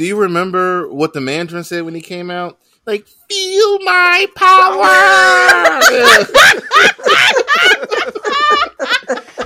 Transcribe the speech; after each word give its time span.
do 0.00 0.06
you 0.06 0.16
remember 0.16 0.88
what 0.90 1.12
the 1.12 1.20
Mandarin 1.20 1.62
said 1.62 1.84
when 1.84 1.94
he 1.94 2.00
came 2.00 2.30
out? 2.30 2.58
Like, 2.86 3.06
feel 3.06 3.78
my 3.80 4.26
power. 4.34 4.88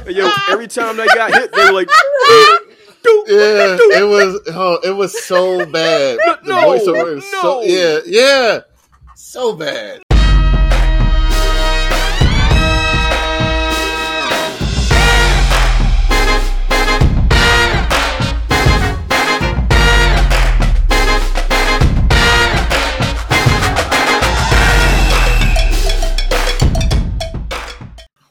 Yo, 0.13 0.31
every 0.51 0.69
time 0.69 0.97
they 0.97 1.07
got 1.07 1.33
hit, 1.35 1.51
they 1.53 1.65
were 1.65 1.73
like, 1.73 1.89
yeah, 2.29 3.77
it 3.99 4.07
was. 4.09 4.41
Oh, 4.47 4.79
it 4.85 4.93
was 4.93 5.25
so 5.25 5.67
bad. 5.67 6.19
The 6.19 6.39
No, 6.45 6.55
voiceover 6.69 7.17
is 7.19 7.29
so 7.33 7.43
no. 7.43 7.63
yeah, 7.63 7.99
yeah, 8.07 8.61
so 9.17 9.57
bad. 9.57 10.04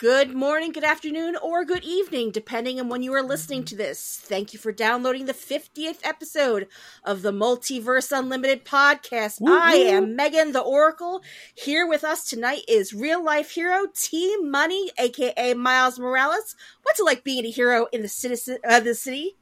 Good 0.04 0.36
morning, 0.36 0.74
good 0.74 0.84
afternoon, 0.84 1.38
or 1.38 1.64
good 1.64 1.86
evening, 1.86 2.32
depending 2.32 2.78
on 2.78 2.90
when 2.90 3.04
you 3.04 3.14
are 3.14 3.24
listening 3.24 3.64
to 3.64 3.76
this. 3.78 4.20
Thank 4.22 4.52
you 4.52 4.60
for 4.60 4.74
downloading 4.74 5.28
the 5.28 5.34
50th 5.34 6.00
episode 6.04 6.68
of 7.06 7.22
the 7.22 7.32
Multiverse 7.32 8.12
Unlimited 8.12 8.66
podcast. 8.66 9.40
I 9.48 9.76
am 9.76 10.18
Megan 10.18 10.52
the 10.52 10.60
Oracle. 10.60 11.22
Here 11.56 11.88
with 11.88 12.04
us 12.04 12.30
tonight 12.30 12.64
is 12.68 12.94
real 12.94 13.24
life 13.24 13.52
hero 13.52 13.86
T 13.96 14.36
Money, 14.42 14.92
aka 14.98 15.54
Miles 15.54 15.98
Morales. 15.98 16.58
What's 16.82 17.00
it 17.00 17.06
like 17.06 17.24
being 17.24 17.46
a 17.46 17.50
hero 17.50 17.88
in 17.94 18.02
the 18.02 18.10
citizen 18.10 18.58
uh, 18.68 18.82
the 18.82 18.96
city? 18.96 19.38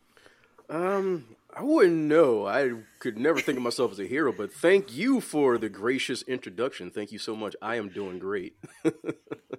um, 0.72 1.26
I 1.56 1.64
wouldn't 1.64 1.96
know. 1.96 2.48
I 2.48 2.72
could 3.00 3.18
never 3.18 3.40
think 3.42 3.58
of 3.58 3.64
myself 3.64 3.92
as 3.92 4.00
a 4.00 4.06
hero, 4.08 4.32
but 4.32 4.54
thank 4.54 4.96
you 4.96 5.20
for 5.20 5.58
the 5.58 5.70
gracious 5.70 6.22
introduction. 6.24 6.92
Thank 6.92 7.12
you 7.12 7.20
so 7.20 7.36
much. 7.36 7.56
I 7.62 7.76
am 7.76 7.90
doing 7.90 8.20
great. 8.20 8.56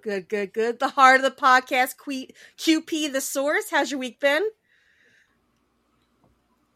Good, 0.01 0.27
good, 0.27 0.51
good. 0.51 0.79
The 0.79 0.89
heart 0.89 1.21
of 1.21 1.21
the 1.21 1.31
podcast, 1.31 1.93
Q- 2.03 2.27
QP 2.57 3.13
the 3.13 3.21
source. 3.21 3.69
How's 3.71 3.89
your 3.89 4.01
week 4.01 4.19
been? 4.19 4.43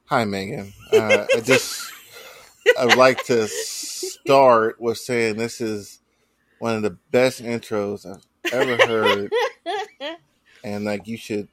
Hi, 0.05 0.23
Megan. 0.23 0.71
Uh, 0.93 1.25
I 1.35 1.41
just 1.41 1.91
I'd 2.79 2.95
like 2.95 3.25
to 3.25 3.47
start 3.49 4.79
with 4.79 4.97
saying 4.97 5.35
this 5.35 5.59
is 5.59 5.99
one 6.59 6.75
of 6.75 6.83
the 6.83 6.97
best 7.11 7.43
intros 7.43 8.05
I've 8.05 8.53
ever 8.53 8.77
heard, 8.87 9.33
and 10.63 10.85
like 10.85 11.05
you 11.07 11.17
should 11.17 11.49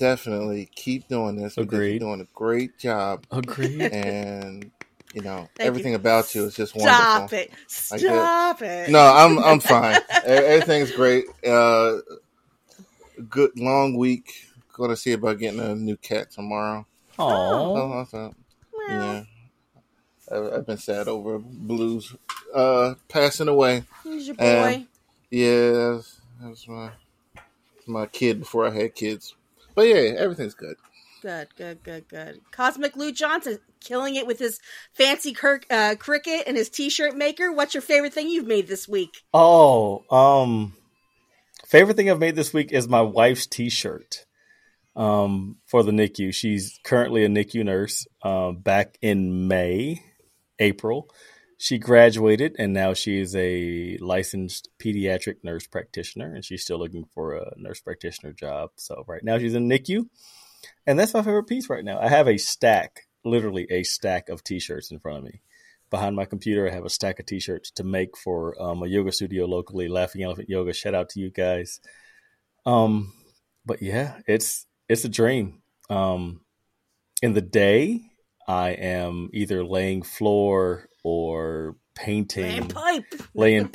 definitely 0.00 0.68
keep 0.74 1.06
doing 1.08 1.36
this 1.36 1.54
because 1.54 1.72
Agreed. 1.72 1.90
you're 1.90 1.98
doing 2.00 2.20
a 2.22 2.28
great 2.34 2.78
job, 2.78 3.24
Agreed. 3.30 3.80
and 3.82 4.70
you 5.14 5.22
know 5.22 5.48
Thank 5.56 5.68
everything 5.68 5.92
you. 5.92 5.96
about 5.96 6.34
you 6.34 6.44
is 6.46 6.56
just 6.56 6.74
wonderful. 6.74 6.98
Stop 7.00 7.32
it. 7.32 7.50
Stop 7.68 8.62
it. 8.62 8.90
No, 8.90 9.00
I'm 9.00 9.38
I'm 9.38 9.60
fine. 9.60 10.00
Everything's 10.24 10.90
great. 10.92 11.26
Uh, 11.46 11.98
good 13.28 13.52
long 13.58 13.96
week. 13.96 14.32
Going 14.72 14.90
to 14.90 14.96
see 14.96 15.12
about 15.12 15.38
getting 15.38 15.60
a 15.60 15.74
new 15.74 15.96
cat 15.98 16.30
tomorrow. 16.30 16.86
Aw. 17.18 17.22
Oh, 17.28 17.98
that's 17.98 18.14
a- 18.14 18.34
Well, 18.72 18.88
yeah. 18.88 19.24
I've, 20.32 20.52
I've 20.54 20.66
been 20.66 20.78
sad 20.78 21.06
over 21.06 21.38
Blues 21.38 22.14
uh, 22.54 22.94
passing 23.08 23.48
away. 23.48 23.84
Here's 24.04 24.26
your 24.28 24.36
boy. 24.36 24.44
And- 24.44 24.86
Yeah, 25.30 25.70
that 25.72 25.92
was, 25.96 26.20
that 26.40 26.48
was 26.48 26.66
my 26.68 26.90
my 27.86 28.06
kid 28.06 28.38
before 28.40 28.66
I 28.66 28.70
had 28.70 28.94
kids. 28.94 29.34
But 29.80 29.88
yeah, 29.88 30.12
everything's 30.18 30.52
good. 30.52 30.76
Good, 31.22 31.56
good, 31.56 31.82
good, 31.82 32.06
good. 32.06 32.40
Cosmic 32.50 32.96
Lou 32.96 33.12
Johnson 33.12 33.60
killing 33.80 34.14
it 34.14 34.26
with 34.26 34.38
his 34.38 34.60
fancy 34.92 35.32
cir- 35.32 35.62
uh, 35.70 35.94
Cricut 35.94 36.42
and 36.46 36.54
his 36.54 36.68
t-shirt 36.68 37.16
maker. 37.16 37.50
What's 37.50 37.72
your 37.72 37.80
favorite 37.80 38.12
thing 38.12 38.28
you've 38.28 38.46
made 38.46 38.68
this 38.68 38.86
week? 38.86 39.22
Oh, 39.32 40.04
um, 40.10 40.74
favorite 41.64 41.96
thing 41.96 42.10
I've 42.10 42.18
made 42.18 42.36
this 42.36 42.52
week 42.52 42.72
is 42.72 42.88
my 42.88 43.00
wife's 43.00 43.46
T-shirt. 43.46 44.26
Um, 44.94 45.56
for 45.64 45.82
the 45.82 45.92
NICU, 45.92 46.34
she's 46.34 46.78
currently 46.84 47.24
a 47.24 47.28
NICU 47.28 47.64
nurse. 47.64 48.06
Um, 48.22 48.58
back 48.58 48.98
in 49.00 49.48
May, 49.48 50.02
April, 50.58 51.08
she 51.62 51.76
graduated, 51.78 52.56
and 52.58 52.72
now 52.72 52.94
she 52.94 53.20
is 53.20 53.36
a 53.36 53.98
licensed 54.00 54.70
pediatric 54.78 55.36
nurse 55.44 55.66
practitioner, 55.66 56.34
and 56.34 56.42
she's 56.42 56.62
still 56.62 56.78
looking 56.78 57.04
for 57.14 57.34
a 57.34 57.52
nurse 57.58 57.80
practitioner 57.80 58.32
job. 58.32 58.70
So 58.76 59.04
right 59.06 59.22
now 59.22 59.38
she's 59.38 59.54
in 59.54 59.68
NICU, 59.68 60.08
and 60.86 60.98
that's 60.98 61.12
my 61.12 61.20
favorite 61.20 61.48
piece 61.48 61.68
right 61.68 61.84
now. 61.84 62.00
I 62.00 62.08
have 62.08 62.28
a 62.28 62.38
stack, 62.38 63.02
literally 63.26 63.66
a 63.70 63.82
stack 63.82 64.30
of 64.30 64.42
T-shirts 64.42 64.90
in 64.90 65.00
front 65.00 65.18
of 65.18 65.24
me. 65.24 65.42
behind 65.90 66.16
my 66.16 66.24
computer. 66.24 66.66
I 66.68 66.72
have 66.72 66.84
a 66.86 66.90
stack 66.90 67.18
of 67.18 67.26
t-shirts 67.26 67.70
to 67.72 67.84
make 67.84 68.16
for 68.16 68.60
um, 68.62 68.82
a 68.82 68.86
yoga 68.86 69.12
studio 69.12 69.44
locally, 69.46 69.88
Laughing 69.88 70.22
Elephant 70.22 70.48
Yoga. 70.48 70.72
Shout 70.72 70.94
out 70.94 71.10
to 71.10 71.20
you 71.20 71.30
guys. 71.30 71.80
Um, 72.64 73.12
but 73.66 73.82
yeah, 73.82 74.20
it's 74.26 74.66
it's 74.88 75.04
a 75.04 75.08
dream. 75.08 75.62
Um, 75.90 76.42
in 77.22 77.34
the 77.34 77.42
day, 77.42 78.00
I 78.46 78.70
am 78.70 79.30
either 79.32 79.64
laying 79.64 80.02
floor 80.02 80.86
or 81.02 81.76
painting, 81.94 82.42
Man, 82.42 82.68
pipe. 82.68 83.04
laying. 83.34 83.70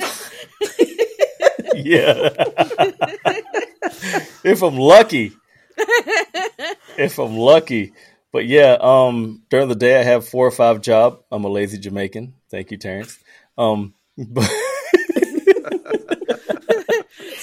yeah. 1.74 2.30
if 4.44 4.62
I'm 4.62 4.76
lucky, 4.76 5.32
if 6.96 7.18
I'm 7.18 7.36
lucky. 7.36 7.92
But 8.32 8.46
yeah, 8.46 8.76
um, 8.80 9.42
during 9.48 9.68
the 9.68 9.74
day 9.74 9.98
I 9.98 10.02
have 10.02 10.28
four 10.28 10.46
or 10.46 10.50
five 10.50 10.80
job. 10.82 11.22
I'm 11.30 11.44
a 11.44 11.48
lazy 11.48 11.78
Jamaican. 11.78 12.34
Thank 12.50 12.70
you, 12.70 12.76
Terrence. 12.76 13.18
Um, 13.56 13.94
but 14.18 14.44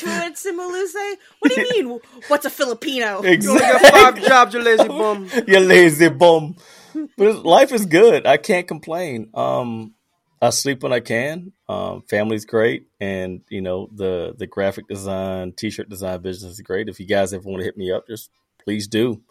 what 0.03 0.33
Simulu 0.35 0.87
say? 0.87 1.15
What 1.39 1.51
do 1.51 1.61
you 1.61 1.69
mean? 1.85 1.99
What's 2.27 2.45
a 2.45 2.49
Filipino? 2.49 3.23
You 3.23 3.49
only 3.49 3.59
got 3.59 3.75
exactly, 3.75 3.89
five 3.89 4.23
jobs, 4.23 4.53
you 4.53 4.61
lazy 4.61 4.87
bum. 4.87 5.29
you 5.47 5.59
lazy 5.59 6.09
bum. 6.09 6.55
But 7.17 7.45
life 7.45 7.71
is 7.71 7.85
good. 7.85 8.25
I 8.25 8.37
can't 8.37 8.67
complain. 8.67 9.29
Um, 9.33 9.93
I 10.41 10.49
sleep 10.49 10.83
when 10.83 10.91
I 10.91 10.99
can. 10.99 11.53
Um, 11.69 12.03
family's 12.09 12.45
great, 12.45 12.87
and 12.99 13.41
you 13.49 13.61
know 13.61 13.89
the 13.95 14.33
the 14.37 14.47
graphic 14.47 14.87
design, 14.87 15.53
t-shirt 15.53 15.89
design 15.89 16.21
business 16.21 16.53
is 16.53 16.61
great. 16.61 16.89
If 16.89 16.99
you 16.99 17.05
guys 17.05 17.33
ever 17.33 17.47
want 17.47 17.59
to 17.61 17.65
hit 17.65 17.77
me 17.77 17.91
up, 17.91 18.07
just 18.07 18.29
please 18.63 18.87
do. 18.87 19.21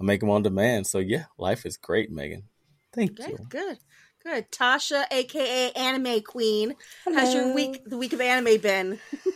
I 0.00 0.04
make 0.04 0.20
them 0.20 0.30
on 0.30 0.42
demand. 0.42 0.86
So 0.86 0.98
yeah, 0.98 1.24
life 1.38 1.66
is 1.66 1.76
great, 1.76 2.10
Megan. 2.10 2.44
Thank 2.92 3.18
you. 3.18 3.26
Good, 3.26 3.48
good, 3.48 3.78
good. 4.24 4.50
Tasha, 4.50 5.04
aka 5.10 5.70
Anime 5.72 6.20
Queen, 6.22 6.74
how's 7.04 7.32
your 7.32 7.54
week? 7.54 7.82
The 7.86 7.96
week 7.96 8.12
of 8.12 8.20
anime 8.20 8.60
been? 8.60 8.98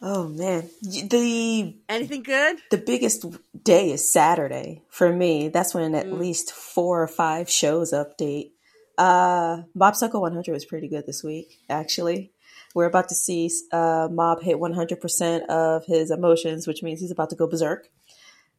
Oh 0.00 0.28
man, 0.28 0.70
the 0.82 1.74
Anything 1.88 2.22
good? 2.22 2.58
the 2.70 2.78
biggest 2.78 3.24
day 3.64 3.90
is 3.90 4.10
Saturday 4.12 4.82
for 4.90 5.12
me. 5.12 5.48
That's 5.48 5.74
when 5.74 5.94
at 5.94 6.06
Mm. 6.06 6.18
least 6.18 6.52
four 6.52 7.02
or 7.02 7.08
five 7.08 7.50
shows 7.50 7.92
update. 7.92 8.52
Uh, 8.96 9.62
Mob 9.74 9.96
Psycho 9.96 10.20
100 10.20 10.52
was 10.52 10.64
pretty 10.64 10.86
good 10.88 11.04
this 11.06 11.24
week. 11.24 11.58
Actually, 11.68 12.30
we're 12.74 12.86
about 12.86 13.08
to 13.08 13.14
see 13.16 13.50
uh, 13.72 14.08
Mob 14.10 14.40
hit 14.42 14.60
100 14.60 15.00
percent 15.00 15.48
of 15.50 15.84
his 15.86 16.10
emotions, 16.12 16.66
which 16.68 16.82
means 16.82 17.00
he's 17.00 17.10
about 17.10 17.30
to 17.30 17.36
go 17.36 17.48
berserk. 17.48 17.88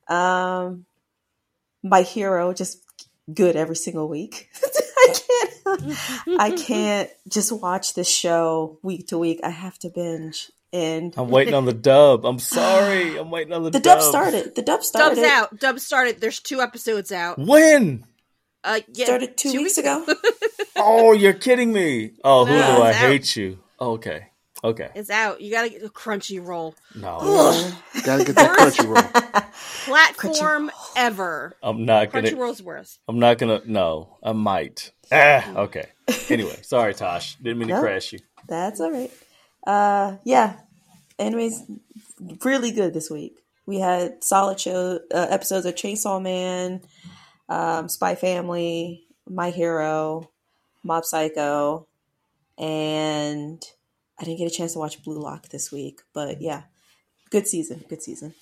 Um, 0.09 0.85
my 1.83 2.01
hero 2.01 2.51
just 2.53 2.83
good 3.33 3.55
every 3.55 3.75
single 3.77 4.09
week. 4.09 4.49
I 4.97 5.13
can't. 5.13 6.39
I 6.39 6.51
can't 6.51 7.09
just 7.29 7.51
watch 7.53 7.93
this 7.93 8.09
show 8.09 8.77
week 8.83 9.07
to 9.07 9.17
week. 9.17 9.39
I 9.43 9.49
have 9.51 9.79
to 9.79 9.89
binge. 9.89 10.51
And 10.71 11.13
I'm 11.17 11.29
waiting 11.29 11.53
on 11.55 11.65
the 11.65 11.73
dub. 11.73 12.25
I'm 12.25 12.39
sorry. 12.39 13.17
I'm 13.19 13.31
waiting 13.31 13.53
on 13.53 13.63
the, 13.63 13.71
dub. 13.71 13.81
the 13.81 13.89
dub 13.89 14.01
started. 14.01 14.55
The 14.55 14.61
dub 14.61 14.83
started. 14.83 15.15
Dub's 15.15 15.27
out. 15.27 15.59
Dub 15.59 15.79
started. 15.79 16.21
There's 16.21 16.39
two 16.39 16.61
episodes 16.61 17.11
out. 17.11 17.39
When? 17.39 18.05
Uh, 18.63 18.81
yeah, 18.93 19.05
Started 19.05 19.37
two, 19.37 19.51
weeks, 19.53 19.77
ago. 19.77 20.05
Oh, 20.81 21.11
you're 21.13 21.33
kidding 21.33 21.73
me. 21.73 22.11
Oh, 22.23 22.45
who 22.45 22.53
No, 22.53 22.75
do 22.77 22.81
I 22.83 22.89
out. 22.89 22.95
hate 22.95 23.35
you? 23.35 23.59
Okay. 23.81 24.27
Okay. 24.63 24.89
It's 24.95 25.09
out. 25.09 25.41
You 25.41 25.51
gotta 25.51 25.69
get 25.69 25.83
a 25.83 25.89
Crunchyroll. 25.89 26.73
No. 26.95 27.19
Gotta 28.03 28.23
get 28.25 28.35
that 28.35 28.57
Crunchyroll. 28.57 29.51
Platform 29.85 30.71
ever. 30.95 31.55
I'm 31.63 31.85
not 31.85 32.11
gonna 32.11 32.29
Crunchyroll's 32.29 32.61
worst. 32.61 32.99
I'm 33.07 33.19
not 33.19 33.37
gonna 33.37 33.61
no. 33.65 34.17
I 34.23 34.31
might. 34.33 34.91
Ah, 35.11 35.53
okay. 35.63 35.85
Anyway, 36.29 36.57
sorry 36.63 36.93
Tosh. 36.93 37.35
Didn't 37.35 37.59
mean 37.59 37.67
to 37.69 37.75
No. 37.75 37.81
crash 37.81 38.13
you. 38.13 38.19
That's 38.47 38.79
all 38.79 38.91
right. 38.91 39.11
Uh, 39.65 40.17
yeah, 40.23 40.55
Anyways, 41.19 41.63
really 42.45 42.71
good 42.71 42.93
this 42.93 43.09
week. 43.11 43.43
We 43.65 43.79
had 43.79 44.23
solid 44.23 44.59
show 44.59 44.99
uh, 45.13 45.27
episodes 45.29 45.65
of 45.65 45.75
Chainsaw 45.75 46.21
Man, 46.21 46.81
um, 47.49 47.89
Spy 47.89 48.15
Family, 48.15 49.03
My 49.27 49.49
Hero, 49.51 50.31
Mob 50.81 51.03
Psycho, 51.03 51.87
and 52.57 53.61
I 54.17 54.23
didn't 54.23 54.39
get 54.39 54.51
a 54.51 54.55
chance 54.55 54.73
to 54.73 54.79
watch 54.79 55.03
Blue 55.03 55.19
Lock 55.19 55.49
this 55.49 55.73
week. 55.73 56.01
But 56.13 56.41
yeah, 56.41 56.63
good 57.29 57.47
season. 57.47 57.83
Good 57.89 58.01
season. 58.01 58.33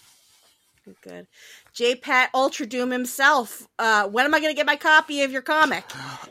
Good. 1.02 1.28
J 1.74 1.96
Pat 1.96 2.30
Ultra 2.34 2.66
Doom 2.66 2.92
himself. 2.92 3.68
Uh, 3.78 4.08
when 4.08 4.26
am 4.26 4.34
I 4.34 4.40
going 4.40 4.52
to 4.52 4.56
get 4.56 4.66
my 4.66 4.76
copy 4.76 5.22
of 5.24 5.32
your 5.32 5.42
comic? 5.42 5.84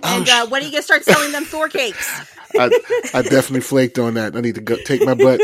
And 0.03 0.29
uh, 0.29 0.47
when 0.49 0.63
are 0.63 0.65
you 0.65 0.71
going 0.71 0.81
to 0.83 0.87
start 0.87 1.05
selling 1.05 1.33
them 1.33 1.45
Thor 1.45 1.69
cakes? 1.69 2.09
I, 2.59 2.67
I 3.13 3.23
definitely 3.23 3.61
flaked 3.61 3.99
on 3.99 4.15
that. 4.15 4.35
I 4.37 4.41
need 4.41 4.55
to 4.55 4.61
go 4.61 4.77
take 4.85 5.05
my 5.05 5.15
butt 5.15 5.41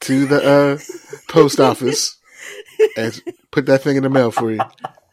to 0.00 0.26
the 0.26 0.42
uh, 0.44 0.78
post 1.32 1.60
office 1.60 2.16
and 2.96 3.20
put 3.50 3.66
that 3.66 3.82
thing 3.82 3.96
in 3.96 4.02
the 4.02 4.10
mail 4.10 4.30
for 4.30 4.50
you. 4.50 4.58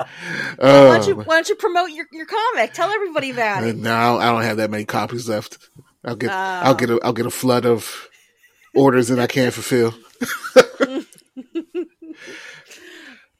Why 0.57 0.97
don't 0.97 1.07
you 1.07 1.19
Uh, 1.19 1.24
Why 1.25 1.35
don't 1.35 1.50
you 1.50 1.56
promote 1.56 1.91
your, 1.91 2.07
your 2.12 2.25
comic? 2.25 2.74
Tell 2.74 2.89
everybody 2.89 3.29
about 3.29 3.63
it. 3.63 3.75
no, 3.75 4.17
I 4.17 4.31
don't 4.31 4.41
have 4.41 4.57
that 4.57 4.71
many 4.71 4.85
copies 4.85 5.29
left. 5.29 5.59
I'll 6.03 6.15
get 6.15 6.31
Oh. 6.31 6.33
I'll 6.33 6.74
get 6.75 6.89
a 6.89 7.00
I'll 7.03 7.13
get 7.13 7.27
a 7.27 7.31
flood 7.31 7.67
of 7.67 8.07
orders 8.74 9.09
that 9.09 9.19
I 9.19 9.27
can't 9.27 9.53
fulfill. 9.53 9.94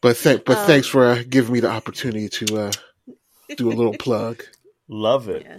but 0.02 0.18
thank 0.18 0.46
but 0.46 0.58
Um, 0.58 0.68
thanks 0.68 0.88
for 0.88 1.06
uh, 1.06 1.24
giving 1.28 1.54
me 1.54 1.60
the 1.60 1.70
opportunity 1.70 2.30
to 2.30 2.58
uh, 2.58 2.72
do 3.56 3.72
a 3.72 3.74
little 3.74 3.94
plug. 4.00 4.44
Love 4.88 5.30
it. 5.30 5.44
Yeah. 5.46 5.58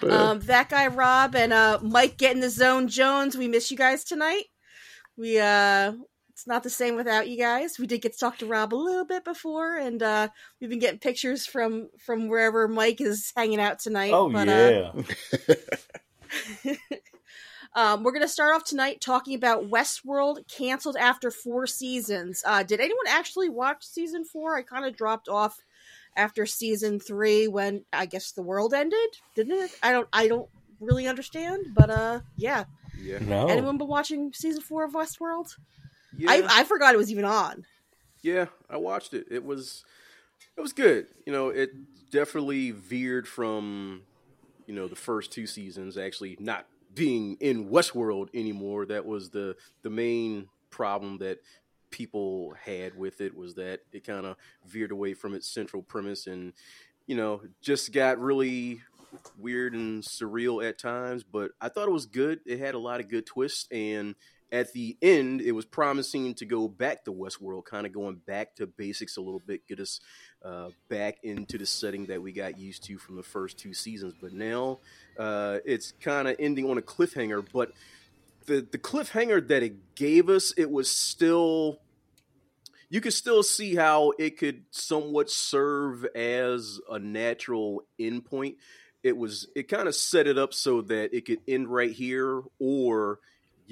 But, 0.00 0.10
uh, 0.10 0.14
Um, 0.14 0.40
that 0.40 0.68
guy 0.68 0.86
Rob 0.86 1.34
and 1.34 1.52
uh, 1.52 1.78
Mike 1.82 2.16
get 2.16 2.34
in 2.34 2.40
the 2.40 2.50
zone. 2.50 2.88
Jones, 2.88 3.36
we 3.36 3.48
miss 3.48 3.70
you 3.70 3.76
guys 3.76 4.04
tonight. 4.04 4.44
We 5.16 5.38
uh, 5.38 5.92
it's 6.30 6.46
not 6.46 6.62
the 6.62 6.70
same 6.70 6.96
without 6.96 7.28
you 7.28 7.38
guys. 7.38 7.78
We 7.78 7.86
did 7.86 8.02
get 8.02 8.14
to 8.14 8.18
talk 8.18 8.38
to 8.38 8.46
Rob 8.46 8.74
a 8.74 8.76
little 8.76 9.04
bit 9.04 9.24
before, 9.24 9.76
and 9.76 10.02
uh, 10.02 10.28
we've 10.60 10.70
been 10.70 10.78
getting 10.78 10.98
pictures 10.98 11.46
from 11.46 11.88
from 11.98 12.28
wherever 12.28 12.66
Mike 12.68 13.00
is 13.00 13.32
hanging 13.36 13.60
out 13.60 13.78
tonight. 13.78 14.12
Oh 14.12 14.30
But, 14.30 14.48
uh, 14.48 14.92
yeah. 16.66 16.74
Um, 17.74 18.02
we're 18.02 18.12
going 18.12 18.22
to 18.22 18.28
start 18.28 18.54
off 18.54 18.64
tonight 18.64 19.00
talking 19.00 19.34
about 19.34 19.70
Westworld 19.70 20.46
canceled 20.48 20.96
after 20.96 21.30
four 21.30 21.66
seasons. 21.66 22.42
Uh, 22.46 22.62
did 22.62 22.80
anyone 22.80 23.06
actually 23.08 23.48
watch 23.48 23.84
season 23.84 24.24
four? 24.24 24.56
I 24.56 24.62
kind 24.62 24.84
of 24.84 24.94
dropped 24.94 25.28
off 25.28 25.58
after 26.14 26.44
season 26.44 27.00
three 27.00 27.48
when 27.48 27.84
I 27.92 28.04
guess 28.06 28.32
the 28.32 28.42
world 28.42 28.74
ended, 28.74 28.98
didn't 29.34 29.54
it? 29.54 29.70
I 29.82 29.92
don't, 29.92 30.08
I 30.12 30.28
don't 30.28 30.48
really 30.80 31.06
understand, 31.06 31.68
but 31.74 31.88
uh, 31.88 32.20
yeah. 32.36 32.64
Yeah. 33.00 33.20
no. 33.20 33.46
Anyone 33.46 33.78
been 33.78 33.88
watching 33.88 34.32
season 34.34 34.60
four 34.60 34.84
of 34.84 34.92
Westworld? 34.92 35.56
Yeah. 36.16 36.30
I, 36.30 36.60
I 36.60 36.64
forgot 36.64 36.94
it 36.94 36.98
was 36.98 37.10
even 37.10 37.24
on. 37.24 37.64
Yeah, 38.20 38.46
I 38.68 38.76
watched 38.76 39.14
it. 39.14 39.26
It 39.30 39.44
was 39.44 39.84
it 40.56 40.60
was 40.60 40.72
good. 40.72 41.06
You 41.26 41.32
know, 41.32 41.48
it 41.48 41.70
definitely 42.10 42.70
veered 42.70 43.26
from 43.26 44.02
you 44.66 44.74
know 44.74 44.86
the 44.86 44.96
first 44.96 45.32
two 45.32 45.46
seasons 45.46 45.96
actually 45.96 46.36
not 46.38 46.66
being 46.94 47.36
in 47.40 47.68
Westworld 47.68 48.28
anymore. 48.34 48.86
That 48.86 49.06
was 49.06 49.30
the 49.30 49.56
the 49.82 49.90
main 49.90 50.48
problem 50.70 51.18
that 51.18 51.38
people 51.90 52.54
had 52.64 52.96
with 52.96 53.20
it 53.20 53.36
was 53.36 53.54
that 53.54 53.80
it 53.92 54.04
kind 54.04 54.26
of 54.26 54.36
veered 54.66 54.90
away 54.90 55.14
from 55.14 55.34
its 55.34 55.46
central 55.46 55.82
premise 55.82 56.26
and 56.26 56.54
you 57.06 57.14
know 57.14 57.42
just 57.60 57.92
got 57.92 58.18
really 58.18 58.80
weird 59.38 59.74
and 59.74 60.02
surreal 60.02 60.66
at 60.66 60.78
times 60.78 61.22
but 61.22 61.50
i 61.60 61.68
thought 61.68 61.86
it 61.86 61.92
was 61.92 62.06
good 62.06 62.40
it 62.46 62.58
had 62.58 62.74
a 62.74 62.78
lot 62.78 62.98
of 62.98 63.08
good 63.08 63.26
twists 63.26 63.68
and 63.70 64.14
at 64.52 64.74
the 64.74 64.98
end, 65.00 65.40
it 65.40 65.52
was 65.52 65.64
promising 65.64 66.34
to 66.34 66.44
go 66.44 66.68
back 66.68 67.06
to 67.06 67.12
Westworld, 67.12 67.64
kind 67.64 67.86
of 67.86 67.92
going 67.92 68.16
back 68.26 68.54
to 68.56 68.66
basics 68.66 69.16
a 69.16 69.22
little 69.22 69.40
bit, 69.40 69.66
get 69.66 69.80
us 69.80 70.00
uh, 70.44 70.68
back 70.90 71.16
into 71.22 71.56
the 71.56 71.64
setting 71.64 72.04
that 72.06 72.20
we 72.20 72.32
got 72.32 72.58
used 72.58 72.84
to 72.84 72.98
from 72.98 73.16
the 73.16 73.22
first 73.22 73.58
two 73.58 73.72
seasons. 73.72 74.12
But 74.20 74.34
now 74.34 74.80
uh, 75.18 75.60
it's 75.64 75.92
kind 76.02 76.28
of 76.28 76.36
ending 76.38 76.68
on 76.68 76.76
a 76.76 76.82
cliffhanger. 76.82 77.46
But 77.50 77.72
the 78.44 78.66
the 78.70 78.78
cliffhanger 78.78 79.48
that 79.48 79.62
it 79.62 79.94
gave 79.94 80.28
us, 80.28 80.52
it 80.58 80.70
was 80.70 80.90
still 80.90 81.78
you 82.90 83.00
could 83.00 83.14
still 83.14 83.42
see 83.42 83.74
how 83.74 84.12
it 84.18 84.36
could 84.36 84.64
somewhat 84.70 85.30
serve 85.30 86.04
as 86.14 86.78
a 86.90 86.98
natural 86.98 87.84
endpoint. 87.98 88.56
It 89.02 89.16
was 89.16 89.48
it 89.56 89.68
kind 89.68 89.88
of 89.88 89.94
set 89.94 90.26
it 90.26 90.36
up 90.36 90.52
so 90.52 90.82
that 90.82 91.16
it 91.16 91.24
could 91.24 91.40
end 91.48 91.68
right 91.68 91.90
here, 91.90 92.42
or 92.58 93.18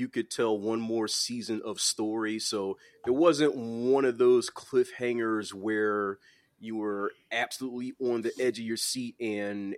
you 0.01 0.09
could 0.09 0.31
tell 0.31 0.59
one 0.59 0.81
more 0.81 1.07
season 1.07 1.61
of 1.65 1.79
story. 1.79 2.39
So 2.39 2.79
it 3.07 3.11
wasn't 3.11 3.55
one 3.55 4.07
of 4.07 4.19
those 4.19 4.51
cliffhangers 4.51 5.53
where 5.53 6.19
you 6.59 6.77
were 6.77 7.13
absolutely 7.31 7.93
on 8.01 8.23
the 8.23 8.33
edge 8.41 8.59
of 8.59 8.65
your 8.65 8.77
seat 8.77 9.15
and 9.21 9.77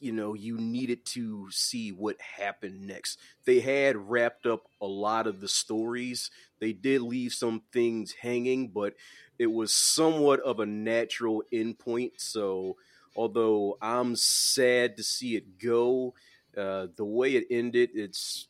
you 0.00 0.12
know 0.12 0.34
you 0.34 0.58
needed 0.58 1.04
to 1.04 1.50
see 1.50 1.92
what 1.92 2.20
happened 2.20 2.86
next. 2.86 3.18
They 3.44 3.60
had 3.60 3.96
wrapped 3.96 4.46
up 4.46 4.64
a 4.80 4.86
lot 4.86 5.26
of 5.26 5.40
the 5.40 5.48
stories. 5.48 6.30
They 6.58 6.72
did 6.72 7.02
leave 7.02 7.32
some 7.32 7.62
things 7.72 8.12
hanging, 8.12 8.68
but 8.68 8.94
it 9.38 9.52
was 9.52 9.74
somewhat 9.74 10.40
of 10.40 10.60
a 10.60 10.66
natural 10.66 11.42
endpoint. 11.52 12.12
So 12.16 12.76
although 13.14 13.76
I'm 13.80 14.16
sad 14.16 14.96
to 14.96 15.02
see 15.02 15.36
it 15.36 15.58
go, 15.58 16.14
uh, 16.56 16.88
the 16.96 17.04
way 17.04 17.36
it 17.36 17.46
ended, 17.50 17.90
it's 17.94 18.48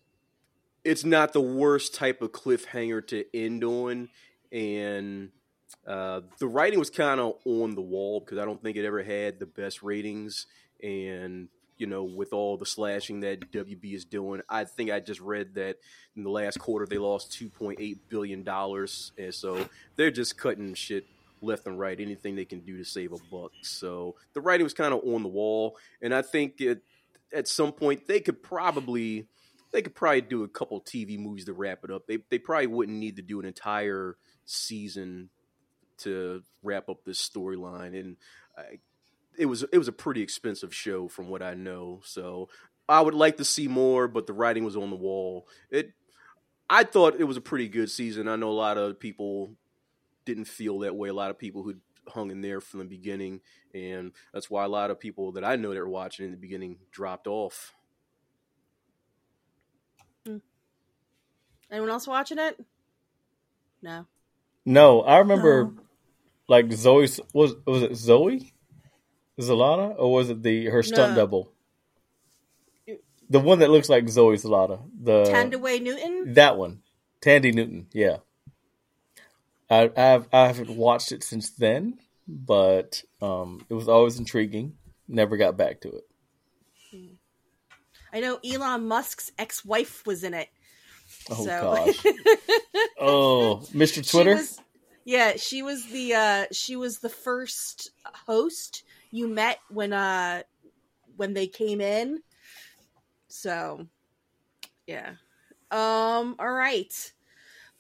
it's 0.85 1.05
not 1.05 1.33
the 1.33 1.41
worst 1.41 1.95
type 1.95 2.23
of 2.23 2.33
cliffhanger 2.33 3.07
to 3.09 3.25
end 3.35 3.65
on, 3.65 4.09
and 4.51 5.31
uh, 5.87 6.21
the 6.39 6.47
writing 6.47 6.79
was 6.79 6.91
kind 6.91 7.21
of 7.21 7.35
on 7.45 7.75
the 7.75 7.81
wall 7.81 8.21
because 8.21 8.39
I 8.39 8.45
don't 8.45 8.63
think 8.63 8.77
it 8.77 8.85
ever 8.85 9.03
had 9.03 9.39
the 9.39 9.47
best 9.47 9.83
ratings. 9.83 10.47
And 10.83 11.49
you 11.79 11.87
know, 11.87 12.05
with 12.05 12.33
all 12.33 12.57
the 12.57 12.67
slashing 12.67 13.21
that 13.21 13.51
WB 13.51 13.95
is 13.95 14.05
doing, 14.05 14.43
I 14.49 14.65
think 14.65 14.91
I 14.91 15.01
just 15.01 15.21
read 15.21 15.55
that 15.55 15.79
in 16.17 16.23
the 16.23 16.31
last 16.31 16.59
quarter 16.59 16.87
they 16.87 16.99
lost 16.99 17.33
two 17.33 17.49
point 17.49 17.79
eight 17.81 18.09
billion 18.09 18.43
dollars, 18.43 19.13
and 19.19 19.35
so 19.35 19.67
they're 19.97 20.11
just 20.11 20.37
cutting 20.37 20.75
shit 20.75 21.07
left 21.41 21.67
and 21.67 21.79
right, 21.79 21.99
anything 21.99 22.37
they 22.37 22.45
can 22.45 22.61
do 22.61 22.79
to 22.79 22.85
save 22.85 23.13
a 23.13 23.19
buck. 23.31 23.51
So 23.63 24.15
the 24.33 24.41
writing 24.41 24.65
was 24.65 24.75
kind 24.75 24.95
of 24.95 25.01
on 25.05 25.23
the 25.23 25.29
wall, 25.29 25.77
and 26.01 26.15
I 26.15 26.23
think 26.23 26.61
it, 26.61 26.83
at 27.33 27.49
some 27.49 27.73
point 27.73 28.07
they 28.07 28.21
could 28.21 28.43
probably 28.43 29.27
they 29.73 29.83
could 29.83 29.95
probably 29.95 30.21
do 30.21 30.45
a 30.45 30.49
couple 30.49 30.81
TV 30.81 31.19
movies 31.19 31.47
to 31.47 31.53
wrap 31.53 31.85
it 31.85 31.91
up. 31.91 32.07
They 32.07 32.19
they 32.31 32.39
probably 32.39 32.67
wouldn't 32.67 32.99
need 32.99 33.17
to 33.17 33.23
do 33.23 33.41
an 33.41 33.47
entire 33.47 34.17
season 34.45 35.31
to 35.99 36.43
wrap 36.63 36.89
up 36.89 37.05
this 37.05 37.27
storyline, 37.27 37.99
and 37.99 38.17
I, 38.57 38.79
it 39.37 39.47
was 39.47 39.65
it 39.73 39.79
was 39.79 39.89
a 39.89 39.93
pretty 39.93 40.23
expensive 40.23 40.75
show 40.75 41.09
from 41.09 41.29
what 41.29 41.43
I 41.43 41.55
know. 41.55 42.01
So 42.05 42.49
I 42.89 43.01
would 43.01 43.15
like 43.15 43.39
to 43.39 43.45
see 43.45 43.69
more, 43.69 44.09
but 44.09 44.27
the 44.27 44.33
writing 44.33 44.65
was 44.65 44.77
on 44.77 44.91
the 44.91 44.97
wall. 44.97 45.49
It 45.71 45.93
I 46.69 46.85
thought 46.85 47.19
it 47.19 47.25
was 47.25 47.37
a 47.37 47.43
pretty 47.43 47.69
good 47.69 47.91
season. 47.91 48.29
I 48.29 48.37
know 48.37 48.51
a 48.51 48.53
lot 48.53 48.79
of 48.79 48.99
people 48.99 49.55
didn't 50.25 50.47
feel 50.47 50.81
that 50.81 50.97
way. 50.97 51.09
A 51.09 51.15
lot 51.15 51.31
of 51.31 51.39
people 51.39 51.63
who 51.63 51.75
hung 52.09 52.31
in 52.31 52.41
there 52.41 52.61
from 52.61 52.81
the 52.81 52.87
beginning, 52.87 53.41
and 53.75 54.13
that's 54.33 54.51
why 54.51 54.65
a 54.65 54.69
lot 54.69 54.91
of 54.91 55.01
people 55.01 55.33
that 55.33 55.45
I 55.45 55.57
know 55.57 55.73
that 55.73 55.81
were 55.81 55.89
watching 55.89 56.27
in 56.27 56.31
the 56.31 56.37
beginning 56.37 56.79
dropped 56.91 57.27
off. 57.27 57.75
Anyone 61.73 61.91
else 61.91 62.07
watching 62.07 62.39
it? 62.39 62.63
No. 63.81 64.07
No, 64.65 65.01
I 65.01 65.19
remember 65.19 65.65
No. 65.65 65.83
like 66.47 66.71
Zoe 66.73 67.09
was 67.33 67.57
was 67.67 67.83
it 67.83 67.97
Zoe 67.97 68.53
Zalata 69.41 69.95
or 69.99 70.13
was 70.13 70.31
it 70.31 70.43
the 70.43 70.67
her 70.67 70.83
stunt 70.85 71.15
No. 71.15 71.17
double? 71.17 71.53
The 73.31 73.41
one 73.41 73.61
that 73.61 73.71
looks 73.71 73.89
like 73.89 74.09
Zoe 74.11 74.37
Zalata. 74.37 74.83
The 75.03 75.25
Thandiwe 75.25 75.81
Newton? 75.83 76.35
that 76.35 76.59
one, 76.59 76.83
Thandie 77.23 77.55
Newton. 77.55 77.89
Yeah, 77.93 78.19
I 79.71 79.91
I've 79.97 80.29
I 80.33 80.47
haven't 80.49 80.71
watched 80.77 81.11
it 81.11 81.25
since 81.25 81.51
then, 81.51 81.99
but 82.29 83.03
um, 83.23 83.65
it 83.71 83.75
was 83.75 83.89
always 83.89 84.19
intriguing. 84.19 84.77
Never 85.09 85.39
got 85.39 85.57
back 85.57 85.81
to 85.81 85.89
it. 85.89 86.05
I 88.13 88.21
know 88.21 88.39
Elon 88.45 88.87
Musk's 88.87 89.33
ex 89.39 89.65
wife 89.65 90.07
was 90.07 90.23
in 90.23 90.35
it. 90.35 90.49
Oh 91.31 91.45
so. 91.45 91.61
gosh. 91.61 92.05
Oh, 93.01 93.63
Mr. 93.73 93.95
She 93.97 94.03
Twitter. 94.03 94.35
was- 94.37 94.61
yeah, 95.05 95.33
she 95.37 95.63
was 95.63 95.85
the 95.87 96.15
uh 96.15 96.45
she 96.53 96.77
was 96.77 96.99
the 96.99 97.09
first 97.09 97.91
host 98.27 98.85
you 99.11 99.27
met 99.27 99.59
when 99.69 99.93
uh 99.93 100.43
when 101.17 101.35
they 101.35 101.49
came 101.49 101.81
in. 101.81 102.21
So 103.29 103.87
yeah. 104.87 105.15
Um 105.71 106.37
all 106.39 106.53
right. 106.53 107.13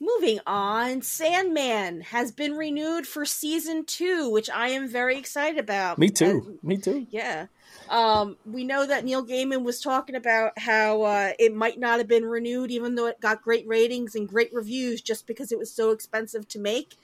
Moving 0.00 0.40
on, 0.48 1.02
Sandman 1.02 2.00
has 2.00 2.32
been 2.32 2.54
renewed 2.54 3.06
for 3.06 3.24
season 3.24 3.84
2, 3.84 4.30
which 4.30 4.50
I 4.50 4.70
am 4.70 4.88
very 4.88 5.16
excited 5.16 5.60
about. 5.60 5.96
Me 5.96 6.08
too. 6.10 6.58
Me 6.60 6.76
too. 6.76 7.06
Yeah. 7.08 7.46
Um, 7.92 8.38
we 8.46 8.64
know 8.64 8.86
that 8.86 9.04
Neil 9.04 9.24
Gaiman 9.24 9.64
was 9.64 9.78
talking 9.82 10.16
about 10.16 10.58
how 10.58 11.02
uh, 11.02 11.32
it 11.38 11.54
might 11.54 11.78
not 11.78 11.98
have 11.98 12.08
been 12.08 12.24
renewed, 12.24 12.70
even 12.70 12.94
though 12.94 13.06
it 13.06 13.20
got 13.20 13.42
great 13.42 13.68
ratings 13.68 14.14
and 14.14 14.26
great 14.26 14.48
reviews, 14.54 15.02
just 15.02 15.26
because 15.26 15.52
it 15.52 15.58
was 15.58 15.70
so 15.70 15.90
expensive 15.90 16.48
to 16.48 16.58
make. 16.58 16.96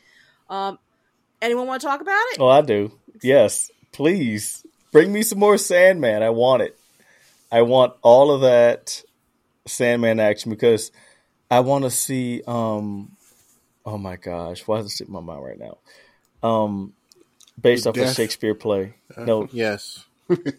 Um, 0.49 0.79
anyone 1.43 1.67
want 1.67 1.83
to 1.83 1.87
talk 1.87 2.01
about 2.01 2.23
it? 2.33 2.41
Oh, 2.41 2.49
I 2.49 2.63
do. 2.63 2.91
Yes, 3.23 3.71
please 3.93 4.65
bring 4.91 5.13
me 5.13 5.23
some 5.23 5.39
more 5.39 5.59
Sandman. 5.59 6.23
I 6.23 6.31
want 6.31 6.63
it. 6.63 6.79
I 7.53 7.63
want 7.63 7.93
all 8.01 8.31
of 8.31 8.41
that 8.41 9.03
Sandman 9.67 10.21
action 10.21 10.51
because 10.51 10.91
I 11.51 11.61
want 11.61 11.85
to 11.85 11.91
see. 11.91 12.43
um 12.47 13.13
oh 13.85 13.99
my 13.99 14.17
gosh, 14.17 14.67
why 14.67 14.79
does 14.79 14.87
it 14.87 14.91
stick 14.91 15.09
in 15.09 15.13
my 15.13 15.21
mind 15.21 15.45
right 15.45 15.59
now? 15.59 15.79
Um, 16.43 16.95
based 17.61 17.87
off 17.87 17.97
a 17.97 18.15
Shakespeare 18.15 18.55
play. 18.55 18.95
Uh, 19.15 19.25
No, 19.25 19.49
Yes, 19.53 20.05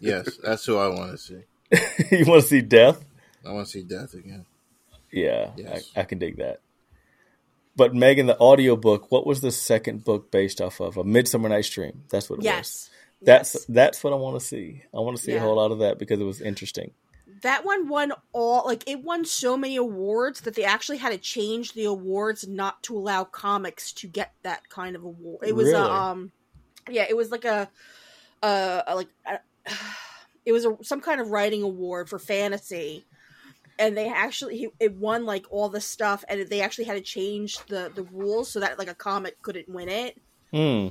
yes, 0.00 0.36
that's 0.42 0.64
who 0.66 0.76
I 0.76 0.88
want 0.88 1.12
to 1.12 1.18
see. 1.18 1.40
you 2.16 2.24
want 2.26 2.42
to 2.42 2.48
see 2.48 2.60
death? 2.60 3.04
I 3.46 3.52
want 3.52 3.66
to 3.66 3.72
see 3.72 3.82
death 3.82 4.14
again. 4.14 4.46
Yeah, 5.12 5.50
Yes. 5.56 5.90
I, 5.96 6.00
I 6.00 6.04
can 6.04 6.18
dig 6.18 6.36
that. 6.38 6.60
But 7.76 7.94
Megan, 7.94 8.26
the 8.26 8.38
audiobook, 8.38 9.10
what 9.10 9.26
was 9.26 9.40
the 9.40 9.50
second 9.50 10.04
book 10.04 10.30
based 10.30 10.60
off 10.60 10.80
of? 10.80 10.96
A 10.96 11.04
Midsummer 11.04 11.48
Night's 11.48 11.70
Dream. 11.70 12.02
That's 12.10 12.28
what 12.28 12.36
it 12.36 12.38
was. 12.40 12.44
Yes. 12.44 12.90
That's 13.22 13.54
Yes. 13.54 13.64
that's 13.68 14.04
what 14.04 14.12
I 14.12 14.16
want 14.16 14.38
to 14.40 14.44
see. 14.46 14.82
I 14.94 14.98
want 15.00 15.16
to 15.16 15.22
see 15.22 15.32
a 15.32 15.40
whole 15.40 15.56
lot 15.56 15.72
of 15.72 15.78
that 15.80 15.98
because 15.98 16.20
it 16.20 16.24
was 16.24 16.40
interesting. 16.40 16.92
that 17.42 17.64
one 17.64 17.88
won 17.88 18.12
all 18.32 18.64
like 18.66 18.82
it 18.86 19.02
won 19.02 19.24
so 19.24 19.56
many 19.56 19.76
awards 19.76 20.42
that 20.42 20.54
they 20.54 20.64
actually 20.64 20.98
had 20.98 21.10
to 21.12 21.18
change 21.18 21.72
the 21.72 21.84
awards 21.84 22.46
not 22.48 22.82
to 22.82 22.96
allow 22.96 23.24
comics 23.24 23.92
to 23.92 24.06
get 24.06 24.32
that 24.42 24.68
kind 24.68 24.94
of 24.96 25.04
award. 25.04 25.46
It 25.46 25.54
was 25.54 25.66
Really? 25.68 25.78
a 25.80 25.90
um 25.90 26.32
yeah, 26.90 27.06
it 27.08 27.16
was 27.16 27.30
like 27.30 27.44
a 27.44 27.68
uh 28.42 28.82
a, 28.86 28.94
like 28.96 29.08
it 30.46 30.52
was 30.52 30.64
a 30.64 30.76
some 30.82 31.00
kind 31.00 31.20
of 31.20 31.30
writing 31.30 31.62
award 31.62 32.08
for 32.08 32.18
fantasy. 32.18 33.04
And 33.78 33.96
they 33.96 34.08
actually 34.10 34.58
he, 34.58 34.68
it 34.78 34.94
won 34.94 35.24
like 35.24 35.46
all 35.50 35.70
the 35.70 35.80
stuff 35.80 36.22
and 36.28 36.46
they 36.48 36.60
actually 36.60 36.84
had 36.84 36.94
to 36.94 37.00
change 37.00 37.58
the 37.66 37.90
the 37.94 38.02
rules 38.02 38.50
so 38.50 38.60
that 38.60 38.78
like 38.78 38.88
a 38.90 38.94
comic 38.94 39.40
couldn't 39.40 39.68
win 39.68 39.88
it. 39.88 40.20
Hmm. 40.52 40.88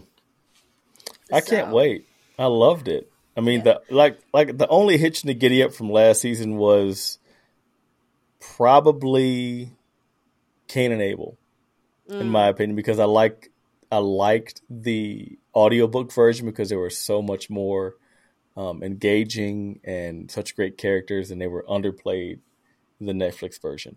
I 1.32 1.42
can't 1.42 1.70
wait. 1.72 2.08
I 2.40 2.46
loved 2.46 2.88
it. 2.88 3.12
I 3.38 3.42
mean, 3.42 3.64
the 3.64 3.82
like 3.90 4.20
like 4.34 4.58
the 4.58 4.68
only 4.68 4.98
hitch 4.98 5.24
in 5.24 5.28
the 5.28 5.34
giddy 5.36 5.62
up 5.62 5.74
from 5.74 5.92
last 5.92 6.22
season 6.22 6.56
was 6.58 7.20
probably 8.40 9.72
Cain 10.68 10.92
and 10.92 11.02
Abel, 11.02 11.38
in 12.08 12.28
Mm. 12.28 12.32
my 12.32 12.48
opinion, 12.48 12.76
because 12.76 13.00
I 13.00 13.06
like 13.06 13.52
I 13.92 13.98
liked 13.98 14.62
the 14.70 15.38
audiobook 15.56 16.12
version 16.12 16.46
because 16.48 16.70
there 16.70 16.80
was 16.80 16.98
so 16.98 17.22
much 17.22 17.50
more 17.50 17.96
um, 18.60 18.84
engaging 18.84 19.80
and 19.86 20.30
such 20.30 20.56
great 20.56 20.78
characters, 20.78 21.32
and 21.32 21.40
they 21.42 21.48
were 21.48 21.64
underplayed 21.70 22.40
the 23.00 23.14
Netflix 23.14 23.62
version. 23.62 23.96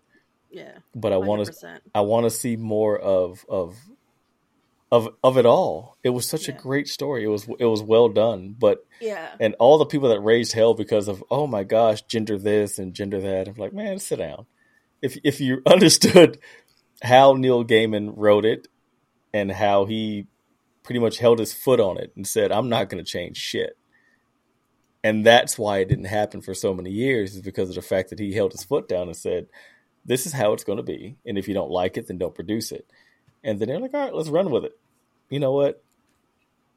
Yeah. 0.49 0.77
But 0.95 1.11
I 1.11 1.17
want 1.17 1.45
to 1.45 1.81
I 1.93 2.01
want 2.01 2.25
to 2.25 2.29
see 2.29 2.55
more 2.55 2.97
of 2.97 3.43
of 3.49 3.75
of 4.91 5.09
of 5.23 5.37
it 5.37 5.45
all. 5.45 5.97
It 6.03 6.11
was 6.11 6.27
such 6.27 6.47
Yeah. 6.47 6.55
a 6.55 6.57
great 6.57 6.87
story. 6.87 7.23
It 7.23 7.27
was 7.27 7.47
it 7.59 7.65
was 7.65 7.81
well 7.83 8.07
done, 8.09 8.55
but 8.57 8.85
Yeah. 9.01 9.29
and 9.39 9.55
all 9.59 9.77
the 9.77 9.85
people 9.85 10.09
that 10.09 10.19
raised 10.21 10.53
hell 10.53 10.73
because 10.75 11.07
of 11.07 11.23
oh 11.29 11.47
my 11.47 11.63
gosh, 11.63 12.03
gender 12.03 12.37
this 12.37 12.79
and 12.79 12.93
gender 12.93 13.19
that. 13.19 13.47
I'm 13.49 13.55
like, 13.55 13.73
man, 13.73 13.99
sit 13.99 14.19
down. 14.19 14.45
If 15.01 15.17
if 15.23 15.41
you 15.41 15.61
understood 15.65 16.39
how 17.01 17.33
Neil 17.33 17.65
Gaiman 17.65 18.13
wrote 18.15 18.45
it 18.45 18.67
and 19.33 19.51
how 19.51 19.85
he 19.85 20.27
pretty 20.83 20.99
much 20.99 21.17
held 21.17 21.39
his 21.39 21.51
foot 21.53 21.79
on 21.79 21.97
it 21.97 22.13
and 22.15 22.25
said, 22.27 22.51
I'm 22.51 22.69
not 22.69 22.89
going 22.89 23.03
to 23.03 23.09
change 23.09 23.35
shit. 23.37 23.75
And 25.03 25.25
that's 25.25 25.57
why 25.57 25.79
it 25.79 25.89
didn't 25.89 26.05
happen 26.05 26.41
for 26.41 26.53
so 26.53 26.73
many 26.73 26.89
years 26.89 27.35
is 27.35 27.41
because 27.41 27.69
of 27.69 27.75
the 27.75 27.81
fact 27.81 28.09
that 28.09 28.19
he 28.19 28.33
held 28.33 28.53
his 28.53 28.63
foot 28.63 28.87
down 28.87 29.07
and 29.07 29.17
said, 29.17 29.47
this 30.05 30.25
is 30.25 30.33
how 30.33 30.53
it's 30.53 30.63
going 30.63 30.77
to 30.77 30.83
be. 30.83 31.17
And 31.25 31.37
if 31.37 31.47
you 31.47 31.53
don't 31.53 31.71
like 31.71 31.97
it, 31.97 32.07
then 32.07 32.17
don't 32.17 32.35
produce 32.35 32.71
it. 32.71 32.89
And 33.43 33.59
then 33.59 33.67
they're 33.67 33.79
like, 33.79 33.93
all 33.93 33.99
right, 33.99 34.15
let's 34.15 34.29
run 34.29 34.49
with 34.49 34.65
it. 34.65 34.77
You 35.29 35.39
know 35.39 35.51
what? 35.51 35.83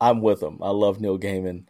I'm 0.00 0.20
with 0.20 0.42
him. 0.42 0.58
I 0.62 0.70
love 0.70 1.00
Neil 1.00 1.18
Gaiman. 1.18 1.64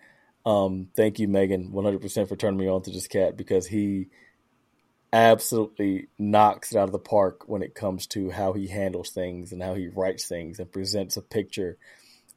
Um, 0.44 0.88
thank 0.96 1.18
you, 1.18 1.28
Megan, 1.28 1.70
100% 1.72 2.28
for 2.28 2.36
turning 2.36 2.58
me 2.60 2.68
on 2.68 2.82
to 2.82 2.90
this 2.90 3.06
cat 3.06 3.36
because 3.36 3.66
he 3.66 4.08
absolutely 5.12 6.08
knocks 6.18 6.72
it 6.72 6.78
out 6.78 6.84
of 6.84 6.92
the 6.92 6.98
park 6.98 7.44
when 7.46 7.62
it 7.62 7.75
comes 7.75 8.06
to 8.08 8.30
how 8.30 8.52
he 8.52 8.66
handles 8.68 9.10
things 9.10 9.52
and 9.52 9.62
how 9.62 9.75
he 9.75 9.88
writes 9.88 10.26
things 10.26 10.58
and 10.58 10.72
presents 10.72 11.16
a 11.16 11.22
picture. 11.22 11.76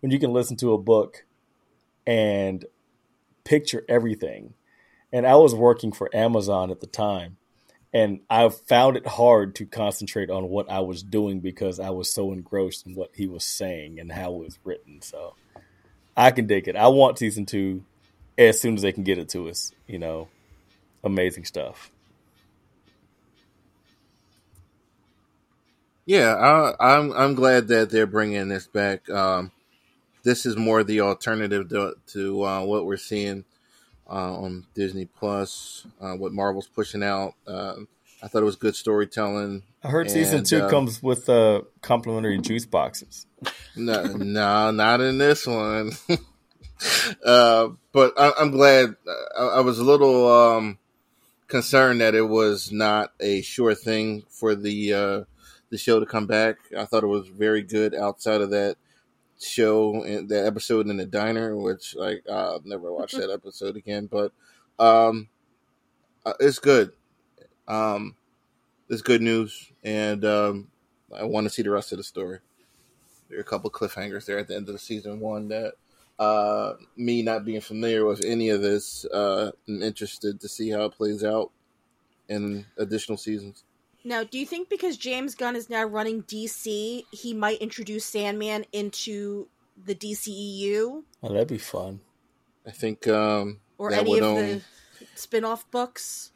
When 0.01 0.11
you 0.11 0.19
can 0.19 0.33
listen 0.33 0.57
to 0.57 0.73
a 0.73 0.77
book 0.77 1.25
and 2.07 2.65
picture 3.49 3.83
everything. 3.89 4.53
And 5.11 5.25
I 5.25 5.35
was 5.35 5.55
working 5.55 5.91
for 5.91 6.15
Amazon 6.15 6.69
at 6.69 6.81
the 6.81 6.87
time, 6.87 7.37
and 7.91 8.19
I 8.29 8.47
found 8.49 8.95
it 8.95 9.07
hard 9.07 9.55
to 9.55 9.65
concentrate 9.65 10.29
on 10.29 10.49
what 10.49 10.69
I 10.69 10.81
was 10.81 11.01
doing 11.01 11.39
because 11.39 11.79
I 11.79 11.89
was 11.89 12.13
so 12.13 12.31
engrossed 12.31 12.85
in 12.85 12.93
what 12.93 13.09
he 13.15 13.25
was 13.25 13.43
saying 13.43 13.99
and 13.99 14.11
how 14.11 14.35
it 14.35 14.45
was 14.45 14.59
written. 14.63 15.01
So 15.01 15.33
I 16.15 16.29
can 16.29 16.45
dig 16.45 16.67
it. 16.67 16.75
I 16.75 16.89
want 16.89 17.17
season 17.17 17.47
two 17.47 17.83
as 18.37 18.61
soon 18.61 18.75
as 18.75 18.83
they 18.83 18.91
can 18.91 19.03
get 19.03 19.17
it 19.17 19.29
to 19.29 19.49
us. 19.49 19.71
You 19.87 19.97
know, 19.97 20.27
amazing 21.03 21.45
stuff. 21.45 21.89
Yeah, 26.05 26.35
I, 26.35 26.97
I'm 26.97 27.11
I'm 27.13 27.33
glad 27.33 27.67
that 27.69 27.89
they're 27.89 28.05
bringing 28.05 28.47
this 28.47 28.67
back. 28.67 29.09
Um, 29.09 29.51
this 30.23 30.45
is 30.45 30.55
more 30.55 30.83
the 30.83 31.01
alternative 31.01 31.69
to, 31.69 31.95
to 32.07 32.43
uh, 32.45 32.61
what 32.63 32.85
we're 32.85 32.97
seeing 32.97 33.45
uh, 34.09 34.39
on 34.39 34.65
Disney 34.73 35.05
Plus, 35.05 35.85
uh, 36.01 36.13
what 36.13 36.31
Marvel's 36.31 36.67
pushing 36.67 37.03
out. 37.03 37.35
Uh, 37.47 37.75
I 38.21 38.27
thought 38.27 38.41
it 38.41 38.45
was 38.45 38.55
good 38.55 38.75
storytelling. 38.75 39.63
I 39.83 39.89
heard 39.89 40.11
season 40.11 40.43
two 40.43 40.63
uh, 40.63 40.69
comes 40.69 41.01
with 41.01 41.29
uh, 41.29 41.61
complimentary 41.81 42.37
juice 42.39 42.65
boxes. 42.65 43.25
No, 43.75 44.03
no, 44.03 44.71
not 44.71 44.99
in 44.99 45.17
this 45.17 45.47
one. 45.47 45.91
uh, 47.25 47.69
but 47.93 48.13
I, 48.17 48.33
I'm 48.37 48.51
glad. 48.51 48.95
I, 49.37 49.43
I 49.43 49.59
was 49.61 49.79
a 49.79 49.83
little 49.83 50.29
um, 50.29 50.77
concerned 51.47 52.01
that 52.01 52.13
it 52.13 52.27
was 52.27 52.73
not 52.73 53.13
a 53.21 53.41
sure 53.41 53.73
thing 53.73 54.23
for 54.29 54.53
the 54.53 54.93
uh, 54.93 55.23
the 55.69 55.77
show 55.77 55.99
to 56.01 56.05
come 56.05 56.27
back. 56.27 56.57
I 56.77 56.83
thought 56.83 57.03
it 57.03 57.07
was 57.07 57.27
very 57.27 57.61
good 57.61 57.95
outside 57.95 58.41
of 58.41 58.49
that 58.49 58.75
show 59.39 60.03
that 60.03 60.45
episode 60.45 60.87
in 60.87 60.97
the 60.97 61.05
diner, 61.05 61.55
which 61.55 61.95
like 61.95 62.23
I'll 62.29 62.61
never 62.65 62.91
watch 62.91 63.13
that 63.13 63.31
episode 63.31 63.77
again. 63.77 64.07
But 64.07 64.31
um, 64.77 65.29
uh, 66.25 66.33
it's 66.39 66.59
good. 66.59 66.91
Um, 67.67 68.15
it's 68.89 69.01
good 69.01 69.21
news, 69.21 69.71
and 69.83 70.25
um, 70.25 70.67
I 71.15 71.23
want 71.23 71.45
to 71.45 71.49
see 71.49 71.61
the 71.61 71.71
rest 71.71 71.91
of 71.91 71.99
the 71.99 72.03
story 72.03 72.39
there 73.29 73.37
are 73.37 73.41
a 73.41 73.45
couple 73.45 73.69
cliffhangers 73.69 74.25
there 74.25 74.39
at 74.39 74.47
the 74.47 74.55
end 74.55 74.67
of 74.67 74.73
the 74.73 74.79
season 74.79 75.19
one 75.19 75.47
that 75.49 75.75
uh, 76.17 76.73
me 76.97 77.21
not 77.21 77.45
being 77.45 77.61
familiar 77.61 78.03
with 78.05 78.25
any 78.25 78.49
of 78.49 78.61
this, 78.61 79.05
uh, 79.05 79.51
I'm 79.67 79.81
interested 79.81 80.41
to 80.41 80.49
see 80.49 80.69
how 80.69 80.85
it 80.85 80.93
plays 80.93 81.23
out 81.23 81.51
in 82.27 82.65
additional 82.77 83.17
seasons. 83.17 83.63
Now, 84.03 84.23
do 84.23 84.39
you 84.39 84.45
think 84.45 84.69
because 84.69 84.97
James 84.97 85.35
Gunn 85.35 85.55
is 85.55 85.69
now 85.69 85.83
running 85.83 86.23
DC, 86.23 87.03
he 87.11 87.33
might 87.33 87.59
introduce 87.59 88.05
Sandman 88.05 88.65
into 88.71 89.47
the 89.85 89.95
DCEU 89.95 91.03
Oh, 91.21 91.33
that'd 91.33 91.47
be 91.47 91.57
fun. 91.57 91.99
I 92.65 92.71
think 92.71 93.07
um, 93.07 93.59
or 93.77 93.91
that 93.91 94.01
any 94.01 94.11
would 94.11 94.23
of 94.23 94.29
own. 94.29 94.35
the 94.35 94.61
spin-off 95.15 95.69
books? 95.71 96.31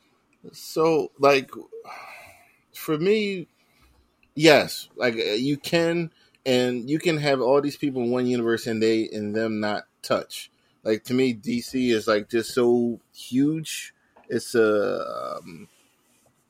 So, 0.51 1.11
like, 1.19 1.51
for 2.73 2.97
me, 2.97 3.47
yes, 4.35 4.89
like 4.95 5.15
uh, 5.15 5.33
you 5.33 5.57
can, 5.57 6.11
and 6.45 6.89
you 6.89 6.99
can 6.99 7.17
have 7.17 7.39
all 7.41 7.61
these 7.61 7.77
people 7.77 8.01
in 8.03 8.11
one 8.11 8.27
universe 8.27 8.67
and 8.67 8.81
they 8.81 9.07
and 9.09 9.35
them 9.35 9.59
not 9.59 9.83
touch. 10.01 10.51
Like 10.83 11.05
to 11.05 11.13
me, 11.13 11.33
DC 11.33 11.91
is 11.91 12.07
like 12.07 12.29
just 12.29 12.53
so 12.53 12.99
huge. 13.15 13.93
It's 14.27 14.53
a 14.55 15.37
um, 15.37 15.69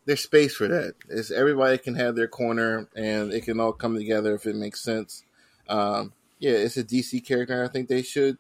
there's 0.05 0.23
space 0.23 0.55
for 0.55 0.67
that. 0.67 0.95
It's 1.09 1.31
everybody 1.31 1.77
can 1.77 1.95
have 1.95 2.15
their 2.15 2.27
corner 2.27 2.87
and 2.95 3.31
it 3.31 3.41
can 3.41 3.59
all 3.59 3.73
come 3.73 3.95
together 3.95 4.35
if 4.35 4.45
it 4.45 4.55
makes 4.55 4.81
sense. 4.81 5.23
Um, 5.69 6.13
yeah, 6.39 6.51
it's 6.51 6.77
a 6.77 6.83
DC 6.83 7.25
character. 7.25 7.63
I 7.63 7.67
think 7.67 7.87
they 7.87 8.01
should. 8.01 8.37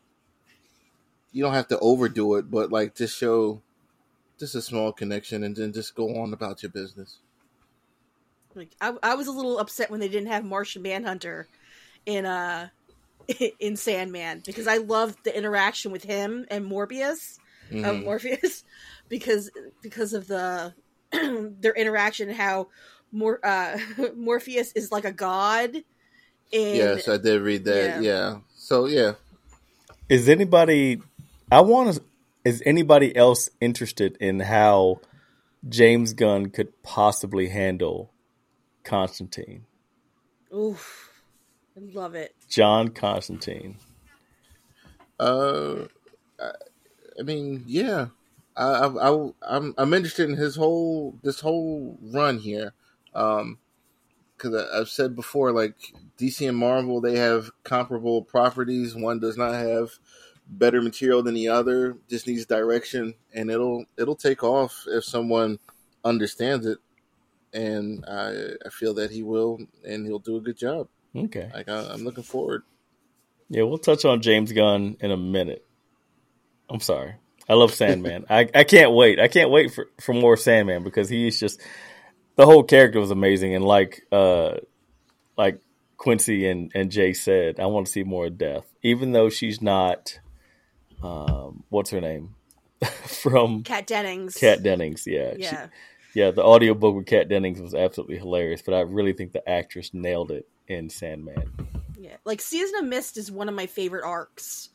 You 1.31 1.43
don't 1.43 1.53
have 1.53 1.69
to 1.69 1.79
overdo 1.79 2.35
it, 2.35 2.51
but 2.51 2.71
like 2.71 2.95
just 2.95 3.17
show 3.17 3.61
just 4.39 4.55
a 4.55 4.61
small 4.61 4.91
connection 4.91 5.43
and 5.43 5.55
then 5.55 5.73
just 5.73 5.95
go 5.95 6.21
on 6.21 6.33
about 6.33 6.61
your 6.61 6.71
business. 6.71 7.19
Like, 8.55 8.75
I, 8.79 8.93
I 9.01 9.15
was 9.15 9.27
a 9.27 9.31
little 9.31 9.57
upset 9.57 9.89
when 9.89 9.99
they 9.99 10.09
didn't 10.09 10.27
have 10.27 10.43
Martian 10.43 10.81
Manhunter 10.81 11.47
in 12.05 12.25
uh 12.25 12.67
in 13.59 13.77
Sandman 13.77 14.43
because 14.45 14.67
I 14.67 14.77
loved 14.77 15.17
the 15.23 15.35
interaction 15.35 15.91
with 15.91 16.03
him 16.03 16.45
and 16.51 16.65
Morbius, 16.69 17.37
of 17.71 17.95
Mhm. 17.95 18.03
Morpheus, 18.03 18.63
because 19.09 19.49
because 19.81 20.13
of 20.13 20.27
the 20.27 20.73
their 21.59 21.73
interaction 21.73 22.29
how 22.29 22.69
Mor- 23.11 23.45
uh, 23.45 23.77
Morpheus 24.15 24.71
is 24.73 24.91
like 24.91 25.05
a 25.05 25.11
god. 25.11 25.75
And 25.75 25.83
yes, 26.51 27.07
I 27.07 27.17
did 27.17 27.41
read 27.41 27.65
that. 27.65 28.01
Yeah. 28.01 28.01
Yeah. 28.01 28.37
So 28.55 28.85
yeah, 28.85 29.13
Is 30.09 30.29
anybody? 30.29 31.01
I 31.51 31.61
want 31.61 31.95
to. 31.95 32.03
Is 32.45 32.61
anybody 32.65 33.15
else 33.15 33.49
interested 33.61 34.17
in 34.19 34.41
how 34.41 34.99
James 35.67 36.13
Gunn 36.13 36.49
could 36.49 36.83
possibly 36.83 37.47
handle 37.47 38.11
Constantine, 38.83 39.65
oof, 40.53 41.09
I 41.77 41.81
love 41.93 42.15
it. 42.15 42.35
John 42.49 42.89
Constantine? 42.89 43.77
uh, 45.19 45.85
I, 46.39 46.51
I 47.19 47.23
mean, 47.23 47.63
yeah, 47.65 48.07
I, 48.55 48.63
I, 48.63 49.09
I, 49.09 49.29
I'm, 49.41 49.73
I'm 49.77 49.93
interested 49.93 50.29
in 50.29 50.35
his 50.35 50.55
whole, 50.55 51.17
this 51.23 51.39
whole 51.39 51.97
run 52.01 52.37
here, 52.37 52.73
um, 53.13 53.57
because 54.35 54.67
I've 54.73 54.89
said 54.89 55.15
before, 55.15 55.51
like 55.51 55.75
DC 56.17 56.47
and 56.47 56.57
Marvel, 56.57 57.01
they 57.01 57.17
have 57.17 57.49
comparable 57.63 58.23
properties. 58.23 58.95
One 58.95 59.19
does 59.19 59.37
not 59.37 59.53
have 59.53 59.91
better 60.47 60.81
material 60.81 61.23
than 61.23 61.33
the 61.33 61.47
other. 61.47 61.97
Just 62.09 62.27
needs 62.27 62.45
direction, 62.45 63.13
and 63.33 63.49
it'll 63.49 63.85
it'll 63.97 64.15
take 64.15 64.43
off 64.43 64.83
if 64.87 65.05
someone 65.05 65.59
understands 66.03 66.65
it. 66.65 66.79
And 67.53 68.03
I 68.05 68.49
I 68.65 68.69
feel 68.69 68.93
that 68.95 69.11
he 69.11 69.23
will, 69.23 69.59
and 69.87 70.05
he'll 70.05 70.19
do 70.19 70.37
a 70.37 70.41
good 70.41 70.57
job. 70.57 70.87
Okay. 71.15 71.49
Like 71.53 71.69
I, 71.69 71.93
I'm 71.93 72.03
looking 72.03 72.23
forward. 72.23 72.63
Yeah, 73.49 73.63
we'll 73.63 73.77
touch 73.77 74.03
on 74.03 74.21
James 74.21 74.51
Gunn 74.51 74.97
in 74.99 75.11
a 75.11 75.17
minute. 75.17 75.65
I'm 76.69 76.79
sorry. 76.79 77.15
I 77.49 77.53
love 77.55 77.73
Sandman. 77.73 78.25
I, 78.29 78.47
I 78.55 78.63
can't 78.63 78.93
wait. 78.93 79.19
I 79.19 79.27
can't 79.27 79.49
wait 79.49 79.73
for, 79.73 79.89
for 79.99 80.13
more 80.13 80.37
Sandman 80.37 80.83
because 80.83 81.09
he's 81.09 81.39
just 81.39 81.59
the 82.35 82.45
whole 82.45 82.63
character 82.63 82.99
was 82.99 83.11
amazing 83.11 83.53
and 83.55 83.65
like 83.65 84.01
uh 84.11 84.55
like 85.37 85.59
Quincy 85.97 86.47
and, 86.47 86.71
and 86.75 86.91
Jay 86.91 87.13
said, 87.13 87.59
I 87.59 87.65
want 87.67 87.85
to 87.85 87.91
see 87.91 88.03
more 88.03 88.25
of 88.27 88.37
Death. 88.37 88.65
Even 88.81 89.11
though 89.11 89.29
she's 89.29 89.61
not 89.61 90.19
um 91.01 91.63
what's 91.69 91.89
her 91.91 92.01
name? 92.01 92.35
From 92.83 93.63
Kat 93.63 93.87
Dennings. 93.87 94.35
Kat 94.35 94.63
Dennings, 94.63 95.05
yeah. 95.07 95.33
She- 95.35 95.41
Yeah. 95.41 95.67
yeah, 96.13 96.31
the 96.31 96.43
audiobook 96.43 96.95
with 96.95 97.05
Kat 97.07 97.29
Dennings 97.29 97.59
was 97.61 97.73
absolutely 97.73 98.17
hilarious, 98.17 98.61
but 98.61 98.73
I 98.73 98.81
really 98.81 99.13
think 99.13 99.31
the 99.33 99.47
actress 99.49 99.93
nailed 99.93 100.31
it 100.31 100.47
in 100.67 100.89
Sandman. 100.89 101.51
Yeah. 101.97 102.17
Like 102.25 102.41
Season 102.41 102.79
of 102.79 102.85
Mist 102.85 103.17
is 103.17 103.31
one 103.31 103.47
of 103.49 103.55
my 103.55 103.65
favorite 103.65 104.03
arcs 104.05 104.69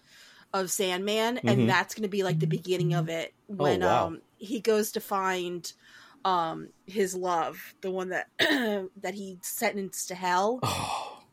of 0.53 0.71
Sandman, 0.71 1.39
and 1.39 1.61
Mhm. 1.61 1.67
that's 1.67 1.95
gonna 1.95 2.09
be 2.09 2.23
like 2.23 2.39
the 2.39 2.47
beginning 2.47 2.95
of 2.95 3.09
it 3.09 3.35
when 3.47 3.81
wow. 3.81 4.07
um 4.07 4.23
he 4.39 4.61
goes 4.61 4.93
to 4.93 5.01
find 5.01 5.73
um 6.25 6.69
his 6.87 7.15
love, 7.15 7.75
the 7.81 7.91
one 7.91 8.09
that 8.11 8.29
that 8.39 9.15
he 9.15 9.39
sentenced 9.43 10.09
to 10.09 10.15
hell. 10.15 10.61
Oh. 10.63 11.15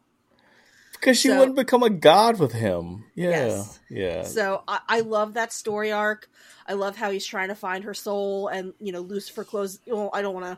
Because 0.93 1.19
she 1.19 1.27
So- 1.27 1.37
wouldn't 1.37 1.57
become 1.57 1.83
a 1.83 1.89
god 1.89 2.39
with 2.39 2.53
him. 2.53 3.03
Yeah. 3.15 3.29
Yes. 3.29 3.79
Yeah. 3.89 4.23
So 4.23 4.63
I, 4.67 4.79
I 4.87 4.99
love 5.01 5.33
that 5.35 5.53
story 5.53 5.91
arc. 5.91 6.29
I 6.67 6.73
love 6.73 6.95
how 6.95 7.11
he's 7.11 7.25
trying 7.25 7.49
to 7.49 7.55
find 7.55 7.83
her 7.83 7.93
soul, 7.93 8.47
and 8.47 8.73
you 8.79 8.91
know 8.91 9.01
Lucifer 9.01 9.43
close. 9.43 9.77
Well, 9.85 10.09
I 10.13 10.21
don't 10.23 10.33
want 10.33 10.45
to 10.47 10.57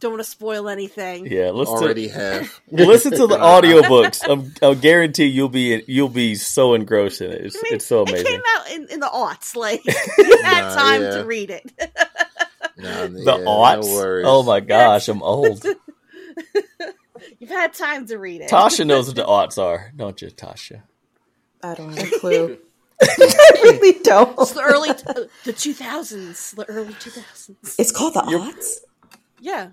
don't 0.00 0.12
want 0.12 0.22
to 0.24 0.30
spoil 0.30 0.68
anything. 0.68 1.26
Yeah. 1.26 1.50
Listen 1.50 1.74
Already 1.74 2.08
to, 2.08 2.14
have. 2.14 2.60
listen 2.70 3.12
to 3.12 3.26
the 3.26 3.36
audiobooks. 3.38 4.20
I'm, 4.28 4.52
I'll 4.62 4.74
guarantee 4.74 5.26
you'll 5.26 5.48
be 5.48 5.82
you'll 5.86 6.08
be 6.08 6.34
so 6.34 6.74
engrossed 6.74 7.20
in 7.20 7.30
it. 7.32 7.46
It's, 7.46 7.56
I 7.56 7.60
mean, 7.64 7.74
it's 7.74 7.86
so 7.86 8.02
It 8.02 8.10
amazing. 8.10 8.26
came 8.26 8.40
out 8.56 8.70
in, 8.70 8.86
in 8.88 9.00
the 9.00 9.06
aughts. 9.06 9.56
Like 9.56 9.84
you 10.18 10.42
had 10.42 10.62
Nah, 10.68 10.74
time 10.74 11.02
yeah. 11.02 11.10
to 11.16 11.24
read 11.24 11.50
it. 11.50 11.72
No, 12.76 13.08
the 13.08 13.22
yeah, 13.24 13.32
aughts. 13.44 13.92
worries. 13.92 14.24
oh 14.28 14.42
my 14.44 14.60
gosh, 14.60 15.08
I'm 15.08 15.22
old. 15.22 15.64
You've 17.40 17.50
had 17.50 17.72
time 17.74 18.06
to 18.06 18.18
read 18.18 18.40
it. 18.42 18.50
Tasha 18.50 18.86
knows 18.86 19.06
what 19.08 19.16
the 19.16 19.24
aughts 19.24 19.60
are, 19.62 19.92
don't 19.96 20.20
you, 20.22 20.28
Tasha? 20.28 20.82
I 21.62 21.74
don't 21.74 21.96
have 21.96 22.12
a 22.12 22.18
clue. 22.18 22.58
I 23.00 23.50
really 23.62 23.98
don't. 24.02 24.38
It's 24.38 24.52
the 24.52 24.62
early 24.62 24.90
uh, 24.90 25.24
the 25.44 25.52
two 25.52 25.72
thousands, 25.72 26.52
the 26.52 26.64
early 26.68 26.94
two 27.00 27.10
thousands. 27.10 27.76
It's 27.78 27.90
called 27.92 28.14
the 28.14 28.24
You're- 28.28 28.52
aughts. 28.52 28.76
Yeah, 29.40 29.68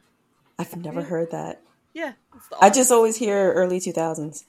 I've 0.58 0.76
never 0.78 1.02
heard 1.02 1.32
that. 1.32 1.62
yeah. 1.94 2.14
It's 2.36 2.48
the 2.50 2.58
I 2.62 2.70
just 2.70 2.92
always 2.92 3.16
hear 3.18 3.52
early 3.54 3.80
two 3.80 3.92
thousands. 3.92 4.46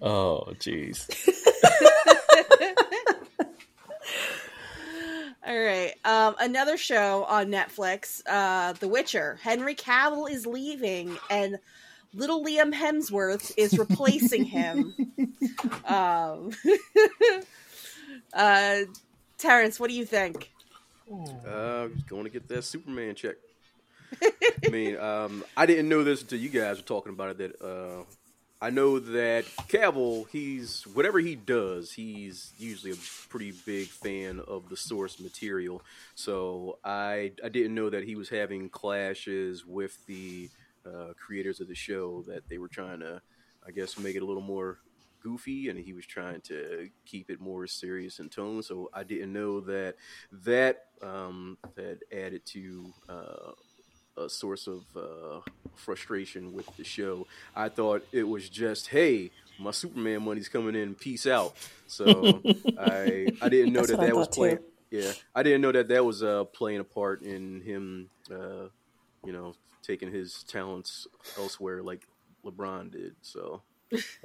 Oh, 0.00 0.44
jeez. 0.58 1.08
All 5.46 5.56
right. 5.56 5.94
Um, 6.04 6.34
another 6.40 6.76
show 6.76 7.24
on 7.24 7.46
Netflix, 7.46 8.20
uh, 8.26 8.72
The 8.74 8.88
Witcher. 8.88 9.38
Henry 9.40 9.76
Cavill 9.76 10.28
is 10.28 10.44
leaving, 10.44 11.16
and 11.30 11.58
little 12.12 12.44
Liam 12.44 12.74
Hemsworth 12.74 13.52
is 13.56 13.78
replacing 13.78 14.44
him. 14.44 14.92
um, 15.84 16.50
uh, 18.34 18.78
Terrence, 19.38 19.78
what 19.78 19.88
do 19.88 19.94
you 19.94 20.04
think? 20.04 20.50
Uh, 21.46 21.88
going 22.08 22.24
to 22.24 22.30
get 22.30 22.48
that 22.48 22.64
Superman 22.64 23.14
check. 23.14 23.36
I 24.22 24.68
mean, 24.70 24.96
um, 24.98 25.44
I 25.56 25.66
didn't 25.66 25.88
know 25.88 26.04
this 26.04 26.22
until 26.22 26.38
you 26.38 26.48
guys 26.48 26.78
were 26.78 26.82
talking 26.82 27.12
about 27.12 27.30
it. 27.30 27.38
That 27.38 27.64
uh, 27.64 28.04
I 28.60 28.70
know 28.70 28.98
that 28.98 29.44
Cavill, 29.68 30.28
he's 30.30 30.82
whatever 30.94 31.18
he 31.18 31.34
does, 31.34 31.92
he's 31.92 32.52
usually 32.58 32.92
a 32.92 32.96
pretty 33.28 33.52
big 33.64 33.88
fan 33.88 34.40
of 34.40 34.68
the 34.68 34.76
source 34.76 35.20
material. 35.20 35.82
So 36.14 36.78
I 36.84 37.32
I 37.44 37.48
didn't 37.48 37.74
know 37.74 37.90
that 37.90 38.04
he 38.04 38.16
was 38.16 38.28
having 38.28 38.68
clashes 38.70 39.64
with 39.66 40.04
the 40.06 40.48
uh, 40.86 41.12
creators 41.18 41.60
of 41.60 41.68
the 41.68 41.74
show 41.74 42.22
that 42.26 42.48
they 42.48 42.58
were 42.58 42.68
trying 42.68 43.00
to, 43.00 43.20
I 43.66 43.70
guess, 43.72 43.98
make 43.98 44.16
it 44.16 44.22
a 44.22 44.26
little 44.26 44.42
more 44.42 44.78
goofy, 45.22 45.68
and 45.68 45.78
he 45.78 45.92
was 45.92 46.06
trying 46.06 46.40
to 46.42 46.88
keep 47.04 47.30
it 47.30 47.40
more 47.40 47.66
serious 47.66 48.20
in 48.20 48.28
tone. 48.28 48.62
So 48.62 48.90
I 48.94 49.02
didn't 49.02 49.32
know 49.32 49.60
that 49.60 49.96
that 50.44 50.84
um, 51.02 51.58
that 51.74 51.98
added 52.12 52.46
to 52.46 52.92
uh, 53.08 53.52
a 54.16 54.28
source 54.28 54.66
of 54.66 54.84
uh, 54.96 55.40
frustration 55.74 56.52
with 56.52 56.66
the 56.76 56.84
show. 56.84 57.26
I 57.54 57.68
thought 57.68 58.04
it 58.12 58.24
was 58.24 58.48
just, 58.48 58.88
hey, 58.88 59.30
my 59.58 59.70
Superman 59.70 60.22
money's 60.24 60.48
coming 60.48 60.74
in, 60.74 60.94
peace 60.94 61.26
out. 61.26 61.54
So 61.86 62.40
I 62.78 63.28
I 63.40 63.48
didn't 63.48 63.72
know 63.72 63.84
that 63.86 64.00
that 64.00 64.16
was 64.16 64.28
thought, 64.28 64.32
too. 64.32 64.40
playing. 64.40 64.58
Yeah, 64.90 65.12
I 65.34 65.42
didn't 65.42 65.62
know 65.62 65.72
that 65.72 65.88
that 65.88 66.04
was 66.04 66.22
uh, 66.22 66.44
playing 66.44 66.80
a 66.80 66.84
part 66.84 67.22
in 67.22 67.60
him, 67.62 68.08
uh, 68.30 68.68
you 69.24 69.32
know, 69.32 69.54
taking 69.82 70.12
his 70.12 70.44
talents 70.44 71.06
elsewhere 71.36 71.82
like 71.82 72.06
LeBron 72.44 72.92
did. 72.92 73.14
So 73.22 73.62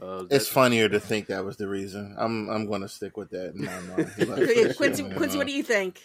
uh, 0.02 0.26
It's 0.30 0.48
funnier 0.48 0.88
to 0.90 1.00
think 1.00 1.28
that 1.28 1.44
was 1.44 1.58
the 1.58 1.68
reason. 1.68 2.16
I'm 2.18 2.50
I'm 2.50 2.66
going 2.68 2.82
to 2.82 2.90
stick 2.90 3.18
with 3.18 3.32
that 3.32 3.54
in 3.56 3.66
my 3.66 3.80
mind. 3.82 4.12
He 4.18 4.26
left 4.26 4.42
Okay, 4.44 4.68
for 4.68 4.74
Quincy, 4.76 5.04
Quincy, 5.16 5.38
what 5.38 5.48
do 5.48 5.54
you 5.54 5.64
think? 5.64 6.00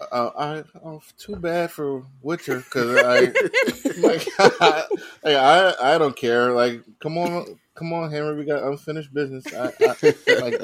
Know. 0.00 0.06
Uh, 0.06 0.30
I 0.36 0.78
oh, 0.84 1.02
too 1.18 1.36
bad 1.36 1.70
for 1.70 2.04
Witcher 2.22 2.58
because 2.58 2.96
I 2.98 3.20
like 4.00 4.26
I, 4.38 4.84
I 5.24 5.94
I 5.94 5.98
don't 5.98 6.16
care. 6.16 6.52
Like, 6.52 6.82
come 7.00 7.18
on, 7.18 7.58
come 7.74 7.92
on, 7.92 8.10
Henry. 8.10 8.36
We 8.36 8.44
got 8.44 8.62
unfinished 8.62 9.12
business. 9.14 9.46
I, 9.54 9.72
I, 9.80 10.40
like, 10.40 10.62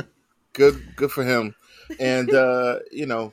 good, 0.53 0.97
good 0.97 1.11
for 1.11 1.25
him. 1.25 1.55
And 1.99 2.33
uh, 2.33 2.81
you 2.90 3.07
know, 3.07 3.33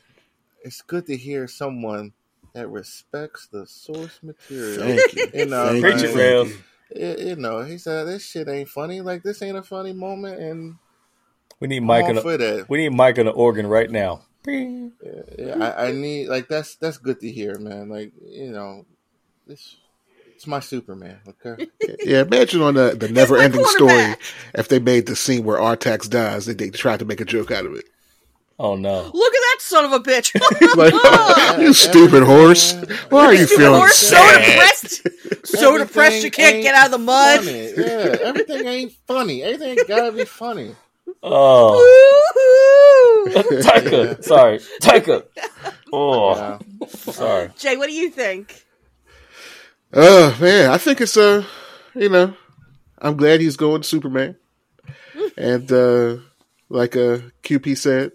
it's 0.63 0.81
good 0.81 1.05
to 1.07 1.17
hear 1.17 1.47
someone 1.47 2.13
that 2.53 2.67
respects 2.69 3.47
the 3.47 3.65
source 3.67 4.19
material. 4.23 4.79
Thank 4.79 5.13
you. 5.15 5.27
You 5.33 5.45
know, 5.45 5.67
Thank 5.69 5.81
Preach 5.83 6.01
you, 6.01 6.09
it, 6.09 6.13
thank 6.13 6.49
you. 6.95 7.17
you, 7.19 7.29
you 7.29 7.35
know, 7.35 7.61
he 7.61 7.77
said 7.77 8.05
this 8.07 8.25
shit 8.25 8.47
ain't 8.47 8.69
funny. 8.69 9.01
Like, 9.01 9.21
this 9.23 9.41
ain't 9.41 9.57
a 9.57 9.63
funny 9.63 9.93
moment, 9.93 10.39
and 10.41 10.75
We 11.59 11.67
need 11.67 11.81
Mike 11.81 12.05
all 12.05 12.17
on 12.17 12.21
for 12.21 12.37
that. 12.37 12.67
we 12.69 12.79
need 12.79 12.89
Mike 12.89 13.19
on 13.19 13.25
the 13.25 13.31
organ 13.31 13.67
right 13.67 13.89
now. 13.89 14.23
Bing. 14.43 14.93
Yeah, 15.37 15.55
I, 15.59 15.87
I 15.87 15.91
need 15.91 16.27
like 16.27 16.47
that's 16.47 16.75
that's 16.75 16.97
good 16.97 17.19
to 17.21 17.31
hear, 17.31 17.57
man. 17.59 17.89
Like 17.89 18.13
you 18.25 18.51
know, 18.51 18.85
this 19.47 19.77
it's 20.35 20.47
my 20.47 20.61
Superman. 20.61 21.19
Okay, 21.27 21.67
Yeah, 21.99 22.21
imagine 22.21 22.61
on 22.61 22.75
the, 22.75 22.95
the 22.97 23.09
never 23.09 23.37
ending 23.37 23.65
story 23.65 24.15
if 24.53 24.69
they 24.69 24.79
made 24.79 25.05
the 25.05 25.15
scene 25.15 25.43
where 25.43 25.59
Artax 25.59 26.09
dies, 26.09 26.45
they, 26.45 26.53
they 26.53 26.69
tried 26.69 26.99
to 26.99 27.05
make 27.05 27.19
a 27.19 27.25
joke 27.25 27.51
out 27.51 27.65
of 27.65 27.73
it. 27.75 27.83
Oh 28.57 28.75
no. 28.75 29.09
Look 29.13 29.33
at 29.33 29.41
that 29.41 29.57
son 29.59 29.85
of 29.85 29.91
a 29.93 29.99
bitch! 29.99 30.31
Like, 30.77 31.59
you 31.59 31.73
stupid 31.73 32.23
horse. 32.23 32.73
Why 33.09 33.25
are 33.25 33.33
you 33.33 33.45
Stupid 33.45 33.61
feeling 33.63 33.79
horse, 33.79 33.97
so 33.97 34.15
depressed, 34.15 35.07
so 35.45 35.77
depressed 35.77 36.23
you 36.23 36.31
can't 36.31 36.61
get 36.61 36.75
out 36.75 36.85
of 36.85 36.91
the 36.91 36.97
mud. 36.99 37.39
funny. 37.39 37.71
Yeah, 37.75 38.17
everything 38.23 38.65
ain't 38.65 38.93
funny. 39.07 39.43
Everything 39.43 39.77
gotta 39.87 40.11
be 40.11 40.25
funny. 40.25 40.75
Oh. 41.21 41.75
Woo-hoo. 43.25 43.61
Taika. 43.61 44.23
Sorry. 44.23 44.59
Taika. 44.81 45.23
Oh. 45.91 46.35
Yeah. 46.35 46.87
Sorry. 46.87 47.49
Jay, 47.57 47.75
what 47.75 47.87
do 47.87 47.93
you 47.93 48.11
think? 48.11 48.63
Uh 49.91 50.35
man, 50.39 50.69
I 50.69 50.77
think 50.77 51.01
it's 51.01 51.17
uh 51.17 51.43
you 51.95 52.09
know, 52.09 52.35
I'm 52.99 53.17
glad 53.17 53.41
he's 53.41 53.55
going 53.57 53.81
Superman. 53.81 54.35
And 55.35 55.71
uh 55.71 56.17
like 56.69 56.95
uh 56.95 57.19
QP 57.41 57.75
said, 57.75 58.11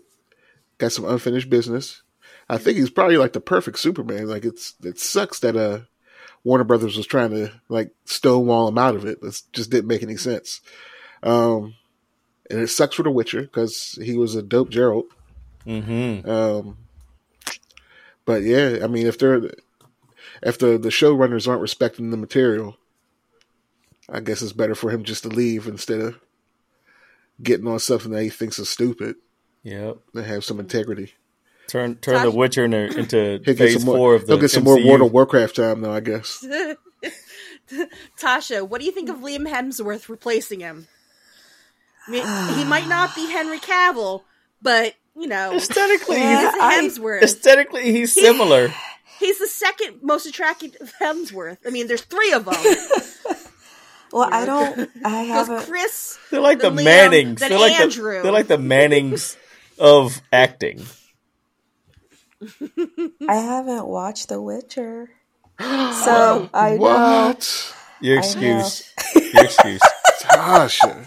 got 0.78 0.92
some 0.92 1.04
unfinished 1.04 1.50
business. 1.50 2.02
I 2.48 2.58
think 2.58 2.78
he's 2.78 2.90
probably 2.90 3.16
like 3.16 3.32
the 3.32 3.40
perfect 3.40 3.80
Superman. 3.80 4.28
Like 4.28 4.44
it's 4.44 4.74
it 4.84 5.00
sucks 5.00 5.40
that 5.40 5.56
uh 5.56 5.80
Warner 6.44 6.62
Brothers 6.62 6.96
was 6.96 7.08
trying 7.08 7.30
to 7.30 7.50
like 7.68 7.90
stonewall 8.04 8.68
him 8.68 8.78
out 8.78 8.94
of 8.94 9.04
it. 9.04 9.18
It 9.20 9.42
just 9.52 9.70
didn't 9.70 9.88
make 9.88 10.04
any 10.04 10.16
sense. 10.16 10.60
Um 11.24 11.74
and 12.54 12.62
it 12.62 12.68
sucks 12.68 12.94
for 12.96 13.02
The 13.02 13.10
Witcher 13.10 13.42
because 13.42 13.98
he 14.00 14.16
was 14.16 14.34
a 14.36 14.42
dope 14.42 14.70
Geralt. 14.70 15.06
Mm-hmm. 15.66 16.28
Um, 16.30 16.78
but 18.24 18.42
yeah, 18.42 18.78
I 18.82 18.86
mean, 18.86 19.06
if 19.06 19.18
they're 19.18 19.50
if 20.42 20.58
the 20.58 20.78
the 20.78 20.88
showrunners 20.90 21.48
aren't 21.48 21.62
respecting 21.62 22.10
the 22.10 22.16
material, 22.16 22.76
I 24.08 24.20
guess 24.20 24.40
it's 24.42 24.52
better 24.52 24.74
for 24.74 24.90
him 24.90 25.04
just 25.04 25.22
to 25.24 25.28
leave 25.28 25.66
instead 25.66 26.00
of 26.00 26.20
getting 27.42 27.66
on 27.66 27.78
something 27.80 28.12
that 28.12 28.22
he 28.22 28.28
thinks 28.30 28.58
is 28.58 28.68
stupid 28.68 29.16
Yep. 29.64 29.96
and 30.14 30.24
have 30.26 30.44
some 30.44 30.60
integrity. 30.60 31.14
Turn 31.66 31.96
turn 31.96 32.22
the 32.22 32.30
Witcher 32.30 32.64
into, 32.66 32.86
into 32.98 33.54
phase 33.54 33.74
some 33.74 33.84
more. 33.86 33.96
four 33.96 34.14
of 34.14 34.26
the 34.26 34.34
he'll 34.34 34.40
get 34.40 34.50
some 34.50 34.64
more 34.64 34.76
World 34.84 35.00
of 35.00 35.12
Warcraft 35.12 35.56
time, 35.56 35.80
though. 35.80 35.92
I 35.92 36.00
guess. 36.00 36.46
Tasha, 38.20 38.68
what 38.68 38.80
do 38.80 38.86
you 38.86 38.92
think 38.92 39.08
of 39.08 39.16
Liam 39.18 39.48
Hemsworth 39.48 40.08
replacing 40.08 40.60
him? 40.60 40.86
I 42.06 42.10
mean, 42.10 42.58
he 42.58 42.64
might 42.68 42.86
not 42.88 43.14
be 43.14 43.26
Henry 43.30 43.58
Cavill, 43.58 44.22
but 44.62 44.94
you 45.16 45.26
know, 45.28 45.54
Aesthetically, 45.54 46.16
Yeah, 46.18 46.50
he's 46.52 46.60
I- 46.60 46.80
Hemsworth. 46.82 47.22
aesthetically, 47.22 47.92
he's 47.92 48.12
similar. 48.12 48.72
He's 49.20 49.38
the 49.38 49.46
second 49.46 50.00
most 50.02 50.26
attractive 50.26 50.74
of 50.80 50.92
Hemsworth. 51.00 51.58
I 51.66 51.70
mean, 51.70 51.86
there's 51.86 52.02
three 52.02 52.32
of 52.32 52.44
them. 52.44 52.54
Well, 54.12 54.28
I 54.30 54.44
don't. 54.46 54.88
I 55.04 55.22
haven't. 55.24 55.64
Chris, 55.66 56.16
They're 56.30 56.40
like 56.40 56.60
the 56.60 56.70
Then 56.70 56.76
Liam, 56.78 56.84
Mannings. 56.84 57.40
then 57.40 57.50
They're 57.50 57.58
like 57.58 57.80
Andrew. 57.80 58.18
the 58.18 58.22
they're 58.22 58.30
like 58.32 58.46
the 58.46 58.58
Mannings 58.58 59.36
of 59.76 60.22
acting. 60.32 60.84
I 63.28 63.34
haven't 63.34 63.86
watched 63.86 64.28
The 64.28 64.40
Witcher, 64.40 65.10
so 65.60 66.48
I 66.54 66.70
know. 66.70 66.76
What? 66.76 67.74
Your 68.00 68.18
I 68.18 68.20
know. 68.20 68.24
excuse. 68.24 68.92
Your 69.34 69.44
excuse. 69.44 69.80
Tasha, 70.20 71.06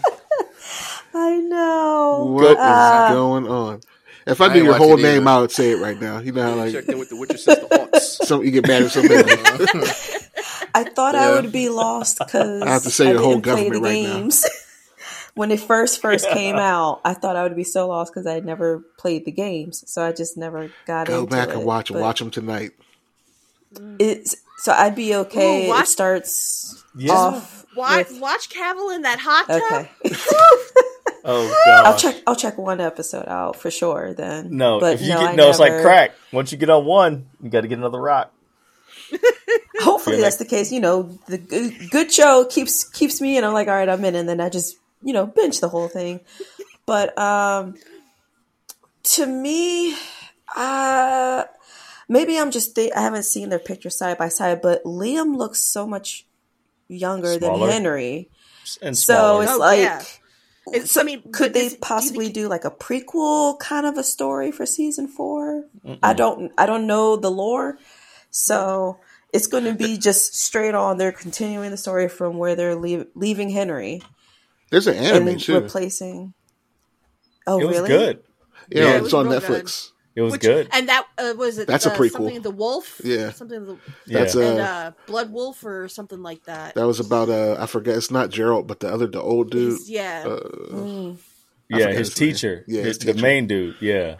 I 1.20 1.36
know. 1.40 2.26
what 2.30 2.50
is 2.52 2.56
Uh, 2.58 3.08
going 3.12 3.46
on? 3.48 3.80
If 4.26 4.40
I 4.42 4.46
I 4.46 4.48
knew 4.48 4.54
ain't 4.56 4.64
your 4.66 4.74
whole 4.76 4.96
name, 4.98 5.22
either. 5.22 5.30
I 5.30 5.40
would 5.40 5.50
say 5.50 5.70
it 5.72 5.80
right 5.80 5.98
now. 6.00 6.18
You 6.18 6.32
know 6.32 6.42
how 6.42 6.54
like 6.54 6.72
Checked 6.72 6.88
in 6.90 6.98
with 6.98 7.08
the 7.08 7.16
Witcher 7.16 7.38
since 7.38 7.58
the 7.60 7.66
aughts. 7.66 8.26
some 8.26 8.44
you 8.44 8.50
get 8.50 8.66
mad 8.68 8.82
at 8.82 8.90
something. 8.90 9.10
I 10.74 10.84
thought 10.84 11.14
I 11.14 11.32
would 11.32 11.50
be 11.50 11.68
lost 11.70 12.18
because 12.24 12.62
I 12.62 12.68
have 12.70 12.82
to 12.82 12.90
say 12.90 13.08
your 13.10 13.20
whole 13.22 13.40
play 13.40 13.64
the 13.64 13.70
government 13.70 13.82
right 13.82 14.02
now. 14.02 14.14
games. 14.18 14.46
when 15.34 15.50
it 15.50 15.60
first 15.60 16.02
first 16.02 16.28
came 16.28 16.56
out, 16.56 17.00
I 17.06 17.14
thought 17.14 17.36
I 17.36 17.42
would 17.42 17.56
be 17.56 17.64
so 17.64 17.88
lost 17.88 18.12
because 18.12 18.26
I 18.26 18.34
had 18.34 18.44
never 18.44 18.80
played 18.98 19.24
the 19.24 19.32
games, 19.32 19.82
so 19.90 20.04
I 20.04 20.12
just 20.12 20.36
never 20.36 20.70
got 20.86 21.06
Go 21.06 21.20
into 21.20 21.30
back 21.30 21.48
it. 21.48 21.54
and 21.56 21.64
watch 21.64 21.88
them. 21.88 21.94
But 21.96 22.02
Watch 22.02 22.18
them 22.18 22.30
tonight. 22.30 22.72
It's 23.98 24.36
so 24.58 24.72
I'd 24.72 24.94
be 24.94 25.14
okay. 25.14 25.66
Ooh, 25.66 25.68
watch- 25.70 25.84
it 25.84 25.88
starts 25.88 26.84
Yeah. 26.96 27.12
off. 27.14 27.64
watch 27.76 28.08
with- 28.10 28.20
watch 28.20 28.50
Cavill 28.50 28.94
in 28.94 29.02
that 29.02 29.18
hot 29.20 29.46
tub. 29.48 29.62
okay. 29.62 29.90
Oh 31.24 31.48
god. 31.66 31.86
I'll 31.86 31.98
check. 31.98 32.22
I'll 32.26 32.36
check 32.36 32.56
one 32.58 32.80
episode 32.80 33.26
out 33.28 33.56
for 33.56 33.70
sure. 33.70 34.14
Then 34.14 34.56
No, 34.56 34.80
but 34.80 34.94
if 34.94 35.02
you 35.02 35.08
no, 35.10 35.20
get 35.20 35.28
I 35.30 35.34
no, 35.34 35.50
it's 35.50 35.58
like 35.58 35.82
crack. 35.82 36.12
Once 36.32 36.52
you 36.52 36.58
get 36.58 36.70
on 36.70 36.84
one, 36.84 37.26
you 37.42 37.50
got 37.50 37.62
to 37.62 37.68
get 37.68 37.78
another 37.78 38.00
rock. 38.00 38.32
Hopefully 39.80 40.16
Yeah, 40.16 40.22
that's 40.22 40.36
the 40.36 40.44
case. 40.44 40.70
You 40.72 40.80
know, 40.80 41.02
the 41.26 41.38
good, 41.38 41.90
good 41.90 42.12
show 42.12 42.44
keeps 42.44 42.84
keeps 42.88 43.20
me, 43.20 43.36
and 43.36 43.44
I'm 43.46 43.52
like, 43.52 43.68
all 43.68 43.74
right, 43.74 43.88
I'm 43.88 44.04
in, 44.04 44.14
and 44.14 44.28
then 44.28 44.40
I 44.40 44.48
just 44.48 44.76
you 45.02 45.12
know 45.12 45.26
binge 45.26 45.60
the 45.60 45.68
whole 45.68 45.88
thing. 45.88 46.20
But 46.86 47.16
um, 47.18 47.74
to 49.04 49.26
me, 49.26 49.94
uh, 50.56 51.44
maybe 52.08 52.38
I'm 52.38 52.50
just 52.50 52.74
th- 52.74 52.92
I 52.96 53.00
haven't 53.00 53.24
seen 53.24 53.48
their 53.48 53.58
picture 53.58 53.90
side 53.90 54.18
by 54.18 54.28
side, 54.28 54.60
but 54.62 54.84
Liam 54.84 55.36
looks 55.36 55.60
so 55.62 55.86
much 55.86 56.26
younger 56.88 57.34
Smaller. 57.38 57.66
than 57.66 57.70
Henry, 57.70 58.30
And 58.82 58.96
so 58.96 59.14
smaller. 59.14 59.42
it's 59.44 59.52
Oh, 59.52 59.58
like. 59.58 59.78
yeah. 59.80 60.02
It's, 60.74 60.96
I 60.96 61.02
mean, 61.02 61.22
Could 61.32 61.52
but 61.52 61.54
they 61.54 61.66
is- 61.66 61.72
do 61.72 61.76
you 61.76 61.80
possibly 61.80 62.24
think- 62.26 62.34
do 62.34 62.48
like 62.48 62.64
a 62.64 62.70
prequel 62.70 63.58
kind 63.58 63.86
of 63.86 63.96
a 63.98 64.02
story 64.04 64.50
for 64.52 64.66
season 64.66 65.08
4 65.08 65.64
I 66.02 66.12
don't 66.14 66.52
I 66.58 66.66
don't 66.66 66.86
know 66.86 67.16
the 67.16 67.30
lore. 67.30 67.78
So 68.30 68.98
it's 69.32 69.46
going 69.46 69.64
to 69.64 69.74
be 69.74 69.96
just 69.98 70.34
straight 70.34 70.74
on 70.74 70.98
they're 70.98 71.12
continuing 71.12 71.70
the 71.70 71.76
story 71.76 72.08
from 72.08 72.38
where 72.38 72.54
they're 72.56 72.74
leave, 72.74 73.06
leaving 73.14 73.50
Henry 73.50 74.02
There's 74.70 74.86
an 74.86 74.96
anime 74.96 75.28
and 75.28 75.40
too. 75.40 75.54
replacing 75.54 76.34
Oh 77.46 77.58
it 77.60 77.64
was 77.66 77.76
really? 77.76 77.88
good. 77.88 78.22
yeah, 78.70 78.82
Yeah. 78.84 78.90
It 78.90 78.96
it's 78.96 79.02
was 79.04 79.14
on 79.14 79.28
real 79.28 79.40
Netflix. 79.40 79.90
It 80.18 80.22
was 80.22 80.32
Which- 80.32 80.40
good. 80.42 80.68
And 80.72 80.88
that 80.88 81.06
uh, 81.16 81.34
was 81.38 81.58
it. 81.58 81.68
That's 81.68 81.86
a 81.86 81.92
uh, 81.92 81.96
prequel. 81.96 82.10
Something 82.10 82.42
the 82.42 82.50
wolf. 82.50 83.00
Yeah. 83.04 83.30
Something 83.30 83.58
of 83.58 83.66
the 83.68 83.76
Yeah. 84.06 84.18
That's 84.18 84.34
and 84.34 84.58
uh, 84.58 84.62
uh, 84.62 84.90
blood 85.06 85.30
wolf 85.32 85.64
or 85.64 85.86
something 85.88 86.22
like 86.22 86.42
that. 86.44 86.74
that 86.74 86.86
was 86.86 86.98
about 86.98 87.28
uh, 87.28 87.56
I 87.62 87.66
forget. 87.66 87.96
It's 87.96 88.10
not 88.10 88.30
Geralt, 88.30 88.66
but 88.66 88.80
the 88.80 88.88
other, 88.92 89.06
the 89.06 89.22
old 89.22 89.50
dude. 89.52 89.74
He's- 89.78 89.88
yeah. 89.88 90.24
Uh, 90.26 90.40
Mm. 90.74 91.16
Yeah, 91.70 91.76
forgot 91.78 91.90
his 91.98 92.08
his 92.08 92.20
name. 92.20 92.30
teacher. 92.32 92.64
Yeah, 92.66 92.82
his, 92.82 93.02
his 93.02 93.14
the 93.16 93.22
main 93.22 93.46
dude. 93.46 93.76
Yeah. 93.80 94.16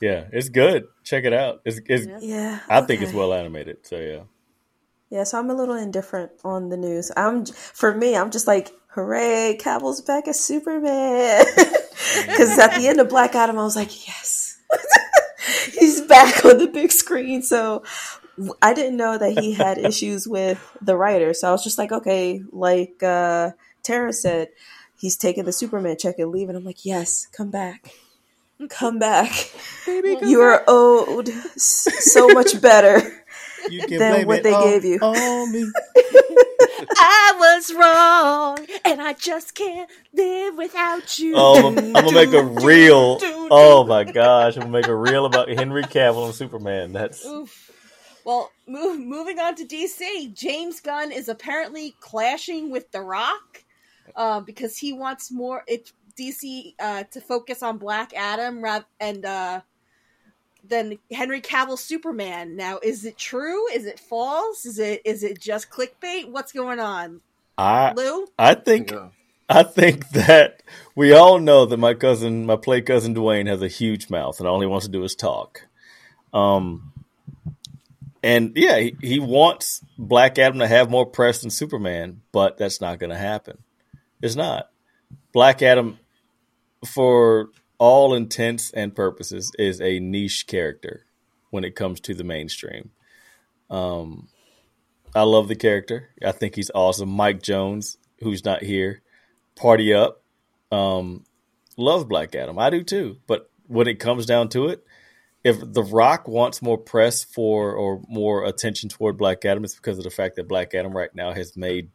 Yeah, 0.00 0.26
it's 0.30 0.48
good. 0.50 0.86
Check 1.02 1.24
it 1.24 1.32
out. 1.32 1.60
It's, 1.64 1.80
it's 1.86 2.06
Yeah. 2.06 2.18
Yeah. 2.22 2.58
I 2.68 2.80
think 2.82 3.02
it's 3.02 3.12
well 3.12 3.32
animated. 3.34 3.78
So 3.86 3.96
yeah. 3.98 4.22
Yeah, 5.10 5.24
so 5.24 5.38
I'm 5.40 5.50
a 5.50 5.54
little 5.54 5.74
indifferent 5.74 6.32
on 6.44 6.68
the 6.68 6.76
news. 6.76 7.10
I'm 7.16 7.46
for 7.46 7.92
me, 7.94 8.14
I'm 8.14 8.30
just 8.30 8.46
like, 8.46 8.70
hooray, 8.88 9.56
Cavill's 9.58 10.02
back 10.02 10.28
as 10.28 10.38
Superman. 10.38 11.44
Because 12.26 12.58
at 12.58 12.74
the 12.78 12.88
end 12.88 13.00
of 13.00 13.08
Black 13.10 13.34
Adam, 13.34 13.58
I 13.58 13.64
was 13.64 13.76
like, 13.76 14.06
yes, 14.08 14.47
he's 15.72 16.00
back 16.02 16.44
on 16.44 16.58
the 16.58 16.66
big 16.66 16.92
screen. 16.92 17.42
So 17.42 17.82
I 18.62 18.74
didn't 18.74 18.96
know 18.96 19.18
that 19.18 19.38
he 19.38 19.52
had 19.52 19.78
issues 19.84 20.26
with 20.26 20.60
the 20.80 20.96
writer. 20.96 21.34
So 21.34 21.48
I 21.48 21.52
was 21.52 21.64
just 21.64 21.78
like, 21.78 21.92
okay, 21.92 22.42
like 22.52 23.02
uh, 23.02 23.52
Tara 23.82 24.12
said, 24.12 24.48
he's 24.98 25.16
taking 25.16 25.44
the 25.44 25.52
Superman 25.52 25.96
check 25.98 26.18
and 26.18 26.30
leaving. 26.30 26.56
I'm 26.56 26.64
like, 26.64 26.84
yes, 26.84 27.26
come 27.32 27.50
back. 27.50 27.92
Come 28.70 28.98
back. 28.98 29.52
baby. 29.86 30.18
you 30.26 30.40
are 30.40 30.64
owed 30.66 31.28
so 31.56 32.28
much 32.28 32.60
better. 32.60 33.24
Than 33.70 34.26
what 34.26 34.42
they 34.42 34.52
all 34.52 34.64
gave 34.64 34.84
you. 34.84 34.98
I 36.96 37.34
was 37.38 37.74
wrong, 37.74 38.66
and 38.84 39.00
I 39.00 39.12
just 39.14 39.54
can't 39.54 39.90
live 40.12 40.56
without 40.56 41.18
you. 41.18 41.34
Oh, 41.36 41.68
I'm, 41.68 41.78
I'm 41.78 41.92
gonna 41.92 42.12
make 42.12 42.32
a 42.32 42.44
reel. 42.44 43.18
Oh 43.50 43.84
my 43.86 44.04
gosh, 44.04 44.56
I'm 44.56 44.62
gonna 44.62 44.72
make 44.72 44.88
a 44.88 44.94
reel 44.94 45.26
about 45.26 45.48
Henry 45.48 45.82
Cavill 45.84 46.26
and 46.26 46.34
Superman. 46.34 46.92
That's 46.92 47.24
Oof. 47.24 47.70
Well, 48.24 48.50
move, 48.66 49.00
moving 49.00 49.38
on 49.38 49.54
to 49.54 49.64
DC, 49.64 50.34
James 50.34 50.80
Gunn 50.80 51.12
is 51.12 51.30
apparently 51.30 51.94
clashing 52.00 52.70
with 52.70 52.90
The 52.90 53.00
Rock 53.00 53.64
uh, 54.14 54.40
because 54.40 54.76
he 54.76 54.92
wants 54.92 55.32
more 55.32 55.64
it, 55.66 55.92
DC 56.18 56.74
uh, 56.78 57.04
to 57.04 57.20
focus 57.22 57.62
on 57.62 57.78
Black 57.78 58.12
Adam 58.14 58.62
rather 58.62 58.84
and 59.00 59.24
uh, 59.24 59.60
than 60.64 60.98
Henry 61.10 61.40
Cavill 61.40 61.78
Superman. 61.78 62.56
Now, 62.56 62.78
is 62.82 63.04
it 63.04 63.16
true? 63.16 63.68
Is 63.68 63.86
it 63.86 63.98
false? 63.98 64.66
Is 64.66 64.78
it 64.78 65.02
is 65.04 65.22
it 65.22 65.40
just 65.40 65.70
clickbait? 65.70 66.30
What's 66.30 66.52
going 66.52 66.80
on, 66.80 67.20
I. 67.56 67.92
Lou? 67.92 68.26
I 68.38 68.54
think 68.54 68.90
Yeah. 68.90 69.08
I 69.48 69.62
think 69.62 70.08
that 70.10 70.62
we 70.94 71.12
all 71.12 71.38
know 71.38 71.64
that 71.64 71.78
my 71.78 71.94
cousin, 71.94 72.44
my 72.44 72.56
play 72.56 72.82
cousin 72.82 73.14
Dwayne, 73.14 73.48
has 73.48 73.62
a 73.62 73.68
huge 73.68 74.10
mouth 74.10 74.38
and 74.40 74.48
all 74.48 74.60
he 74.60 74.66
wants 74.66 74.86
to 74.86 74.92
do 74.92 75.02
is 75.04 75.14
talk. 75.14 75.66
Um, 76.34 76.92
and 78.22 78.52
yeah, 78.56 78.78
he, 78.78 78.96
he 79.00 79.20
wants 79.20 79.82
Black 79.96 80.38
Adam 80.38 80.58
to 80.58 80.66
have 80.66 80.90
more 80.90 81.06
press 81.06 81.40
than 81.40 81.50
Superman, 81.50 82.20
but 82.30 82.58
that's 82.58 82.80
not 82.80 82.98
going 82.98 83.10
to 83.10 83.16
happen. 83.16 83.58
It's 84.20 84.36
not. 84.36 84.70
Black 85.32 85.62
Adam, 85.62 85.98
for 86.84 87.48
all 87.78 88.14
intents 88.14 88.70
and 88.72 88.94
purposes, 88.94 89.52
is 89.58 89.80
a 89.80 90.00
niche 90.00 90.46
character 90.46 91.06
when 91.50 91.64
it 91.64 91.74
comes 91.74 92.00
to 92.00 92.14
the 92.14 92.24
mainstream. 92.24 92.90
Um, 93.70 94.28
I 95.14 95.22
love 95.22 95.48
the 95.48 95.56
character. 95.56 96.10
I 96.24 96.32
think 96.32 96.54
he's 96.54 96.70
awesome. 96.74 97.08
Mike 97.08 97.42
Jones, 97.42 97.98
who's 98.20 98.44
not 98.44 98.62
here, 98.62 99.02
party 99.56 99.94
up. 99.94 100.22
Um, 100.70 101.24
love 101.76 102.08
Black 102.08 102.34
Adam. 102.34 102.58
I 102.58 102.70
do 102.70 102.82
too. 102.82 103.18
But 103.26 103.50
when 103.66 103.88
it 103.88 104.00
comes 104.00 104.26
down 104.26 104.48
to 104.50 104.68
it, 104.68 104.84
if 105.44 105.56
The 105.60 105.82
Rock 105.82 106.28
wants 106.28 106.60
more 106.60 106.78
press 106.78 107.24
for 107.24 107.72
or 107.72 108.02
more 108.08 108.44
attention 108.44 108.88
toward 108.88 109.16
Black 109.16 109.44
Adam, 109.44 109.64
it's 109.64 109.76
because 109.76 109.98
of 109.98 110.04
the 110.04 110.10
fact 110.10 110.36
that 110.36 110.48
Black 110.48 110.74
Adam 110.74 110.96
right 110.96 111.14
now 111.14 111.32
has 111.32 111.56
made 111.56 111.90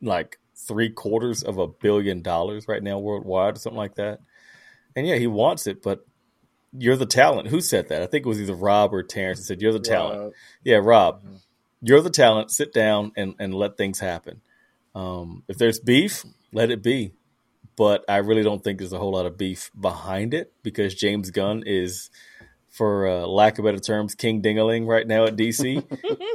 like 0.00 0.38
three 0.54 0.90
quarters 0.90 1.42
of 1.42 1.58
a 1.58 1.66
billion 1.66 2.22
dollars 2.22 2.68
right 2.68 2.82
now 2.82 2.98
worldwide 2.98 3.56
or 3.56 3.58
something 3.58 3.78
like 3.78 3.94
that. 3.96 4.20
And 4.98 5.06
yeah, 5.06 5.14
he 5.14 5.28
wants 5.28 5.68
it, 5.68 5.80
but 5.80 6.04
you're 6.76 6.96
the 6.96 7.06
talent. 7.06 7.48
Who 7.48 7.60
said 7.60 7.88
that? 7.88 8.02
I 8.02 8.06
think 8.06 8.26
it 8.26 8.28
was 8.28 8.40
either 8.40 8.54
Rob 8.54 8.92
or 8.92 9.04
Terrence 9.04 9.38
that 9.38 9.44
said, 9.44 9.62
You're 9.62 9.72
the 9.72 9.78
talent. 9.78 10.20
Rob. 10.20 10.32
Yeah, 10.64 10.80
Rob, 10.82 11.22
you're 11.80 12.00
the 12.00 12.10
talent. 12.10 12.50
Sit 12.50 12.72
down 12.72 13.12
and, 13.16 13.36
and 13.38 13.54
let 13.54 13.76
things 13.76 14.00
happen. 14.00 14.40
Um, 14.96 15.44
if 15.46 15.56
there's 15.56 15.78
beef, 15.78 16.24
let 16.52 16.72
it 16.72 16.82
be. 16.82 17.12
But 17.76 18.04
I 18.08 18.16
really 18.16 18.42
don't 18.42 18.62
think 18.62 18.80
there's 18.80 18.92
a 18.92 18.98
whole 18.98 19.12
lot 19.12 19.26
of 19.26 19.38
beef 19.38 19.70
behind 19.78 20.34
it 20.34 20.52
because 20.64 20.96
James 20.96 21.30
Gunn 21.30 21.62
is, 21.64 22.10
for 22.70 23.06
uh, 23.06 23.26
lack 23.26 23.60
of 23.60 23.64
better 23.64 23.78
terms, 23.78 24.16
King 24.16 24.42
Dingaling 24.42 24.88
right 24.88 25.06
now 25.06 25.26
at 25.26 25.36
DC. 25.36 25.84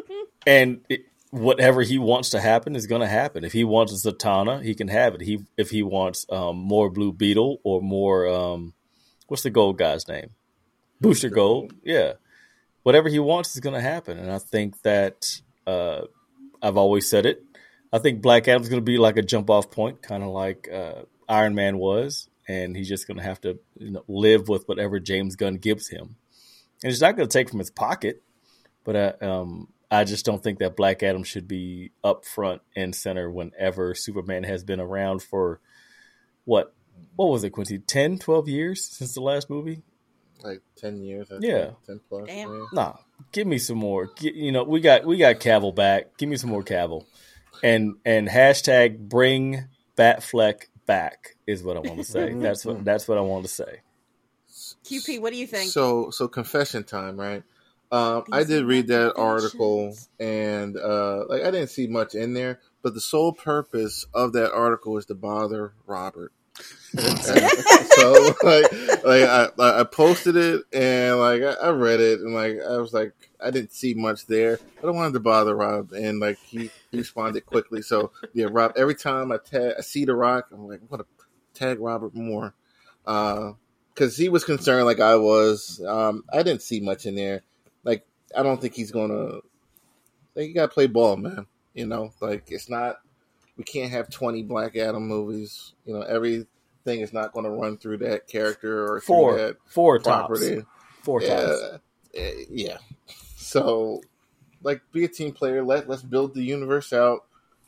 and 0.47 0.80
it, 0.88 1.02
whatever 1.34 1.82
he 1.82 1.98
wants 1.98 2.30
to 2.30 2.39
happen 2.39 2.76
is 2.76 2.86
going 2.86 3.02
to 3.02 3.08
happen. 3.08 3.43
If 3.43 3.54
he 3.54 3.63
wants 3.63 4.06
a 4.06 4.12
Zatanna, 4.12 4.63
he 4.63 4.76
can 4.76 4.88
have 4.88 5.15
it. 5.15 5.22
He 5.22 5.39
if 5.58 5.72
he 5.72 5.82
wants 5.82 6.28
um, 6.30 6.58
more 6.58 6.91
Blue 6.91 7.12
Beetle 7.12 7.60
or 7.63 7.82
more 7.82 8.28
um, 8.28 8.74
what's 9.28 9.41
the 9.41 9.50
gold 9.50 9.80
guy's 9.80 10.08
name? 10.08 10.30
Booster 11.02 11.30
Gold. 11.30 11.74
Yeah, 11.84 12.13
whatever 12.84 13.10
he 13.10 13.17
wants 13.17 13.56
is 13.56 13.62
going 13.62 13.74
to 13.74 13.82
happen. 13.82 14.19
And 14.19 14.32
I 14.32 14.38
think 14.38 14.80
that 14.84 15.41
uh, 15.65 16.02
I've 16.62 16.78
always 16.78 17.10
said 17.10 17.26
it. 17.26 17.43
I 17.91 17.98
think 17.98 18.22
Black 18.22 18.48
Adam's 18.48 18.69
going 18.69 18.82
to 18.82 18.86
be 18.86 19.00
like 19.00 19.17
a 19.17 19.24
jump 19.24 19.50
off 19.50 19.72
point, 19.72 20.04
kind 20.04 20.24
of 20.24 20.30
like 20.30 20.69
uh, 20.72 21.02
Iron 21.28 21.56
Man 21.56 21.80
was, 21.80 22.30
and 22.48 22.76
he's 22.78 22.89
just 22.89 23.08
going 23.08 23.17
to 23.17 23.24
have 23.24 23.41
to 23.41 23.60
you 23.80 23.91
know, 23.91 24.04
live 24.08 24.50
with 24.50 24.67
whatever 24.67 25.00
James 25.00 25.36
Gunn 25.36 25.56
gives 25.56 25.89
him. 25.89 26.15
And 26.84 26.91
he's 26.91 27.02
not 27.02 27.15
going 27.15 27.28
to 27.28 27.34
take 27.34 27.50
from 27.50 27.60
his 27.60 27.72
pocket, 27.72 28.22
but 28.84 28.96
uh, 28.96 29.13
um, 29.26 29.72
I 29.93 30.03
just 30.06 30.25
don't 30.25 30.41
think 30.41 30.60
that 30.60 30.75
Black 30.75 31.03
Adam 31.03 31.23
should 31.23 31.47
be 31.47 31.91
up 32.03 32.25
front 32.25 32.62
and 32.75 32.95
center 32.95 33.29
whenever 33.29 33.93
Superman 33.95 34.43
has 34.43 34.63
been 34.63 34.79
around 34.79 35.21
for 35.21 35.60
what 36.45 36.73
what 37.15 37.27
was 37.29 37.43
it, 37.43 37.51
Quincy? 37.51 37.79
10, 37.79 38.19
12 38.19 38.47
years 38.49 38.86
since 38.86 39.13
the 39.13 39.21
last 39.21 39.49
movie? 39.49 39.84
Like 40.43 40.62
ten 40.75 41.01
years. 41.01 41.32
I 41.32 41.38
Yeah. 41.39 41.65
think, 41.65 41.84
ten 41.86 41.99
plus. 42.10 42.27
Damn. 42.27 42.53
yeah. 42.53 42.65
Nah, 42.73 42.93
give 43.32 43.47
me 43.47 43.58
some 43.58 43.77
more. 43.77 44.10
Gi- 44.17 44.34
you 44.36 44.51
know, 44.51 44.63
we 44.63 44.82
got 44.82 45.06
we 45.06 45.15
got 45.17 45.36
Cavill 45.39 45.73
back. 45.73 46.17
Give 46.17 46.27
me 46.27 46.36
some 46.36 46.49
more 46.49 46.63
Cavill, 46.63 47.06
and 47.63 47.93
and 48.03 48.27
hashtag 48.27 48.97
bring 48.99 49.65
Batfleck 49.95 50.63
back 50.86 51.38
is 51.47 51.63
what 51.63 51.77
I 51.77 51.79
want 51.79 51.99
to 51.99 52.03
say. 52.03 52.34
that's 52.36 52.65
what 52.65 52.84
that's 52.84 53.08
what 53.08 53.17
I 53.17 53.21
want 53.21 53.45
to 53.45 53.51
say. 53.51 53.82
QP, 54.86 55.21
what 55.21 55.32
do 55.32 55.38
you 55.39 55.47
think? 55.47 55.71
So 55.71 56.10
so 56.10 56.27
confession 56.27 56.84
time, 56.84 57.17
right? 57.17 57.43
Um, 57.93 58.23
I 58.32 58.43
did 58.43 58.65
read 58.65 58.88
that 58.88 59.13
article, 59.17 59.95
and 60.19 60.75
uh, 60.75 61.25
like 61.29 61.43
I 61.43 61.51
didn't 61.51 61.69
see 61.69 61.86
much 61.86 62.15
in 62.15 62.34
there, 62.34 62.60
but 62.82 62.95
the 62.95 62.99
sole 62.99 63.34
purpose 63.34 64.08
of 64.15 64.34
that 64.34 64.51
article 64.51 64.97
is 64.97 65.06
to 65.06 65.13
bother 65.13 65.75
Robert. 65.86 66.34
so 66.95 68.36
like 68.43 68.71
like 69.03 69.23
I 69.23 69.47
I 69.60 69.84
posted 69.84 70.36
it 70.36 70.63
and 70.73 71.19
like 71.19 71.43
I, 71.43 71.69
read 71.69 71.99
it 71.99 72.19
and 72.21 72.34
like 72.34 72.58
I 72.67 72.77
was 72.77 72.93
like 72.93 73.13
I 73.39 73.51
didn't 73.51 73.73
see 73.73 73.93
much 73.93 74.25
there, 74.25 74.60
but 74.82 74.88
I 74.88 74.91
wanted 74.91 75.13
to 75.13 75.19
bother 75.19 75.56
Rob 75.56 75.91
and 75.91 76.19
like 76.19 76.39
he, 76.39 76.71
he 76.89 76.97
responded 76.97 77.45
quickly. 77.45 77.84
So 77.84 78.12
yeah, 78.34 78.47
Rob. 78.49 78.73
Every 78.75 78.95
time 78.95 79.32
I 79.32 79.38
tag 79.38 79.75
I 79.77 79.82
see 79.82 80.06
the 80.06 80.15
Rock, 80.15 80.47
I'm 80.51 80.67
like, 80.67 80.82
what 80.88 80.97
to 80.97 81.06
tag 81.53 81.79
Robert 81.79 82.15
more, 82.15 82.56
because 83.06 84.17
he 84.17 84.29
was 84.29 84.43
concerned 84.43 84.88
like 84.88 84.99
I 84.99 85.15
was. 85.15 85.79
Um, 85.88 86.23
I 86.34 86.41
didn't 86.41 86.63
see 86.63 86.79
much 86.79 87.06
in 87.06 87.13
there. 87.13 87.43
I 88.36 88.43
don't 88.43 88.60
think 88.62 88.74
he's 88.74 88.91
gonna. 88.91 89.39
Like 90.36 90.48
you 90.48 90.54
gotta 90.54 90.67
play 90.74 90.88
ball, 90.88 91.17
man. 91.17 91.46
You 91.74 91.86
know, 91.86 92.12
like 92.22 92.52
it's 92.52 92.69
not. 92.69 92.98
We 93.58 93.63
can't 93.63 93.91
have 93.91 94.10
twenty 94.10 94.43
Black 94.43 94.76
Adam 94.76 95.08
movies. 95.08 95.74
You 95.86 95.93
know, 95.93 96.02
everything 96.02 96.48
is 96.86 97.13
not 97.13 97.34
going 97.34 97.46
to 97.46 97.52
run 97.52 97.78
through 97.78 97.98
that 98.00 98.28
character 98.28 98.84
or 98.84 99.00
through 99.00 99.15
Four, 99.15 99.38
that 99.38 99.58
four 99.65 100.00
tops, 100.00 100.28
property. 100.28 100.65
four 101.04 101.19
tops. 101.22 101.62
Yeah, 102.13 102.19
eh, 102.19 102.46
yeah. 102.50 102.78
So, 103.36 104.02
like, 104.63 104.82
be 104.91 105.04
a 105.04 105.08
team 105.08 105.34
player. 105.34 105.63
Let 105.63 105.88
Let's 105.88 106.02
build 106.02 106.34
the 106.34 106.43
universe 106.43 106.93
out. 106.93 107.26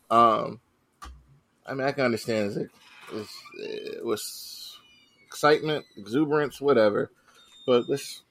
Um, 0.09 0.59
I 1.65 1.73
mean, 1.73 1.87
I 1.87 1.91
can 1.91 2.05
understand 2.05 2.57
it. 2.57 2.69
It's, 3.13 3.33
it 3.59 4.05
was 4.05 4.79
excitement, 5.27 5.85
exuberance, 5.97 6.59
whatever. 6.59 7.11
But 7.65 7.89
let's 7.89 8.23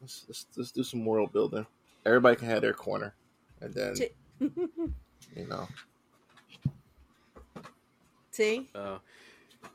let's, 0.00 0.24
let's 0.28 0.46
let's 0.56 0.70
do 0.70 0.82
some 0.82 1.04
world 1.04 1.32
building. 1.32 1.66
Everybody 2.06 2.36
can 2.36 2.48
have 2.48 2.62
their 2.62 2.72
corner, 2.72 3.14
and 3.60 3.74
then 3.74 3.94
you 4.40 5.46
know. 5.48 5.68
See? 8.30 8.68
Uh, 8.74 8.98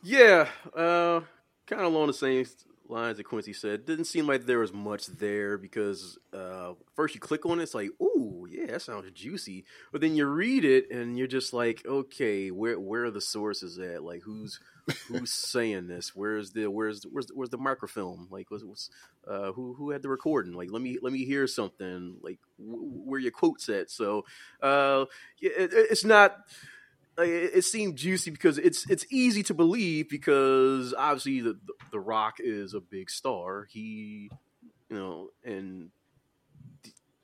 yeah, 0.01 0.47
uh, 0.75 1.21
kind 1.67 1.81
of 1.81 1.93
along 1.93 2.07
the 2.07 2.13
same 2.13 2.45
lines 2.89 3.17
that 3.17 3.23
Quincy 3.23 3.53
said. 3.53 3.85
Didn't 3.85 4.05
seem 4.05 4.27
like 4.27 4.45
there 4.45 4.59
was 4.59 4.73
much 4.73 5.07
there 5.07 5.57
because 5.57 6.17
uh, 6.33 6.73
first 6.95 7.15
you 7.15 7.21
click 7.21 7.45
on 7.45 7.59
it, 7.59 7.63
it's 7.63 7.73
like, 7.75 7.89
ooh, 8.01 8.47
yeah, 8.49 8.67
that 8.67 8.81
sounds 8.81 9.09
juicy. 9.11 9.65
But 9.91 10.01
then 10.01 10.15
you 10.15 10.25
read 10.27 10.65
it 10.65 10.89
and 10.91 11.17
you're 11.17 11.27
just 11.27 11.53
like, 11.53 11.83
okay, 11.85 12.51
where 12.51 12.79
where 12.79 13.05
are 13.05 13.11
the 13.11 13.21
sources 13.21 13.79
at? 13.79 14.03
Like, 14.03 14.23
who's 14.23 14.59
who's 15.07 15.31
saying 15.33 15.87
this? 15.87 16.15
Where's 16.15 16.51
the 16.51 16.67
where's 16.67 17.01
the, 17.01 17.09
where's 17.09 17.27
the, 17.27 17.33
where's 17.35 17.49
the 17.49 17.57
microfilm? 17.57 18.27
Like, 18.31 18.51
what's, 18.51 18.63
what's 18.63 18.89
uh, 19.27 19.51
who 19.53 19.73
who 19.73 19.91
had 19.91 20.01
the 20.01 20.09
recording? 20.09 20.53
Like, 20.53 20.71
let 20.71 20.81
me 20.81 20.97
let 21.01 21.13
me 21.13 21.25
hear 21.25 21.47
something. 21.47 22.17
Like, 22.21 22.39
wh- 22.57 23.07
where 23.07 23.19
your 23.19 23.31
quotes 23.31 23.69
at? 23.69 23.89
So, 23.89 24.25
uh, 24.61 25.05
yeah, 25.39 25.51
it, 25.57 25.71
it's 25.73 26.05
not 26.05 26.37
it, 27.17 27.51
it 27.55 27.61
seemed 27.63 27.97
juicy 27.97 28.31
because 28.31 28.57
it's 28.57 28.89
it's 28.89 29.05
easy 29.09 29.43
to 29.43 29.53
believe 29.53 30.09
because 30.09 30.93
obviously 30.93 31.41
the 31.41 31.59
the 31.91 31.99
Rock 31.99 32.35
is 32.39 32.73
a 32.73 32.81
big 32.81 33.09
star. 33.09 33.65
He, 33.69 34.29
you 34.89 34.97
know, 34.97 35.29
and 35.43 35.89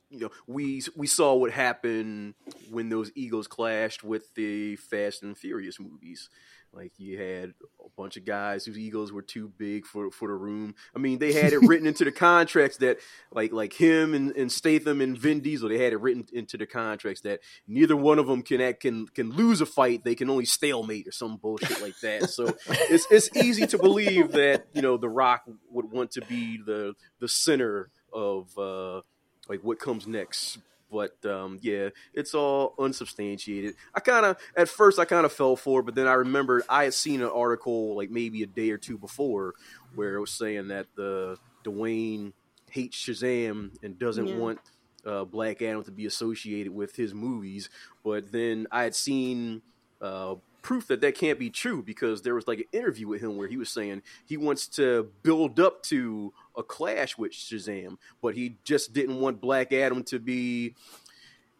you 0.09 0.19
know 0.19 0.29
we 0.47 0.83
we 0.95 1.07
saw 1.07 1.33
what 1.35 1.51
happened 1.51 2.35
when 2.69 2.89
those 2.89 3.11
egos 3.15 3.47
clashed 3.47 4.03
with 4.03 4.33
the 4.35 4.75
Fast 4.77 5.23
and 5.23 5.37
Furious 5.37 5.79
movies. 5.79 6.29
Like 6.73 6.93
you 6.97 7.19
had 7.19 7.53
a 7.83 7.89
bunch 7.97 8.15
of 8.15 8.23
guys 8.23 8.65
whose 8.65 8.79
egos 8.79 9.11
were 9.11 9.21
too 9.21 9.51
big 9.57 9.85
for 9.85 10.09
for 10.09 10.29
the 10.29 10.33
room. 10.33 10.73
I 10.95 10.99
mean, 10.99 11.19
they 11.19 11.33
had 11.33 11.51
it 11.51 11.59
written 11.59 11.85
into 11.85 12.05
the 12.05 12.13
contracts 12.13 12.77
that 12.77 12.97
like 13.31 13.51
like 13.51 13.73
him 13.73 14.13
and, 14.13 14.31
and 14.37 14.49
Statham 14.49 15.01
and 15.01 15.17
Vin 15.17 15.41
Diesel, 15.41 15.67
they 15.67 15.83
had 15.83 15.91
it 15.91 15.99
written 15.99 16.25
into 16.31 16.57
the 16.57 16.65
contracts 16.65 17.21
that 17.21 17.41
neither 17.67 17.97
one 17.97 18.19
of 18.19 18.27
them 18.27 18.41
can 18.41 18.61
act, 18.61 18.81
can 18.81 19.07
can 19.07 19.31
lose 19.31 19.59
a 19.59 19.65
fight. 19.65 20.05
They 20.05 20.15
can 20.15 20.29
only 20.29 20.45
stalemate 20.45 21.07
or 21.07 21.11
some 21.11 21.37
bullshit 21.37 21.81
like 21.81 21.99
that. 22.01 22.29
So 22.29 22.55
it's 22.67 23.05
it's 23.11 23.35
easy 23.35 23.67
to 23.67 23.77
believe 23.77 24.31
that 24.31 24.67
you 24.73 24.81
know 24.81 24.95
The 24.95 25.09
Rock 25.09 25.43
would 25.69 25.91
want 25.91 26.11
to 26.11 26.21
be 26.21 26.57
the 26.65 26.93
the 27.19 27.27
center 27.27 27.89
of 28.13 28.57
uh, 28.57 29.01
like 29.49 29.61
what 29.61 29.79
comes 29.79 30.07
next. 30.07 30.59
But 30.91 31.15
um, 31.25 31.57
yeah, 31.61 31.89
it's 32.13 32.33
all 32.35 32.73
unsubstantiated. 32.77 33.75
I 33.95 33.99
kind 34.01 34.25
of 34.25 34.37
at 34.55 34.67
first 34.69 34.99
I 34.99 35.05
kind 35.05 35.25
of 35.25 35.31
fell 35.31 35.55
for 35.55 35.79
it, 35.79 35.83
but 35.83 35.95
then 35.95 36.07
I 36.07 36.13
remembered 36.13 36.63
I 36.69 36.83
had 36.85 36.93
seen 36.93 37.21
an 37.21 37.29
article 37.29 37.95
like 37.95 38.09
maybe 38.11 38.43
a 38.43 38.47
day 38.47 38.69
or 38.71 38.77
two 38.77 38.97
before 38.97 39.53
where 39.95 40.15
it 40.15 40.19
was 40.19 40.31
saying 40.31 40.67
that 40.69 40.87
the 40.95 41.37
Dwayne 41.63 42.33
hates 42.69 42.97
Shazam 42.97 43.71
and 43.83 43.97
doesn't 43.97 44.27
Yeah. 44.27 44.37
want 44.37 44.59
uh, 45.05 45.23
Black 45.25 45.61
Adam 45.61 45.83
to 45.83 45.91
be 45.91 46.05
associated 46.05 46.73
with 46.73 46.95
his 46.95 47.13
movies. 47.13 47.69
But 48.03 48.31
then 48.31 48.67
I 48.71 48.83
had 48.83 48.95
seen 48.95 49.61
uh, 50.01 50.35
proof 50.61 50.87
that 50.87 51.01
that 51.01 51.15
can't 51.15 51.39
be 51.39 51.49
true 51.49 51.81
because 51.81 52.21
there 52.21 52.35
was 52.35 52.47
like 52.47 52.59
an 52.59 52.65
interview 52.71 53.07
with 53.07 53.21
him 53.21 53.35
where 53.37 53.47
he 53.47 53.57
was 53.57 53.69
saying 53.69 54.03
he 54.25 54.37
wants 54.37 54.67
to 54.67 55.09
build 55.23 55.59
up 55.59 55.81
to 55.83 56.33
a 56.57 56.63
clash 56.63 57.17
with 57.17 57.31
Shazam, 57.31 57.97
but 58.21 58.35
he 58.35 58.57
just 58.63 58.93
didn't 58.93 59.19
want 59.19 59.41
Black 59.41 59.71
Adam 59.73 60.03
to 60.05 60.19
be. 60.19 60.75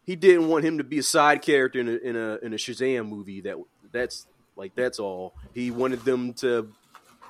He 0.04 0.16
didn't 0.16 0.48
want 0.48 0.64
him 0.64 0.78
to 0.78 0.84
be 0.84 0.98
a 0.98 1.02
side 1.02 1.42
character 1.42 1.78
in 1.80 1.88
a 1.88 1.92
in 1.96 2.16
a 2.16 2.38
in 2.42 2.52
a 2.52 2.56
Shazam 2.56 3.08
movie. 3.08 3.40
That 3.42 3.56
that's 3.92 4.26
like 4.56 4.74
that's 4.74 4.98
all. 4.98 5.34
He 5.54 5.70
wanted 5.70 6.04
them 6.04 6.34
to. 6.34 6.68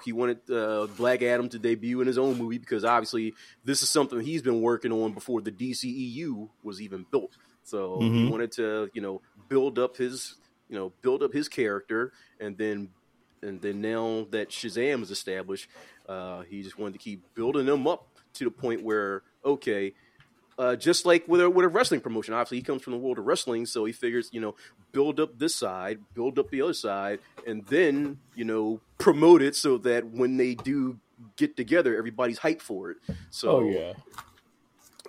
He 0.05 0.13
wanted 0.13 0.39
uh, 0.51 0.89
Black 0.97 1.23
Adam 1.23 1.49
to 1.51 1.61
debut 1.61 2.01
in 2.01 2.09
his 2.09 2.19
own 2.19 2.37
movie 2.37 2.59
because 2.59 2.85
obviously 2.85 3.35
this 3.65 3.83
is 3.85 3.91
something 3.91 4.21
he's 4.21 4.43
been 4.43 4.61
working 4.61 4.91
on 4.91 5.13
before 5.15 5.41
the 5.41 5.53
DCEU 5.53 6.49
was 6.65 6.83
even 6.83 7.07
built. 7.13 7.37
So 7.63 8.01
he 8.01 8.25
Mhm. 8.25 8.31
wanted 8.31 8.51
to, 8.53 8.91
you 8.95 9.01
know, 9.01 9.23
build 9.49 9.79
up 9.79 9.97
his, 9.97 10.35
you 10.69 10.75
know, 10.77 10.93
build 11.03 11.23
up 11.23 11.33
his 11.33 11.49
character, 11.49 12.13
and 12.41 12.59
then, 12.59 12.89
and 13.43 13.61
then 13.61 13.81
now 13.81 14.27
that 14.31 14.51
Shazam 14.51 15.03
is 15.03 15.11
established, 15.11 15.69
uh, 16.09 16.43
he 16.43 16.63
just 16.63 16.79
wanted 16.79 16.95
to 16.95 16.99
keep 16.99 17.23
building 17.35 17.67
them 17.67 17.87
up 17.87 18.09
to 18.35 18.45
the 18.45 18.51
point 18.51 18.83
where, 18.83 19.23
okay, 19.45 19.95
uh, 20.59 20.77
just 20.77 21.07
like 21.07 21.27
with 21.27 21.41
a, 21.41 21.51
with 21.51 21.65
a 21.65 21.69
wrestling 21.69 22.01
promotion, 22.01 22.35
obviously 22.35 22.59
he 22.59 22.63
comes 22.63 22.83
from 22.83 22.93
the 22.93 22.99
world 22.99 23.19
of 23.19 23.25
wrestling, 23.25 23.67
so 23.67 23.85
he 23.85 23.93
figures, 23.93 24.29
you 24.33 24.41
know, 24.41 24.55
build 24.93 25.19
up 25.19 25.39
this 25.39 25.55
side, 25.55 25.99
build 26.15 26.39
up 26.39 26.51
the 26.51 26.63
other 26.63 26.75
side, 26.75 27.21
and 27.47 27.65
then, 27.67 28.19
you 28.35 28.45
know, 28.45 28.81
promote 28.99 29.43
it 29.43 29.57
so 29.57 29.79
that 29.79 30.07
when 30.07 30.37
they 30.37 30.55
do 30.55 30.99
get 31.37 31.57
together, 31.57 31.97
everybody's 31.97 32.39
hyped 32.39 32.61
for 32.61 32.91
it. 32.91 32.99
So 33.31 33.51
oh 33.51 33.69
yeah, 33.69 33.93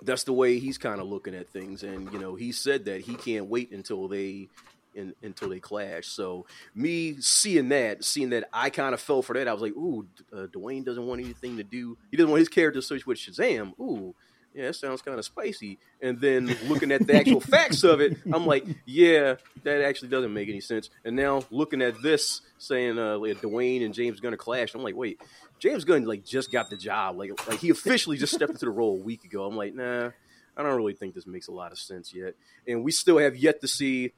that's 0.02 0.24
the 0.24 0.32
way 0.32 0.58
he's 0.58 0.78
kind 0.78 1.00
of 1.00 1.06
looking 1.06 1.34
at 1.34 1.48
things 1.48 1.82
and 1.82 2.12
you 2.12 2.18
know 2.18 2.34
he 2.34 2.52
said 2.52 2.84
that 2.86 3.00
he 3.00 3.14
can't 3.14 3.46
wait 3.46 3.72
until 3.72 4.08
they 4.08 4.48
in, 4.94 5.14
until 5.22 5.48
they 5.48 5.60
clash 5.60 6.06
so 6.06 6.46
me 6.74 7.16
seeing 7.20 7.68
that 7.68 8.04
seeing 8.04 8.30
that 8.30 8.48
i 8.52 8.70
kind 8.70 8.94
of 8.94 9.00
fell 9.00 9.22
for 9.22 9.34
that 9.34 9.48
i 9.48 9.52
was 9.52 9.62
like 9.62 9.72
ooh 9.72 10.06
uh, 10.32 10.46
dwayne 10.46 10.84
doesn't 10.84 11.06
want 11.06 11.20
anything 11.20 11.56
to 11.56 11.64
do 11.64 11.96
he 12.10 12.16
doesn't 12.16 12.30
want 12.30 12.40
his 12.40 12.48
character 12.48 12.80
to 12.80 12.86
switch 12.86 13.06
with 13.06 13.18
shazam 13.18 13.78
ooh 13.80 14.14
yeah, 14.54 14.66
that 14.66 14.74
sounds 14.74 15.02
kind 15.02 15.18
of 15.18 15.24
spicy. 15.24 15.78
And 16.00 16.20
then 16.20 16.56
looking 16.68 16.92
at 16.92 17.06
the 17.06 17.16
actual 17.16 17.40
facts 17.40 17.82
of 17.82 18.00
it, 18.00 18.16
I'm 18.32 18.46
like, 18.46 18.64
yeah, 18.86 19.34
that 19.64 19.82
actually 19.82 20.08
doesn't 20.08 20.32
make 20.32 20.48
any 20.48 20.60
sense. 20.60 20.90
And 21.04 21.16
now 21.16 21.42
looking 21.50 21.82
at 21.82 22.00
this, 22.00 22.40
saying 22.58 22.98
uh, 22.98 23.18
like 23.18 23.40
Dwayne 23.40 23.84
and 23.84 23.92
James 23.92 24.20
Gunn 24.20 24.32
are 24.32 24.36
clash, 24.36 24.74
I'm 24.74 24.82
like, 24.82 24.94
wait, 24.94 25.20
James 25.58 25.84
Gunn 25.84 26.04
like 26.04 26.24
just 26.24 26.52
got 26.52 26.70
the 26.70 26.76
job, 26.76 27.18
like 27.18 27.30
like 27.48 27.58
he 27.58 27.70
officially 27.70 28.16
just 28.16 28.32
stepped 28.32 28.52
into 28.52 28.64
the 28.64 28.70
role 28.70 28.96
a 28.96 29.02
week 29.02 29.24
ago. 29.24 29.44
I'm 29.44 29.56
like, 29.56 29.74
nah, 29.74 30.10
I 30.56 30.62
don't 30.62 30.76
really 30.76 30.94
think 30.94 31.14
this 31.14 31.26
makes 31.26 31.48
a 31.48 31.52
lot 31.52 31.72
of 31.72 31.78
sense 31.78 32.14
yet. 32.14 32.34
And 32.66 32.84
we 32.84 32.92
still 32.92 33.18
have 33.18 33.36
yet 33.36 33.60
to 33.60 33.68
see. 33.68 34.12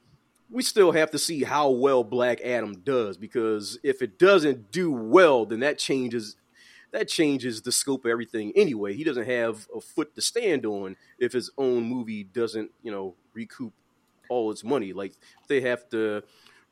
We 0.49 0.63
still 0.63 0.93
have 0.93 1.11
to 1.11 1.19
see 1.19 1.43
how 1.43 1.69
well 1.69 2.03
Black 2.03 2.41
Adam 2.41 2.81
does 2.83 3.17
because 3.17 3.77
if 3.83 4.01
it 4.01 4.17
doesn't 4.17 4.71
do 4.71 4.91
well, 4.91 5.45
then 5.45 5.59
that 5.59 5.77
changes 5.77 6.37
that 6.91 7.07
changes 7.07 7.61
the 7.61 7.71
scope 7.71 8.05
of 8.05 8.11
everything 8.11 8.53
anyway. 8.55 8.93
He 8.93 9.03
doesn't 9.03 9.27
have 9.27 9.67
a 9.75 9.81
foot 9.81 10.15
to 10.15 10.21
stand 10.21 10.65
on 10.65 10.95
if 11.19 11.33
his 11.33 11.51
own 11.57 11.83
movie 11.83 12.23
doesn't, 12.23 12.71
you 12.81 12.91
know, 12.91 13.15
recoup 13.33 13.73
all 14.29 14.51
its 14.51 14.63
money. 14.63 14.93
Like 14.93 15.13
they 15.47 15.61
have 15.61 15.89
to 15.89 16.23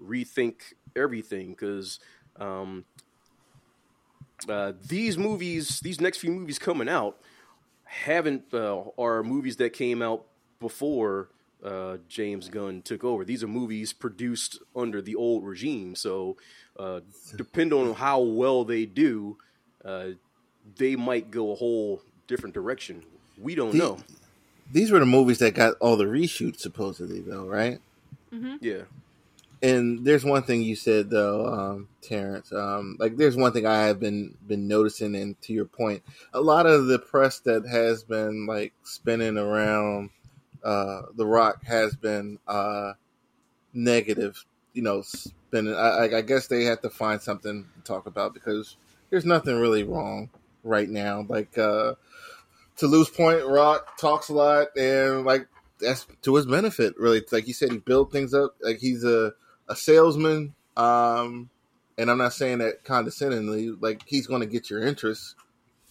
rethink 0.02 0.56
everything 0.96 1.50
because 1.50 2.00
um, 2.38 2.86
uh, 4.48 4.74
these 4.88 5.18
movies, 5.18 5.80
these 5.82 6.00
next 6.00 6.20
few 6.20 6.32
movies 6.32 6.60
coming 6.60 6.90
out, 6.90 7.20
haven't 7.84 8.54
uh, 8.54 8.84
are 8.98 9.24
movies 9.24 9.58
that 9.58 9.74
came 9.74 10.02
out 10.02 10.26
before 10.60 11.30
uh, 11.66 11.98
James 12.08 12.48
Gunn 12.50 12.82
took 12.84 13.04
over. 13.04 13.26
These 13.26 13.44
are 13.44 13.48
movies 13.48 13.92
produced 13.92 14.60
under 14.76 15.02
the 15.02 15.16
old 15.16 15.44
regime, 15.44 15.96
so 15.96 16.38
uh, 16.80 17.00
depending 17.36 17.80
on 17.80 17.94
how 17.96 18.20
well 18.22 18.64
they 18.64 18.86
do, 18.86 19.38
uh, 19.84 20.10
they 20.78 20.96
might 20.96 21.32
go 21.32 21.52
a 21.52 21.56
whole 21.56 22.02
different 22.28 22.54
direction. 22.54 23.04
We 23.38 23.56
don't 23.56 23.72
The- 23.72 23.78
know. 23.78 23.98
These 24.72 24.92
were 24.92 25.00
the 25.00 25.06
movies 25.06 25.40
that 25.40 25.54
got 25.54 25.76
all 25.80 25.96
the 25.98 26.06
reshoots, 26.06 26.60
supposedly, 26.60 27.22
though, 27.22 27.46
right? 27.46 27.80
Mm-hmm. 28.34 28.56
Yeah, 28.62 28.82
And 29.62 30.04
there's 30.04 30.26
one 30.26 30.44
thing 30.44 30.62
you 30.64 30.76
said 30.76 31.10
though, 31.10 31.46
um, 31.48 31.88
Terrence. 32.02 32.52
Um, 32.52 32.98
like 33.00 33.16
there's 33.16 33.36
one 33.38 33.54
thing 33.54 33.66
I 33.66 33.84
have 33.86 34.00
been 34.00 34.36
been 34.48 34.68
noticing, 34.68 35.16
and 35.16 35.40
to 35.44 35.54
your 35.54 35.66
point, 35.66 36.04
a 36.34 36.42
lot 36.42 36.66
of 36.66 36.88
the 36.88 37.00
press 37.00 37.40
that 37.42 37.66
has 37.68 38.04
been 38.04 38.46
like 38.48 38.74
spinning 38.84 39.38
around 39.38 40.10
uh, 40.66 41.04
the 41.16 41.26
Rock 41.26 41.64
has 41.66 41.96
been 41.96 42.40
uh, 42.48 42.94
negative. 43.74 44.44
You 44.74 44.82
know, 44.82 45.02
spinning. 45.04 45.74
I, 45.76 46.10
I- 46.18 46.22
guess 46.22 46.48
they 46.48 46.66
have 46.66 46.82
to 46.82 46.90
find 46.90 47.22
something 47.22 47.66
to 47.76 47.82
talk 47.84 48.08
about 48.08 48.34
because 48.34 48.76
there's 49.10 49.26
nothing 49.26 49.56
really 49.56 49.84
wrong 49.84 50.30
right 50.64 50.90
now. 50.90 51.26
Like 51.30 51.58
uh, 51.58 51.94
to 52.78 52.88
lose 52.88 53.10
point, 53.10 53.46
Rock 53.46 53.98
talks 53.98 54.28
a 54.30 54.34
lot, 54.34 54.68
and 54.78 55.24
like 55.26 55.48
that's 55.80 56.08
to 56.24 56.36
his 56.36 56.46
benefit. 56.46 56.96
Really, 56.98 57.22
like 57.32 57.48
you 57.48 57.54
said, 57.54 57.72
he 57.72 57.78
built 57.78 58.12
things 58.12 58.34
up. 58.34 58.56
Like 58.62 58.80
he's 58.80 59.04
a 59.06 59.34
a 59.70 59.76
salesman. 59.76 60.54
Um, 60.76 61.50
and 61.98 62.12
I'm 62.12 62.18
not 62.18 62.34
saying 62.34 62.58
that 62.58 62.84
condescendingly. 62.84 63.70
Like 63.80 64.04
he's 64.06 64.28
going 64.28 64.42
to 64.42 64.48
get 64.48 64.70
your 64.70 64.86
interest, 64.86 65.36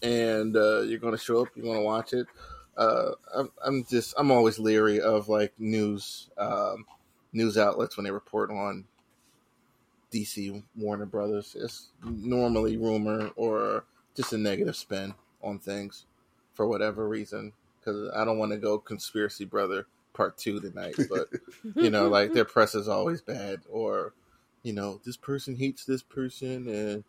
and 0.03 0.55
uh, 0.55 0.83
you're 0.83 0.99
going 0.99 1.17
to 1.17 1.23
show 1.23 1.41
up. 1.41 1.49
You're 1.57 1.65
going 1.65 1.79
to 1.79 1.85
watch 1.85 2.13
it. 2.13 2.27
Uh, 2.77 3.13
I'm, 3.35 3.51
I'm 3.65 3.85
just 3.85 4.15
I'm 4.17 4.31
always 4.31 4.59
leery 4.59 5.01
of 5.01 5.29
like 5.29 5.53
news 5.59 6.31
um, 6.37 6.85
news 7.33 7.57
outlets 7.57 7.97
when 7.97 8.05
they 8.05 8.11
report 8.11 8.51
on 8.51 8.85
DC 10.13 10.63
Warner 10.77 11.07
Brothers. 11.07 11.57
It's 11.59 11.89
normally 12.03 12.77
rumor 12.77 13.31
or 13.37 13.85
just 14.15 14.33
a 14.33 14.39
negative 14.39 14.77
spin 14.77 15.15
on 15.43 15.59
things 15.59 16.07
for 16.55 16.67
whatever 16.67 17.09
reason. 17.09 17.53
Because 17.81 18.11
I 18.15 18.25
don't 18.25 18.39
want 18.39 18.53
to 18.53 18.59
go 18.59 18.79
conspiracy 18.79 19.45
brother 19.45 19.87
part 20.15 20.39
two 20.39 20.61
tonight, 20.61 20.95
but 21.11 21.29
you 21.77 21.91
know, 21.91 22.09
like 22.09 22.33
their 22.33 22.47
press 22.47 22.75
is 22.75 22.89
always 22.89 23.21
bad, 23.21 23.61
or 23.71 24.15
you 24.63 24.73
know, 24.73 25.01
this 25.05 25.19
person 25.19 25.55
hates 25.55 25.85
this 25.85 26.03
person, 26.03 26.69
and 26.69 27.05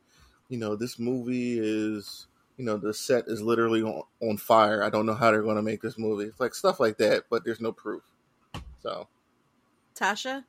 you 0.50 0.58
know, 0.58 0.76
this 0.76 1.00
movie 1.00 1.58
is, 1.58 2.28
you 2.58 2.66
know, 2.66 2.78
the 2.78 2.94
set 2.94 3.26
is 3.28 3.42
literally 3.42 3.82
on, 3.82 4.04
on 4.22 4.38
fire. 4.38 4.84
I 4.84 4.90
don't 4.90 5.06
know 5.06 5.14
how 5.14 5.32
they're 5.32 5.42
going 5.44 5.58
to 5.58 5.62
make 5.62 5.82
this 5.82 5.98
movie. 5.98 6.26
It's 6.26 6.40
like 6.40 6.54
stuff 6.56 6.80
like 6.80 6.98
that, 6.98 7.24
but 7.30 7.44
there's 7.44 7.60
no 7.62 7.72
proof. 7.72 8.04
So 8.82 9.08
Tasha? 9.96 10.44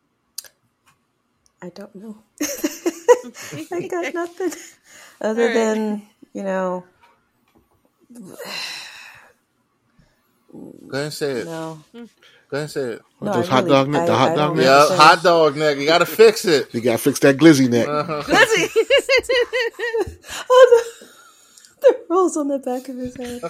I 1.62 1.70
don't 1.70 1.94
know. 1.94 2.18
I 3.72 3.88
got 3.88 4.14
nothing 4.14 4.52
other 5.20 5.42
All 5.42 5.48
right. 5.48 5.54
than 5.54 6.02
you 6.34 6.42
know. 6.42 6.84
go 8.12 8.36
ahead 10.92 11.04
and 11.04 11.12
say 11.12 11.30
it. 11.32 11.46
No, 11.46 11.82
Go 11.92 11.98
ahead 12.58 12.62
and 12.62 12.70
say 12.70 12.80
it. 12.92 13.02
no, 13.20 13.32
Those 13.32 13.48
hot 13.48 13.64
really- 13.64 13.74
dog 13.74 13.88
neck- 13.88 14.02
I- 14.02 14.06
the 14.06 14.14
hot 14.16 14.30
I 14.32 14.34
dog 14.36 14.48
don't 14.48 14.56
neck? 14.58 14.66
Yeah, 14.66 14.78
what 14.78 14.88
to 14.88 14.94
say. 14.96 14.96
hot 15.02 15.22
dog 15.22 15.56
neck. 15.56 15.78
You 15.78 15.86
got 15.86 15.98
to 15.98 16.06
fix 16.06 16.44
it. 16.44 16.72
You 16.74 16.80
gotta 16.80 16.98
fix 16.98 17.18
that 17.20 17.36
glizzy 17.38 17.68
neck. 17.68 17.88
Uh-huh. 17.88 18.22
Lizzie! 18.28 18.70
Oh, 20.48 20.82
the, 21.00 21.06
the 21.88 21.96
rolls 22.08 22.36
on 22.36 22.48
the 22.48 22.58
back 22.58 22.88
of 22.88 22.96
his 22.96 23.16
head. 23.16 23.42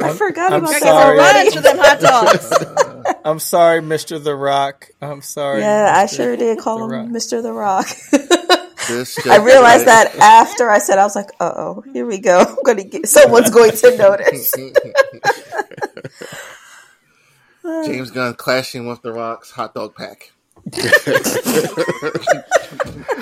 I 0.00 0.12
forgot 0.14 0.52
I'm 0.52 0.62
about 0.64 0.74
I 0.74 0.80
that 0.80 0.88
I'll 0.88 1.02
sorry. 1.02 1.16
run 1.18 1.34
already. 1.34 1.46
into 1.48 1.60
them 1.60 1.78
hot 1.78 2.00
dogs. 2.00 3.14
I'm 3.24 3.38
sorry, 3.38 3.80
Mr. 3.80 4.22
The 4.22 4.34
Rock. 4.34 4.88
I'm 5.00 5.22
sorry. 5.22 5.60
Yeah, 5.60 5.92
I 5.94 6.06
sure 6.06 6.36
did 6.36 6.58
call 6.58 6.78
The 6.78 6.84
him 6.84 6.90
Rock. 6.90 7.08
Mr. 7.08 7.42
The 7.42 7.52
Rock. 7.52 7.86
I 8.90 9.36
realized 9.44 9.86
that 9.86 10.16
after 10.16 10.70
I 10.70 10.78
said, 10.78 10.98
I 10.98 11.04
was 11.04 11.14
like, 11.14 11.28
"Uh 11.40 11.52
oh, 11.54 11.84
here 11.92 12.06
we 12.06 12.18
go. 12.18 12.38
I'm 12.48 12.62
gonna 12.64 12.84
get 12.84 13.06
someone's 13.06 13.50
going 13.50 13.72
to 13.72 13.96
notice." 13.98 14.50
James 17.84 18.10
Gunn 18.10 18.34
clashing 18.34 18.86
with 18.86 19.02
the 19.02 19.12
Rock's 19.12 19.50
hot 19.50 19.74
dog 19.74 19.94
pack. 19.94 20.32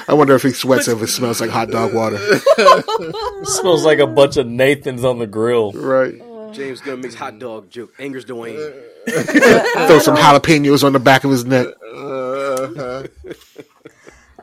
I 0.08 0.14
wonder 0.14 0.34
if 0.34 0.42
he 0.42 0.50
sweats 0.50 0.88
if 0.88 1.02
it 1.02 1.06
smells 1.08 1.40
like 1.40 1.50
hot 1.50 1.70
dog 1.70 1.94
water. 1.94 2.18
It 2.20 3.46
smells 3.46 3.84
like 3.84 3.98
a 3.98 4.06
bunch 4.06 4.36
of 4.36 4.46
Nathans 4.46 5.04
on 5.04 5.18
the 5.18 5.26
grill. 5.26 5.72
Right. 5.72 6.14
James 6.52 6.80
Gunn 6.80 7.00
makes 7.00 7.14
hot 7.14 7.38
dog 7.38 7.70
joke. 7.70 7.92
Angers 7.98 8.24
Dwayne. 8.24 8.56
Throw 9.86 9.98
some 9.98 10.16
jalapenos 10.16 10.84
on 10.84 10.92
the 10.92 11.00
back 11.00 11.24
of 11.24 11.30
his 11.30 11.44
neck. 11.44 11.66
Uh, 11.94 13.04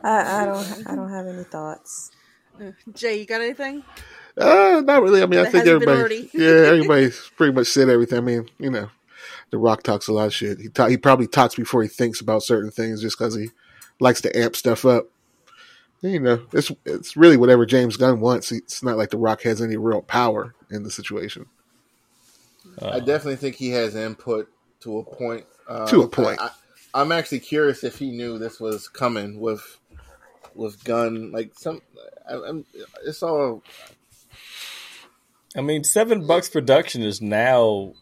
I, 0.02 0.42
I 0.42 0.44
don't, 0.44 0.86
I 0.86 0.94
don't 0.94 1.10
have 1.10 1.26
any 1.26 1.44
thoughts. 1.44 2.10
Jay, 2.92 3.18
you 3.20 3.26
got 3.26 3.40
anything? 3.40 3.82
Uh, 4.36 4.82
not 4.84 5.02
really. 5.02 5.22
I 5.22 5.26
mean, 5.26 5.40
I 5.40 5.46
think 5.50 5.66
everybody, 5.66 6.30
yeah, 6.32 6.48
everybody's 6.48 7.30
pretty 7.36 7.52
much 7.52 7.68
said 7.68 7.88
everything. 7.88 8.18
I 8.18 8.20
mean, 8.20 8.48
you 8.58 8.70
know, 8.70 8.90
The 9.50 9.58
Rock 9.58 9.82
talks 9.82 10.08
a 10.08 10.12
lot 10.12 10.26
of 10.26 10.34
shit. 10.34 10.58
He 10.58 10.68
ta- 10.68 10.88
he 10.88 10.96
probably 10.96 11.26
talks 11.26 11.54
before 11.54 11.82
he 11.82 11.88
thinks 11.88 12.20
about 12.20 12.42
certain 12.42 12.70
things, 12.70 13.02
just 13.02 13.18
because 13.18 13.34
he 13.34 13.50
likes 14.00 14.20
to 14.22 14.36
amp 14.36 14.56
stuff 14.56 14.84
up. 14.84 15.08
You 16.00 16.20
know, 16.20 16.46
it's 16.52 16.70
it's 16.84 17.16
really 17.16 17.36
whatever 17.36 17.64
James 17.64 17.96
Gunn 17.96 18.20
wants. 18.20 18.52
It's 18.52 18.82
not 18.82 18.96
like 18.96 19.10
The 19.10 19.16
Rock 19.16 19.42
has 19.42 19.62
any 19.62 19.76
real 19.76 20.02
power 20.02 20.54
in 20.70 20.82
the 20.82 20.90
situation. 20.90 21.46
I 22.82 22.98
definitely 22.98 23.36
think 23.36 23.56
he 23.56 23.70
has 23.70 23.94
input 23.94 24.48
to 24.80 24.98
a 24.98 25.04
point. 25.04 25.46
Um, 25.68 25.86
To 25.88 26.02
a 26.02 26.08
point. 26.08 26.40
I, 26.40 26.46
I, 26.46 26.50
I'm 27.02 27.12
actually 27.12 27.40
curious 27.40 27.84
if 27.84 27.98
he 27.98 28.10
knew 28.10 28.38
this 28.38 28.60
was 28.60 28.88
coming 28.88 29.40
with 29.40 29.78
with 30.54 30.82
Gunn. 30.84 31.32
Like 31.32 31.52
some, 31.54 31.80
I, 32.28 32.34
I'm, 32.34 32.64
it's 33.04 33.22
all 33.22 33.62
I 35.56 35.60
mean, 35.60 35.84
Seven 35.84 36.26
Bucks 36.26 36.48
Production 36.48 37.02
is 37.02 37.22
now 37.22 37.94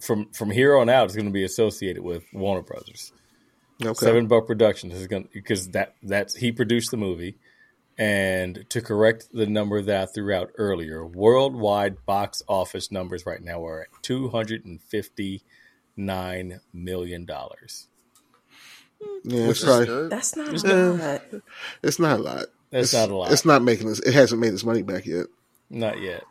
from 0.00 0.30
from 0.32 0.50
here 0.50 0.76
on 0.76 0.88
out 0.88 1.08
is 1.08 1.16
going 1.16 1.26
to 1.26 1.32
be 1.32 1.44
associated 1.44 2.02
with 2.02 2.24
Warner 2.32 2.62
Brothers. 2.62 3.12
Okay. 3.82 3.94
Seven 3.94 4.26
Buck 4.26 4.46
Productions 4.46 4.94
is 4.94 5.06
going 5.06 5.28
because 5.32 5.68
that 5.70 5.94
that's 6.02 6.34
he 6.34 6.52
produced 6.52 6.90
the 6.90 6.96
movie, 6.96 7.36
and 7.96 8.66
to 8.70 8.82
correct 8.82 9.28
the 9.32 9.46
number 9.46 9.80
that 9.80 10.02
I 10.02 10.06
threw 10.06 10.34
out 10.34 10.50
earlier, 10.58 11.06
worldwide 11.06 12.04
box 12.04 12.42
office 12.48 12.92
numbers 12.92 13.24
right 13.24 13.42
now 13.42 13.64
are 13.64 13.82
at 13.82 13.88
two 14.02 14.28
hundred 14.28 14.64
and 14.66 14.82
fifty 14.82 15.42
nine 15.96 16.60
million 16.72 17.24
dollars. 17.24 17.88
Yeah, 19.24 19.48
which 19.48 19.62
it's 19.62 19.64
is 19.64 19.86
good. 19.86 20.10
That's 20.10 20.36
not 20.36 20.64
Yeah. 20.64 20.70
a 20.70 20.74
eh, 20.74 21.18
lot. 21.32 21.42
it's 21.82 21.98
not 21.98 22.20
a 22.20 22.22
lot. 22.22 22.46
That's 22.70 22.84
it's, 22.84 22.92
not 22.92 23.10
a 23.10 23.16
lot. 23.16 23.32
It's 23.32 23.44
not 23.44 23.62
making 23.62 23.88
this. 23.88 24.00
It 24.00 24.12
hasn't 24.14 24.40
made 24.40 24.52
its 24.52 24.64
money 24.64 24.82
back 24.82 25.06
yet. 25.06 25.26
Not 25.70 26.00
yet, 26.00 26.24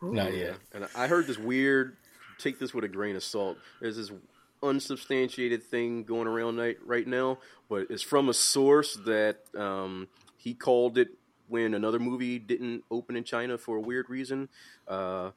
not 0.00 0.34
yet. 0.34 0.56
And 0.72 0.86
I 0.94 1.08
heard 1.08 1.26
this 1.26 1.38
weird. 1.38 1.96
Take 2.42 2.58
this 2.58 2.74
with 2.74 2.84
a 2.84 2.88
grain 2.88 3.16
of 3.16 3.22
salt. 3.22 3.56
There's 3.80 3.96
this 3.96 4.10
unsubstantiated 4.62 5.62
thing 5.62 6.04
going 6.04 6.26
around 6.28 6.56
right, 6.56 6.76
right 6.84 7.06
now, 7.06 7.38
but 7.68 7.86
it's 7.90 8.02
from 8.02 8.28
a 8.28 8.34
source 8.34 8.96
that 9.06 9.38
um, 9.56 10.08
he 10.36 10.54
called 10.54 10.98
it 10.98 11.08
when 11.48 11.74
another 11.74 11.98
movie 11.98 12.38
didn't 12.38 12.84
open 12.90 13.16
in 13.16 13.24
China 13.24 13.58
for 13.58 13.76
a 13.76 13.80
weird 13.80 14.08
reason. 14.08 14.48
Uh, 14.88 15.30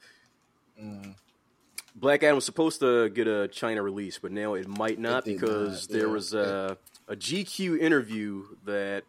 Black 1.95 2.23
Adam 2.23 2.35
was 2.35 2.45
supposed 2.45 2.79
to 2.81 3.09
get 3.09 3.27
a 3.27 3.47
China 3.47 3.81
release, 3.81 4.17
but 4.19 4.31
now 4.31 4.53
it 4.55 4.67
might 4.67 4.99
not 4.99 5.25
did 5.25 5.39
because 5.39 5.89
not, 5.89 5.97
there 5.97 6.07
yeah. 6.07 6.13
was 6.13 6.33
a, 6.33 6.77
a 7.07 7.15
GQ 7.15 7.79
interview 7.79 8.43
that 8.65 9.03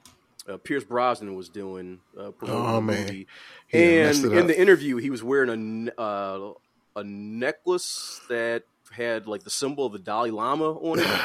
uh, 0.48 0.56
Pierce 0.58 0.84
Brosnan 0.84 1.34
was 1.34 1.48
doing 1.48 2.00
uh, 2.18 2.30
promoting 2.30 2.64
Oh, 2.66 2.74
the 2.76 2.80
man. 2.82 3.00
movie. 3.02 3.26
And 3.72 4.24
in 4.24 4.46
the 4.46 4.58
interview, 4.58 4.96
he 4.96 5.10
was 5.10 5.22
wearing 5.22 5.90
a 5.98 6.00
uh, 6.00 6.52
a 6.96 7.04
necklace 7.04 8.20
that 8.28 8.64
had 8.90 9.26
like 9.26 9.44
the 9.44 9.50
symbol 9.50 9.86
of 9.86 9.92
the 9.92 9.98
Dalai 9.98 10.30
Lama 10.30 10.70
on 10.72 10.98
it. 11.00 11.06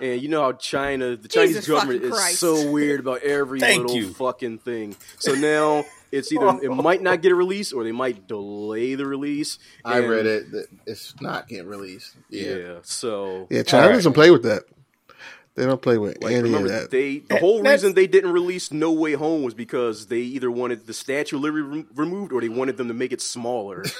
And 0.00 0.20
you 0.20 0.26
know 0.28 0.42
how 0.42 0.50
China, 0.54 1.14
the 1.14 1.28
Chinese 1.28 1.50
Jesus 1.54 1.68
government 1.68 2.02
is 2.02 2.10
Christ. 2.10 2.40
so 2.40 2.68
weird 2.72 2.98
about 2.98 3.22
every 3.22 3.60
little 3.60 3.94
you. 3.94 4.12
fucking 4.12 4.58
thing. 4.58 4.96
So 5.20 5.34
now 5.36 5.84
it's 6.10 6.32
either 6.32 6.48
it 6.64 6.68
might 6.74 7.00
not 7.00 7.22
get 7.22 7.30
a 7.30 7.36
release 7.36 7.72
or 7.72 7.84
they 7.84 7.92
might 7.92 8.26
delay 8.26 8.96
the 8.96 9.06
release. 9.06 9.56
I 9.84 10.00
And- 10.00 10.08
read 10.10 10.26
it. 10.26 10.46
It's 10.84 11.14
not 11.20 11.46
getting 11.46 11.68
released. 11.68 12.12
Yeah. 12.28 12.54
Yeah. 12.56 12.78
So 12.82 13.46
Yeah, 13.50 13.62
China 13.62 13.84
All 13.84 13.88
right. 13.90 13.94
doesn't 13.94 14.14
play 14.14 14.32
with 14.32 14.42
that. 14.42 14.64
They 15.54 15.64
don't 15.64 15.80
play 15.80 15.96
with 15.96 16.20
like 16.24 16.32
any 16.32 16.42
remember 16.42 16.66
of 16.66 16.72
that. 16.72 16.90
they 16.90 17.20
the 17.20 17.38
whole 17.38 17.58
That's- 17.58 17.84
reason 17.84 17.94
they 17.94 18.08
didn't 18.08 18.32
release 18.32 18.72
No 18.72 18.90
Way 18.90 19.12
Home 19.12 19.44
was 19.44 19.54
because 19.54 20.06
they 20.08 20.18
either 20.22 20.50
wanted 20.50 20.88
the 20.88 20.92
Statue 20.92 21.36
of 21.36 21.42
Liberty 21.42 21.62
rem- 21.68 21.88
removed 21.94 22.32
or 22.32 22.40
they 22.40 22.48
wanted 22.48 22.78
them 22.78 22.88
to 22.88 22.94
make 22.94 23.12
it 23.12 23.22
smaller. 23.22 23.84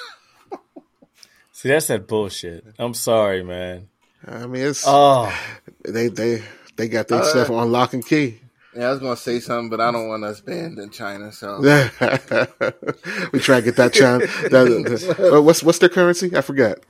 See, 1.65 1.71
that's 1.71 1.87
that 1.87 2.07
bullshit. 2.07 2.62
I'm 2.79 2.93
sorry, 2.93 3.43
man. 3.43 3.89
I 4.27 4.45
mean, 4.47 4.67
it's 4.67 4.85
Oh, 4.87 5.35
they 5.83 6.09
they 6.09 6.43
they 6.77 6.89
got 6.89 7.09
their 7.09 7.21
Uh, 7.21 7.25
stuff 7.25 7.49
on 7.49 7.73
lock 7.73 7.95
and 7.95 8.05
key. 8.05 8.39
Yeah, 8.77 8.89
I 8.89 8.91
was 8.91 8.99
gonna 9.01 9.17
say 9.17 9.41
something, 9.41 9.71
but 9.71 9.81
I 9.81 9.91
don't 9.91 10.07
want 10.09 10.25
us 10.25 10.43
banned 10.43 10.79
in 10.79 10.91
China. 10.91 11.33
So 11.33 11.61
we 13.33 13.39
try 13.41 13.61
to 13.61 13.62
get 13.62 13.77
that 13.77 13.95
China. 13.95 14.19
That, 14.51 15.07
that- 15.17 15.33
uh, 15.37 15.41
what's 15.41 15.62
what's 15.62 15.79
their 15.79 15.89
currency? 15.89 16.37
I 16.37 16.43
forgot. 16.43 16.81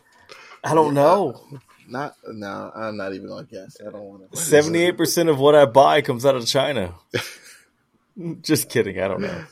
I 0.64 0.74
don't 0.74 0.92
know. 0.92 1.40
Not 1.88 2.16
no. 2.26 2.72
I'm 2.74 2.96
not 2.96 3.14
even 3.14 3.28
gonna 3.28 3.44
guess. 3.44 3.76
I 3.80 3.92
don't 3.92 4.02
want 4.02 4.28
to. 4.32 4.36
Seventy-eight 4.36 4.96
percent 4.96 5.28
of 5.28 5.38
what 5.38 5.54
I 5.54 5.66
buy 5.66 6.00
comes 6.02 6.26
out 6.26 6.34
of 6.34 6.44
China. 6.46 6.94
Just 8.42 8.68
kidding. 8.70 8.98
I 8.98 9.06
don't 9.06 9.20
know. 9.20 9.44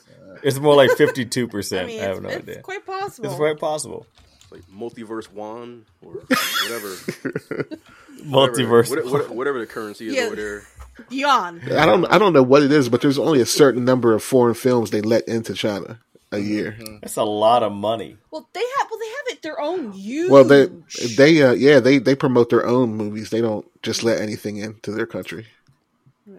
It's 0.43 0.59
more 0.59 0.75
like 0.75 0.91
fifty 0.97 1.23
two 1.25 1.47
percent. 1.47 1.89
I 1.89 1.93
have 1.93 2.21
no 2.21 2.27
it's 2.27 2.39
idea. 2.39 2.61
quite 2.61 2.85
possible. 2.85 3.29
It's 3.29 3.37
quite 3.37 3.57
possible. 3.57 4.05
Like 4.53 4.63
multiverse 4.67 5.31
one 5.31 5.85
or 6.01 6.13
whatever, 6.13 6.87
Multiverse. 8.23 8.89
whatever, 8.89 9.09
whatever, 9.09 9.33
whatever 9.33 9.59
the 9.59 9.65
currency 9.67 10.07
is 10.07 10.15
Yeah. 10.15 10.23
over 10.23 10.35
there. 10.35 10.61
Yuan. 11.09 11.61
I 11.71 11.85
don't 11.85 12.05
I 12.05 12.17
don't 12.19 12.33
know 12.33 12.43
what 12.43 12.63
it 12.63 12.71
is, 12.71 12.87
but 12.87 13.01
there's 13.01 13.17
only 13.19 13.41
a 13.41 13.45
certain 13.45 13.83
number 13.83 14.13
of 14.13 14.23
foreign 14.23 14.53
films 14.53 14.91
they 14.91 15.01
let 15.01 15.27
into 15.27 15.53
China 15.55 15.99
a 16.31 16.37
year. 16.39 16.77
That's 17.01 17.17
a 17.17 17.23
lot 17.23 17.63
of 17.63 17.71
money. 17.71 18.17
Well, 18.31 18.47
they 18.53 18.59
have. 18.77 18.87
Well, 18.89 18.99
they 18.99 19.07
have 19.07 19.37
it 19.37 19.41
their 19.41 19.59
own 19.59 19.91
huge. 19.93 20.29
Well, 20.29 20.43
they 20.43 20.67
they 21.15 21.41
uh, 21.41 21.53
yeah 21.53 21.79
they 21.79 21.97
they 21.97 22.15
promote 22.15 22.49
their 22.51 22.65
own 22.65 22.93
movies. 22.95 23.31
They 23.31 23.41
don't 23.41 23.65
just 23.81 24.03
let 24.03 24.21
anything 24.21 24.57
into 24.57 24.91
their 24.91 25.07
country. 25.07 25.47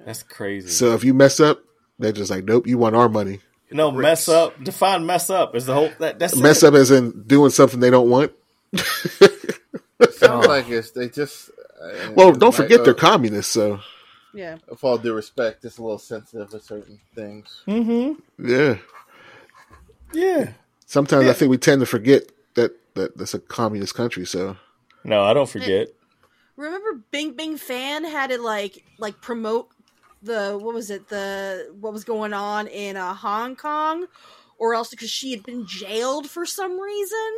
That's 0.06 0.22
crazy. 0.22 0.68
So 0.68 0.94
if 0.94 1.02
you 1.04 1.14
mess 1.14 1.40
up, 1.40 1.60
they're 1.98 2.12
just 2.12 2.30
like, 2.30 2.44
nope, 2.44 2.66
you 2.66 2.78
want 2.78 2.94
our 2.96 3.08
money. 3.08 3.40
No, 3.70 3.90
mess 3.90 4.28
up. 4.28 4.62
Define 4.62 5.06
mess 5.06 5.30
up. 5.30 5.54
Is 5.54 5.66
the 5.66 5.74
whole 5.74 5.90
that 5.98 6.18
that's 6.18 6.36
Mess 6.36 6.62
it. 6.62 6.66
up 6.68 6.74
as 6.74 6.90
in 6.90 7.22
doing 7.26 7.50
something 7.50 7.80
they 7.80 7.90
don't 7.90 8.10
want. 8.10 8.32
Sounds 10.12 10.46
like 10.46 10.68
it's 10.68 10.90
they 10.92 11.08
just. 11.08 11.50
uh, 11.80 12.12
Well, 12.14 12.32
don't 12.32 12.50
might, 12.50 12.54
forget 12.62 12.80
uh, 12.80 12.84
they're 12.84 12.94
communists, 12.94 13.52
so 13.52 13.80
yeah. 14.32 14.56
With 14.68 14.82
all 14.82 14.98
due 14.98 15.14
respect, 15.14 15.62
just 15.62 15.78
a 15.78 15.82
little 15.82 15.98
sensitive 15.98 16.50
to 16.50 16.60
certain 16.60 17.00
things. 17.14 17.62
Mm-hmm. 17.68 18.46
yeah. 18.48 18.76
Yeah. 20.12 20.50
Sometimes 20.86 21.26
I 21.26 21.32
think 21.32 21.50
we 21.50 21.58
tend 21.58 21.80
to 21.80 21.86
forget 21.86 22.30
that 22.54 22.72
that 22.94 23.16
that's 23.16 23.34
a 23.34 23.38
communist 23.38 23.94
country. 23.94 24.26
So 24.26 24.56
No, 25.04 25.22
I 25.22 25.34
don't 25.34 25.48
forget. 25.48 25.88
Remember, 26.56 27.00
Bing 27.10 27.32
Bing 27.32 27.56
Fan 27.56 28.04
had 28.04 28.30
to 28.30 28.40
like 28.40 28.84
like 28.98 29.20
promote 29.20 29.68
the 30.24 30.58
what 30.60 30.74
was 30.74 30.90
it 30.90 31.08
the 31.08 31.74
what 31.80 31.92
was 31.92 32.04
going 32.04 32.32
on 32.32 32.66
in 32.68 32.96
uh, 32.96 33.14
Hong 33.14 33.56
Kong, 33.56 34.06
or 34.58 34.74
else 34.74 34.90
because 34.90 35.10
she 35.10 35.30
had 35.32 35.44
been 35.44 35.66
jailed 35.66 36.30
for 36.30 36.46
some 36.46 36.80
reason. 36.80 37.30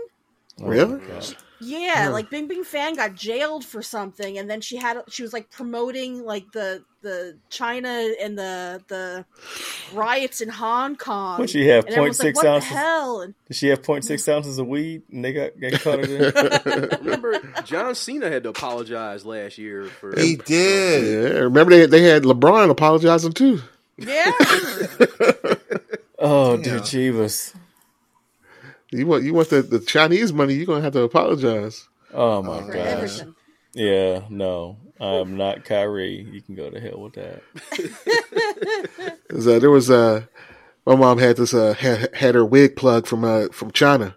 Oh, 0.60 0.66
Really? 0.66 1.00
my 1.00 1.06
God. 1.06 1.36
Yeah, 1.60 2.06
Huh. 2.06 2.12
like 2.12 2.28
Bing 2.30 2.48
Bing 2.48 2.64
Fan 2.64 2.94
got 2.96 3.14
jailed 3.14 3.64
for 3.64 3.80
something, 3.82 4.36
and 4.38 4.48
then 4.50 4.60
she 4.60 4.76
had 4.76 4.98
she 5.08 5.22
was 5.22 5.32
like 5.32 5.50
promoting 5.50 6.22
like 6.24 6.52
the 6.52 6.84
the 7.02 7.38
China 7.50 7.88
and 8.20 8.38
the 8.38 8.82
the 8.88 9.24
riots 9.94 10.40
in 10.40 10.48
Hong 10.48 10.96
Kong. 10.96 11.38
What'd 11.38 11.50
she 11.50 11.66
have? 11.68 11.86
And 11.86 11.94
everyone's 11.94 12.18
like, 12.18 12.34
0.6 12.34 12.36
what 12.36 12.46
ounces? 12.46 12.68
the 12.70 12.74
hell? 12.76 13.20
And 13.22 13.34
Did 13.48 13.56
she 13.56 13.68
have 13.68 13.80
0.6 13.82 14.32
ounces 14.34 14.58
of 14.58 14.66
weed 14.66 15.02
and 15.10 15.24
they 15.24 15.32
got, 15.32 15.58
got 15.60 15.72
caught 15.80 16.00
in? 16.00 16.32
Remember, 17.02 17.40
John 17.64 17.94
Cena 17.94 18.28
had 18.28 18.42
to 18.42 18.48
apologize 18.50 19.24
last 19.24 19.56
year 19.56 19.86
for. 19.86 20.18
He 20.18 20.36
did. 20.36 21.32
yeah, 21.34 21.38
remember 21.40 21.70
they 21.76 21.86
they 21.86 22.02
had 22.02 22.24
LeBron 22.24 22.68
apologizing 22.70 23.32
too. 23.32 23.60
yeah, 23.96 24.30
Oh, 26.18 26.56
Yeah. 26.56 26.62
dear 26.62 26.78
Jeebus. 26.80 27.54
You 28.90 29.06
want 29.06 29.24
you 29.24 29.34
want 29.34 29.50
the, 29.50 29.62
the 29.62 29.80
Chinese 29.80 30.32
money? 30.32 30.54
You're 30.54 30.66
gonna 30.66 30.82
have 30.82 30.92
to 30.94 31.02
apologize. 31.02 31.88
Oh, 32.14 32.42
my 32.42 32.62
for 32.62 32.72
gosh. 32.72 33.20
Yeah, 33.74 34.22
no. 34.30 34.78
I'm 35.00 35.36
not 35.36 35.64
Kyrie. 35.64 36.26
You 36.30 36.40
can 36.40 36.54
go 36.54 36.70
to 36.70 36.80
hell 36.80 37.00
with 37.00 37.14
that. 37.14 37.42
'Cause, 39.28 39.46
uh, 39.46 39.58
there 39.58 39.70
was 39.70 39.90
uh, 39.90 40.24
my 40.86 40.94
mom 40.94 41.18
had 41.18 41.36
this 41.36 41.52
uh 41.52 41.74
had, 41.74 42.14
had 42.14 42.34
her 42.34 42.44
wig 42.44 42.76
plug 42.76 43.06
from 43.06 43.24
uh 43.24 43.48
from 43.52 43.70
China. 43.72 44.16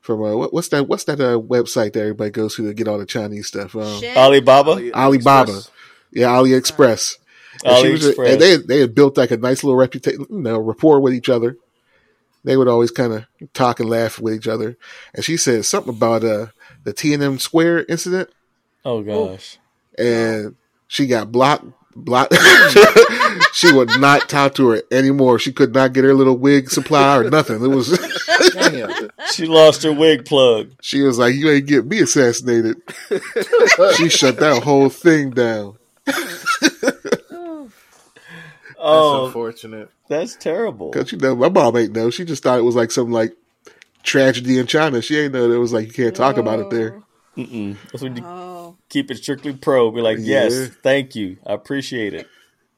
From 0.00 0.22
uh, 0.22 0.34
what, 0.36 0.54
what's 0.54 0.68
that? 0.68 0.88
What's 0.88 1.04
that 1.04 1.20
uh, 1.20 1.38
website 1.38 1.92
that 1.92 2.00
everybody 2.00 2.30
goes 2.30 2.54
to 2.56 2.66
to 2.66 2.72
get 2.72 2.88
all 2.88 2.98
the 2.98 3.04
Chinese 3.04 3.48
stuff? 3.48 3.74
Um, 3.76 4.00
Shit. 4.00 4.16
Alibaba? 4.16 4.70
Ali- 4.70 4.92
Alibaba. 4.94 5.52
Express. 5.52 5.70
Yeah, 6.12 6.28
AliExpress. 6.28 7.18
And 7.64 7.76
she 7.84 7.92
was- 7.92 8.06
AliExpress. 8.16 8.32
and 8.32 8.40
they 8.40 8.56
they 8.56 8.80
had 8.80 8.94
built 8.94 9.18
like 9.18 9.30
a 9.32 9.36
nice 9.36 9.62
little 9.62 9.76
reputation, 9.76 10.24
you 10.30 10.38
know, 10.40 10.58
rapport 10.58 11.00
with 11.00 11.12
each 11.12 11.28
other. 11.28 11.58
They 12.44 12.56
would 12.56 12.68
always 12.68 12.90
kind 12.90 13.12
of 13.12 13.24
talk 13.52 13.80
and 13.80 13.88
laugh 13.90 14.18
with 14.18 14.34
each 14.34 14.48
other. 14.48 14.76
And 15.14 15.24
she 15.24 15.36
said 15.36 15.64
something 15.64 15.94
about 15.94 16.24
uh 16.24 16.46
the 16.84 16.92
Tiananmen 16.94 17.40
Square 17.40 17.84
incident, 17.88 18.30
Oh, 18.84 19.02
gosh. 19.02 19.58
and 19.98 20.54
she 20.86 21.06
got 21.06 21.30
blocked. 21.32 21.64
Blocked. 21.96 22.32
she 23.52 23.72
would 23.72 23.90
not 23.98 24.28
talk 24.28 24.54
to 24.54 24.68
her 24.68 24.82
anymore. 24.92 25.40
She 25.40 25.50
could 25.52 25.74
not 25.74 25.92
get 25.92 26.04
her 26.04 26.14
little 26.14 26.36
wig 26.36 26.70
supply 26.70 27.16
or 27.18 27.28
nothing. 27.28 27.56
It 27.64 27.68
was. 27.68 27.98
Damn. 28.52 29.10
She 29.32 29.46
lost 29.46 29.82
her 29.82 29.92
wig 29.92 30.24
plug. 30.24 30.72
she 30.80 31.02
was 31.02 31.18
like, 31.18 31.34
"You 31.34 31.50
ain't 31.50 31.66
get 31.66 31.84
me 31.86 32.00
assassinated." 32.00 32.76
she 33.96 34.08
shut 34.08 34.38
that 34.38 34.62
whole 34.64 34.88
thing 34.88 35.30
down. 35.30 35.76
Oh, 38.78 38.94
That's 38.94 39.06
Oh, 39.12 39.26
unfortunate. 39.26 39.90
that's 40.08 40.36
terrible. 40.36 40.90
Cause 40.92 41.12
you 41.12 41.18
know, 41.18 41.36
my 41.36 41.48
mom 41.48 41.76
ain't 41.76 41.92
know. 41.94 42.10
She 42.10 42.24
just 42.24 42.42
thought 42.42 42.58
it 42.58 42.62
was 42.62 42.76
like 42.76 42.90
some 42.90 43.10
like 43.10 43.34
tragedy 44.02 44.58
in 44.58 44.66
China. 44.66 45.02
She 45.02 45.18
ain't 45.18 45.32
know 45.32 45.48
that 45.48 45.54
it 45.54 45.58
was 45.58 45.72
like 45.72 45.86
you 45.88 45.92
can't 45.92 46.14
talk 46.14 46.36
about 46.36 46.60
it 46.60 46.70
there. 46.70 47.00
Mm-mm. 47.36 47.76
That's 47.92 48.02
when 48.02 48.16
you 48.16 48.22
Oh, 48.24 48.76
keep 48.88 49.10
it 49.10 49.18
strictly 49.18 49.52
pro. 49.52 49.90
Be 49.90 50.00
like, 50.00 50.18
yes, 50.22 50.54
Yeah. 50.54 50.66
thank 50.82 51.14
you. 51.14 51.36
I 51.46 51.52
appreciate 51.52 52.14
it. 52.14 52.28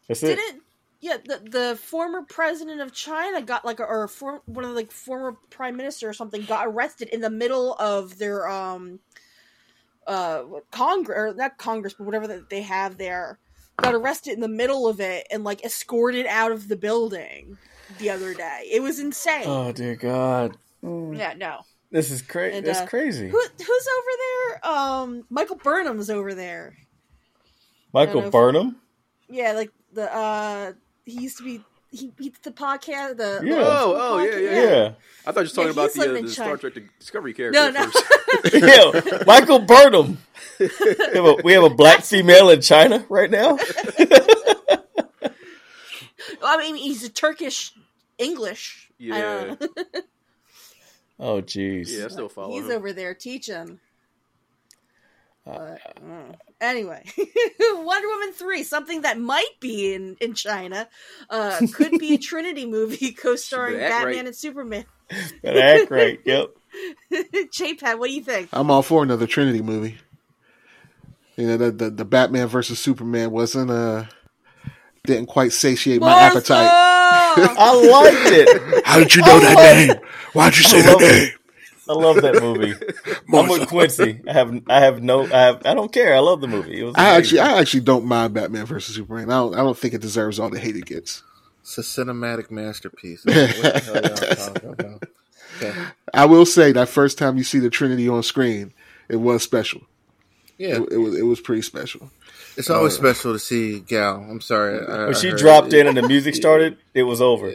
That's 0.09 0.23
it. 0.23 0.37
didn't 0.37 0.63
yeah 1.01 1.17
the 1.25 1.39
the 1.49 1.79
former 1.81 2.23
president 2.23 2.81
of 2.81 2.93
China 2.93 3.41
got 3.43 3.65
like 3.65 3.81
or 3.81 4.09
for, 4.09 4.43
one 4.47 4.65
of 4.65 4.71
the 4.71 4.77
like 4.77 4.93
former 4.93 5.37
prime 5.51 5.77
minister 5.77 6.09
or 6.09 6.13
something 6.13 6.43
got 6.43 6.67
arrested 6.67 7.09
in 7.09 7.21
the 7.21 7.31
middle 7.31 7.75
of 7.75 8.19
their 8.19 8.49
um 8.49 8.99
uh 10.07 10.43
congress 10.73 11.17
or 11.17 11.35
not 11.35 11.59
congress 11.59 11.95
but 11.97 12.05
whatever 12.05 12.27
that 12.27 12.49
they 12.51 12.63
have 12.63 12.99
there 12.99 13.39
got 13.83 13.95
arrested 13.95 14.35
in 14.35 14.41
the 14.41 14.49
middle 14.49 14.87
of 14.89 15.01
it 15.01 15.27
and 15.31 15.45
like 15.45 15.65
escorted 15.65 16.27
out 16.27 16.53
of 16.53 16.69
the 16.69 16.77
building 16.77 17.57
the 17.99 18.11
other 18.11 18.35
day 18.35 18.69
it 18.71 18.83
was 18.83 18.99
insane 19.01 19.45
Oh, 19.47 19.73
dear 19.73 19.97
God. 19.97 20.57
yeah 20.83 21.35
no 21.37 21.61
This 21.91 22.11
is 22.11 22.23
crazy. 22.23 22.59
And, 22.59 22.67
That's 22.67 22.81
uh, 22.81 22.87
crazy. 22.87 23.29
Who, 23.29 23.39
who's 23.41 23.89
over 23.99 24.13
there 24.27 24.71
um 24.73 25.25
michael 25.31 25.57
burnham's 25.57 26.11
over 26.11 26.35
there 26.35 26.77
Michael 27.93 28.23
I 28.23 28.27
if- 28.27 28.33
Burnham? 28.33 28.77
yeah 29.29 29.53
like 29.53 29.71
the 29.93 30.13
uh 30.15 30.73
he 31.05 31.21
used 31.23 31.39
to 31.39 31.45
be 31.45 31.61
he 31.91 32.13
he's 32.19 32.33
the 32.43 32.51
podcast 32.53 33.17
the 33.17 33.41
Yeah. 33.45 33.57
the 33.57 33.61
Oh, 33.67 33.95
oh, 33.99 34.19
yeah, 34.23 34.31
podcast- 34.31 34.43
yeah, 34.43 34.63
Yeah. 34.63 34.93
I 35.27 35.33
thought 35.33 35.41
you 35.41 35.45
were 35.45 35.47
talking 35.49 35.65
Yeah, 35.65 35.71
about 35.71 35.93
the, 35.93 36.01
living 36.01 36.25
uh, 36.25 36.29
the 36.29 36.33
Star 36.33 36.57
Trek 36.57 36.73
Discovery 36.99 37.35
character. 37.35 37.59
No, 37.61 37.67
at 37.69 37.75
no. 37.75 37.91
yeah. 39.15 39.23
Michael 39.27 39.59
Burnham. 39.61 40.19
We 40.61 40.69
have, 41.15 41.25
a, 41.25 41.35
we 41.43 41.53
have 41.55 41.65
a 41.65 41.71
black 41.71 42.03
female 42.03 42.51
in 42.51 42.61
China 42.61 43.05
right 43.09 43.31
now. 43.31 43.59
I 46.43 46.57
mean, 46.59 46.77
he's 46.77 47.03
a 47.05 47.09
Turkish 47.09 47.73
English. 48.19 48.91
I 49.01 49.03
Yeah. 49.05 49.45
don't 49.45 49.61
know. 49.61 49.85
Oh, 51.19 51.43
jeez. 51.43 51.87
yeah, 51.97 52.07
I 52.07 52.09
still 52.09 52.29
follow 52.29 52.53
he's 52.55 52.65
him. 52.65 52.73
over 52.73 52.93
there 52.93 53.15
teaching. 53.15 53.55
Uh, 53.55 53.67
But, 55.53 55.81
mm. 56.03 56.35
Anyway, 56.61 57.03
Wonder 57.61 58.09
Woman 58.09 58.33
three, 58.33 58.63
something 58.63 59.03
that 59.03 59.19
might 59.19 59.59
be 59.61 59.95
in 59.95 60.17
in 60.21 60.35
China, 60.35 60.89
uh, 61.29 61.59
could 61.73 61.99
be 61.99 62.15
a 62.15 62.19
Trinity 62.19 62.67
movie 62.67 63.13
co-starring 63.19 63.79
Batman 63.79 64.05
right. 64.05 64.27
and 64.27 64.37
Superman. 64.37 64.85
Gotta 65.43 65.63
act 65.63 65.91
right. 65.91 66.21
Yep. 66.25 66.51
J-Pad, 67.53 67.99
what 67.99 68.09
do 68.09 68.15
you 68.15 68.23
think? 68.23 68.49
I'm 68.53 68.71
all 68.71 68.83
for 68.83 69.03
another 69.03 69.27
Trinity 69.27 69.61
movie. 69.61 69.99
You 71.37 71.49
know, 71.49 71.57
the 71.57 71.71
the, 71.73 71.91
the 71.91 72.05
Batman 72.05 72.47
versus 72.47 72.79
Superman 72.79 73.31
wasn't 73.31 73.71
uh 73.71 74.05
didn't 75.05 75.27
quite 75.27 75.53
satiate 75.53 76.01
my 76.01 76.13
appetite. 76.13 76.69
I 76.71 77.75
liked 77.75 78.33
it. 78.33 78.85
How 78.85 78.99
did 78.99 79.15
you 79.15 79.23
know 79.23 79.41
that 79.41 79.57
name? 79.57 79.97
Why'd 80.35 80.57
you 80.57 80.63
say 80.63 80.83
that 80.83 81.01
name? 81.01 81.29
it. 81.29 81.40
Name? 81.91 81.99
I 81.99 82.07
love 82.07 82.23
that 82.23 82.43
movie. 82.43 82.75
I'm 83.33 83.49
with 83.49 83.69
Quincy. 83.69 84.21
I 84.29 84.33
have 84.33 84.63
I 84.69 84.81
have 84.81 85.03
no 85.03 85.25
I 85.25 85.41
have 85.41 85.63
I 85.65 85.75
don't 85.75 85.93
care. 85.93 86.15
I 86.15 86.19
love 86.21 86.41
the 86.41 86.49
movie. 86.49 86.81
It 86.81 86.85
was 86.85 86.95
I 86.97 87.17
actually. 87.17 87.41
I 87.41 87.59
actually 87.61 87.81
don't 87.81 88.05
mind 88.07 88.35
Batman 88.35 88.67
versus 88.67 88.95
Superman. 88.95 89.31
I 89.31 89.35
don't 89.35 89.55
I 89.55 89.59
don't 89.59 89.77
think 89.79 89.95
it 89.95 90.01
deserves 90.01 90.39
all 90.39 90.51
the 90.51 90.59
hate 90.59 90.77
it 90.77 90.87
gets. 90.87 91.23
It's 91.63 91.77
a 91.79 91.83
cinematic 91.83 92.51
masterpiece. 92.51 93.25
What 93.27 93.35
the 93.35 93.81
hell 93.81 93.95
y'all 94.03 94.37
talking 94.37 94.71
about? 94.71 95.05
Okay. 95.63 95.75
I 96.15 96.25
will 96.27 96.47
say 96.47 96.73
that 96.73 96.89
first 96.89 97.19
time 97.19 97.37
you 97.37 97.45
see 97.45 97.59
the 97.59 97.69
Trinity 97.71 98.09
on 98.09 98.23
screen, 98.23 98.73
it 99.09 99.17
was 99.17 99.43
special. 99.43 99.83
Yeah, 100.57 100.77
It, 100.77 100.93
it 100.93 100.97
was 100.99 101.15
it 101.19 101.23
was 101.23 101.41
pretty 101.41 101.63
special. 101.63 102.11
it's 102.57 102.71
always 102.71 102.95
uh, 102.95 102.99
special 102.99 103.33
to 103.35 103.39
see 103.39 103.81
Gal. 103.81 104.27
I'm 104.29 104.41
sorry. 104.41 104.79
I, 104.87 105.05
when 105.07 105.09
I 105.15 105.19
she 105.19 105.33
dropped 105.33 105.73
it. 105.73 105.81
in 105.81 105.87
and 105.87 105.97
the 105.97 106.07
music 106.09 106.35
started, 106.35 106.77
it 106.95 107.03
was 107.05 107.21
over. 107.21 107.51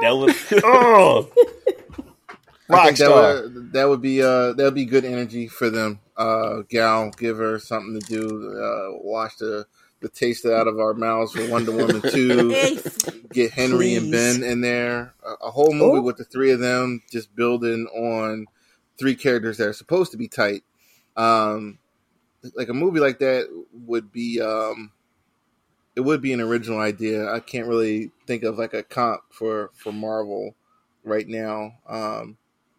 That 0.00 0.10
was 0.16 0.34
oh, 0.64 1.30
rock 2.68 2.86
that 2.88 2.96
star. 2.96 3.42
would, 3.42 3.72
that 3.72 3.88
would 3.88 4.00
be 4.02 4.22
uh 4.22 4.52
that 4.54 4.64
would 4.64 4.74
be 4.74 4.84
good 4.86 5.04
energy 5.04 5.46
for 5.48 5.70
them. 5.70 6.00
Uh, 6.16 6.62
Gal, 6.68 7.10
give 7.10 7.38
her 7.38 7.58
something 7.58 7.98
to 8.00 8.06
do. 8.06 8.58
Uh, 8.58 8.98
wash 9.02 9.36
the 9.36 9.66
the 10.00 10.08
taste 10.08 10.46
out 10.46 10.66
of 10.66 10.78
our 10.78 10.94
mouths 10.94 11.32
for 11.32 11.46
Wonder 11.48 11.72
Woman 11.72 12.00
two. 12.10 12.50
Get 13.32 13.50
Henry 13.52 13.94
and 13.94 14.10
Ben 14.10 14.42
in 14.42 14.60
there. 14.62 15.14
A, 15.24 15.46
a 15.46 15.50
whole 15.50 15.72
movie 15.74 15.98
Oh. 15.98 16.02
with 16.02 16.16
the 16.16 16.24
three 16.24 16.50
of 16.52 16.60
them, 16.60 17.02
just 17.10 17.34
building 17.36 17.86
on 17.94 18.46
three 18.98 19.14
characters 19.14 19.58
that 19.58 19.68
are 19.68 19.72
supposed 19.74 20.12
to 20.12 20.16
be 20.18 20.28
tight. 20.28 20.62
Um, 21.16 21.78
like 22.54 22.68
a 22.70 22.74
movie 22.74 23.00
like 23.00 23.18
that 23.18 23.48
would 23.72 24.10
be 24.10 24.40
um, 24.40 24.90
it 26.00 26.04
would 26.06 26.22
be 26.22 26.32
an 26.32 26.40
original 26.40 26.80
idea. 26.80 27.30
I 27.30 27.40
can't 27.40 27.66
really 27.66 28.10
think 28.26 28.42
of 28.42 28.58
like 28.58 28.72
a 28.72 28.82
comp 28.82 29.20
for 29.30 29.70
for 29.74 29.92
Marvel 29.92 30.54
right 31.04 31.28
now. 31.28 31.72
Um, 31.86 32.38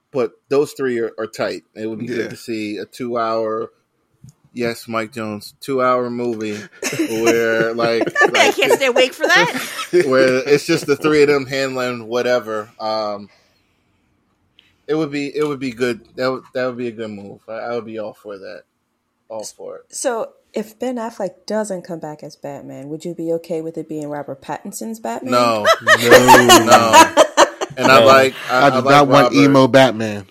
but 0.10 0.32
those 0.50 0.74
three 0.74 0.98
are, 1.00 1.12
are 1.20 1.28
tight. 1.28 1.64
It 1.76 1.86
would 1.86 2.00
be 2.00 2.08
Yeah. 2.08 2.16
good 2.16 2.30
to 2.32 2.36
see 2.36 2.78
a 2.78 2.86
two 2.86 3.20
hour. 3.20 3.72
Yes, 4.54 4.88
Mike 4.88 5.14
Jones, 5.14 5.54
two 5.62 5.84
hour 5.84 6.10
movie 6.10 6.58
where 7.10 7.74
like, 7.76 8.12
I 8.36 8.52
can't 8.56 8.74
stay 8.74 8.88
awake 8.88 9.14
for 9.14 9.28
that. 9.28 9.54
where 10.08 10.40
it's 10.50 10.66
just 10.66 10.88
the 10.88 10.96
three 10.96 11.22
of 11.22 11.30
them 11.30 11.46
handling 11.46 12.08
whatever. 12.08 12.72
Um, 12.80 13.30
it 14.88 14.96
would 14.96 15.12
be 15.12 15.28
it 15.34 15.48
would 15.48 15.60
be 15.60 15.72
good. 15.72 16.08
That 16.16 16.32
would 16.32 16.44
that 16.56 16.66
would 16.66 16.78
be 16.78 16.88
a 16.88 16.92
good 16.92 17.12
move. 17.12 17.42
I, 17.48 17.54
I 17.54 17.76
would 17.76 17.86
be 17.86 18.00
all 18.00 18.14
for 18.14 18.40
that. 18.40 18.64
All 19.30 19.44
for 19.46 19.78
it. 19.78 19.94
So, 19.96 20.34
if 20.54 20.78
Ben 20.80 20.98
Affleck 20.98 21.46
doesn't 21.48 21.84
come 21.84 22.00
back 22.00 22.24
as 22.24 22.36
Batman, 22.36 22.90
would 22.90 23.06
you 23.06 23.16
be 23.16 23.32
okay 23.34 23.62
with 23.62 23.78
it 23.78 23.88
being 23.88 24.10
Robert 24.10 24.42
Pattinson's 24.42 25.00
Batman? 25.00 25.32
No, 25.32 25.66
No, 26.04 26.66
no. 26.66 27.16
And 27.78 27.90
I 27.92 28.00
No. 28.00 28.06
like 28.06 28.34
I, 28.50 28.68
I 28.68 28.70
do 28.70 28.76
like 28.78 28.86
not 28.86 29.08
want 29.08 29.34
Robert. 29.34 29.38
emo 29.38 29.68
Batman. 29.68 30.28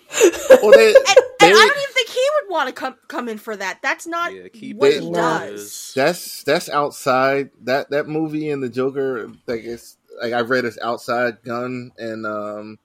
Well, 0.61 0.73
they, 0.73 0.89
And, 0.89 1.07
and 1.07 1.17
I 1.41 1.49
don't 1.51 1.81
even 1.81 1.93
think 1.93 2.09
he 2.09 2.27
would 2.43 2.51
want 2.53 2.67
to 2.67 2.73
come 2.73 2.95
come 3.07 3.29
in 3.29 3.37
for 3.39 3.55
that. 3.55 3.79
That's 3.81 4.05
not 4.05 4.31
Yeah, 4.31 4.43
what 4.77 4.91
it 4.91 5.01
he 5.01 5.09
No. 5.09 5.17
does. 5.17 5.93
that's 5.95 6.43
that's 6.43 6.69
outside 6.69 7.49
that 7.63 7.89
that 7.89 8.07
movie 8.07 8.49
and 8.49 8.61
the 8.61 8.69
Joker. 8.69 9.27
Like 9.47 9.61
it's 9.63 9.97
like 10.21 10.33
I 10.33 10.41
read 10.41 10.65
it's 10.65 10.77
outside 10.81 11.41
Gunn 11.43 11.91
and 11.97 12.25
um 12.27 12.77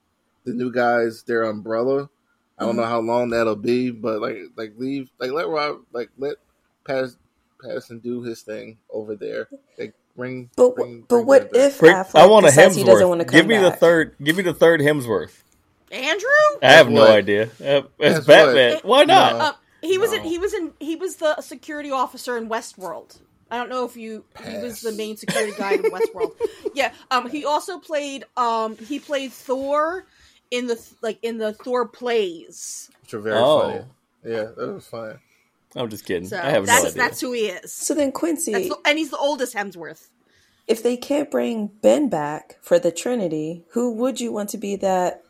the 0.43 0.53
new 0.53 0.71
guys 0.71 1.23
their 1.23 1.43
umbrella. 1.43 2.09
I 2.57 2.63
don't 2.65 2.75
know 2.77 2.85
how 2.85 2.99
long 2.99 3.29
that'll 3.29 3.55
be, 3.55 3.91
but 3.91 4.21
like 4.21 4.39
like 4.55 4.73
leave 4.77 5.11
like 5.19 5.31
let 5.31 5.47
Rob 5.47 5.81
like 5.91 6.09
let 6.17 6.37
Pass 6.83 7.15
Pattinson 7.63 8.01
do 8.01 8.21
his 8.21 8.41
thing 8.41 8.77
over 8.89 9.15
there. 9.15 9.47
Like 9.77 9.93
bring 10.15 10.49
But 10.55 10.75
bring, 10.75 11.01
but 11.01 11.07
bring 11.09 11.25
what 11.25 11.49
if 11.53 11.79
Bring- 11.79 11.95
Affleck 11.95 12.19
I 12.19 12.25
want 12.27 12.45
a 12.45 12.49
decides 12.49 12.75
he 12.75 12.83
doesn't 12.83 13.07
want 13.07 13.21
to 13.21 13.25
Hemsworth. 13.25 13.29
come 13.31 13.37
Give 13.39 13.47
me 13.47 13.57
the 13.57 13.71
third. 13.71 14.15
Give 14.23 14.35
me 14.37 14.43
the 14.43 14.53
third 14.53 14.81
Hemsworth. 14.81 15.41
Andrew? 15.91 16.27
I 16.61 16.71
have 16.73 16.89
no 16.89 17.01
what? 17.01 17.11
idea. 17.11 17.49
Uh, 17.61 17.81
As 18.01 18.19
as 18.19 18.25
Batman, 18.27 18.73
what? 18.75 18.85
why 18.85 19.03
not? 19.05 19.33
No. 19.33 19.39
Uh, 19.39 19.53
he 19.81 19.97
was 19.97 20.11
in, 20.11 20.23
he 20.23 20.37
was 20.37 20.53
in 20.53 20.73
he 20.79 20.95
was 20.95 21.15
the 21.17 21.39
security 21.41 21.91
officer 21.91 22.37
in 22.37 22.49
Westworld. 22.49 23.19
I 23.49 23.57
don't 23.57 23.69
know 23.69 23.85
if 23.85 23.95
you 23.95 24.25
he 24.45 24.57
was 24.57 24.81
the 24.81 24.91
main 24.91 25.15
security 25.15 25.53
guy 25.57 25.73
in 25.73 25.83
Westworld. 25.83 26.33
Yeah, 26.75 26.91
um 27.09 27.29
he 27.29 27.45
also 27.45 27.79
played 27.79 28.25
um 28.35 28.75
he 28.77 28.99
played 28.99 29.31
Thor 29.31 30.05
in 30.51 30.67
the 30.67 30.77
like 31.01 31.19
in 31.23 31.37
the 31.37 31.53
Thor 31.53 31.87
plays. 31.87 32.89
Which 33.03 33.13
are 33.13 33.19
very 33.19 33.37
Oh. 33.39 33.61
funny. 33.61 33.85
Yeah, 34.25 34.43
that 34.57 34.73
was 34.73 34.85
funny. 34.87 35.15
I'm 35.77 35.89
just 35.89 36.05
kidding. 36.05 36.27
So 36.27 36.37
I 36.37 36.49
have 36.49 36.65
that's 36.65 36.83
no 36.83 36.89
idea. 36.89 37.01
that's 37.01 37.21
who 37.21 37.31
he 37.33 37.41
is. 37.47 37.71
So 37.73 37.93
then, 37.93 38.11
Quincy, 38.11 38.51
That's 38.53 38.69
the- 38.69 38.79
and 38.85 38.97
he's 38.97 39.09
the 39.11 39.17
oldest 39.17 39.55
Hemsworth. 39.55 40.07
if 40.67 40.83
they 40.83 40.97
can't 40.97 41.29
bring 41.31 41.67
Ben 41.81 42.09
back 42.09 42.57
for 42.61 42.79
the 42.79 42.91
Trinity, 42.91 43.63
who 43.71 43.93
would 43.93 44.19
you 44.19 44.31
want 44.31 44.49
to 44.49 44.57
be 44.57 44.75
that 44.77 45.23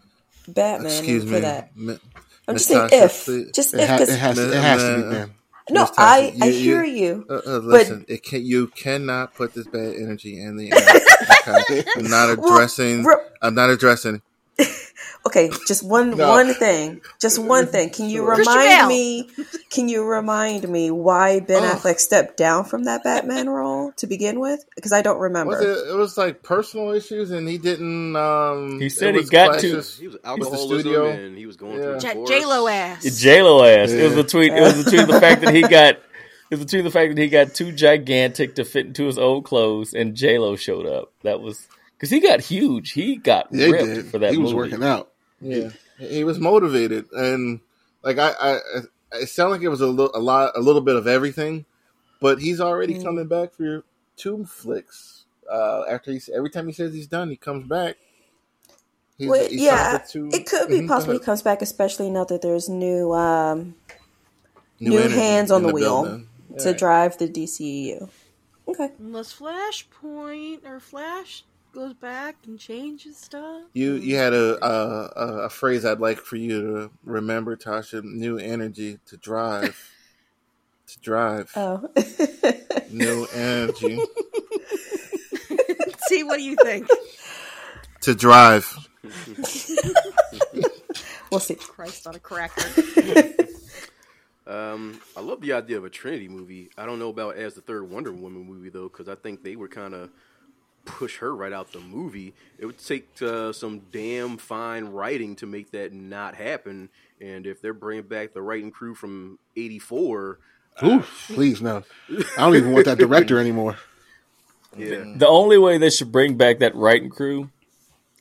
Batman 0.47 0.91
Excuse 0.91 1.23
for 1.23 1.29
me. 1.31 1.39
that? 1.41 1.75
Mi- 1.75 1.99
I'm 2.47 2.55
just 2.55 2.67
saying 2.69 2.89
Tasha, 2.89 3.03
if, 3.05 3.25
please. 3.25 3.51
just 3.53 3.73
It, 3.73 3.81
if, 3.81 3.89
ha- 3.89 3.97
'cause- 3.97 4.09
it 4.09 4.17
has, 4.19 4.37
it 4.37 4.53
has 4.53 4.81
to 4.81 4.95
be 4.95 5.01
Ben. 5.15 5.33
no, 5.69 5.81
Miss 5.81 5.89
Tasha, 5.91 5.93
I 5.97 6.17
I 6.41 6.45
you- 6.45 6.51
you- 6.53 6.59
hear 6.61 6.83
you. 6.85 7.25
Uh, 7.29 7.33
uh, 7.45 7.57
listen, 7.57 8.05
it 8.07 8.23
can 8.23 8.45
you 8.45 8.67
cannot 8.67 9.35
put 9.35 9.53
this 9.53 9.67
bad 9.67 9.95
energy 9.95 10.39
in 10.39 10.55
the 10.57 10.71
air. 10.71 11.59
Okay? 11.69 11.83
I'm 11.97 12.09
not 12.09 12.29
addressing. 12.29 13.03
Ro- 13.03 13.19
I'm 13.41 13.53
not 13.55 13.69
addressing. 13.69 14.21
Okay, 15.25 15.49
just 15.67 15.83
one 15.83 16.11
No. 16.15 16.29
one 16.29 16.53
thing. 16.53 17.01
Just 17.19 17.37
one 17.37 17.65
thing. 17.67 17.89
Can 17.89 18.07
you 18.09 18.25
remind 18.25 18.87
me? 18.87 19.29
Can 19.69 19.89
you 19.89 20.05
remind 20.05 20.69
me 20.69 20.89
why 20.89 21.41
Ben 21.41 21.63
Oh. 21.63 21.67
Affleck 21.75 21.99
stepped 21.99 22.37
down 22.37 22.63
from 22.63 22.85
that 22.85 23.03
Batman 23.03 23.49
role 23.59 23.91
to 23.97 24.07
begin 24.07 24.39
with? 24.39 24.63
Because 24.75 24.93
I 24.93 25.01
don't 25.01 25.19
remember. 25.19 25.57
Was 25.57 25.61
it? 25.61 25.89
It 25.91 25.97
was 25.97 26.17
like 26.17 26.43
personal 26.43 26.91
issues, 26.91 27.31
and 27.31 27.45
he 27.45 27.57
didn't. 27.57 28.15
Um, 28.15 28.79
He 28.79 28.87
said 28.87 29.15
he 29.15 29.19
was 29.21 29.29
got 29.29 29.59
to- 29.59 29.67
He 29.67 29.75
was 29.75 29.99
With 29.99 30.21
the 30.21 30.27
alcoholism 30.29 30.79
studio. 30.79 31.07
and 31.07 31.37
he 31.37 31.45
was 31.45 31.57
going 31.57 31.77
Yeah. 31.81 31.99
through 31.99 32.25
J. 32.27 32.45
Lo 32.45 32.67
ass. 32.69 33.19
J 33.19 33.41
Lo 33.41 33.63
ass. 33.65 33.91
It 33.91 34.03
was 34.03 34.15
Yeah. 34.15 34.21
between. 34.21 34.53
It 34.53 34.61
was 34.61 34.83
between 34.85 35.07
the 35.07 35.19
fact 35.19 35.41
that 35.41 35.53
he 35.53 35.61
got. 35.61 35.95
It 36.49 36.55
was 36.55 36.59
between 36.59 36.85
the 36.85 36.91
fact 36.91 37.13
that 37.13 37.21
he 37.21 37.27
got 37.27 37.53
too 37.53 37.73
gigantic 37.73 38.55
to 38.55 38.63
fit 38.63 38.85
into 38.85 39.07
his 39.07 39.17
old 39.17 39.43
clothes, 39.43 39.93
and 39.93 40.15
J 40.15 40.37
Lo 40.37 40.55
showed 40.55 40.85
up. 40.85 41.11
That 41.23 41.41
was 41.41 41.67
because 41.97 42.09
he 42.09 42.19
got 42.19 42.39
huge. 42.41 42.91
He 42.91 43.17
got 43.17 43.47
Yeah, 43.51 43.65
he 43.65 43.71
ripped 43.71 43.85
did. 43.85 44.05
for 44.07 44.19
that. 44.19 44.31
he 44.31 44.37
was 44.37 44.53
movie. 44.53 44.71
working 44.71 44.83
out. 44.87 45.11
Yeah, 45.41 45.69
he 45.99 46.23
was 46.23 46.39
motivated, 46.39 47.11
and 47.11 47.59
like 48.03 48.17
I, 48.17 48.31
I, 48.39 48.57
it 49.13 49.29
sounded 49.29 49.53
like 49.55 49.61
it 49.61 49.69
was 49.69 49.81
a, 49.81 49.87
li- 49.87 50.09
a 50.13 50.19
lot, 50.19 50.53
a 50.55 50.59
little 50.59 50.81
bit 50.81 50.95
of 50.95 51.07
everything. 51.07 51.65
But 52.19 52.39
he's 52.39 52.59
already 52.59 52.95
Mm. 52.95 53.03
coming 53.03 53.27
back 53.27 53.53
for 53.53 53.83
two 54.15 54.45
flicks. 54.45 55.25
Uh, 55.51 55.83
after 55.87 56.11
he, 56.11 56.19
every 56.35 56.49
time 56.49 56.65
he 56.65 56.73
says 56.73 56.93
he's 56.93 57.05
done, 57.07 57.29
he 57.29 57.35
comes 57.35 57.67
back. 57.67 57.97
He's, 59.19 59.29
Well, 59.29 59.47
he's 59.47 59.61
yeah, 59.61 60.03
signed 60.03 60.33
it 60.33 60.45
could 60.47 60.67
be 60.67 60.79
Mhm, 60.79 60.87
go 60.87 60.93
possibly 60.95 61.15
ahead. 61.17 61.25
comes 61.25 61.41
back, 61.43 61.61
especially 61.61 62.09
now 62.09 62.23
that 62.25 62.41
there's 62.41 62.67
new 62.69 63.13
um, 63.13 63.75
New 64.79 64.89
new 64.91 65.07
hands 65.09 65.51
on 65.51 65.61
in 65.61 65.67
the, 65.67 65.73
wheel 65.73 66.03
building. 66.03 66.29
to 66.59 66.69
Yeah. 66.71 66.77
drive 66.77 67.17
the 67.19 67.27
DCEU. 67.27 68.09
Okay. 68.67 68.89
Unless 68.99 69.33
Flashpoint 69.35 70.65
or 70.65 70.79
Flash 70.79 71.43
goes 71.77 71.93
back 71.93 72.35
and 72.47 72.57
changes 72.57 73.17
stuff. 73.17 73.61
You 73.73 73.93
you 73.93 74.15
had 74.15 74.33
a, 74.33 74.65
a 74.65 75.11
a 75.15 75.27
a 75.43 75.49
phrase 75.49 75.85
I'd 75.85 75.99
like 75.99 76.17
for 76.17 76.35
you 76.35 76.61
to 76.61 76.91
remember, 77.03 77.55
Tasha. 77.55 78.03
New 78.03 78.39
energy 78.39 78.97
to 79.05 79.17
drive, 79.17 79.93
to 80.87 80.99
drive. 80.99 81.51
Oh. 81.55 81.87
New 82.89 83.27
energy 83.33 83.99
See, 86.07 86.23
what 86.23 86.37
do 86.37 86.43
you 86.43 86.55
think? 86.63 86.87
to 88.01 88.15
drive. 88.15 88.65
we'll 91.29 91.39
see. 91.39 91.55
Christ 91.55 92.07
on 92.07 92.15
a 92.15 92.19
cracker. 92.19 92.63
Um, 94.47 95.01
I 95.17 95.19
love 95.19 95.41
the 95.41 95.51
idea 95.51 95.77
of 95.77 95.83
a 95.83 95.89
Trinity 95.89 96.29
movie. 96.29 96.69
I 96.77 96.85
don't 96.85 96.99
know 96.99 97.09
about 97.09 97.35
as 97.35 97.55
the 97.55 97.61
third 97.61 97.91
Wonder 97.91 98.13
Woman 98.13 98.45
movie 98.45 98.69
though, 98.69 98.87
because 98.87 99.09
I 99.09 99.15
think 99.15 99.43
they 99.43 99.57
were 99.57 99.67
kind 99.67 99.93
of 99.93 100.09
push 100.87 101.17
her 101.17 101.35
right 101.35 101.53
out 101.53 101.71
the 101.71 101.79
movie. 101.79 102.33
It 102.57 102.65
would 102.65 102.77
take 102.79 103.07
uh, 103.21 103.53
some 103.53 103.81
damn 103.91 104.37
fine 104.37 104.85
writing 104.85 105.35
to 105.37 105.45
make 105.45 105.71
that 105.71 105.93
not 105.93 106.35
happen. 106.35 106.89
And 107.21 107.45
if 107.45 107.61
they're 107.61 107.73
bringing 107.73 108.03
back 108.05 108.33
the 108.33 108.41
writing 108.41 108.71
crew 108.71 108.95
from 108.95 109.39
'84, 109.55 110.39
Ooh, 110.83 111.03
please 111.27 111.61
no. 111.61 111.83
I 112.09 112.23
don't 112.37 112.55
even 112.55 112.71
want 112.73 112.85
that 112.85 112.97
director 112.99 113.39
anymore. 113.39 113.77
yeah, 114.77 115.03
The 115.15 115.27
only 115.27 115.57
way 115.57 115.77
they 115.77 115.89
should 115.89 116.11
bring 116.11 116.35
back 116.37 116.59
that 116.59 116.75
writing 116.75 117.09
crew 117.09 117.49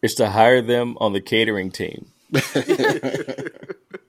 is 0.02 0.14
to 0.16 0.30
hire 0.30 0.62
them 0.62 0.96
on 1.00 1.12
the 1.12 1.20
catering 1.20 1.70
team. 1.70 2.06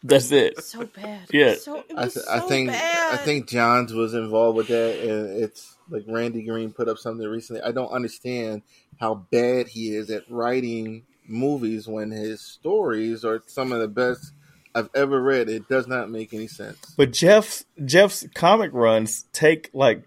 That's 0.03 0.31
it. 0.31 0.63
so 0.63 0.85
bad. 0.85 1.21
Yeah. 1.31 1.55
So, 1.55 1.77
it 1.77 1.85
I, 1.95 2.05
was 2.05 2.13
th- 2.13 2.25
so 2.25 2.31
I 2.31 2.39
think 2.41 2.69
bad. 2.69 3.13
I 3.13 3.17
think 3.17 3.47
Johns 3.49 3.93
was 3.93 4.13
involved 4.13 4.57
with 4.57 4.67
that, 4.67 4.99
and 4.99 5.43
it's 5.43 5.75
like 5.89 6.03
Randy 6.07 6.43
Green 6.43 6.71
put 6.71 6.87
up 6.87 6.97
something 6.97 7.27
recently. 7.27 7.61
I 7.61 7.71
don't 7.71 7.91
understand 7.91 8.63
how 8.99 9.25
bad 9.31 9.67
he 9.67 9.95
is 9.95 10.09
at 10.09 10.23
writing 10.29 11.05
movies 11.27 11.87
when 11.87 12.11
his 12.11 12.41
stories 12.41 13.25
are 13.25 13.41
some 13.47 13.71
of 13.71 13.79
the 13.79 13.87
best 13.87 14.33
I've 14.73 14.89
ever 14.93 15.21
read. 15.21 15.49
It 15.49 15.67
does 15.67 15.87
not 15.87 16.09
make 16.09 16.33
any 16.33 16.47
sense. 16.47 16.77
But 16.97 17.11
Geoff's 17.11 17.65
Geoff's 17.83 18.27
comic 18.35 18.71
runs 18.73 19.25
take 19.33 19.69
like 19.73 20.03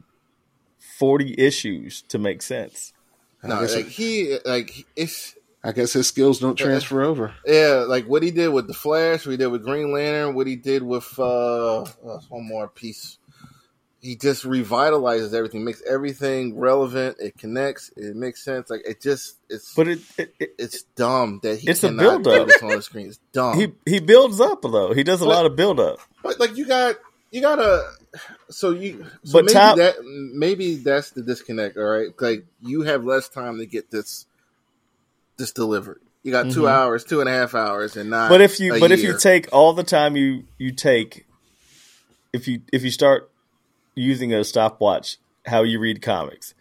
forty 0.78 1.34
issues 1.38 2.02
to 2.02 2.18
make 2.18 2.42
sense. 2.42 2.92
No, 3.42 3.56
I 3.56 3.60
guess, 3.62 3.74
like 3.74 3.86
he 3.86 4.38
like 4.44 4.86
it's 4.96 5.34
I 5.62 5.72
guess 5.72 5.92
his 5.92 6.06
skills 6.06 6.40
don't 6.40 6.56
transfer 6.56 7.02
over. 7.02 7.34
yeah, 7.46 7.84
like 7.86 8.06
what 8.06 8.22
he 8.22 8.30
did 8.30 8.48
with 8.48 8.66
the 8.66 8.74
Flash, 8.74 9.26
what 9.26 9.32
he 9.32 9.36
did 9.36 9.48
with 9.48 9.62
Green 9.62 9.92
Lantern, 9.92 10.34
what 10.34 10.46
he 10.46 10.56
did 10.56 10.82
with 10.82 11.18
uh, 11.18 11.82
uh 11.82 12.20
one 12.28 12.46
more 12.46 12.68
piece. 12.68 13.18
He 14.02 14.16
just 14.16 14.44
revitalizes 14.44 15.34
everything, 15.34 15.62
makes 15.62 15.82
everything 15.88 16.58
relevant. 16.58 17.18
It 17.20 17.36
connects. 17.36 17.90
It 17.96 18.16
makes 18.16 18.42
sense. 18.42 18.70
Like 18.70 18.80
it 18.86 19.02
just 19.02 19.36
it's 19.50 19.74
But 19.74 19.88
it, 19.88 19.98
it, 20.16 20.34
it 20.40 20.54
it's 20.58 20.82
dumb 20.96 21.40
that 21.42 21.58
he 21.58 21.68
It's 21.68 21.84
a 21.84 21.90
build-up. 21.92 22.22
do 22.24 22.44
this 22.46 22.62
on 22.62 22.70
the 22.70 22.80
screen. 22.82 23.08
It's 23.08 23.18
dumb. 23.32 23.58
he 23.58 23.72
he 23.84 24.00
builds 24.00 24.40
up 24.40 24.62
though. 24.62 24.94
He 24.94 25.02
does 25.04 25.20
a 25.20 25.26
But- 25.26 25.30
lot 25.34 25.46
of 25.46 25.54
build 25.54 25.78
up. 25.80 25.98
but 26.22 26.40
like 26.40 26.56
you 26.56 26.66
got 26.66 26.96
you 27.30 27.42
gotta 27.42 27.92
so 28.48 28.70
you 28.70 29.04
so 29.22 29.32
But 29.34 29.44
maybe 29.44 29.52
Tom- 29.54 29.78
that 29.78 29.94
maybe 30.34 30.74
that's 30.76 31.10
the 31.10 31.20
disconnect. 31.22 31.76
All 31.76 31.84
right, 31.84 32.08
like 32.20 32.46
you 32.62 32.82
have 32.82 33.04
less 33.04 33.28
time 33.28 33.58
to 33.58 33.66
get 33.66 33.90
this 33.90 34.24
this 35.36 35.52
delivered. 35.52 36.00
You 36.22 36.32
got 36.32 36.50
2 36.50 36.62
Mhm. 36.62 36.70
hours, 36.70 37.04
two 37.04 37.20
and 37.20 37.28
a 37.28 37.32
half 37.32 37.54
hours, 37.54 37.96
and 37.96 38.10
not. 38.10 38.28
But 38.30 38.40
if 38.40 38.60
you 38.60 38.74
a 38.74 38.80
but 38.80 38.92
if 38.92 39.02
you 39.02 39.18
take 39.18 39.48
all 39.52 39.72
the 39.74 39.84
time 39.84 40.16
you 40.16 40.44
you 40.58 40.72
take, 40.72 41.26
if 42.32 42.48
you 42.48 42.62
if 42.72 42.82
you 42.82 42.90
start 42.90 43.29
using 44.00 44.32
a 44.32 44.44
stopwatch, 44.44 45.18
how 45.46 45.62
you 45.62 45.78
read 45.78 46.02
comics, 46.02 46.54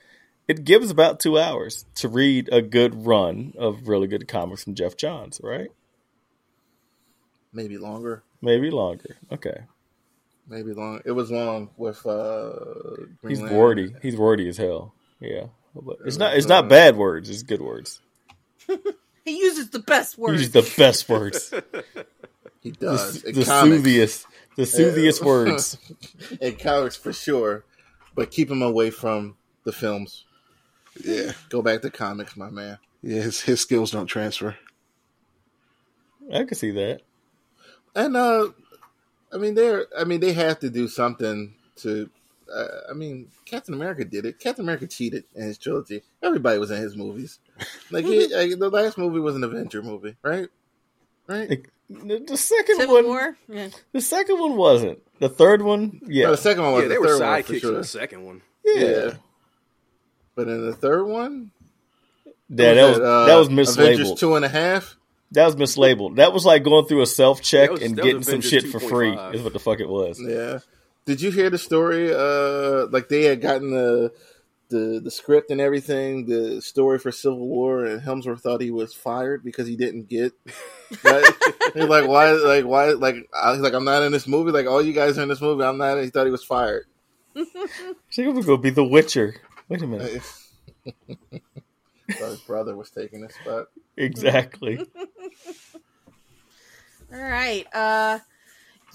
it 0.48 0.64
gives 0.64 0.90
about 0.90 1.20
two 1.20 1.38
hours 1.38 1.86
to 1.96 2.08
read 2.08 2.50
a 2.52 2.62
good 2.62 3.06
run 3.06 3.54
of 3.58 3.88
really 3.88 4.08
good 4.08 4.28
comics 4.28 4.64
from 4.64 4.76
Geoff 4.76 4.98
Johns, 4.98 5.40
right? 5.44 5.70
maybe 7.52 7.78
longer. 7.78 8.24
maybe 8.42 8.70
longer. 8.70 9.18
Okay, 9.32 9.62
Maybe 10.48 10.74
long. 10.74 11.02
It 11.06 11.12
was 11.12 11.30
long 11.30 11.70
with. 11.78 12.04
uh 12.08 12.50
Green 13.22 13.30
he's 13.30 13.40
Lantern. 13.40 13.58
wordy. 13.58 13.96
He's 14.02 14.16
wordy 14.18 14.50
as 14.50 14.58
hell. 14.58 14.94
Yeah, 15.20 15.46
but 15.76 15.98
it's 16.06 16.18
not. 16.18 16.36
It's 16.36 16.48
not 16.48 16.68
bad 16.68 16.98
words. 16.98 17.30
It's 17.30 17.44
good 17.44 17.62
words. 17.62 18.02
He 19.26 19.38
uses 19.38 19.70
the 19.70 19.80
best 19.80 20.18
words. 20.18 20.40
Uses 20.42 20.52
the 20.54 20.74
best 20.82 21.08
words. 21.08 21.54
He 22.62 22.72
does. 22.72 23.24
In 23.24 23.36
the 23.36 23.46
comics, 23.46 23.84
soothiest, 23.84 24.26
the 24.60 24.66
soothiest 24.66 25.24
words. 25.24 25.78
in 26.41 26.55
comics 26.57 26.95
for 26.97 27.14
sure, 27.14 27.64
but 28.16 28.32
keep 28.32 28.51
him 28.51 28.62
away 28.62 28.89
from 28.89 29.36
the 29.64 29.72
films. 29.72 30.26
Yeah, 31.03 31.32
Go 31.49 31.62
back 31.62 31.82
to 31.82 31.89
comics, 31.89 32.36
my 32.36 32.49
man. 32.49 32.78
yeah. 33.01 33.22
His 33.22 33.41
his 33.41 33.62
skills 33.62 33.91
don't 33.91 34.07
transfer. 34.07 34.57
I 36.34 36.43
can 36.43 36.55
see 36.55 36.72
that. 36.72 37.01
And 37.95 38.16
uh, 38.18 38.49
I 39.34 39.38
mean, 39.38 39.55
they're. 39.55 39.86
I 39.97 40.03
mean, 40.03 40.20
they 40.20 40.34
have 40.34 40.60
to 40.60 40.70
do 40.70 40.88
something 40.88 41.55
to. 41.78 42.10
Uh, 42.53 42.66
I 42.89 42.93
mean, 42.93 43.30
Captain 43.45 43.74
America 43.74 44.03
did 44.03 44.26
it. 44.26 44.39
Captain 44.39 44.66
America 44.66 44.88
cheated 44.88 45.24
in 45.36 45.43
his 45.43 45.57
trilogy. 45.57 46.01
Everybody 46.22 46.57
was 46.60 46.72
in 46.72 46.82
his 46.82 46.95
movies. 46.97 47.39
Like, 47.91 48.05
he, 48.05 48.28
like 48.36 48.57
the 48.57 48.70
last 48.70 48.97
movie 48.97 49.20
was 49.20 49.36
an 49.36 49.43
Avenger 49.43 49.84
movie, 49.84 50.18
right? 50.24 50.49
Right. 51.28 51.66
The 51.90 52.20
the 52.20 52.38
second 52.38 52.78
Civil 52.78 52.96
one, 52.96 53.06
War. 53.08 53.38
Yeah. 53.48 53.70
the 53.94 54.02
second 54.02 54.40
one 54.40 54.56
wasn't. 54.56 55.00
The 55.20 55.30
third 55.30 55.62
one, 55.62 56.00
yeah, 56.06 56.26
No, 56.26 56.32
the 56.32 56.38
second 56.38 56.64
one 56.64 56.74
was 56.74 56.82
Yeah, 56.84 56.88
the 56.90 56.94
they 56.94 56.98
were 57.00 57.08
third 57.08 57.20
one 57.22 57.44
for 57.44 57.54
sidekicks 57.54 57.64
in 57.68 57.74
the 57.74 57.84
second 57.84 58.26
one. 58.26 58.42
yeah. 58.64 58.82
Yeah. 58.82 59.14
But 60.36 60.48
in 60.48 60.66
the 60.66 60.74
third 60.74 61.06
one, 61.06 61.52
Yeah, 62.50 62.74
that 62.76 62.88
was 62.90 62.98
it, 62.98 63.04
uh, 63.04 63.26
that 63.26 63.36
was 63.36 63.48
Avengers 63.78 64.12
mislabeled. 64.12 64.20
two 64.20 64.36
and 64.36 64.46
a 64.46 64.50
half. 64.50 64.96
That 65.32 65.46
was 65.46 65.56
mislabeled. 65.56 66.16
That 66.16 66.32
was 66.34 66.46
like 66.46 66.64
going 66.64 66.86
through 66.86 67.02
a 67.02 67.06
self 67.08 67.42
check 67.42 67.70
and 67.70 67.80
that 67.80 67.82
was 67.82 67.92
getting 68.06 68.24
some 68.24 68.34
Avengers 68.36 68.50
shit 68.50 68.68
for 68.68 68.80
free. 68.80 69.12
2.5. 69.16 69.34
Is 69.36 69.42
what 69.42 69.54
the 69.54 69.60
fuck 69.60 69.80
it 69.80 69.90
was. 69.90 70.20
Yeah. 70.22 70.60
Did 71.06 71.22
you 71.22 71.32
hear 71.32 71.50
the 71.50 71.58
story? 71.58 72.14
Uh, 72.14 72.88
like 72.92 73.10
they 73.10 73.24
had 73.24 73.42
gotten 73.42 73.72
the 73.72 74.14
the 74.70 75.02
the 75.04 75.12
script 75.12 75.52
and 75.52 75.60
everything, 75.60 76.26
the 76.26 76.62
story 76.62 77.00
for 77.00 77.12
Civil 77.12 77.48
War, 77.48 77.86
and 77.86 78.02
Hemsworth 78.02 78.42
thought 78.42 78.62
he 78.62 78.72
was 78.72 78.94
fired 78.94 79.44
because 79.44 79.68
he 79.68 79.76
didn't 79.76 80.08
get. 80.10 80.34
Right? 81.04 81.24
He's 81.76 81.84
like, 81.84 82.08
why? 82.08 82.32
Like, 82.32 82.66
why? 82.66 82.94
Like, 82.94 83.16
I 83.32 83.52
was 83.52 83.60
like, 83.60 83.74
I'm 83.74 83.86
not 83.86 84.02
in 84.02 84.12
this 84.12 84.26
movie. 84.26 84.50
Like, 84.50 84.66
all 84.66 84.82
you 84.82 84.92
guys 84.92 85.20
are 85.20 85.22
in 85.22 85.30
this 85.30 85.40
movie. 85.40 85.64
I'm 85.64 85.78
not. 85.78 86.02
He 86.02 86.10
thought 86.10 86.26
he 86.26 86.32
was 86.32 86.44
fired. 86.44 86.86
She 88.10 88.26
was 88.26 88.48
gonna 88.48 88.58
be 88.58 88.72
the 88.72 88.84
Witcher. 88.84 89.36
Wait 89.68 89.84
a 89.84 89.88
minute. 89.88 90.24
Thought 92.12 92.30
his 92.30 92.40
brother 92.42 92.76
was 92.76 92.90
taking 92.90 93.22
his 93.22 93.36
spot. 93.36 93.68
Exactly. 93.98 94.80
All 97.14 97.22
right. 97.22 97.68
Uh, 97.72 98.18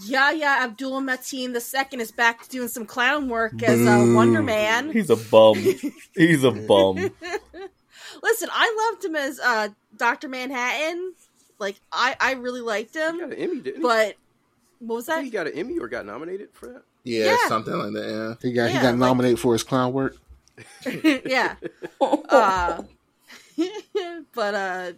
Yahya 0.03 0.47
Abdul 0.63 1.01
Mateen 1.03 1.53
the 1.53 1.61
second 1.61 2.01
is 2.01 2.11
back 2.11 2.43
to 2.45 2.49
doing 2.51 2.69
some 2.69 2.85
clown 2.87 3.29
work 3.29 3.63
as 3.63 3.81
uh, 3.87 4.13
Wonder 4.15 4.43
Man. 4.43 4.91
He's 4.91 5.11
a 5.11 5.17
bum. 5.17 5.57
He's 6.15 6.45
a 6.45 6.51
bum. 6.51 6.97
Listen, 8.23 8.49
I 8.53 8.91
loved 8.93 9.05
him 9.05 9.17
as 9.17 9.39
uh, 9.41 9.69
Doctor 9.97 10.29
Manhattan. 10.29 11.15
Like, 11.59 11.77
I 11.93 12.17
I 12.21 12.33
really 12.33 12.61
liked 12.61 12.95
him. 12.97 13.15
He 13.15 13.21
got 13.21 13.33
an 13.33 13.39
Emmy, 13.39 13.61
didn't 13.61 13.77
he? 13.77 13.83
but 13.83 14.15
what 14.81 14.97
was 14.97 15.07
that? 15.07 15.23
he 15.25 15.31
got 15.31 15.47
an 15.47 15.55
Emmy 15.55 15.79
or 15.79 15.89
got 15.89 16.05
nominated 16.07 16.49
for 16.53 16.67
that. 16.67 16.83
Yeah, 17.05 17.27
Yeah. 17.27 17.49
something 17.49 17.75
like 17.75 17.93
that. 17.93 18.09
Yeah, 18.09 18.35
he 18.49 18.53
got 18.53 18.69
he 18.71 18.75
Yeah, 18.77 18.83
got 18.83 18.89
like- 18.91 18.99
nominated 18.99 19.39
for 19.39 19.53
his 19.53 19.63
clown 19.63 19.93
work. 19.93 20.17
yeah. 21.27 21.57
Uh, 22.01 22.83
but 24.35 24.55
uh, 24.55 24.93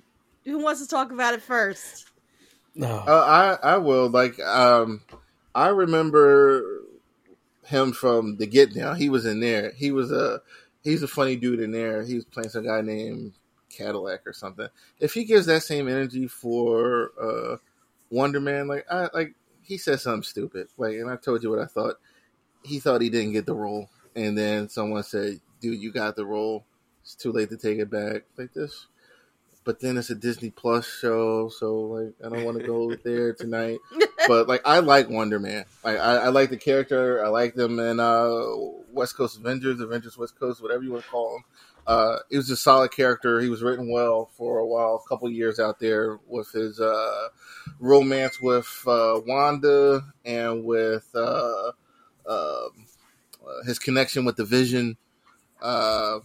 who 0.44 0.58
wants 0.58 0.80
to 0.80 0.88
talk 0.88 1.12
about 1.12 1.34
it 1.34 1.42
first? 1.42 2.06
No. 2.76 2.88
Uh, 3.06 3.56
I 3.62 3.74
I 3.74 3.76
will 3.78 4.10
like 4.10 4.38
um 4.40 5.00
I 5.54 5.68
remember 5.68 6.82
him 7.64 7.92
from 7.92 8.36
the 8.36 8.46
Get 8.46 8.74
Down. 8.74 8.96
He 8.96 9.08
was 9.08 9.24
in 9.26 9.40
there. 9.40 9.72
He 9.76 9.90
was 9.90 10.12
a 10.12 10.42
he's 10.84 11.02
a 11.02 11.08
funny 11.08 11.36
dude 11.36 11.60
in 11.60 11.72
there. 11.72 12.02
He 12.04 12.14
was 12.14 12.26
playing 12.26 12.50
some 12.50 12.66
guy 12.66 12.82
named 12.82 13.32
Cadillac 13.70 14.26
or 14.26 14.34
something. 14.34 14.68
If 15.00 15.14
he 15.14 15.24
gives 15.24 15.46
that 15.46 15.62
same 15.62 15.88
energy 15.88 16.28
for 16.28 17.12
uh 17.20 17.56
Wonder 18.10 18.40
Man, 18.40 18.68
like 18.68 18.86
I 18.90 19.08
like 19.14 19.34
he 19.62 19.78
said 19.78 20.00
something 20.00 20.22
stupid. 20.22 20.68
Like 20.76 20.96
and 20.96 21.10
I 21.10 21.16
told 21.16 21.42
you 21.42 21.50
what 21.50 21.60
I 21.60 21.66
thought. 21.66 21.94
He 22.62 22.78
thought 22.78 23.00
he 23.00 23.10
didn't 23.10 23.32
get 23.32 23.46
the 23.46 23.54
role, 23.54 23.88
and 24.14 24.36
then 24.36 24.68
someone 24.68 25.02
said, 25.04 25.40
"Dude, 25.60 25.80
you 25.80 25.92
got 25.92 26.16
the 26.16 26.26
role. 26.26 26.64
It's 27.02 27.14
too 27.14 27.32
late 27.32 27.48
to 27.50 27.56
take 27.56 27.78
it 27.78 27.90
back." 27.90 28.24
Like 28.36 28.52
this 28.52 28.86
but 29.66 29.80
then 29.80 29.98
it's 29.98 30.10
a 30.10 30.14
Disney 30.14 30.50
Plus 30.50 30.86
show, 30.86 31.48
so 31.48 31.80
like 31.80 32.14
I 32.24 32.28
don't 32.28 32.44
want 32.44 32.58
to 32.60 32.64
go 32.64 32.94
there 33.04 33.34
tonight. 33.34 33.80
But 34.28 34.46
like 34.46 34.62
I 34.64 34.78
like 34.78 35.10
Wonder 35.10 35.40
Man. 35.40 35.64
Like 35.84 35.98
I, 35.98 36.16
I 36.18 36.28
like 36.28 36.50
the 36.50 36.56
character. 36.56 37.22
I 37.22 37.28
like 37.28 37.54
them 37.54 37.80
in 37.80 37.98
uh, 37.98 38.44
West 38.92 39.16
Coast 39.16 39.36
Avengers, 39.36 39.80
Avengers 39.80 40.16
West 40.16 40.38
Coast, 40.38 40.62
whatever 40.62 40.84
you 40.84 40.92
want 40.92 41.04
to 41.04 41.10
call 41.10 41.32
them. 41.32 41.44
Uh, 41.84 42.16
he 42.30 42.36
was 42.36 42.48
a 42.48 42.56
solid 42.56 42.92
character. 42.92 43.40
He 43.40 43.48
was 43.48 43.62
written 43.62 43.90
well 43.90 44.30
for 44.36 44.58
a 44.58 44.66
while, 44.66 45.02
a 45.04 45.08
couple 45.08 45.28
years 45.30 45.58
out 45.58 45.80
there 45.80 46.18
with 46.28 46.50
his 46.52 46.80
uh, 46.80 47.28
romance 47.80 48.40
with 48.40 48.68
uh, 48.86 49.20
Wanda 49.26 50.02
and 50.24 50.64
with 50.64 51.08
uh, 51.14 51.72
um, 52.28 52.86
uh, 53.44 53.64
his 53.66 53.80
connection 53.80 54.24
with 54.24 54.36
the 54.36 54.44
Vision. 54.44 54.96
Uh, 55.60 56.20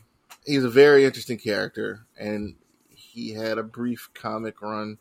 he's 0.45 0.63
a 0.63 0.69
very 0.69 1.05
interesting 1.05 1.37
character, 1.37 2.05
and 2.19 2.55
he 3.11 3.31
had 3.31 3.57
a 3.57 3.63
brief 3.63 4.09
comic 4.13 4.61
run 4.61 4.97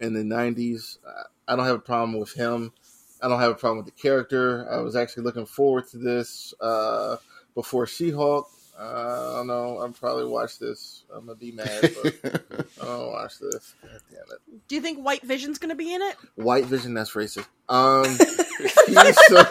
in 0.00 0.14
the 0.14 0.22
90s. 0.22 0.98
I 1.46 1.56
don't 1.56 1.66
have 1.66 1.76
a 1.76 1.80
problem 1.80 2.18
with 2.18 2.32
him. 2.32 2.72
I 3.20 3.28
don't 3.28 3.40
have 3.40 3.50
a 3.50 3.56
problem 3.56 3.78
with 3.78 3.86
the 3.86 4.00
character. 4.00 4.70
I 4.70 4.80
was 4.80 4.94
actually 4.94 5.24
looking 5.24 5.46
forward 5.46 5.88
to 5.88 5.98
this 5.98 6.54
uh, 6.60 7.16
before 7.54 7.86
She 7.86 8.10
Hulk. 8.10 8.48
Uh, 8.78 9.32
I 9.32 9.36
don't 9.38 9.48
know. 9.48 9.78
I'll 9.78 9.90
probably 9.90 10.26
watch 10.26 10.60
this. 10.60 11.02
I'm 11.12 11.26
going 11.26 11.36
to 11.36 11.44
be 11.44 11.50
mad, 11.50 11.96
but 12.00 12.14
I 12.80 12.84
don't 12.84 13.10
watch 13.10 13.40
this. 13.40 13.74
God 13.82 14.00
damn 14.08 14.20
it. 14.20 14.68
Do 14.68 14.76
you 14.76 14.80
think 14.80 15.04
White 15.04 15.22
Vision's 15.22 15.58
going 15.58 15.70
to 15.70 15.74
be 15.74 15.92
in 15.92 16.00
it? 16.00 16.14
White 16.36 16.66
Vision, 16.66 16.94
that's 16.94 17.10
racist. 17.10 17.48
Um, 17.68 18.04
he's 18.86 19.18
so, 19.26 19.44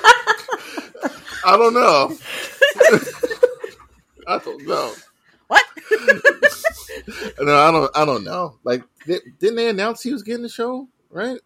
I 1.45 1.58
don't 1.58 1.74
know. 1.74 2.16
I 4.28 4.39
don't 4.39 4.66
know. 4.66 4.93
What? 5.47 5.64
No, 7.39 7.56
I 7.58 7.72
don't. 7.72 7.91
I 7.98 8.06
don't 8.06 8.24
know. 8.24 8.58
Like, 8.64 8.84
di- 9.06 9.20
didn't 9.39 9.56
they 9.56 9.70
announce 9.70 10.02
he 10.02 10.12
was 10.14 10.24
getting 10.24 10.43
the 10.43 10.50
show? 10.50 10.88
Right? 11.10 11.39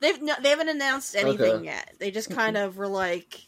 They've 0.00 0.20
no, 0.20 0.34
they 0.42 0.50
haven't 0.50 0.68
announced 0.68 1.16
anything 1.16 1.50
Okay. 1.52 1.64
yet. 1.64 1.94
They 1.98 2.10
just 2.10 2.30
kind 2.30 2.56
of 2.56 2.76
were 2.76 2.88
like, 2.88 3.40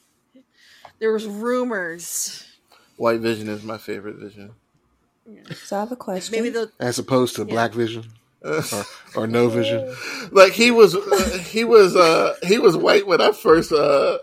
there 0.98 1.12
was 1.12 1.26
rumors. 1.26 2.44
White 2.96 3.20
Vision 3.20 3.48
is 3.48 3.62
my 3.62 3.78
favorite 3.78 4.16
Vision. 4.16 4.52
So 5.64 5.76
I 5.76 5.80
have 5.80 5.92
a 5.92 5.96
question. 5.96 6.32
Maybe 6.36 6.48
the 6.50 6.72
As 6.80 6.98
opposed 6.98 7.36
to 7.36 7.42
Yeah. 7.42 7.50
Black 7.52 7.72
Vision 7.72 8.04
Uh, 8.42 8.62
or, 9.14 9.24
or 9.24 9.26
No 9.26 9.48
Vision. 9.48 9.94
like 10.32 10.52
he 10.52 10.70
was, 10.70 10.94
uh, 10.96 11.38
he 11.50 11.64
was, 11.64 11.94
uh, 11.94 12.34
he 12.44 12.58
was 12.58 12.76
white 12.76 13.06
when 13.06 13.20
I 13.20 13.32
first, 13.32 13.70
uh, 13.70 14.18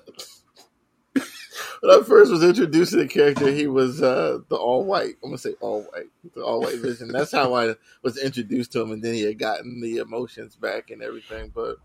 when 1.82 1.92
I 2.00 2.04
first 2.04 2.32
was 2.32 2.44
introduced 2.44 2.92
to 2.92 2.98
the 2.98 3.08
character. 3.08 3.52
He 3.52 3.68
was 3.68 4.02
uh, 4.02 4.40
the 4.50 4.56
all 4.56 4.86
white. 4.86 5.16
I'm 5.24 5.30
gonna 5.30 5.38
say 5.38 5.54
all 5.62 5.84
white, 5.84 6.08
the 6.36 6.42
all 6.44 6.62
white 6.62 6.78
Vision. 6.80 7.10
That's 7.10 7.32
how 7.32 7.54
I 7.54 7.76
was 8.04 8.18
introduced 8.18 8.72
to 8.74 8.82
him, 8.82 8.92
and 8.92 9.04
then 9.04 9.14
he 9.14 9.22
had 9.24 9.40
gotten 9.40 9.82
the 9.82 9.98
emotions 9.98 10.56
back 10.56 10.90
and 10.92 11.02
everything. 11.02 11.52
But, 11.54 11.78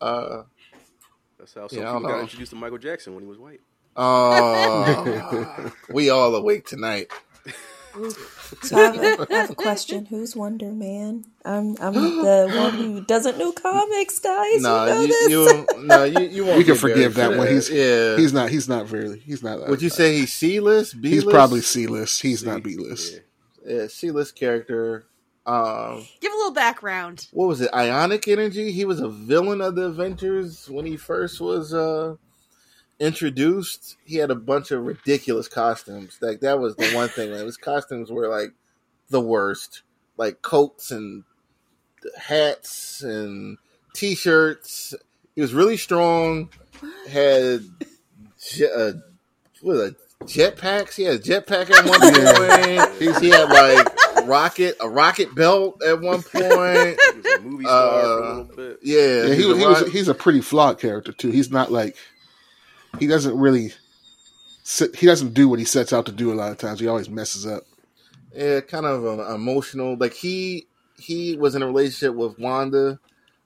uh, 0.00 0.42
That's 1.38 1.54
how 1.54 1.68
some 1.68 1.82
Yeah, 1.82 1.92
people 1.92 2.08
got 2.08 2.20
introduced 2.20 2.50
to 2.50 2.56
Michael 2.56 2.78
Jackson 2.78 3.14
when 3.14 3.22
he 3.22 3.28
was 3.28 3.38
white. 3.38 3.60
oh, 3.96 5.72
we 5.92 6.10
all 6.10 6.34
awake 6.34 6.66
tonight. 6.66 7.10
So 8.62 8.76
I 8.76 8.80
have, 8.80 8.96
a, 8.96 9.26
I 9.30 9.36
have 9.38 9.50
a 9.50 9.54
question. 9.54 10.06
Who's 10.06 10.36
Wonder 10.36 10.70
Man? 10.72 11.24
I'm 11.44 11.76
I'm 11.80 11.94
the 11.94 12.52
one 12.54 12.74
who 12.74 13.04
doesn't 13.04 13.38
know 13.38 13.52
comics, 13.52 14.18
guys. 14.18 14.62
No, 14.62 14.84
you 14.84 14.90
know 14.90 15.00
you, 15.00 15.08
this. 15.08 15.30
you, 15.30 15.66
no, 15.84 16.04
you, 16.04 16.20
you 16.20 16.44
won't. 16.44 16.58
We 16.58 16.64
can 16.64 16.76
forgive 16.76 17.14
that 17.14 17.36
one. 17.36 17.48
He's 17.48 17.70
yeah. 17.70 18.16
he's 18.16 18.32
not 18.32 18.50
he's 18.50 18.68
not 18.68 18.90
really 18.90 19.18
he's 19.20 19.42
not. 19.42 19.68
Would 19.68 19.82
you 19.82 19.88
say 19.88 20.16
he's 20.16 20.32
C 20.32 20.60
list? 20.60 21.00
B 21.00 21.10
he's 21.10 21.24
probably 21.24 21.60
C 21.60 21.86
list? 21.86 22.22
He's 22.22 22.44
not 22.44 22.62
B 22.62 22.76
list. 22.76 23.20
Yeah. 23.66 23.74
yeah, 23.74 23.86
C 23.88 24.10
list 24.10 24.36
character. 24.36 25.06
Um, 25.46 26.06
give 26.20 26.32
a 26.32 26.36
little 26.36 26.52
background. 26.52 27.26
what 27.32 27.48
was 27.48 27.60
it? 27.60 27.72
Ionic 27.74 28.28
Energy. 28.28 28.72
He 28.72 28.84
was 28.84 29.00
a 29.00 29.08
villain 29.08 29.60
of 29.60 29.74
the 29.74 29.84
Avengers 29.84 30.68
when 30.68 30.86
he 30.86 30.96
first 30.96 31.40
was 31.40 31.72
uh, 31.74 32.16
introduced. 33.00 33.96
He 34.04 34.16
had 34.16 34.30
a 34.30 34.34
bunch 34.36 34.70
of 34.70 34.82
ridiculous 34.84 35.48
costumes. 35.48 36.18
Like 36.20 36.40
that 36.40 36.60
was 36.60 36.76
the 36.76 36.90
one 36.92 37.08
thing. 37.08 37.32
Like, 37.32 37.42
his 37.42 37.56
costumes 37.56 38.10
were 38.10 38.28
like 38.28 38.50
the 39.08 39.20
worst. 39.20 39.82
Like 40.16 40.42
coats 40.42 40.90
and 40.90 41.24
hats 42.16 43.02
and 43.02 43.58
t-shirts. 43.94 44.94
He 45.34 45.40
was 45.40 45.54
really 45.54 45.76
strong. 45.76 46.50
Had 47.08 47.62
je- 48.40 48.64
uh, 48.70 48.92
what 49.62 49.76
was 49.76 49.80
it, 49.90 49.96
jetpacks. 50.24 50.94
He 50.94 51.02
had 51.04 51.16
a 51.16 51.18
jetpack 51.18 51.70
at 51.70 51.84
one 51.86 52.00
point. 53.10 53.22
he 53.22 53.30
had 53.30 53.48
like 53.50 54.26
rocket 54.26 54.76
a 54.80 54.88
rocket 54.88 55.34
belt 55.34 55.82
at 55.86 56.00
one 56.00 56.22
point. 56.22 56.42
He 56.42 57.20
was 57.20 57.26
a 57.36 57.40
movie 57.42 57.64
star 57.64 57.90
for 57.90 57.98
a 57.98 58.12
Uh, 58.12 58.28
little 58.36 58.56
bit. 58.56 58.78
Yeah, 58.82 58.98
Yeah, 58.98 59.26
he, 59.28 59.34
he's 59.36 59.46
was, 59.46 59.56
a 59.56 59.58
he 59.60 59.66
was 59.66 59.92
he's 59.92 60.08
a 60.08 60.14
pretty 60.14 60.40
flawed 60.40 60.78
character 60.78 61.12
too. 61.12 61.30
He's 61.30 61.50
not 61.50 61.70
like 61.70 61.96
he 62.98 63.06
doesn't 63.06 63.36
really 63.38 63.72
sit, 64.62 64.96
he 64.96 65.06
doesn't 65.06 65.34
do 65.34 65.48
what 65.48 65.58
he 65.58 65.64
sets 65.64 65.92
out 65.92 66.06
to 66.06 66.12
do 66.12 66.32
a 66.32 66.34
lot 66.34 66.50
of 66.52 66.58
times. 66.58 66.80
He 66.80 66.86
always 66.88 67.08
messes 67.08 67.46
up. 67.46 67.62
yeah, 68.34 68.60
kind 68.60 68.86
of 68.86 69.04
uh, 69.04 69.34
emotional. 69.34 69.96
Like 69.98 70.14
he 70.14 70.66
he 70.98 71.36
was 71.36 71.54
in 71.54 71.62
a 71.62 71.66
relationship 71.66 72.14
with 72.14 72.38
Wanda 72.38 72.98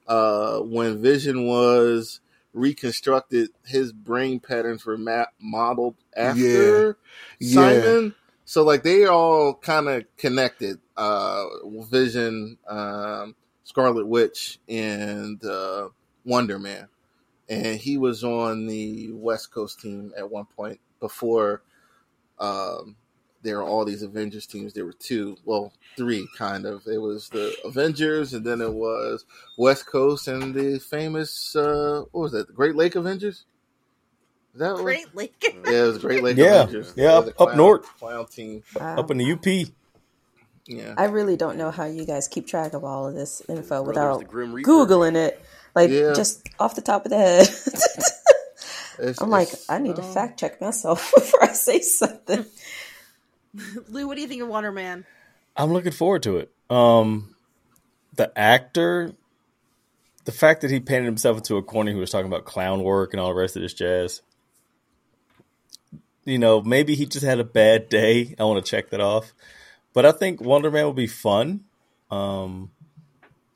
uh, 0.07 0.59
when 0.59 1.01
Vision 1.01 1.45
was 1.47 2.19
reconstructed. 2.53 3.49
His 3.65 3.91
brain 3.91 4.39
patterns 4.39 4.85
were 4.85 4.97
ma- 4.97 5.25
modeled 5.39 5.95
after 6.15 6.97
Yeah. 7.39 7.53
Simon. 7.81 8.15
So 8.45 8.63
like 8.63 8.83
they 8.83 9.05
all 9.05 9.55
kind 9.55 9.87
of 9.89 10.03
connected. 10.17 10.79
Uh, 10.97 11.45
Vision, 11.89 12.57
um, 12.67 13.35
Scarlet 13.63 14.05
Witch, 14.07 14.59
and 14.69 15.43
uh, 15.43 15.89
Wonder 16.23 16.59
Man, 16.59 16.87
and 17.49 17.79
he 17.79 17.97
was 17.97 18.23
on 18.23 18.65
the 18.67 19.11
West 19.13 19.51
Coast 19.51 19.79
team 19.79 20.11
at 20.17 20.29
one 20.29 20.45
point 20.55 20.79
before. 20.99 21.61
Um, 22.39 22.95
there 23.43 23.57
were 23.57 23.63
all 23.63 23.85
these 23.85 24.01
Avengers 24.01 24.47
teams. 24.47 24.73
There 24.73 24.85
were 24.85 24.93
two, 24.93 25.37
well, 25.45 25.71
three 25.95 26.27
kind 26.37 26.65
of. 26.65 26.81
It 26.87 26.97
was 26.97 27.29
the 27.29 27.55
Avengers, 27.63 28.33
and 28.33 28.43
then 28.43 28.59
it 28.59 28.73
was 28.73 29.23
West 29.57 29.85
Coast 29.85 30.27
and 30.27 30.53
the 30.53 30.79
famous 30.79 31.55
uh, 31.55 32.03
what 32.11 32.21
was 32.23 32.31
that? 32.31 32.47
The 32.47 32.53
Great 32.53 32.75
Lake 32.75 32.95
Avengers. 32.95 33.45
Is 34.53 34.59
that 34.59 34.73
what? 34.73 34.83
Great 34.83 35.13
Lake. 35.15 35.33
Yeah, 35.43 35.51
it 35.83 35.87
was 35.87 35.97
Great 35.99 36.23
Lake 36.23 36.37
Yeah, 36.37 36.63
Avengers. 36.63 36.93
yeah, 36.95 37.17
It 37.19 37.25
was 37.25 37.27
up- 37.29 37.39
a 37.39 37.43
up 37.51 37.57
north. 37.57 37.83
clown 37.99 38.25
team. 38.25 38.63
Wow. 38.75 38.97
Up 38.99 39.11
in 39.11 39.17
the 39.17 39.31
UP. 39.31 39.45
Yeah, 40.67 40.95
I 40.97 41.05
really 41.05 41.37
don't 41.37 41.57
know 41.57 41.69
how 41.69 41.85
you 41.85 42.05
guys 42.05 42.27
keep 42.27 42.47
track 42.47 42.73
of 42.73 42.83
all 42.83 43.05
of 43.07 43.13
this 43.13 43.43
info 43.47 43.83
Brothers, 43.83 43.87
without 43.87 44.19
the 44.19 44.25
Grim 44.25 44.51
Reaper. 44.53 44.67
googling 44.67 45.15
it, 45.15 45.39
like 45.75 45.91
Yeah. 45.91 46.13
just 46.13 46.47
off 46.59 46.75
the 46.75 46.81
top 46.81 47.05
of 47.05 47.11
the 47.11 47.17
head. 47.17 47.47
It's- 48.97 49.21
I'm 49.21 49.29
like, 49.29 49.49
I 49.67 49.79
need 49.79 49.97
to 49.97 50.01
oh. 50.01 50.13
fact 50.13 50.39
check 50.39 50.61
myself 50.61 51.11
before 51.15 51.43
I 51.43 51.53
say 51.53 51.81
something. 51.81 52.45
Lou, 53.89 54.07
what 54.07 54.15
do 54.15 54.21
you 54.21 54.27
think 54.27 54.41
of 54.41 54.47
Wonder 54.47 54.71
Man? 54.71 55.05
I'm 55.55 55.71
looking 55.73 55.91
forward 55.91 56.23
to 56.23 56.37
it. 56.37 56.51
Um, 56.69 57.35
the 58.15 58.31
actor, 58.37 59.13
the 60.25 60.31
fact 60.31 60.61
that 60.61 60.71
he 60.71 60.79
painted 60.79 61.05
himself 61.05 61.37
into 61.37 61.57
a 61.57 61.63
corner, 61.63 61.91
who 61.91 61.99
was 61.99 62.09
talking 62.09 62.27
about 62.27 62.45
clown 62.45 62.83
work 62.83 63.13
and 63.13 63.19
all 63.19 63.27
the 63.29 63.35
rest 63.35 63.55
of 63.55 63.61
this 63.61 63.73
jazz. 63.73 64.21
You 66.25 66.39
know, 66.39 66.61
maybe 66.61 66.95
he 66.95 67.05
just 67.05 67.25
had 67.25 67.39
a 67.39 67.43
bad 67.43 67.87
day. 67.87 68.33
I 68.39 68.43
want 68.45 68.65
to 68.65 68.69
check 68.69 68.89
that 68.89 68.99
off, 68.99 69.33
but 69.93 70.05
I 70.05 70.11
think 70.11 70.41
Wonder 70.41 70.71
Man 70.71 70.85
will 70.85 70.93
be 70.93 71.07
fun. 71.07 71.65
Um, 72.09 72.71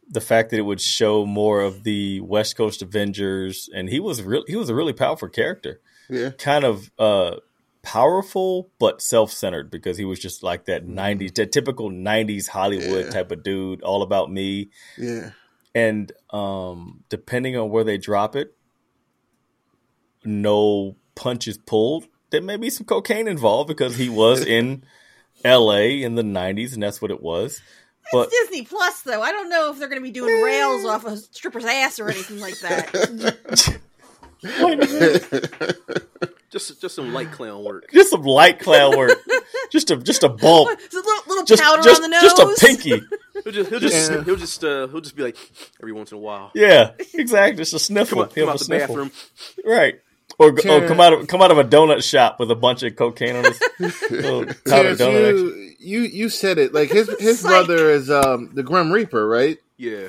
the 0.09 0.21
fact 0.21 0.49
that 0.49 0.57
it 0.57 0.63
would 0.63 0.81
show 0.81 1.25
more 1.25 1.61
of 1.61 1.83
the 1.83 2.19
West 2.21 2.55
Coast 2.57 2.81
Avengers, 2.81 3.69
and 3.73 3.89
he 3.89 3.99
was 3.99 4.23
real. 4.23 4.43
He 4.47 4.55
was 4.55 4.69
a 4.69 4.75
really 4.75 4.93
powerful 4.93 5.29
character. 5.29 5.79
Yeah, 6.09 6.31
kind 6.31 6.63
of 6.65 6.91
uh 6.97 7.35
powerful 7.81 8.69
but 8.77 9.01
self-centered 9.01 9.71
because 9.71 9.97
he 9.97 10.03
was 10.03 10.19
just 10.19 10.43
like 10.43 10.65
that 10.65 10.85
90s 10.85 11.33
that 11.35 11.51
typical 11.53 11.89
90s 11.89 12.47
hollywood 12.49 13.05
Yeah. 13.05 13.11
type 13.11 13.31
of 13.31 13.41
dude 13.41 13.81
all 13.83 14.01
about 14.01 14.29
me. 14.31 14.69
Yeah, 14.97 15.31
and 15.73 16.11
um 16.31 17.03
depending 17.09 17.55
on 17.55 17.69
where 17.69 17.83
they 17.85 17.97
drop 17.97 18.35
it 18.35 18.53
no 20.25 20.95
punches 21.15 21.57
pulled. 21.57 22.07
There 22.31 22.41
may 22.41 22.57
be 22.57 22.69
some 22.69 22.85
cocaine 22.85 23.27
involved 23.27 23.67
because 23.67 23.95
he 23.97 24.09
was 24.09 24.41
in 24.45 24.83
la 25.45 25.75
in 25.77 26.15
the 26.15 26.21
90s 26.23 26.73
and 26.73 26.83
that's 26.83 27.01
what 27.01 27.11
it 27.11 27.21
was 27.21 27.61
but 28.11 28.29
Disney 28.29 28.63
Plus, 28.63 29.01
though. 29.01 29.21
I 29.21 29.31
don't 29.31 29.49
know 29.49 29.71
if 29.71 29.79
they're 29.79 29.87
going 29.89 30.01
to 30.01 30.03
be 30.03 30.11
doing 30.11 30.41
rails 30.43 30.85
off 30.85 31.05
a 31.05 31.17
stripper's 31.17 31.65
ass 31.65 31.99
or 31.99 32.09
anything 32.09 32.39
like 32.39 32.57
that. 32.59 33.79
Just 36.51 36.81
just 36.81 36.95
some 36.95 37.13
light 37.13 37.31
clown 37.31 37.63
work. 37.63 37.89
just 37.93 38.09
some 38.09 38.23
light 38.23 38.57
clown 38.59 38.97
work 38.97 39.11
just 39.71 39.91
a 39.91 39.97
just 39.97 40.23
a 40.23 40.29
bump 40.29 40.79
Just 40.89 40.93
a 40.93 40.97
little, 40.97 41.23
little 41.27 41.43
just 41.45 41.61
powder 41.61 41.83
just, 41.83 42.01
on 42.01 42.09
the 42.09 42.17
nose. 42.17 42.21
just 42.23 42.39
a 42.39 42.65
pinky 42.65 43.01
He'll 43.43 43.53
just 43.53 43.69
he'll 43.69 43.79
just 43.79 44.11
Yeah. 44.11 44.23
he'll 44.23 44.35
just 44.35 44.63
uh, 44.63 44.87
he'll 44.87 45.01
just 45.01 45.15
be 45.15 45.21
like 45.23 45.37
every 45.79 45.91
once 45.93 46.11
in 46.11 46.17
a 46.17 46.21
while. 46.21 46.51
Yeah, 46.55 46.91
exactly. 47.13 47.57
Just 47.57 47.73
a 47.73 47.75
Come 47.75 47.79
sniffle. 47.79 48.23
out, 48.23 48.33
He'll 48.33 48.47
come 48.47 48.47
have 48.47 48.55
out 48.55 48.55
a 48.55 48.57
the 48.59 48.65
sniffle. 48.65 48.87
bathroom. 48.95 49.11
Right. 49.63 50.01
Or, 50.39 50.51
go- 50.51 50.83
or 50.83 50.87
come 50.87 50.99
out 51.01 51.13
of 51.13 51.27
come 51.27 51.41
out 51.41 51.51
of 51.51 51.57
a 51.57 51.63
donut 51.65 52.01
shop 52.01 52.39
with 52.39 52.49
a 52.49 52.55
bunch 52.55 52.81
of 52.83 52.95
cocaine 52.95 53.35
on 53.35 53.43
his 53.43 53.61
little 54.09 54.45
powdered 54.45 54.97
donut. 54.97 55.33
you, 55.33 55.75
you 55.79 55.99
you 56.01 56.29
said 56.29 56.57
it. 56.57 56.73
Like 56.73 56.89
his 56.89 57.09
his 57.19 57.41
Psych. 57.41 57.49
brother 57.49 57.89
is 57.91 58.09
um 58.09 58.51
the 58.53 58.63
Grim 58.63 58.91
Reaper, 58.91 59.27
right? 59.27 59.57
Yeah, 59.77 60.07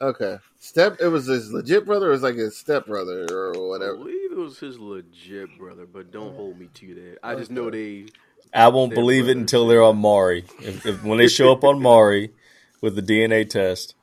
Okay. 0.00 0.38
Step. 0.60 0.96
It 1.00 1.06
was 1.08 1.26
his 1.26 1.52
legit 1.52 1.86
brother. 1.86 2.06
Or 2.06 2.08
it 2.10 2.12
was 2.12 2.22
like 2.22 2.34
his 2.34 2.56
step 2.56 2.86
brother 2.86 3.26
or 3.30 3.54
I 3.54 3.58
whatever. 3.60 3.96
believe 3.96 4.32
it 4.32 4.36
was 4.36 4.58
his 4.58 4.78
legit 4.78 5.56
brother, 5.56 5.86
but 5.86 6.10
don't 6.10 6.34
hold 6.34 6.58
me 6.58 6.68
to 6.74 6.94
that. 6.94 7.18
I 7.22 7.36
just 7.36 7.50
know 7.52 7.70
they. 7.70 8.06
I 8.52 8.68
won't 8.68 8.90
They're 8.90 8.96
believe 8.96 9.28
it 9.28 9.36
until 9.36 9.68
they're 9.68 9.82
on 9.82 9.98
Maury. 9.98 10.44
If, 10.60 10.84
if, 10.86 11.04
when 11.04 11.18
they 11.18 11.28
show 11.28 11.52
up 11.52 11.62
on 11.64 11.80
Maury 11.80 12.32
with 12.80 12.96
the 12.96 13.02
DNA 13.02 13.48
test, 13.48 13.94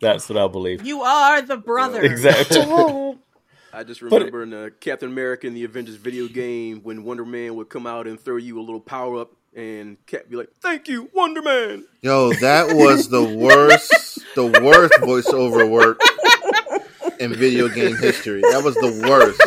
that's 0.00 0.28
what 0.28 0.36
I 0.36 0.48
believe. 0.48 0.84
You 0.84 1.00
are 1.02 1.40
the 1.40 1.56
brother. 1.56 2.02
Exactly. 2.02 2.58
I 3.72 3.84
just 3.84 4.00
But- 4.02 4.12
remember 4.12 4.42
in 4.42 4.50
the 4.50 4.72
Captain 4.80 5.08
America 5.10 5.46
and 5.46 5.56
the 5.56 5.64
Avengers 5.64 5.96
video 5.96 6.28
game 6.28 6.80
when 6.82 7.04
Wonder 7.04 7.24
Man 7.24 7.54
would 7.56 7.68
come 7.70 7.86
out 7.86 8.06
and 8.06 8.20
throw 8.20 8.36
you 8.36 8.58
a 8.60 8.62
little 8.62 8.80
power 8.80 9.20
up, 9.20 9.32
and 9.54 9.96
Cap 10.06 10.28
be 10.28 10.36
like, 10.36 10.48
"Thank 10.60 10.88
you, 10.88 11.08
Wonder 11.14 11.40
Man." 11.42 11.84
Yo, 12.02 12.32
that 12.34 12.74
was 12.74 13.08
the 13.08 13.22
worst, 13.22 14.18
the 14.34 14.46
worst 14.62 14.92
voiceover 15.00 15.68
work 15.68 16.00
in 17.18 17.32
video 17.34 17.68
game 17.68 17.96
history. 17.96 18.40
That 18.42 18.62
was 18.62 18.74
the 18.74 19.06
worst. 19.08 19.40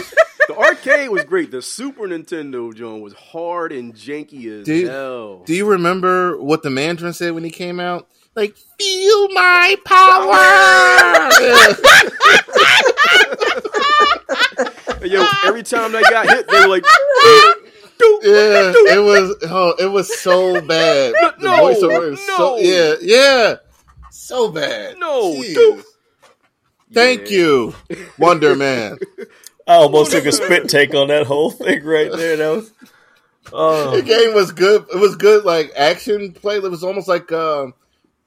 The 0.48 0.56
arcade 0.58 1.10
was 1.10 1.24
great. 1.24 1.52
The 1.52 1.62
Super 1.62 2.04
Nintendo 2.08 2.74
John 2.74 3.02
was 3.02 3.14
hard 3.14 3.72
and 3.72 3.94
janky 3.96 4.60
as 4.60 4.66
Dude, 4.66 4.88
hell. 4.90 5.44
Do 5.46 5.54
you 5.54 5.66
remember 5.66 6.40
what 6.42 6.64
the 6.64 6.70
Mandarin 6.70 7.14
said 7.14 7.34
when 7.34 7.44
he 7.44 7.50
came 7.52 7.80
out? 7.80 8.08
Like, 8.36 8.56
feel 8.80 9.30
my 9.34 9.76
power. 9.86 10.36
And 15.06 15.14
yo, 15.14 15.26
every 15.45 15.62
time 15.64 15.91
they 15.91 16.01
got 16.01 16.28
hit, 16.28 16.47
they 16.47 16.60
were 16.62 16.68
like, 16.68 16.84
yeah, 18.24 18.74
it 18.93 19.03
was. 19.03 19.36
Oh, 19.43 19.76
it 19.80 19.86
was 19.86 20.20
so 20.20 20.53
bad. 20.62 21.14
The 21.39 21.45
No, 21.45 21.51
voiceover 21.64 22.14
is 22.14 22.26
so. 22.26 22.38
no. 22.38 22.58
Yeah, 22.58 22.95
yeah, 23.01 23.56
so 24.12 24.51
bad. 24.51 24.97
"No, 24.99 25.34
dude." 25.41 25.84
Thank 26.93 27.30
Yeah. 27.30 27.38
you, 27.38 27.76
Wonder 28.18 28.56
Man. 28.56 28.97
I 29.68 29.76
almost 29.76 30.12
took 30.12 30.26
a 30.26 30.32
spit 30.32 30.70
take 30.70 30.93
on 30.93 31.08
that 31.10 31.26
whole 31.28 31.51
thing 31.51 31.84
right 31.84 32.12
there. 32.12 32.38
That 32.38 32.56
was. 32.56 32.72
The 32.72 33.51
Oh, 33.53 34.01
game 34.01 34.34
was 34.34 34.51
good. 34.51 34.86
It 34.93 34.97
was 34.97 35.16
good, 35.16 35.45
like 35.45 35.72
action 35.78 36.34
play. 36.34 36.56
It 36.58 36.64
was 36.64 36.84
almost 36.84 37.08
like 37.08 37.32
um, 37.32 37.74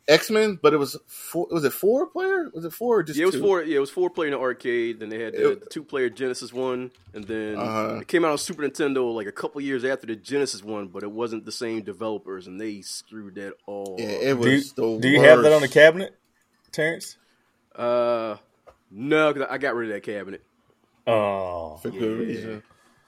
X 0.08 0.30
Men, 0.30 0.58
but 0.62 0.72
it 0.72 0.78
was 0.78 0.96
four, 1.06 1.46
was 1.50 1.64
it 1.64 1.72
four 1.72 2.06
player? 2.06 2.48
Was 2.54 2.64
it 2.64 2.72
four 2.72 3.00
or 3.00 3.02
just 3.02 3.18
Yeah, 3.18 3.24
it 3.24 3.26
was 3.26 3.34
two? 3.34 3.40
four. 3.42 3.62
Yeah, 3.62 3.76
it 3.76 3.80
was 3.80 3.90
four 3.90 4.08
player 4.08 4.28
in 4.28 4.32
the 4.32 4.40
arcade. 4.40 5.00
Then 5.00 5.10
they 5.10 5.20
had 5.22 5.34
the, 5.34 5.50
It- 5.52 5.60
the 5.60 5.66
two 5.66 5.82
player 5.84 6.08
Genesis 6.08 6.52
one, 6.52 6.90
and 7.12 7.24
then 7.24 7.56
Uh-huh. 7.56 7.98
it 8.00 8.08
came 8.08 8.24
out 8.24 8.30
on 8.32 8.38
Super 8.38 8.62
Nintendo 8.62 9.14
like 9.14 9.26
a 9.26 9.32
couple 9.32 9.60
years 9.60 9.84
after 9.84 10.06
the 10.06 10.16
Genesis 10.16 10.62
one, 10.64 10.88
but 10.88 11.02
it 11.02 11.10
wasn't 11.10 11.44
the 11.44 11.52
same 11.52 11.82
developers, 11.82 12.46
and 12.46 12.58
they 12.60 12.80
screwed 12.80 13.34
that 13.34 13.52
all. 13.66 13.96
Yeah, 13.98 14.06
up. 14.06 14.12
it 14.22 14.40
do 14.42 14.50
you, 14.50 14.56
was 14.56 14.72
the 14.72 14.98
do 14.98 15.08
you 15.08 15.20
have 15.20 15.42
that 15.42 15.52
on 15.52 15.60
the 15.60 15.68
cabinet, 15.68 16.14
Terrence? 16.72 17.16
Uh, 17.76 18.36
no, 18.90 19.32
because 19.32 19.48
I 19.50 19.58
got 19.58 19.74
rid 19.74 19.90
of 19.90 19.94
that 19.94 20.02
cabinet. 20.02 20.42
Oh, 21.06 21.76
for 21.82 21.90
good 21.90 22.00
Yeah. 22.00 22.24
reason. 22.26 22.62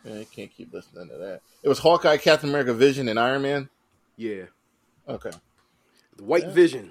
Yeah, 0.05 0.19
I 0.21 0.25
can't 0.25 0.51
keep 0.51 0.73
listening 0.73 1.09
to 1.09 1.17
that. 1.19 1.41
It 1.63 1.69
was 1.69 1.79
Hawkeye, 1.79 2.17
Captain 2.19 2.49
America, 2.49 2.73
Vision, 2.73 3.09
and 3.09 3.19
Iron 3.19 3.43
Man. 3.43 3.69
Yeah, 4.17 4.45
Okay, 5.09 5.31
the 6.21 6.27
White 6.27 6.49
Vision. 6.49 6.91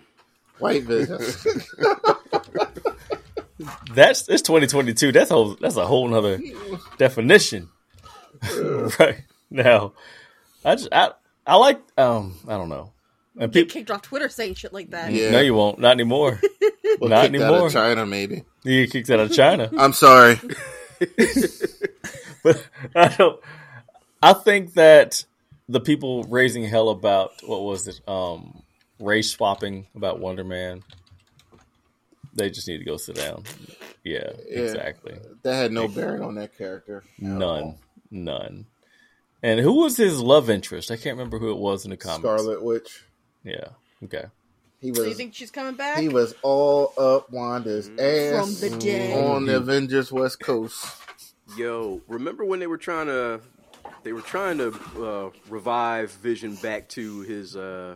White 0.57 0.83
Vision. 0.83 1.17
that's 3.93 4.27
it's 4.27 4.41
2022. 4.41 5.11
That's 5.11 5.29
whole. 5.29 5.55
That's 5.55 5.75
a 5.77 5.85
whole 5.85 6.07
nother 6.07 6.39
definition. 6.97 7.69
right 8.99 9.23
now, 9.49 9.93
I 10.65 10.75
just 10.75 10.89
I 10.91 11.11
I 11.45 11.55
like 11.55 11.79
um 11.97 12.35
I 12.47 12.57
don't 12.57 12.69
know. 12.69 12.91
And 13.37 13.51
Get 13.53 13.67
people, 13.67 13.73
kicked 13.73 13.91
off 13.91 14.01
Twitter 14.01 14.27
saying 14.27 14.55
shit 14.55 14.73
like 14.73 14.89
that. 14.91 15.11
Yeah. 15.13 15.31
no, 15.31 15.39
you 15.39 15.53
won't. 15.53 15.79
Not 15.79 15.91
anymore. 15.91 16.39
Well, 16.99 17.11
Not 17.11 17.29
kicked 17.29 17.35
out 17.35 17.51
anymore. 17.51 17.67
of 17.67 17.73
China, 17.73 18.05
maybe. 18.05 18.43
You 18.63 18.83
get 18.83 18.91
kicked 18.91 19.09
out 19.11 19.19
of 19.19 19.31
China. 19.31 19.69
I'm 19.77 19.93
sorry. 19.93 20.37
but 22.43 22.65
I 22.95 23.07
don't. 23.09 23.39
I 24.23 24.33
think 24.33 24.73
that 24.73 25.23
the 25.69 25.79
people 25.79 26.23
raising 26.23 26.63
hell 26.63 26.89
about 26.89 27.33
what 27.45 27.61
was 27.61 27.87
it, 27.87 28.01
um, 28.07 28.63
race 28.99 29.31
swapping 29.31 29.87
about 29.95 30.19
Wonder 30.19 30.43
Man, 30.43 30.83
they 32.33 32.49
just 32.49 32.67
need 32.67 32.77
to 32.79 32.83
go 32.85 32.97
sit 32.97 33.15
down. 33.15 33.43
Yeah, 34.03 34.31
Yeah. 34.47 34.59
exactly. 34.61 35.17
That 35.43 35.53
had 35.55 35.71
no 35.71 35.87
bearing 35.87 36.21
on 36.21 36.35
that 36.35 36.57
character. 36.57 37.03
None, 37.19 37.41
all. 37.41 37.79
none. 38.11 38.65
And 39.41 39.59
who 39.59 39.73
was 39.81 39.97
his 39.97 40.19
love 40.21 40.49
interest? 40.49 40.91
I 40.91 40.95
can't 40.97 41.17
remember 41.17 41.39
who 41.39 41.51
it 41.51 41.57
was 41.57 41.85
in 41.85 41.91
the 41.91 41.97
comics. 41.97 42.21
Scarlet 42.21 42.63
Witch. 42.63 43.03
Yeah, 43.43 43.69
Okay. 44.03 44.25
He 44.81 44.91
was, 44.91 44.99
So 45.01 45.05
you 45.07 45.13
think 45.13 45.33
she's 45.33 45.51
coming 45.51 45.75
back? 45.75 45.97
he 45.99 46.07
was 46.07 46.33
all 46.41 46.93
up 46.97 47.29
Wanda's 47.31 47.89
ass 47.99 48.59
From 48.61 48.69
the 48.69 48.77
dead. 48.79 49.25
on 49.25 49.45
the 49.45 49.57
Avengers 49.57 50.09
West 50.09 50.39
Coast. 50.39 50.85
Yo, 51.57 52.01
remember 52.07 52.45
when 52.45 52.59
they 52.59 52.67
were 52.67 52.77
trying 52.77 53.07
to 53.07 53.41
they 54.03 54.13
were 54.13 54.21
trying 54.21 54.57
to 54.59 54.67
uh, 55.03 55.29
revive 55.49 56.11
Vision 56.11 56.55
back 56.55 56.87
to 56.89 57.21
his 57.21 57.57
uh 57.57 57.95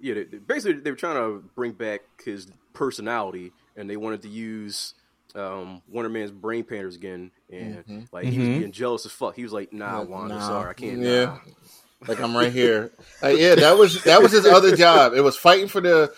yeah, 0.00 0.14
they, 0.14 0.24
basically 0.24 0.80
they 0.80 0.90
were 0.90 0.96
trying 0.96 1.16
to 1.16 1.44
bring 1.54 1.72
back 1.72 2.00
his 2.24 2.46
personality 2.72 3.52
and 3.76 3.88
they 3.88 3.96
wanted 3.96 4.22
to 4.22 4.28
use 4.28 4.94
um, 5.34 5.80
Wonder 5.88 6.10
Man's 6.10 6.30
brain 6.30 6.64
painters 6.64 6.94
again 6.96 7.30
and 7.50 8.06
like 8.12 8.26
he 8.26 8.38
was 8.38 8.48
Mhm. 8.48 8.58
being 8.58 8.72
jealous 8.72 9.06
as 9.06 9.12
fuck. 9.12 9.34
He 9.34 9.42
was 9.44 9.52
like, 9.52 9.72
"Nah, 9.72 10.00
Like, 10.00 10.08
Wanda, 10.08 10.34
nah. 10.34 10.46
sorry, 10.46 10.70
I 10.70 10.74
can't." 10.74 10.98
Yeah. 11.00 11.24
nah." 11.24 11.38
Like 12.08 12.20
I'm 12.20 12.36
right 12.36 12.52
here. 12.52 12.90
Like, 13.22 13.38
yeah, 13.38 13.54
that 13.54 13.78
was 13.78 14.02
that 14.02 14.20
was 14.20 14.32
his 14.32 14.44
other 14.44 14.74
job. 14.74 15.14
It 15.14 15.20
was 15.20 15.36
fighting 15.36 15.68
for 15.68 15.80
the 15.80 16.12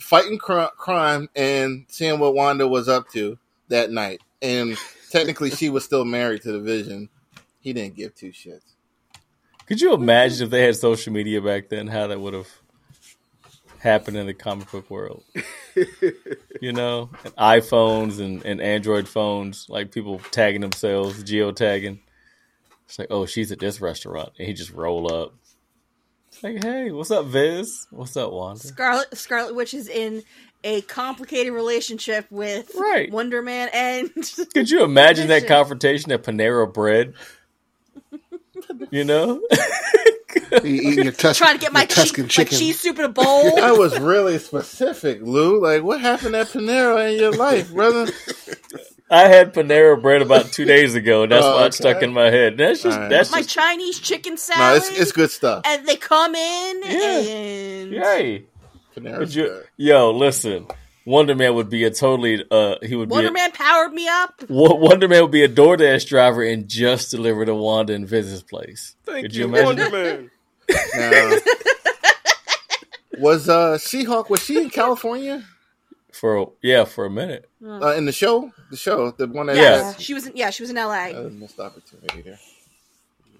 fighting 0.00 0.36
cr- 0.36 0.64
crime 0.76 1.28
and 1.36 1.84
seeing 1.88 2.18
what 2.18 2.34
Wanda 2.34 2.66
was 2.66 2.88
up 2.88 3.08
to 3.12 3.38
that 3.68 3.92
night. 3.92 4.20
And 4.42 4.76
technically, 5.12 5.50
she 5.50 5.68
was 5.70 5.84
still 5.84 6.04
married 6.04 6.42
to 6.42 6.50
the 6.50 6.58
Vision. 6.58 7.08
He 7.60 7.72
didn't 7.72 7.94
give 7.94 8.16
two 8.16 8.32
shits. 8.32 8.74
Could 9.66 9.80
you 9.80 9.94
imagine 9.94 10.46
if 10.46 10.50
they 10.50 10.62
had 10.62 10.74
social 10.74 11.12
media 11.12 11.40
back 11.40 11.68
then? 11.68 11.86
How 11.86 12.08
that 12.08 12.20
would 12.20 12.34
have 12.34 12.48
happened 13.80 14.16
in 14.16 14.26
the 14.26 14.34
comic 14.34 14.70
book 14.70 14.90
world? 14.90 15.24
you 16.60 16.72
know, 16.72 17.10
and 17.24 17.36
iPhones 17.36 18.20
and, 18.20 18.44
and 18.44 18.60
Android 18.60 19.08
phones, 19.08 19.66
like 19.68 19.90
people 19.92 20.20
tagging 20.30 20.60
themselves, 20.60 21.22
geotagging. 21.24 22.00
It's 22.86 22.98
like, 22.98 23.08
oh, 23.10 23.26
she's 23.26 23.52
at 23.52 23.58
this 23.58 23.80
restaurant, 23.80 24.30
and 24.38 24.48
he 24.48 24.54
just 24.54 24.72
roll 24.72 25.12
up. 25.12 25.34
It's 26.28 26.42
like, 26.42 26.62
hey, 26.62 26.90
what's 26.90 27.10
up, 27.10 27.26
Viz? 27.26 27.86
What's 27.90 28.16
up, 28.16 28.32
Wanda? 28.32 28.60
Scarlet 28.60 29.16
Scarlet 29.16 29.54
Witch 29.54 29.74
is 29.74 29.88
in 29.88 30.22
a 30.64 30.80
complicated 30.82 31.52
relationship 31.52 32.26
with 32.30 32.70
Right. 32.74 33.10
Wonder 33.10 33.42
Man 33.42 33.68
and 33.72 34.10
Could 34.54 34.70
you 34.70 34.84
imagine 34.84 35.28
that 35.28 35.46
confrontation 35.46 36.12
at 36.12 36.22
Panera 36.22 36.72
Bread? 36.72 37.14
You 38.90 39.04
know, 39.04 39.40
eating 40.64 41.04
your, 41.04 41.12
Tus- 41.12 41.36
trying 41.38 41.54
to 41.56 41.60
get 41.60 41.72
my, 41.72 41.80
your 41.80 41.86
Tuscan 41.88 42.28
cheese, 42.28 42.38
my 42.38 42.44
chicken. 42.44 42.58
cheese 42.58 42.80
soup 42.80 42.98
in 42.98 43.04
a 43.04 43.08
bowl. 43.08 43.60
I 43.60 43.72
was 43.72 43.98
really 43.98 44.38
specific, 44.38 45.20
Lou. 45.22 45.60
Like, 45.62 45.82
what 45.82 46.00
happened 46.00 46.34
at 46.36 46.48
Panera 46.48 47.12
in 47.12 47.18
your 47.20 47.32
life, 47.32 47.72
brother? 47.72 48.10
I 49.10 49.22
had 49.28 49.54
Panera 49.54 50.00
Bread 50.00 50.20
about 50.22 50.46
two 50.52 50.64
days 50.66 50.94
ago, 50.94 51.22
and 51.22 51.32
that's 51.32 51.44
Oh, 51.46 51.56
why 51.56 51.66
it 51.66 51.74
stuck 51.74 52.02
in 52.02 52.12
my 52.12 52.30
head. 52.30 52.56
That's 52.58 52.82
just 52.82 52.94
Alright. 52.96 53.10
that's 53.10 53.30
my 53.32 53.38
just 53.40 53.50
Chinese 53.54 53.98
chicken 54.00 54.32
No, 54.32 54.36
salad. 54.36 54.82
it's 54.82 54.90
it's 55.00 55.12
good 55.12 55.30
stuff. 55.30 55.62
and 55.64 55.86
they 55.86 55.96
come 55.96 56.34
in 56.34 56.82
Yeah. 56.84 57.18
and 57.18 57.90
yay. 57.92 58.44
Panera's 58.96 59.18
Would 59.18 59.34
you, 59.34 59.62
yo, 59.78 60.10
listen, 60.10 60.66
Wonder 61.06 61.34
Man 61.34 61.54
would 61.54 61.70
be 61.70 61.84
a 61.84 61.90
totally 61.90 62.44
uh 62.50 62.74
he 62.82 62.96
would 62.96 63.08
Wonder 63.08 63.28
be 63.30 63.40
a, 63.40 63.42
Man 63.44 63.52
powered 63.52 63.94
me 63.94 64.06
up. 64.08 64.42
Wo- 64.48 64.74
Wonder 64.74 65.08
Man 65.08 65.22
would 65.22 65.30
be 65.30 65.42
a 65.44 65.48
DoorDash 65.48 66.06
driver 66.06 66.42
and 66.42 66.68
just 66.68 67.10
deliver 67.10 67.46
to 67.46 67.54
Wanda 67.54 67.94
and 67.94 68.06
Viz's 68.06 68.42
place. 68.42 68.94
Thank 69.06 69.22
Could 69.22 69.34
you, 69.34 69.44
you 69.44 69.48
imagine 69.48 69.66
Wonder? 69.66 69.90
Man. 69.90 70.30
Now, 70.96 71.36
was 73.18 73.48
uh 73.48 73.78
She-Hulk 73.78 74.30
was 74.30 74.42
she 74.44 74.60
in 74.60 74.70
California 74.70 75.44
For 76.12 76.52
yeah, 76.62 76.84
for 76.84 77.06
a 77.06 77.10
minute. 77.10 77.48
uh, 77.64 77.94
in 77.96 78.04
the 78.06 78.12
show? 78.12 78.52
The 78.70 78.76
show, 78.76 79.10
the 79.12 79.26
one 79.26 79.46
that 79.46 79.56
Yeah. 79.56 79.62
Yes, 79.62 80.00
she 80.00 80.14
was 80.14 80.26
in. 80.26 80.36
Yeah, 80.36 80.50
she 80.50 80.62
was 80.62 80.70
in 80.70 80.76
L.A. 80.78 81.14
Uh, 81.14 81.28
missed 81.30 81.58
opportunity 81.58 82.22
there. 82.22 82.38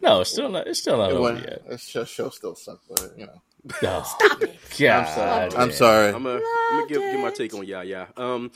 No, 0.02 0.20
it's 0.20 0.30
still 0.30 0.48
not 0.48 0.66
it's 0.66 0.78
still 0.80 0.96
not 0.96 1.10
It 1.10 1.14
over 1.14 1.20
wasn't- 1.22 1.48
yet. 1.50 1.68
That 1.68 1.80
show, 1.80 2.04
show 2.04 2.30
still 2.30 2.54
sucked, 2.54 2.84
but 2.88 3.12
you 3.16 3.26
know. 3.26 3.42
No. 3.82 4.02
Stop 4.04 4.42
it. 4.42 4.56
God, 4.78 4.94
I'm 4.98 5.06
sorry. 5.14 5.54
I'm 5.54 5.72
sorry. 5.72 6.08
I'm 6.14 6.22
gonna 6.22 6.86
give, 6.88 7.02
give 7.02 7.20
my 7.20 7.30
take 7.30 7.52
it. 7.52 7.58
on 7.58 7.66
yeah, 7.66 7.82
yeah. 7.82 8.06
Um, 8.16 8.50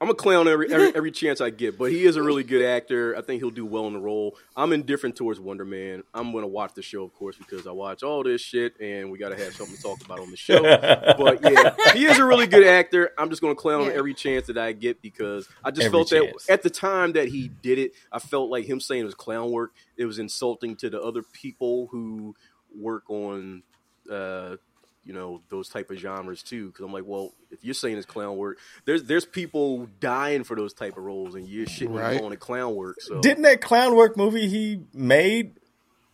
I'm 0.00 0.10
a 0.10 0.14
clown 0.14 0.46
every, 0.46 0.72
every 0.72 0.86
every 0.94 1.10
chance 1.10 1.40
I 1.40 1.50
get, 1.50 1.76
but 1.76 1.90
he 1.90 2.04
is 2.04 2.14
a 2.16 2.22
really 2.22 2.44
good 2.44 2.64
actor. 2.64 3.16
I 3.16 3.20
think 3.20 3.42
he'll 3.42 3.50
do 3.50 3.66
well 3.66 3.86
in 3.88 3.94
the 3.94 3.98
role. 3.98 4.36
I'm 4.56 4.72
indifferent 4.72 5.16
towards 5.16 5.40
Wonder 5.40 5.64
Man. 5.64 6.04
I'm 6.14 6.32
gonna 6.32 6.46
watch 6.46 6.74
the 6.74 6.82
show, 6.82 7.02
of 7.02 7.12
course, 7.14 7.36
because 7.36 7.66
I 7.66 7.72
watch 7.72 8.02
all 8.04 8.22
this 8.22 8.40
shit, 8.40 8.78
and 8.80 9.10
we 9.10 9.18
gotta 9.18 9.36
have 9.36 9.54
something 9.54 9.74
to 9.76 9.82
talk 9.82 10.04
about 10.04 10.20
on 10.20 10.30
the 10.30 10.36
show. 10.36 10.62
but 11.18 11.42
yeah, 11.42 11.74
he 11.94 12.06
is 12.06 12.18
a 12.18 12.24
really 12.24 12.46
good 12.46 12.64
actor. 12.66 13.10
I'm 13.18 13.28
just 13.28 13.42
gonna 13.42 13.56
clown 13.56 13.82
him 13.82 13.88
Yeah. 13.88 13.94
every 13.98 14.14
chance 14.14 14.46
that 14.46 14.56
I 14.58 14.72
get 14.72 15.02
because 15.02 15.48
I 15.64 15.70
just 15.72 15.86
Every 15.86 15.98
felt 15.98 16.08
chance. 16.10 16.46
that 16.46 16.52
at 16.52 16.62
the 16.62 16.70
time 16.70 17.12
that 17.12 17.28
he 17.28 17.48
did 17.48 17.78
it, 17.78 17.92
I 18.12 18.20
felt 18.20 18.50
like 18.50 18.66
him 18.66 18.78
saying 18.80 19.02
it 19.02 19.06
was 19.06 19.14
clown 19.14 19.50
work. 19.50 19.72
It 19.96 20.04
was 20.04 20.18
insulting 20.20 20.76
to 20.76 20.90
the 20.90 21.02
other 21.02 21.22
people 21.22 21.88
who 21.90 22.36
work 22.76 23.08
on. 23.10 23.62
Uh, 24.08 24.56
you 25.04 25.12
know 25.12 25.40
those 25.48 25.68
type 25.68 25.90
of 25.90 25.96
genres 25.98 26.42
too 26.42 26.66
because 26.66 26.84
i'm 26.84 26.92
like 26.92 27.04
well 27.06 27.32
if 27.50 27.64
you're 27.64 27.72
saying 27.74 27.96
it's 27.96 28.04
clown 28.06 28.36
work 28.36 28.58
there's 28.84 29.04
there's 29.04 29.24
people 29.24 29.86
dying 30.00 30.44
for 30.44 30.54
those 30.56 30.72
type 30.74 30.96
of 30.98 31.04
roles 31.04 31.34
and 31.34 31.46
you're 31.48 31.66
shitting 31.66 31.94
Right. 31.98 32.10
and 32.12 32.18
calling 32.20 32.32
it 32.34 32.40
clown 32.40 32.74
work 32.74 33.00
so 33.00 33.20
Didn't 33.20 33.42
that 33.44 33.60
clown 33.60 33.94
work 33.94 34.16
movie 34.16 34.48
he 34.48 34.80
made 34.92 35.54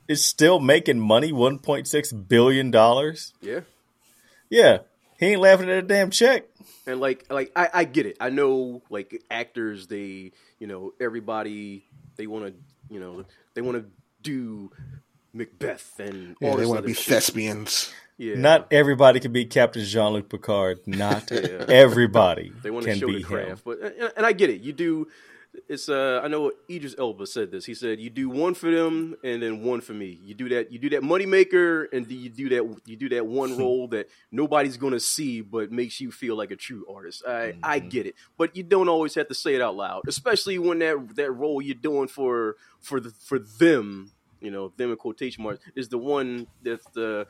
is 0.06 0.22
still 0.24 0.60
making 0.60 1.00
money, 1.00 1.32
one 1.32 1.58
point 1.58 1.88
six 1.88 2.12
billion 2.12 2.70
dollars? 2.70 3.32
yeah 3.40 3.60
Yeah. 4.50 4.78
He 5.18 5.26
ain't 5.26 5.40
laughing 5.40 5.70
at 5.70 5.78
a 5.78 5.82
damn 5.82 6.10
check. 6.10 6.44
and 6.86 7.00
like 7.00 7.24
like 7.30 7.50
I, 7.56 7.68
I 7.72 7.84
get 7.84 8.04
it 8.06 8.16
i 8.20 8.28
know 8.30 8.82
like 8.90 9.22
actors 9.30 9.86
they 9.86 10.32
you 10.58 10.66
know 10.66 10.92
everybody 11.00 11.84
they 12.16 12.26
want 12.26 12.46
to 12.46 12.54
you 12.94 13.00
know 13.00 13.24
they 13.54 13.62
want 13.62 13.78
to 13.78 13.86
do 14.22 14.70
macbeth 15.34 15.98
and 15.98 16.36
all 16.42 16.50
Yeah, 16.50 16.56
they 16.56 16.66
want 16.66 16.78
to 16.80 16.86
be 16.86 16.94
shit. 16.94 17.06
thespians. 17.06 17.92
yeah 18.16 18.36
Not 18.36 18.72
everybody 18.72 19.20
can 19.20 19.32
be 19.32 19.44
Captain 19.44 19.84
Jean 19.84 20.12
Luc 20.12 20.28
Picard. 20.28 20.80
Not 20.86 21.30
Yeah. 21.32 21.64
everybody 21.68 22.52
They 22.62 22.70
want 22.70 22.84
to 22.86 22.92
can 22.92 23.00
show 23.00 23.06
be 23.08 23.14
the 23.14 23.18
him. 23.20 23.24
craft, 23.26 23.64
but 23.64 23.80
and, 23.80 24.12
and 24.16 24.24
I 24.26 24.32
get 24.32 24.50
it. 24.50 24.60
You 24.62 24.72
do. 24.72 25.08
It's 25.68 25.88
uh, 25.88 26.20
I 26.24 26.26
know 26.26 26.50
Idris 26.68 26.96
Elba 26.98 27.28
said 27.28 27.52
this. 27.52 27.64
He 27.64 27.74
said 27.74 28.00
you 28.00 28.10
do 28.10 28.28
one 28.28 28.54
for 28.54 28.68
them 28.72 29.14
and 29.22 29.40
then 29.40 29.62
one 29.62 29.80
for 29.80 29.92
me. 29.92 30.18
You 30.20 30.34
do 30.34 30.48
that. 30.48 30.72
You 30.72 30.80
do 30.80 30.90
that 30.90 31.02
moneymaker, 31.02 31.86
and 31.92 32.04
then 32.08 32.18
you 32.18 32.28
do 32.28 32.48
that. 32.48 32.80
You 32.86 32.96
do 32.96 33.08
that 33.10 33.24
one 33.26 33.56
role 33.62 33.86
that 33.88 34.08
nobody's 34.32 34.76
gonna 34.76 34.98
see, 34.98 35.42
but 35.42 35.70
makes 35.70 36.00
you 36.00 36.10
feel 36.10 36.36
like 36.36 36.50
a 36.50 36.56
true 36.56 36.84
artist. 36.92 37.22
I 37.24 37.54
I 37.62 37.78
get 37.78 38.04
it, 38.06 38.16
but 38.36 38.56
you 38.56 38.64
don't 38.64 38.88
always 38.88 39.14
have 39.14 39.28
to 39.28 39.34
say 39.34 39.54
it 39.54 39.60
out 39.62 39.76
loud, 39.76 40.02
especially 40.08 40.58
when 40.58 40.80
that 40.80 41.14
that 41.14 41.30
role 41.30 41.62
you're 41.62 41.76
doing 41.76 42.08
for 42.08 42.56
for 42.80 42.98
the 42.98 43.10
for 43.10 43.38
them. 43.38 44.10
You 44.44 44.50
know, 44.50 44.72
them 44.76 44.90
in 44.90 44.96
quotation 44.96 45.42
marks 45.42 45.64
is 45.74 45.88
the 45.88 45.98
one 45.98 46.46
that's 46.62 46.84
the 46.94 47.26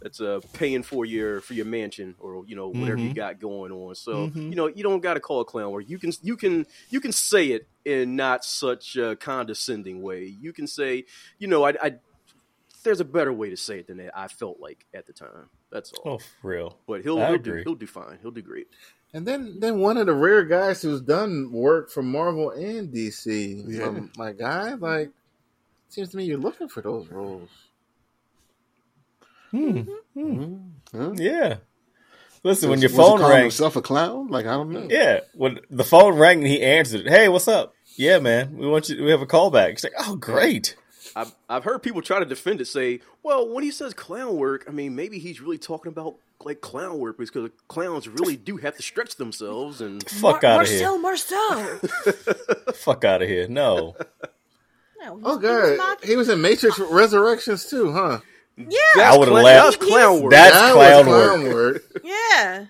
that's 0.00 0.20
uh 0.20 0.38
paying 0.52 0.84
for 0.84 1.04
your 1.04 1.40
for 1.40 1.54
your 1.54 1.64
mansion 1.66 2.14
or 2.20 2.44
you 2.46 2.54
know 2.54 2.68
whatever 2.68 3.00
you 3.00 3.10
Mhm. 3.10 3.16
got 3.16 3.40
going 3.40 3.72
on. 3.72 3.94
So 3.96 4.28
Mhm. 4.28 4.50
you 4.50 4.54
know 4.56 4.68
you 4.68 4.82
don't 4.84 5.00
got 5.00 5.14
to 5.14 5.20
call 5.20 5.40
it 5.40 5.46
clown 5.46 5.72
work. 5.72 5.84
You 5.88 5.98
can 5.98 6.12
you 6.22 6.36
can 6.36 6.66
you 6.90 7.00
can 7.00 7.10
say 7.10 7.48
it 7.48 7.66
in 7.84 8.14
not 8.14 8.44
such 8.44 8.94
a 8.96 9.16
condescending 9.16 10.00
way. 10.02 10.24
You 10.26 10.52
can 10.52 10.66
say 10.68 11.04
you 11.40 11.48
know 11.48 11.64
I, 11.64 11.70
I 11.82 11.94
there's 12.84 13.00
a 13.00 13.04
better 13.04 13.32
way 13.32 13.50
to 13.50 13.56
say 13.56 13.80
it 13.80 13.88
than 13.88 13.96
that. 13.96 14.16
I 14.16 14.28
felt 14.28 14.60
like 14.60 14.86
at 14.94 15.06
the 15.06 15.12
time. 15.12 15.50
That's 15.70 15.92
all. 15.92 16.12
Oh, 16.14 16.18
for 16.18 16.48
real. 16.48 16.78
But 16.86 17.02
he'll 17.02 17.16
he'll 17.26 17.38
do, 17.38 17.54
he'll 17.64 17.74
do 17.74 17.86
fine. 17.86 18.18
He'll 18.22 18.30
do 18.30 18.40
great. 18.42 18.68
And 19.14 19.26
then, 19.26 19.58
then 19.58 19.78
one 19.80 19.96
of 19.96 20.06
the 20.06 20.14
rare 20.14 20.44
guys 20.44 20.82
who's 20.82 21.00
done 21.00 21.50
work 21.50 21.90
for 21.90 22.02
Marvel 22.02 22.50
and 22.50 22.92
DC. 22.92 23.64
Yeah. 23.66 23.84
Um, 23.88 24.10
my 24.18 24.32
guy, 24.32 24.74
like, 24.74 25.10
seems 25.88 26.10
to 26.10 26.16
me 26.16 26.24
you're 26.24 26.38
looking 26.38 26.68
for 26.68 26.80
those 26.82 27.08
roles. 27.08 27.50
Hmm. 29.50 29.70
Mm-hmm. 29.70 30.20
Hmm. 30.20 30.34
hmm. 30.44 30.56
Huh? 30.96 31.12
Yeah. 31.16 31.56
Listen, 32.44 32.70
when 32.70 32.76
Was- 32.78 32.82
your 32.82 32.90
phone 32.90 33.18
calling 33.18 33.32
rang, 33.32 33.42
himself 33.42 33.76
a 33.76 33.82
clown? 33.82 34.28
Like 34.28 34.46
I 34.46 34.52
don't 34.54 34.70
know. 34.70 34.86
yeah, 34.88 35.20
when 35.34 35.60
the 35.70 35.84
phone 35.84 36.16
rang 36.18 36.38
and 36.38 36.46
he 36.46 36.62
answered, 36.62 37.06
"Hey, 37.08 37.28
what's 37.28 37.48
up? 37.48 37.74
Yeah, 37.96 38.20
man, 38.20 38.56
we 38.56 38.66
want 38.68 38.88
you. 38.88 39.02
We 39.02 39.10
have 39.10 39.22
a 39.22 39.26
call 39.26 39.50
back." 39.50 39.72
It's 39.72 39.84
like, 39.84 39.94
"Oh, 39.98 40.14
great." 40.16 40.76
I've 41.16 41.34
I've 41.48 41.64
heard 41.64 41.82
people 41.82 42.00
try 42.00 42.20
to 42.20 42.24
defend 42.24 42.60
it, 42.60 42.66
say, 42.66 43.00
well, 43.24 43.48
when 43.52 43.64
he 43.64 43.70
says 43.72 43.92
clown 43.92 44.36
work, 44.36 44.66
I 44.68 44.70
mean 44.70 44.94
maybe 44.94 45.18
he's 45.18 45.40
really 45.40 45.58
talking 45.58 45.90
about 45.90 46.16
like 46.44 46.60
clown 46.60 46.98
work 46.98 47.18
because 47.18 47.50
clowns 47.66 48.06
really 48.06 48.36
do 48.36 48.56
have 48.58 48.76
to 48.76 48.82
stretch 48.82 49.16
themselves 49.16 49.80
and 49.80 50.08
Fuck 50.08 50.44
out 50.44 50.62
of 50.62 50.68
here. 50.68 50.96
Marcel 50.98 50.98
Marceau. 50.98 51.78
Fuck 52.74 53.04
out 53.04 53.22
of 53.22 53.28
here. 53.28 53.48
No. 53.48 53.96
No, 55.00 55.16
he's- 55.16 55.22
Oh, 55.24 55.38
he 55.38 55.46
was 55.46 55.76
God. 55.78 55.98
He 56.04 56.16
was 56.16 56.28
in 56.28 56.40
Matrix 56.40 56.78
Resurrections, 56.78 57.66
too, 57.66 57.92
huh? 57.92 58.20
Yeah, 58.56 58.66
That's 58.96 59.14
I 59.14 59.18
would've 59.18 59.32
clown- 59.32 59.44
laughed. 59.44 59.78
That's 59.80 59.90
clown 59.90 60.20
work. 60.22 60.30
That's 60.32 60.54
That 60.54 60.72
clown 60.72 61.06
was 61.06 61.14
work. 61.14 61.28
clown 61.42 61.54
work. 61.54 61.82
yeah. 62.04 62.64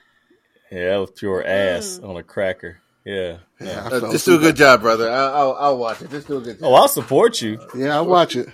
Yeah, 0.70 0.90
that 0.90 0.96
was 0.98 1.10
pure 1.12 1.46
ass 1.46 1.98
on 2.02 2.16
a 2.18 2.22
cracker. 2.22 2.78
Yeah. 3.06 3.38
Yeah, 3.58 3.88
I 3.90 3.96
Uh, 3.96 4.12
just 4.12 4.26
do 4.26 4.34
a 4.36 4.38
good 4.38 4.56
job, 4.56 4.82
brother. 4.82 5.10
I, 5.10 5.14
I'll, 5.30 5.56
I'll 5.58 5.78
watch 5.78 6.02
it. 6.02 6.10
Just 6.10 6.26
do 6.28 6.36
a 6.36 6.40
good 6.42 6.58
job. 6.58 6.68
Oh, 6.68 6.74
I'll 6.74 6.88
support 6.88 7.40
you. 7.40 7.58
Yeah, 7.74 7.94
I'll 7.94 8.04
watch 8.06 8.36
it. 8.36 8.48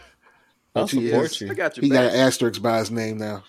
I'll 0.76 0.86
support 0.86 1.40
is- 1.42 1.50
I 1.50 1.54
got 1.54 1.76
your 1.76 1.82
He 1.82 1.88
got 1.88 2.04
an 2.04 2.14
asterisk 2.14 2.62
by 2.62 2.78
his 2.78 2.90
name 2.92 3.18
now. 3.18 3.42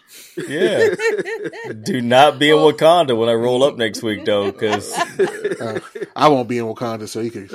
Yeah. 0.48 0.90
Do 1.84 2.02
not 2.02 2.40
be 2.40 2.50
in 2.50 2.56
Wakanda 2.58 3.16
when 3.18 3.30
I 3.30 3.34
roll 3.34 3.64
up 3.64 3.78
next 3.78 4.02
week, 4.04 4.26
though, 4.26 4.52
because 4.52 4.92
Uh, 5.62 5.80
I 6.16 6.28
won't 6.28 6.48
be 6.50 6.58
in 6.58 6.66
Wakanda, 6.66 7.08
so 7.08 7.20
you 7.22 7.32
can 7.32 7.50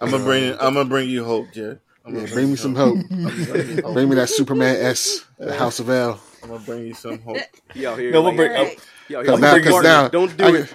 I'm 0.00 0.10
gonna 0.10 0.24
bring. 0.24 0.52
I'm 0.54 0.74
gonna 0.74 0.84
bring 0.88 1.08
you 1.10 1.24
hope, 1.24 1.52
Jay. 1.52 1.76
I'm 2.04 2.16
yeah, 2.16 2.26
bring 2.32 2.50
me 2.50 2.56
some 2.56 2.74
hope. 2.74 2.96
hope. 2.98 3.08
Bring 3.94 4.08
me 4.08 4.16
that 4.16 4.28
Superman 4.30 4.76
S, 4.76 5.24
the 5.38 5.54
House 5.54 5.80
of 5.80 5.90
El. 5.90 6.18
I'm 6.42 6.48
gonna 6.48 6.60
bring 6.64 6.86
you 6.86 6.94
some 6.94 7.20
hope. 7.20 7.36
He 7.74 7.86
out 7.86 7.98
here. 7.98 8.10
No, 8.10 8.22
we'll 8.22 8.30
like, 8.30 8.36
bring. 8.36 8.52
Alright. 8.52 8.80
he 9.08 9.16
out 9.16 9.26
Cause 9.26 9.38
here 9.38 9.40
now- 9.46 9.52
like, 9.52 9.62
cause 9.62 9.72
Martin, 9.72 9.90
now- 9.90 10.08
don't 10.08 10.36
do 10.36 10.44
I- 10.44 10.58
it. 10.60 10.74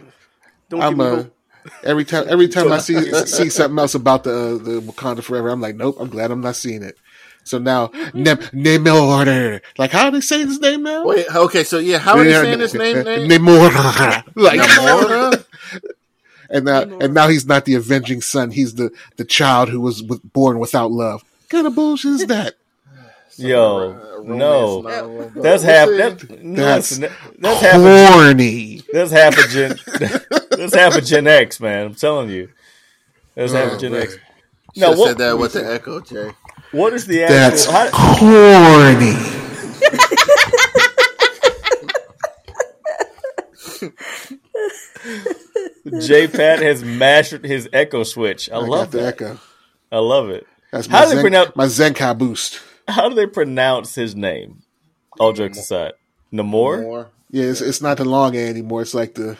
Don't 0.69 0.82
I'm 0.82 0.89
give 0.91 0.97
me 0.99 1.05
hope. 1.23 1.36
every 1.84 2.05
time 2.05 2.26
every 2.30 2.47
time 2.47 2.71
I 2.71 2.78
see 2.78 2.99
see 3.26 3.49
something 3.49 3.78
else 3.80 3.95
about 3.95 4.23
the 4.23 4.32
uh, 4.32 4.63
the 4.63 4.82
Wakanda 4.82 5.23
Forever, 5.23 5.49
I'm 5.49 5.61
like, 5.61 5.76
nope. 5.76 5.97
I'm 5.99 6.09
glad 6.09 6.30
I'm 6.32 6.41
not 6.41 6.55
seeing 6.55 6.84
it. 6.84 6.95
So 7.43 7.59
now, 7.59 7.91
Nem- 8.15 8.38
Namor. 8.38 9.61
Like, 9.78 9.91
how 9.91 10.09
do 10.09 10.17
they 10.17 10.21
say 10.21 10.39
his 10.43 10.59
name 10.59 10.82
now? 10.82 11.05
Wait, 11.05 11.28
okay, 11.36 11.63
so 11.63 11.78
yeah, 11.78 11.99
how 11.99 12.17
are 12.17 12.23
they 12.23 12.32
saying 12.34 12.59
his 12.59 12.73
name? 12.73 13.03
name? 13.03 13.30
Namor. 13.30 14.23
Like, 14.36 14.59
Namora? 14.61 15.45
And 16.50 16.66
now 16.66 16.84
Namor. 16.84 17.04
and 17.04 17.14
now 17.14 17.28
he's 17.28 17.46
not 17.46 17.66
the 17.66 17.76
avenging 17.76 18.22
son. 18.22 18.52
He's 18.52 18.76
the 18.76 18.91
the 19.18 19.26
child 19.26 19.70
who 19.70 19.82
was 19.82 20.02
with, 20.04 20.22
born 20.34 20.60
without 20.60 20.91
love. 20.91 21.24
What 21.24 21.50
kind 21.50 21.68
of 21.68 21.76
bullshit 21.76 22.12
is 22.14 22.26
that? 22.28 22.56
Yo, 23.38 24.22
no, 24.24 24.82
novel, 24.82 25.30
that's 25.41 25.64
we'll 25.64 25.74
half. 25.74 25.89
That, 25.89 26.41
no, 26.41 26.64
That's 26.64 26.98
listen, 27.00 27.16
that's 27.39 27.62
half. 27.62 27.76
A, 27.76 28.82
that's 28.93 29.12
half 29.12 29.38
a 29.38 29.48
gen. 29.50 29.80
that's 30.52 30.74
half 30.74 30.96
a 30.96 31.02
Gen 31.02 31.28
X, 31.28 31.60
man. 31.60 31.88
I'm 31.88 31.96
telling 31.96 32.30
you. 32.30 32.50
That's 33.36 33.52
half 33.52 33.74
a 33.74 33.76
Oh, 33.76 33.78
Gen 33.78 33.91
man. 33.91 34.02
X. 34.04 34.18
No, 34.78 34.91
No, 34.91 34.98
what, 35.00 35.08
said 35.10 35.18
that 35.18 35.38
with 35.38 35.52
the 35.54 35.70
echo, 35.70 36.00
Jay. 36.00 36.32
what 36.72 36.93
is 36.93 37.06
the 37.08 37.20
That's? 37.20 37.66
How, 37.66 37.89
corny. 37.91 39.45
J 46.02 46.28
Pat 46.28 46.60
has 46.60 46.84
mastered 46.84 47.46
his 47.46 47.70
echo 47.74 48.04
switch. 48.04 48.50
I, 48.52 48.56
I 48.56 48.60
love 48.60 48.70
got 48.70 48.91
the 48.91 48.98
that. 49.00 49.08
echo. 49.22 49.39
I 49.91 50.00
love 50.00 50.30
it. 50.30 50.48
That's 50.72 50.88
How 50.88 51.06
my, 51.06 51.10
do 51.10 51.16
they 51.16 51.22
pronounce- 51.22 51.56
my 51.56 51.66
Zenkai 51.66 52.18
boost. 52.18 52.60
How 52.88 53.10
do 53.10 53.16
they 53.16 53.28
pronounce 53.28 53.96
his 53.96 54.16
name? 54.16 54.62
All 55.20 55.32
jokes 55.34 55.58
aside, 55.58 55.93
Namor. 56.34 56.82
More. 56.82 57.10
Yeah, 57.32 57.46
it's, 57.46 57.62
it's 57.62 57.82
not 57.82 57.98
the 57.98 58.06
long 58.06 58.36
A 58.36 58.48
anymore. 58.48 58.82
It's 58.82 58.93
like 58.93 59.16
the 59.16 59.38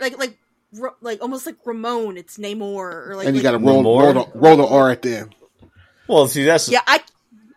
Like 0.00 0.18
like 0.18 0.38
Ro- 0.74 0.96
like 1.00 1.22
almost 1.22 1.46
like 1.46 1.56
Ramon. 1.64 2.16
It's 2.16 2.36
Namor 2.38 3.08
or 3.08 3.14
like. 3.16 3.26
and 3.26 3.36
you 3.36 3.42
like- 3.42 3.52
got 3.52 3.58
to 3.58 3.64
roll 3.64 3.82
roll 3.84 4.12
the, 4.12 4.26
roll 4.34 4.56
the 4.56 4.66
R 4.66 4.90
at 4.90 5.02
the 5.02 5.16
end. 5.18 5.34
Well, 6.08 6.26
see, 6.26 6.44
that's 6.44 6.68
Yeah, 6.68 6.80
I 6.86 7.00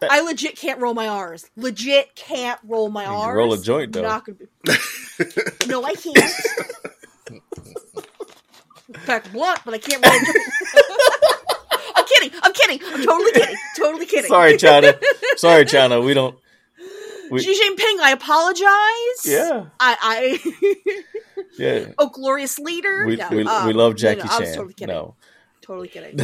I 0.07 0.21
legit 0.21 0.55
can't 0.55 0.79
roll 0.79 0.93
my 0.93 1.07
R's. 1.07 1.49
Legit 1.55 2.15
can't 2.15 2.59
roll 2.63 2.89
my 2.89 3.05
can 3.05 3.13
R's. 3.13 3.35
roll 3.35 3.53
a 3.53 3.57
joint, 3.57 3.91
though. 3.93 4.03
Not 4.03 4.25
gonna 4.25 4.37
be... 4.37 5.65
no, 5.67 5.83
I 5.83 5.93
can't. 5.95 6.19
Pack 9.05 9.27
a 9.27 9.29
blunt, 9.29 9.59
but 9.65 9.73
I 9.73 9.77
can't 9.77 10.05
roll. 10.05 10.13
A 10.13 10.17
joint. 10.19 10.35
I'm 11.95 12.05
kidding. 12.05 12.39
I'm 12.43 12.53
kidding. 12.53 12.79
I'm 12.85 13.05
totally 13.05 13.31
kidding. 13.31 13.55
Totally 13.77 14.05
kidding. 14.05 14.29
sorry, 14.29 14.57
China. 14.57 14.93
sorry, 15.37 15.65
China. 15.65 16.01
We 16.01 16.13
don't. 16.13 16.37
We, 17.31 17.39
Xi 17.41 17.53
Jinping, 17.53 18.01
I 18.03 18.11
apologize. 18.11 19.25
yeah, 19.25 19.65
I, 19.79 19.97
I 19.99 21.03
yeah. 21.57 21.87
oh 21.97 22.09
glorious 22.09 22.59
leader. 22.59 23.05
We, 23.05 23.15
no, 23.15 23.29
we, 23.29 23.43
um, 23.43 23.65
we 23.67 23.73
love 23.73 23.93
no, 23.93 23.97
Jackie 23.97 24.27
no, 24.27 24.29
I 24.31 24.39
was 24.39 24.55
totally 24.55 24.73
kidding. 24.75 24.95
No, 24.95 25.15
Totally 25.61 25.87
kidding. 25.87 26.19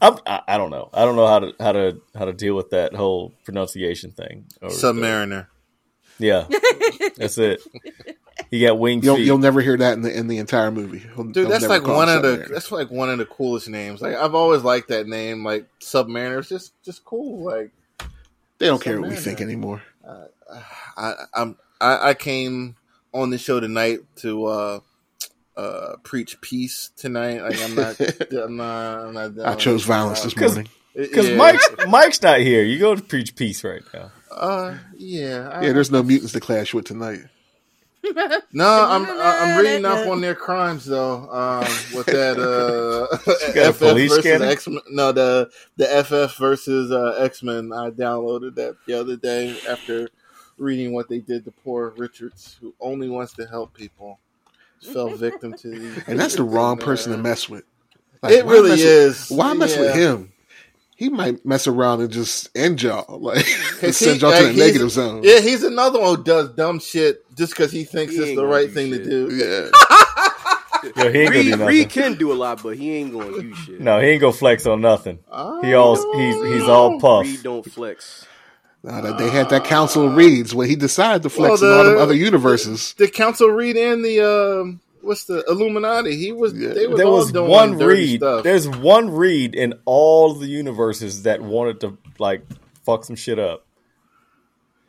I'm, 0.00 0.18
I, 0.26 0.42
I 0.46 0.56
don't 0.58 0.70
know. 0.70 0.90
I 0.92 1.04
don't 1.04 1.16
know 1.16 1.26
how 1.26 1.40
to 1.40 1.54
how 1.58 1.72
to 1.72 2.00
how 2.16 2.24
to 2.26 2.32
deal 2.32 2.54
with 2.54 2.70
that 2.70 2.94
whole 2.94 3.32
pronunciation 3.44 4.12
thing. 4.12 4.46
Or 4.62 4.68
the- 4.68 4.74
Submariner. 4.76 5.48
yeah, 6.20 6.46
that's 7.16 7.38
it. 7.38 7.60
He 8.50 8.60
got 8.60 8.78
wing 8.78 9.02
You'll 9.02 9.16
feet. 9.16 9.26
you'll 9.26 9.38
never 9.38 9.60
hear 9.60 9.76
that 9.76 9.94
in 9.94 10.02
the 10.02 10.16
in 10.16 10.26
the 10.28 10.38
entire 10.38 10.70
movie. 10.70 10.98
He'll- 10.98 11.24
Dude, 11.24 11.34
they'll 11.34 11.48
that's 11.48 11.66
like 11.68 11.86
one 11.86 12.08
of 12.08 12.22
the 12.22 12.38
Submariner. 12.38 12.48
that's 12.48 12.72
like 12.72 12.90
one 12.90 13.10
of 13.10 13.18
the 13.18 13.26
coolest 13.26 13.68
names. 13.68 14.00
Like 14.00 14.14
I've 14.16 14.34
always 14.34 14.62
liked 14.62 14.88
that 14.88 15.06
name, 15.06 15.44
like 15.44 15.66
Submariner. 15.80 16.38
It's 16.38 16.48
just 16.48 16.72
just 16.84 17.04
cool. 17.04 17.44
Like 17.44 17.70
They 18.58 18.66
don't 18.66 18.82
care 18.82 19.00
what 19.00 19.10
we 19.10 19.16
think 19.16 19.40
anymore. 19.40 19.82
I 20.96 21.14
I'm 21.34 21.56
I, 21.80 22.10
I 22.10 22.14
came 22.14 22.76
on 23.12 23.30
the 23.30 23.38
show 23.38 23.60
tonight 23.60 24.00
to 24.16 24.44
uh 24.46 24.80
uh 25.56 25.96
preach 26.02 26.40
peace 26.40 26.90
tonight. 26.96 27.40
Like 27.42 27.60
I'm 27.62 27.74
not 27.74 28.00
I'm 28.32 28.56
not 28.56 28.98
I'm 29.06 29.14
not 29.36 29.46
I 29.46 29.54
chose 29.54 29.84
violence 29.84 30.22
this 30.22 30.34
Cause- 30.34 30.54
morning. 30.54 30.70
Because 30.94 31.28
Yeah. 31.28 31.36
Mike's 31.36 31.68
Mike's 31.88 32.22
not 32.22 32.40
here. 32.40 32.64
You 32.64 32.78
go 32.80 32.96
to 32.96 33.02
preach 33.02 33.36
peace 33.36 33.62
right 33.62 33.82
now. 33.94 34.10
uh 34.32 34.76
yeah. 34.98 35.48
I, 35.52 35.66
Yeah, 35.66 35.72
there's 35.72 35.90
no 35.92 36.02
mutants 36.02 36.32
to 36.32 36.40
clash 36.40 36.74
with 36.74 36.84
tonight. 36.86 37.20
No, 38.52 38.66
I'm 38.88 39.06
I'm 39.06 39.62
reading 39.64 39.84
up 39.84 40.06
on 40.08 40.20
their 40.20 40.34
crimes 40.34 40.84
though. 40.86 41.28
Um, 41.30 41.64
with 41.94 42.06
that 42.06 42.38
uh, 43.12 43.16
FF 43.72 43.78
versus 43.78 44.18
scanner? 44.20 44.46
X 44.46 44.66
Men. 44.68 44.80
No, 44.90 45.12
the 45.12 45.50
the 45.76 45.86
FF 46.04 46.36
versus 46.38 46.90
uh, 46.90 47.16
X 47.18 47.42
Men. 47.42 47.72
I 47.72 47.90
downloaded 47.90 48.54
that 48.56 48.76
the 48.86 48.94
other 48.94 49.16
day 49.16 49.56
after 49.68 50.08
reading 50.58 50.92
what 50.92 51.08
they 51.08 51.18
did 51.20 51.44
to 51.44 51.50
poor 51.50 51.90
Richards, 51.96 52.56
who 52.60 52.74
only 52.80 53.08
wants 53.08 53.32
to 53.34 53.46
help 53.46 53.74
people, 53.74 54.18
fell 54.92 55.08
victim 55.10 55.54
to 55.54 55.70
these. 55.70 56.02
And 56.06 56.18
that's 56.18 56.36
the 56.36 56.42
wrong 56.42 56.78
person 56.78 57.12
to 57.12 57.18
mess 57.18 57.48
with. 57.48 57.64
Like, 58.22 58.32
It 58.32 58.44
really 58.44 58.70
with- 58.70 58.80
is. 58.80 59.30
why 59.30 59.52
mess 59.54 59.76
with 59.76 59.94
him? 59.94 60.32
He 61.00 61.08
might 61.08 61.46
mess 61.46 61.66
around 61.66 62.02
and 62.02 62.10
just 62.12 62.50
end 62.54 62.82
y'all, 62.82 63.18
like 63.22 63.46
Cause 63.80 63.96
send 63.96 64.20
y'all 64.20 64.32
to 64.32 64.36
like, 64.44 64.54
the 64.54 64.58
negative 64.66 64.90
zone. 64.90 65.22
Yeah, 65.22 65.40
he's 65.40 65.62
another 65.62 65.98
one 65.98 66.16
who 66.16 66.22
does 66.22 66.50
dumb 66.50 66.78
shit 66.78 67.24
just 67.38 67.52
because 67.52 67.72
he 67.72 67.84
thinks 67.84 68.12
He 68.12 68.20
it's 68.20 68.36
the 68.36 68.44
right 68.44 68.68
do 68.68 68.74
thing 68.74 68.90
to 68.92 69.02
do. 69.02 69.34
Yeah. 69.34 69.70
Yo, 71.02 71.10
he 71.10 71.20
ain't 71.20 71.32
gonna 71.32 71.56
do 71.56 71.66
Reed, 71.66 71.88
can 71.88 72.14
do 72.16 72.32
a 72.32 72.34
lot, 72.34 72.62
but 72.62 72.76
he 72.76 72.96
ain't 72.96 73.12
gonna 73.12 73.30
do 73.32 73.54
shit. 73.54 73.80
No, 73.80 73.98
he 73.98 74.08
ain't 74.08 74.20
gonna 74.20 74.34
flex 74.34 74.66
on 74.66 74.82
nothing. 74.82 75.20
I 75.32 75.60
He 75.62 75.72
all 75.72 75.96
don't 75.96 76.20
he's 76.20 76.52
he's 76.60 76.68
all 76.68 77.00
puff. 77.00 77.24
Reed 77.24 77.42
don't 77.42 77.64
flex. 77.64 78.26
Nah, 78.82 79.00
that 79.00 79.16
they 79.16 79.30
had 79.30 79.48
that 79.50 79.64
council 79.64 80.06
of 80.06 80.16
reads 80.16 80.54
where 80.54 80.66
he 80.66 80.76
decided 80.76 81.22
to 81.22 81.30
flex 81.30 81.62
Well, 81.62 81.72
in 81.72 81.78
all 81.78 81.84
them 81.94 82.02
other 82.02 82.14
universes. 82.14 82.92
the 82.98 83.08
council 83.08 83.48
read 83.48 83.76
in 83.76 84.02
the 84.02 84.20
um 84.20 84.80
what's 85.02 85.24
the 85.24 85.44
Illuminati. 85.48 86.16
He 86.16 86.32
was 86.32 86.52
Yeah. 86.54 86.70
they 86.74 86.86
was 86.86 86.96
There 86.98 87.08
was 87.08 87.32
doing 87.32 87.50
one 87.50 87.78
read. 87.78 88.20
stuff. 88.20 88.44
There's 88.44 88.68
one 88.68 89.10
read 89.10 89.54
in 89.54 89.74
all 89.84 90.34
the 90.34 90.46
universes 90.46 91.22
that 91.24 91.40
wanted 91.42 91.80
to 91.80 91.98
like 92.18 92.42
fuck 92.84 93.04
some 93.04 93.16
shit 93.16 93.38
up, 93.38 93.64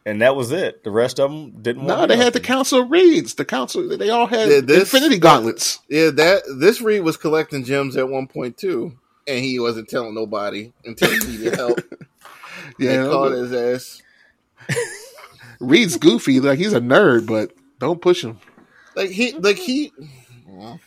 and 0.06 0.22
that 0.22 0.36
was 0.36 0.52
it. 0.52 0.84
The 0.84 0.92
rest 0.92 1.20
of 1.20 1.32
them 1.32 1.62
didn't. 1.62 1.86
No, 1.86 1.96
want 1.98 2.10
they 2.10 2.18
had 2.18 2.34
the 2.34 2.40
council 2.40 2.82
of 2.82 2.92
reads. 2.92 3.36
The 3.36 3.46
council, 3.46 3.88
they 3.98 4.10
all 4.10 4.28
had 4.28 4.50
Yeah, 4.50 4.62
this- 4.62 4.94
infinity 4.94 5.20
gauntlets. 5.20 5.80
Yeah, 5.90 6.10
that 6.12 6.44
this 6.60 6.82
Reed 6.82 7.04
was 7.04 7.18
collecting 7.18 7.64
gems 7.64 7.96
at 7.98 8.10
one 8.10 8.28
point 8.28 8.58
too, 8.58 8.94
and 9.28 9.44
he 9.44 9.60
wasn't 9.60 9.90
telling 9.90 10.14
nobody 10.16 10.72
until 10.86 11.10
he 11.10 11.20
needed 11.28 11.56
help. 11.56 11.80
Yeah, 12.80 13.04
they 13.04 13.10
called 13.10 13.34
his 13.34 13.52
ass. 13.54 14.02
Reed's 15.60 15.98
goofy, 15.98 16.40
like 16.40 16.58
he's 16.58 16.74
a 16.74 16.80
nerd, 16.80 17.26
but 17.28 17.52
don't 17.80 18.02
push 18.02 18.24
him. 18.24 18.40
Like 18.96 19.10
he, 19.10 19.32
like 19.34 19.58
he. 19.58 19.92
Well, 20.48 20.80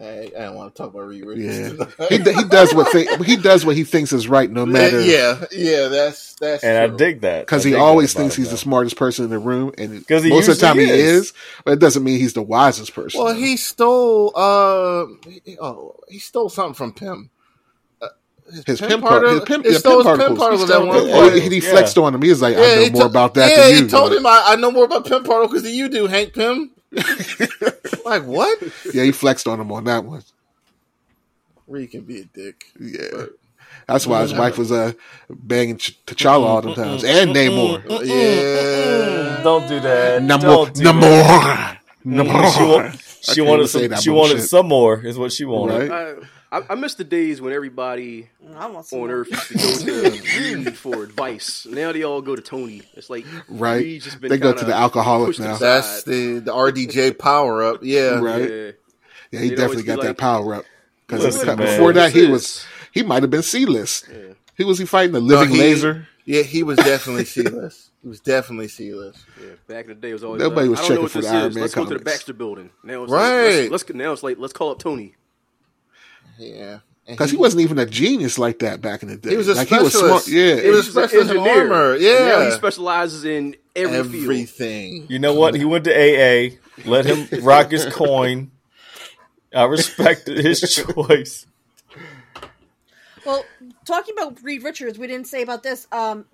I, 0.00 0.30
I 0.36 0.40
don't 0.42 0.54
want 0.54 0.74
to 0.74 0.78
talk 0.82 0.90
about 0.94 1.06
Reed 1.08 1.24
Yeah, 1.38 1.70
he, 2.08 2.18
he 2.18 2.44
does 2.44 2.72
what 2.74 2.92
thi- 2.92 3.08
he 3.24 3.36
does 3.36 3.64
what 3.66 3.74
he 3.74 3.84
thinks 3.84 4.12
is 4.12 4.28
right, 4.28 4.48
no 4.50 4.64
matter. 4.66 5.00
yeah, 5.00 5.44
yeah, 5.50 5.88
that's 5.88 6.34
that's. 6.34 6.62
and 6.62 6.76
I 6.78 6.86
true. 6.88 6.96
dig 6.98 7.22
that 7.22 7.46
because 7.46 7.64
he 7.64 7.74
always 7.74 8.12
thinks 8.14 8.36
him, 8.38 8.44
he's 8.44 8.50
the 8.50 8.58
smartest 8.58 8.96
person 8.96 9.24
in 9.24 9.30
the 9.30 9.38
room, 9.38 9.72
and 9.78 10.06
'Cause 10.06 10.22
he 10.22 10.30
most 10.30 10.46
of 10.48 10.58
the 10.58 10.66
time 10.66 10.76
usually 10.78 10.98
he 10.98 11.02
is. 11.04 11.22
is. 11.26 11.32
But 11.64 11.72
it 11.72 11.78
doesn't 11.80 12.04
mean 12.04 12.18
he's 12.18 12.34
the 12.34 12.42
wisest 12.42 12.94
person. 12.94 13.20
Well, 13.24 13.34
he 13.34 13.56
stole. 13.56 14.32
Uh, 14.36 15.06
oh, 15.60 15.96
he 16.08 16.18
stole 16.18 16.50
something 16.50 16.74
from 16.74 16.92
Pym. 16.92 17.30
Uh, 18.00 18.08
his 18.66 18.78
Pym 18.78 18.88
pimp 18.90 19.02
part 19.02 19.12
part, 19.22 19.24
of- 19.24 19.30
his 19.32 19.40
pimp, 19.48 19.64
he 19.66 19.72
yeah, 19.72 19.78
stole 19.78 20.04
pimp 20.04 20.18
his 20.18 20.26
pimp 20.28 20.38
particles. 20.38 20.68
particles 20.68 20.70
at 20.70 20.86
one 20.86 21.06
Yeah, 21.08 21.12
point. 21.30 21.34
He, 21.42 21.48
he 21.48 21.56
Yeah. 21.66 21.70
flexed 21.72 21.98
on 21.98 22.14
him. 22.14 22.22
He 22.22 22.28
was 22.28 22.42
like, 22.42 22.56
"I 22.56 22.60
know 22.60 22.90
more 22.90 23.02
to- 23.02 23.08
about 23.08 23.34
that 23.34 23.50
yeah, 23.50 23.66
than 23.68 23.76
you." 23.78 23.82
he 23.84 23.88
told 23.88 24.10
do." 24.12 24.18
him, 24.18 24.26
I, 24.26 24.44
"I 24.48 24.56
know 24.56 24.70
more 24.70 24.84
about 24.84 25.06
Pym 25.06 25.24
particles 25.24 25.62
than 25.62 25.72
you 25.74 25.88
do, 25.88 26.06
Hank 26.06 26.34
Pym." 26.34 26.72
like 28.04 28.24
what? 28.24 28.62
yeah, 28.92 29.02
he 29.04 29.12
flexed 29.12 29.46
on 29.46 29.60
him 29.60 29.70
on 29.72 29.84
that 29.84 30.04
one. 30.04 30.22
Reed 31.66 31.90
can 31.90 32.02
be 32.02 32.20
a 32.20 32.24
dick. 32.24 32.64
Yeah, 32.80 33.26
that's 33.86 34.06
why 34.06 34.22
his 34.22 34.32
wife 34.32 34.56
was 34.56 34.72
uh 34.72 34.92
banging 35.28 35.76
Ch- 35.76 35.98
T'Challa 36.06 36.44
all 36.46 36.62
the 36.62 36.74
times 36.74 37.04
and 37.04 37.30
Namor. 37.34 37.82
Yeah. 38.06 39.42
Don't 39.42 39.68
do 39.68 39.78
that. 39.80 40.22
Namor, 40.22 40.40
Don't 40.40 40.74
do 40.74 40.82
that. 40.84 41.78
Namor, 42.04 42.52
She, 42.52 42.60
Namor. 42.60 42.84
wa- 42.84 42.92
she 43.20 43.40
wanted 43.42 43.68
some, 43.68 43.88
that 43.88 44.02
she 44.02 44.10
wanted 44.10 44.40
some 44.40 44.66
more. 44.68 45.04
Is 45.04 45.18
what 45.18 45.32
she 45.32 45.44
wanted. 45.44 45.90
Right? 45.90 46.16
I, 46.22 46.26
I, 46.50 46.62
I 46.70 46.74
miss 46.76 46.94
the 46.94 47.04
days 47.04 47.40
when 47.40 47.52
everybody 47.52 48.30
I 48.56 48.66
want 48.66 48.86
some 48.86 49.00
on. 49.00 49.10
Earth 49.10 49.30
used 49.30 49.80
to 49.80 49.86
go 49.86 50.10
to 50.10 50.10
Reed 50.40 50.76
for 50.76 51.02
advice. 51.02 51.66
Now 51.66 51.92
they 51.92 52.02
all 52.04 52.22
go 52.22 52.34
to 52.34 52.42
Tony. 52.42 52.82
It's 52.94 53.10
like 53.10 53.26
Right. 53.48 54.00
Just 54.00 54.20
been 54.20 54.30
They 54.30 54.38
go 54.38 54.54
to 54.54 54.64
the 54.64 54.74
alcoholic 54.74 55.38
now. 55.38 55.54
the 55.54 55.58
That's 55.58 56.02
the 56.04 56.38
the 56.38 56.52
RDJ 56.52 57.18
power 57.18 57.62
up. 57.62 57.80
Yeah. 57.82 58.18
Right. 58.20 58.50
Yeah. 58.50 58.70
Yeah, 59.30 59.40
he 59.40 59.48
They'd 59.50 59.56
definitely 59.56 59.62
always 59.64 59.82
be 59.82 59.86
got 59.86 60.02
that 60.02 60.18
power 60.18 60.54
up. 60.54 60.64
Because 61.06 61.44
before 61.44 61.92
that, 61.92 62.12
he 62.12 62.26
was 62.26 62.64
he 62.92 63.02
might 63.02 63.22
have 63.22 63.30
been 63.30 63.42
C 63.42 63.66
list. 63.66 64.08
Yeah. 64.10 64.32
He 64.56 64.64
was 64.64 64.78
he 64.78 64.86
fighting 64.86 65.12
the 65.12 65.20
living 65.20 65.50
he- 65.54 65.58
laser. 65.60 66.06
Yeah, 66.24 66.42
he 66.42 66.62
was 66.62 66.76
definitely 66.76 67.24
C-list. 67.24 67.90
He 68.02 68.08
was 68.08 68.20
definitely 68.20 68.68
C-list. 68.68 69.24
Yeah, 69.42 69.52
back 69.66 69.84
in 69.86 69.88
the 69.88 69.94
day, 69.94 70.10
it 70.10 70.12
was 70.12 70.24
always 70.24 70.42
Nobody 70.42 70.66
uh, 70.68 70.72
was 70.72 70.80
I 70.80 70.82
don't 70.82 70.88
checking 70.88 70.94
know 70.96 71.02
what 71.04 71.10
for 71.10 71.18
this 71.22 71.30
the 71.30 71.36
Iron 71.38 71.48
is. 71.48 71.54
Man 71.54 71.62
Let's 71.62 71.74
go 71.74 71.84
to 71.86 71.94
the. 71.94 72.04
Baxter 72.04 72.32
Building. 72.34 72.70
Now 72.84 73.04
it's 73.04 73.10
Right. 73.10 73.62
Like, 73.62 73.70
let's, 73.70 73.88
let's 73.88 73.94
now 73.94 74.12
it's 74.12 74.22
like 74.22 74.36
let's 74.38 74.52
call 74.52 74.70
up 74.70 74.78
Tony. 74.78 75.14
Yeah. 76.38 76.78
Because 77.06 77.30
he, 77.30 77.38
wasn't 77.38 77.62
even 77.62 77.78
a 77.78 77.86
genius 77.86 78.38
like 78.38 78.58
that 78.58 78.82
back 78.82 79.02
in 79.02 79.08
the 79.08 79.16
day. 79.16 79.30
He 79.30 79.36
was 79.38 79.48
a 79.48 79.54
like 79.54 79.68
specialist. 79.68 79.96
he 79.96 80.02
was 80.02 80.24
smart. 80.24 80.28
Yeah, 80.28 80.60
He 80.62 80.68
was 80.68 80.86
He's 80.86 80.96
an 80.96 81.02
specialist 81.08 81.30
in 81.30 81.36
engineer. 81.38 81.62
armor. 81.72 81.92
And 81.94 82.02
Now 82.02 82.44
he 82.44 82.50
specializes 82.50 83.24
in 83.24 83.56
every 83.74 84.02
field. 84.02 84.24
everything. 84.24 85.06
You 85.08 85.18
know 85.18 85.32
what? 85.32 85.54
He 85.54 85.64
went 85.64 85.84
to 85.84 85.90
AA. 85.94 86.56
Let 86.84 87.06
him 87.06 87.26
rock 87.44 87.70
his 87.70 87.86
coin. 87.86 88.50
I 89.54 89.64
respected 89.64 90.36
his 90.44 90.60
choice. 90.94 91.46
Well, 93.24 93.44
talking 93.86 94.14
about 94.16 94.42
Reed 94.42 94.62
Richards, 94.62 94.98
we 94.98 95.06
didn't 95.06 95.26
say 95.26 95.42
about 95.42 95.62
this. 95.62 95.86
Um, 95.92 96.26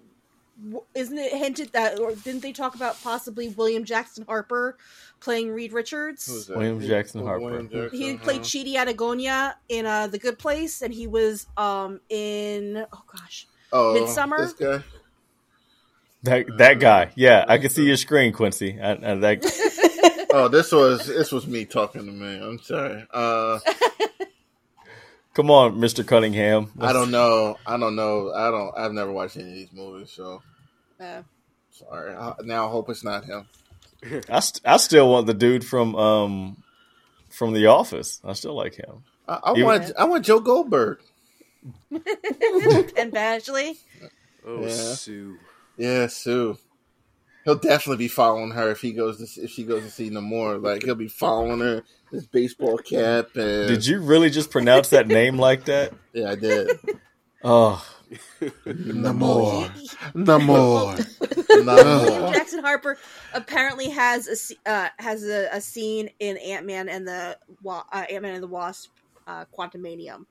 isn't 0.94 1.18
it 1.18 1.32
hinted 1.32 1.72
that, 1.72 1.98
or 1.98 2.14
didn't 2.14 2.40
they 2.42 2.52
talk 2.52 2.74
about 2.74 3.00
possibly 3.02 3.48
William 3.48 3.84
Jackson 3.84 4.24
Harper 4.28 4.76
playing 5.24 5.50
Reed 5.50 5.72
Richards? 5.72 6.26
Who's 6.26 6.46
that? 6.46 6.56
William 6.56 6.80
Jackson 6.80 7.22
Oh, 7.22 7.24
Harper. 7.24 7.44
William 7.44 7.68
Jackson, 7.68 7.98
He 7.98 8.16
played 8.16 8.42
uh-huh. 8.42 8.44
Chidi 8.44 8.74
Anagonye 8.74 9.54
in 9.68 9.86
uh, 9.86 10.06
The 10.06 10.18
Good 10.18 10.38
Place, 10.38 10.82
and 10.82 10.92
he 10.92 11.06
was 11.06 11.46
um 11.56 12.00
in 12.10 12.86
oh 12.92 13.02
gosh, 13.10 13.48
oh, 13.72 13.94
Midsummer? 13.94 14.38
This 14.38 14.52
guy. 14.52 14.84
That 16.22 16.46
that 16.58 16.80
guy. 16.80 17.10
Yeah, 17.16 17.44
I 17.48 17.58
can 17.58 17.70
see 17.70 17.84
your 17.86 17.96
screen, 17.96 18.32
Quincy. 18.32 18.80
I, 18.80 18.92
I, 18.92 19.14
that, 19.16 20.26
Oh, 20.32 20.48
this 20.48 20.72
was 20.72 21.06
this 21.06 21.30
was 21.30 21.46
me 21.46 21.64
talking 21.64 22.06
to 22.06 22.10
me. 22.10 22.40
I'm 22.42 22.58
sorry. 22.58 23.06
Uh, 23.12 23.60
come 25.34 25.50
on, 25.50 25.78
Mister 25.78 26.02
Cunningham. 26.02 26.72
I 26.80 26.92
don't 26.92 27.10
know. 27.10 27.56
I 27.66 27.76
don't 27.76 27.94
know. 27.94 28.32
I 28.34 28.50
don't. 28.50 28.76
I've 28.76 28.92
never 28.92 29.12
watched 29.12 29.36
any 29.36 29.48
of 29.48 29.54
these 29.54 29.72
movies, 29.72 30.10
so 30.10 30.42
uh, 30.98 31.22
sorry. 31.70 32.14
I, 32.14 32.34
now 32.42 32.66
I 32.66 32.70
hope 32.70 32.88
it's 32.90 33.04
not 33.04 33.24
him. 33.26 33.46
I, 34.28 34.40
st- 34.40 34.60
I 34.64 34.76
still 34.76 35.10
want 35.10 35.26
the 35.26 35.34
dude 35.34 35.64
from 35.64 35.94
um 35.96 36.62
from 37.30 37.52
The 37.52 37.66
Office. 37.66 38.20
I 38.24 38.32
still 38.34 38.54
like 38.54 38.74
him. 38.74 39.04
I, 39.28 39.38
I 39.44 39.54
You- 39.54 39.64
want. 39.64 39.90
I 39.98 40.04
want 40.04 40.24
Joe 40.24 40.40
Goldberg. 40.40 40.98
and 41.90 43.12
Badgley. 43.12 43.76
Oh, 44.46 44.62
Yeah. 44.62 44.68
Sue. 44.68 45.38
Yeah, 45.76 46.06
Sue. 46.08 46.58
He'll 47.44 47.56
definitely 47.56 48.04
be 48.04 48.08
following 48.08 48.52
her 48.52 48.70
if 48.70 48.80
he 48.80 48.92
goes 48.92 49.18
to 49.18 49.42
if 49.42 49.50
she 49.50 49.64
goes 49.64 49.82
to 49.82 49.90
see 49.90 50.08
no 50.10 50.20
more. 50.22 50.56
Like 50.56 50.82
he'll 50.82 50.94
be 50.94 51.08
following 51.08 51.60
her. 51.60 51.82
His 52.10 52.26
baseball 52.26 52.78
cap 52.78 53.30
and 53.34 53.66
Did 53.68 53.86
you 53.86 54.00
really 54.00 54.30
just 54.30 54.50
pronounce 54.50 54.90
that 54.90 55.08
name 55.08 55.36
like 55.38 55.64
that? 55.64 55.92
Yeah, 56.12 56.30
I 56.30 56.34
did. 56.36 56.70
Oh, 57.42 57.84
No 58.66 59.12
more. 59.12 59.68
No 60.14 60.38
more. 60.38 60.94
William 61.48 61.66
No. 61.66 62.30
Jackson 62.32 62.60
Harper 62.60 62.98
apparently 63.32 63.90
has 63.90 64.54
a 64.66 64.70
uh, 64.70 64.88
has 64.98 65.24
a, 65.24 65.48
a 65.52 65.60
scene 65.60 66.10
in 66.20 66.36
Ant 66.38 66.66
Man 66.66 66.88
and 66.88 67.06
the 67.06 67.38
Wa- 67.62 67.84
uh, 67.92 68.04
Ant 68.10 68.22
Man 68.22 68.34
and 68.34 68.42
the 68.42 68.48
Wasp, 68.48 68.90
uh, 69.26 69.44
Quantumania. 69.56 70.24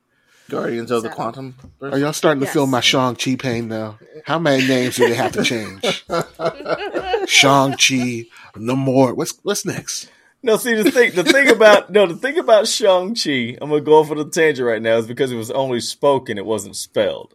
Guardians 0.50 0.90
of 0.90 1.02
the 1.02 1.08
So- 1.08 1.14
Quantum. 1.14 1.54
Are 1.80 1.98
y'all 1.98 2.12
starting 2.12 2.40
to 2.42 2.46
feel 2.46 2.66
my 2.66 2.80
Shang-Chi 2.80 3.36
pain 3.36 3.68
now? 3.68 3.98
How 4.26 4.38
many 4.38 4.66
names 4.68 4.96
do 4.96 5.08
they 5.08 5.14
have 5.14 5.32
to 5.32 5.42
change? 5.42 6.04
Shang-Chi, 7.28 8.26
no 8.56 8.76
more. 8.76 9.14
What's 9.14 9.38
what's 9.42 9.64
next? 9.64 10.10
no! 10.42 10.56
See 10.58 10.74
the 10.74 10.90
thing, 10.90 11.12
the 11.14 11.24
thing 11.24 11.48
about 11.48 11.90
no, 11.90 12.06
the 12.06 12.16
thing 12.16 12.38
about 12.38 12.68
Shang 12.68 13.14
Chi. 13.14 13.56
I'm 13.60 13.70
gonna 13.70 13.80
go 13.80 14.04
for 14.04 14.14
the 14.14 14.28
tangent 14.28 14.66
right 14.66 14.82
now 14.82 14.98
is 14.98 15.06
because 15.06 15.32
it 15.32 15.36
was 15.36 15.50
only 15.50 15.80
spoken, 15.80 16.36
it 16.36 16.44
wasn't 16.44 16.76
spelled. 16.76 17.34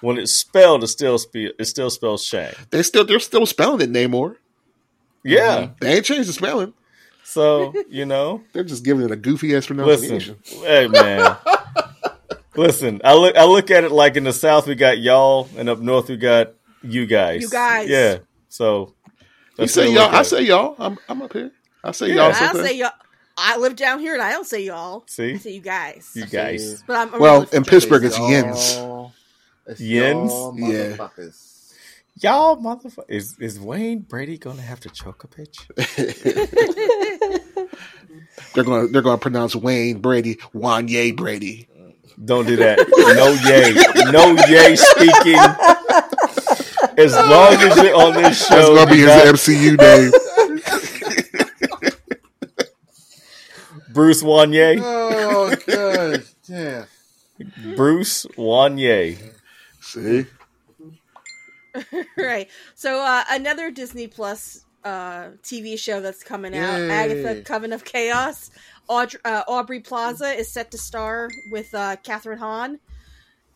When 0.00 0.18
it's 0.18 0.32
spelled, 0.32 0.82
it 0.84 0.88
still 0.88 1.18
spe- 1.18 1.54
it 1.58 1.64
still 1.66 1.90
spells 1.90 2.24
Shang. 2.24 2.52
They 2.70 2.82
still 2.82 3.04
they're 3.04 3.20
still 3.20 3.46
spelling 3.46 3.80
it 3.82 3.90
Namor. 3.92 4.36
Yeah. 5.24 5.58
Mm-hmm. 5.58 5.72
They 5.80 5.96
ain't 5.96 6.04
changed 6.06 6.28
the 6.28 6.32
spelling. 6.32 6.72
So 7.24 7.72
you 7.88 8.06
know, 8.06 8.42
They're 8.52 8.64
just 8.64 8.84
giving 8.84 9.04
it 9.04 9.10
a 9.10 9.16
goofy 9.16 9.54
ass 9.54 9.68
listen, 9.70 9.76
pronunciation. 9.76 10.36
hey 10.64 10.88
man, 10.88 11.36
listen. 12.56 13.00
I 13.04 13.14
look 13.14 13.36
I 13.36 13.44
look 13.44 13.70
at 13.70 13.84
it 13.84 13.92
like 13.92 14.16
in 14.16 14.24
the 14.24 14.32
south 14.32 14.66
we 14.66 14.74
got 14.74 14.98
y'all, 14.98 15.48
and 15.56 15.68
up 15.68 15.78
north 15.80 16.08
we 16.08 16.16
got 16.16 16.54
you 16.82 17.06
guys. 17.06 17.42
You 17.42 17.50
guys. 17.50 17.88
Yeah. 17.88 18.18
So 18.48 18.94
You 19.58 19.66
say 19.68 19.92
y'all. 19.92 20.14
I 20.14 20.22
say 20.22 20.42
y'all. 20.42 20.74
I'm 20.78 20.98
I'm 21.08 21.22
up 21.22 21.32
here. 21.32 21.52
I 21.84 21.92
say 21.92 22.08
Yeah. 22.08 22.28
y'all. 22.28 22.32
I 22.32 22.52
say 22.52 22.76
y'all. 22.76 22.90
I 23.42 23.56
live 23.56 23.76
down 23.76 24.00
here 24.00 24.12
and 24.12 24.22
I 24.22 24.32
don't 24.32 24.46
say 24.46 24.64
y'all. 24.64 25.04
See? 25.06 25.32
I 25.34 25.38
say 25.38 25.52
you 25.52 25.60
guys. 25.62 26.10
you 26.14 26.26
guys. 26.26 26.82
But 26.86 26.96
I'm, 26.96 27.14
I'm 27.14 27.20
Well, 27.20 27.40
really 27.42 27.56
in 27.56 27.64
Pittsburgh, 27.64 28.04
it's 28.04 28.18
yins. 28.18 28.76
Y'all- 29.66 29.72
it's 29.72 29.80
Yins? 29.80 30.30
y'all 30.32 30.58
Yeah. 30.58 30.96
motherfuckers. 30.96 31.46
Y'all 32.22 32.56
motherfucker 32.58 33.04
is 33.08 33.36
is 33.38 33.58
Wayne 33.60 34.00
Brady 34.00 34.36
gonna 34.38 34.62
have 34.62 34.80
to 34.80 34.88
choke 34.90 35.24
a 35.24 35.28
pitch? 35.28 35.58
They're 38.54 38.64
going. 38.64 38.86
to 38.86 38.92
They're 38.92 39.02
going 39.02 39.16
to 39.18 39.20
pronounce 39.22 39.54
Wayne 39.54 39.98
Brady 40.00 40.36
Wanye 40.54 41.14
Brady. 41.16 41.68
Don't 42.22 42.46
do 42.46 42.56
that. 42.56 42.78
No 42.98 43.32
yay. 43.48 43.74
No 44.12 44.34
yay 44.48 44.74
speaking. 44.76 45.38
As 46.98 47.14
long 47.14 47.54
as 47.54 47.76
you're 47.82 47.94
on 47.94 48.14
this 48.22 48.46
show, 48.46 48.54
That's 48.56 48.68
going 48.68 48.88
to 48.88 48.92
be 48.92 49.00
his 49.00 49.06
not- 49.06 49.26
MCU 49.26 49.76
name. 49.78 50.12
Bruce 53.92 54.22
Wanye. 54.22 54.80
Oh 54.82 55.54
gosh, 55.66 56.24
damn. 56.46 56.86
Bruce 57.76 58.26
Wanye. 58.36 59.16
See, 59.90 60.26
right. 62.16 62.48
So 62.74 63.00
uh, 63.00 63.24
another 63.30 63.70
Disney 63.70 64.06
Plus 64.06 64.64
uh, 64.84 65.30
TV 65.42 65.78
show 65.78 66.00
that's 66.00 66.22
coming 66.22 66.56
out, 66.56 66.80
Agatha 66.80 67.42
Coven 67.42 67.72
of 67.72 67.84
Chaos. 67.84 68.50
Audrey, 68.88 69.20
uh, 69.24 69.42
Aubrey 69.46 69.80
Plaza 69.80 70.32
is 70.32 70.50
set 70.50 70.70
to 70.72 70.78
star 70.78 71.28
with 71.50 71.74
uh, 71.74 71.96
Kathryn 72.04 72.38
Hahn. 72.38 72.78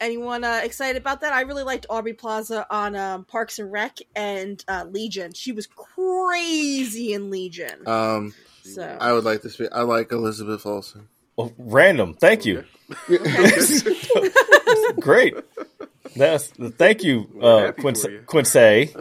Anyone 0.01 0.45
uh, 0.45 0.61
excited 0.63 1.01
about 1.01 1.21
that? 1.21 1.33
I 1.33 1.43
really 1.43 1.63
liked 1.63 1.87
Aubrey 1.89 2.15
Plaza 2.15 2.67
on 2.69 2.97
um, 2.97 3.25
Parks 3.25 3.59
and 3.59 3.71
Rec 3.71 3.99
and 4.15 4.63
uh, 4.67 4.85
Legion. 4.91 5.33
She 5.33 5.53
was 5.53 5.67
crazy 5.67 7.15
in 7.15 7.31
Legion. 7.31 7.87
Um, 7.87 8.35
so 8.65 8.97
I 9.01 9.13
would 9.13 9.25
like 9.25 9.43
to 9.43 9.51
speak. 9.51 9.69
I 9.73 9.83
like 9.83 10.11
Elizabeth 10.11 10.67
Olsen. 10.67 11.09
Oh, 11.37 11.53
random. 11.59 12.15
Thank 12.15 12.45
you. 12.45 12.65
Great. 15.01 15.35
That's 16.17 16.47
thank 16.79 17.03
you, 17.03 17.27
uh, 17.43 17.73
Quince, 17.73 18.03
for 18.05 18.11
you. 18.11 18.21
Quince. 18.27 18.55
Yeah. 18.55 18.87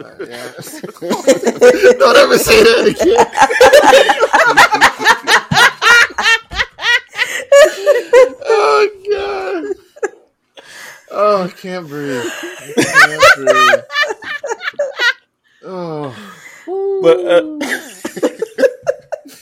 Don't 1.98 2.16
ever 2.16 2.38
say 2.38 2.62
that 2.62 2.86
again. 2.90 3.26
oh 8.46 8.88
god. 9.10 9.76
Oh, 11.16 11.42
I 11.44 11.48
can't 11.48 11.86
breathe. 11.86 12.24
I 12.26 12.72
can't 13.06 13.22
breathe. 13.36 13.84
Oh, 15.66 16.14
But 17.02 17.18
uh, 17.24 17.58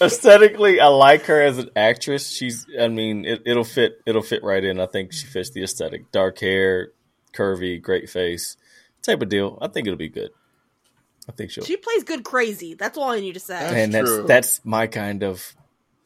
aesthetically, 0.04 0.80
I 0.80 0.86
like 0.88 1.22
her 1.26 1.40
as 1.42 1.58
an 1.58 1.70
actress. 1.74 2.30
She's, 2.30 2.66
I 2.78 2.88
mean, 2.88 3.24
it, 3.24 3.42
it'll 3.46 3.64
fit. 3.64 4.00
It'll 4.06 4.22
fit 4.22 4.42
right 4.44 4.62
in. 4.62 4.78
I 4.80 4.86
think 4.86 5.12
she 5.12 5.26
fits 5.26 5.50
the 5.50 5.62
aesthetic. 5.64 6.12
Dark 6.12 6.38
hair, 6.38 6.90
curvy, 7.32 7.80
great 7.80 8.10
face, 8.10 8.56
type 9.02 9.22
of 9.22 9.28
deal. 9.28 9.58
I 9.60 9.68
think 9.68 9.86
it'll 9.86 9.96
be 9.96 10.08
good. 10.08 10.30
I 11.28 11.32
think 11.32 11.50
she'll. 11.50 11.64
she 11.64 11.76
plays 11.76 12.04
good 12.04 12.24
crazy. 12.24 12.74
That's 12.74 12.98
all 12.98 13.10
I 13.10 13.20
need 13.20 13.34
to 13.34 13.40
say. 13.40 13.58
That's 13.58 13.74
and 13.74 13.94
that's 13.94 14.10
true. 14.10 14.26
that's 14.26 14.60
my 14.64 14.86
kind 14.86 15.22
of 15.22 15.54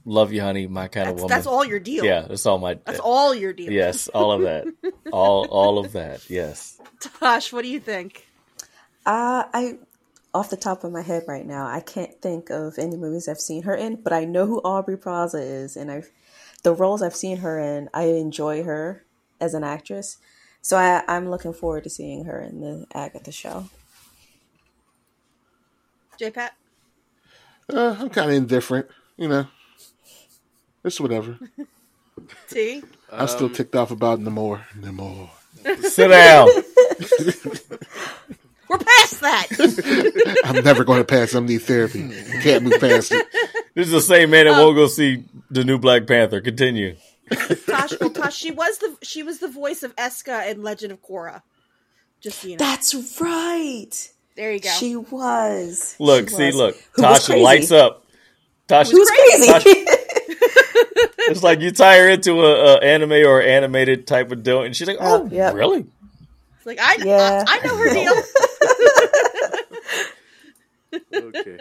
love 0.05 0.33
you, 0.33 0.41
honey. 0.41 0.67
My 0.67 0.89
kind 0.89 1.09
of 1.09 1.17
woman. 1.17 1.29
that's 1.29 1.47
all 1.47 1.65
your 1.65 1.81
deal. 1.81 2.05
Yeah, 2.05 2.23
that's 2.23 2.47
all 2.47 2.59
my. 2.59 2.79
That's 2.85 3.01
all 3.01 3.35
your 3.35 3.53
deal. 3.53 3.73
Yes, 3.73 4.09
all 4.09 4.33
of 4.33 4.43
that. 4.43 4.67
all 5.13 5.47
all 5.47 5.79
of 5.79 5.93
that. 5.93 6.29
Yes. 6.31 6.81
Tosh, 7.01 7.53
what 7.53 7.63
do 7.63 7.69
you 7.69 7.81
think? 7.81 8.27
Uh, 9.05 9.45
I, 9.53 9.79
off 10.35 10.51
the 10.51 10.57
top 10.57 10.85
of 10.85 10.93
my 10.93 11.03
head 11.03 11.25
right 11.29 11.47
now, 11.47 11.67
I 11.67 11.81
can't 11.81 12.21
think 12.21 12.51
of 12.51 12.79
any 12.79 12.97
movies 12.97 13.29
I've 13.29 13.41
seen 13.41 13.63
her 13.63 13.75
in, 13.75 13.97
but 13.97 14.13
I 14.13 14.25
know 14.25 14.47
who 14.47 14.59
Aubrey 14.61 14.99
Plaza 14.99 15.39
is, 15.39 15.77
and 15.77 15.91
I've 15.91 16.11
the 16.63 16.75
roles 16.75 17.03
I've 17.03 17.17
seen 17.17 17.39
her 17.39 17.59
in. 17.59 17.89
I 17.95 18.05
enjoy 18.05 18.63
her 18.65 19.05
as 19.41 19.55
an 19.55 19.65
actress, 19.65 20.19
so 20.67 20.77
I, 20.77 21.05
I'm 21.07 21.31
looking 21.31 21.53
forward 21.53 21.85
to 21.85 21.91
seeing 21.91 22.25
her 22.25 22.41
in 22.41 22.61
the 22.61 22.87
Agatha 22.93 23.31
show. 23.31 23.69
J 26.19 26.33
Pat? 26.33 26.55
uh, 27.73 27.95
I'm 28.01 28.11
kind 28.11 28.31
of 28.31 28.37
indifferent. 28.37 28.89
You 29.17 29.29
know, 29.29 29.47
it's 30.83 30.99
whatever. 30.99 31.39
T? 32.51 32.83
I'm 33.13 33.29
still 33.29 33.49
ticked 33.49 33.77
off 33.77 33.93
about 33.93 34.19
Namor. 34.19 34.63
Namor. 34.77 35.29
Sit 35.83 36.09
down. 36.09 36.49
We're 38.69 38.79
past 38.79 39.21
that. 39.21 40.41
I'm 40.45 40.65
never 40.65 40.83
going 40.83 40.99
to 40.99 41.05
pass. 41.05 41.33
I 41.37 41.39
need 41.39 41.59
therapy. 41.59 42.11
Can't 42.43 42.65
move 42.65 42.81
past 42.81 43.13
it. 43.13 43.25
This 43.77 43.87
is 43.87 43.93
the 43.93 44.01
same 44.01 44.31
man 44.31 44.47
that 44.47 44.61
won't 44.61 44.75
go 44.75 44.89
see 44.89 45.23
the 45.49 45.63
new 45.63 45.79
Black 45.79 46.09
Panther. 46.09 46.41
Continue. 46.41 46.97
Tosh, 47.67 47.93
well, 48.01 48.11
Tosh, 48.11 48.37
she 48.37 48.51
was 48.51 48.79
the 48.79 48.97
she 49.03 49.23
was 49.23 49.39
the 49.41 49.49
voice 49.49 49.83
of 49.83 49.95
Eska 49.97 50.49
in 50.51 50.63
Legend 50.63 50.93
of 50.93 51.03
Korra. 51.03 51.43
Just 52.21 52.41
so 52.41 52.49
you 52.49 52.55
know. 52.57 52.65
That's 52.65 52.95
right. 53.21 53.91
there 54.37 54.53
you 54.53 54.61
go. 54.61 54.71
She 54.71 54.97
was. 54.97 55.97
Look, 55.99 56.29
She 56.29 56.35
see, 56.37 56.47
was. 56.47 56.55
look. 56.57 56.77
Who 56.93 57.03
was 57.03 57.29
Tasha 57.29 57.43
lights 57.43 57.73
up. 57.73 58.05
Tasha, 58.69 58.93
Who's 58.93 59.11
crazy? 59.11 59.49
Tasha- 59.53 59.85
it's 61.29 61.43
like 61.43 61.61
you 61.61 61.71
tie 61.73 61.99
her 61.99 62.09
into 62.09 62.41
a, 62.41 62.75
a 62.75 62.81
anime 62.83 63.13
or 63.13 63.41
animated 63.43 64.07
type 64.07 64.31
of 64.33 64.43
deal, 64.43 64.63
and 64.63 64.75
she's 64.75 64.89
like, 64.89 64.97
"Oh, 65.01 65.23
Oh, 65.25 65.29
yep. 65.31 65.55
really? 65.55 65.87
It's 66.57 66.67
like 66.67 66.79
I, 66.81 66.97
Yeah. 67.05 67.45
I 67.47 67.59
I 67.59 67.67
know 67.67 67.77
her 67.77 67.91
deal. 71.23 71.31
okay. 71.41 71.59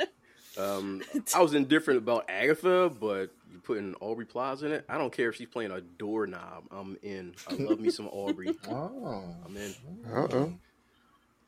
Um, 0.58 1.02
I 1.36 1.42
was 1.42 1.54
indifferent 1.54 1.98
about 2.00 2.26
Agatha, 2.30 2.90
but 3.00 3.24
you 3.24 3.30
putting 3.66 3.96
Aubrey 4.00 4.26
Plaza 4.26 4.68
in 4.68 4.72
it. 4.72 4.86
I 4.88 4.98
don't 4.98 5.12
care 5.12 5.30
if 5.30 5.36
she's 5.36 5.48
playing 5.48 5.72
a 5.72 5.82
doorknob. 5.82 6.66
I'm 6.72 6.98
in. 7.04 7.34
I 7.48 7.54
love 7.56 7.80
me 7.80 7.90
some 7.90 8.08
Aubrey. 8.08 8.56
Oh, 8.70 9.36
I'm 9.46 9.58
in. 9.58 9.74
Uh 10.08 10.28
oh. 10.32 10.54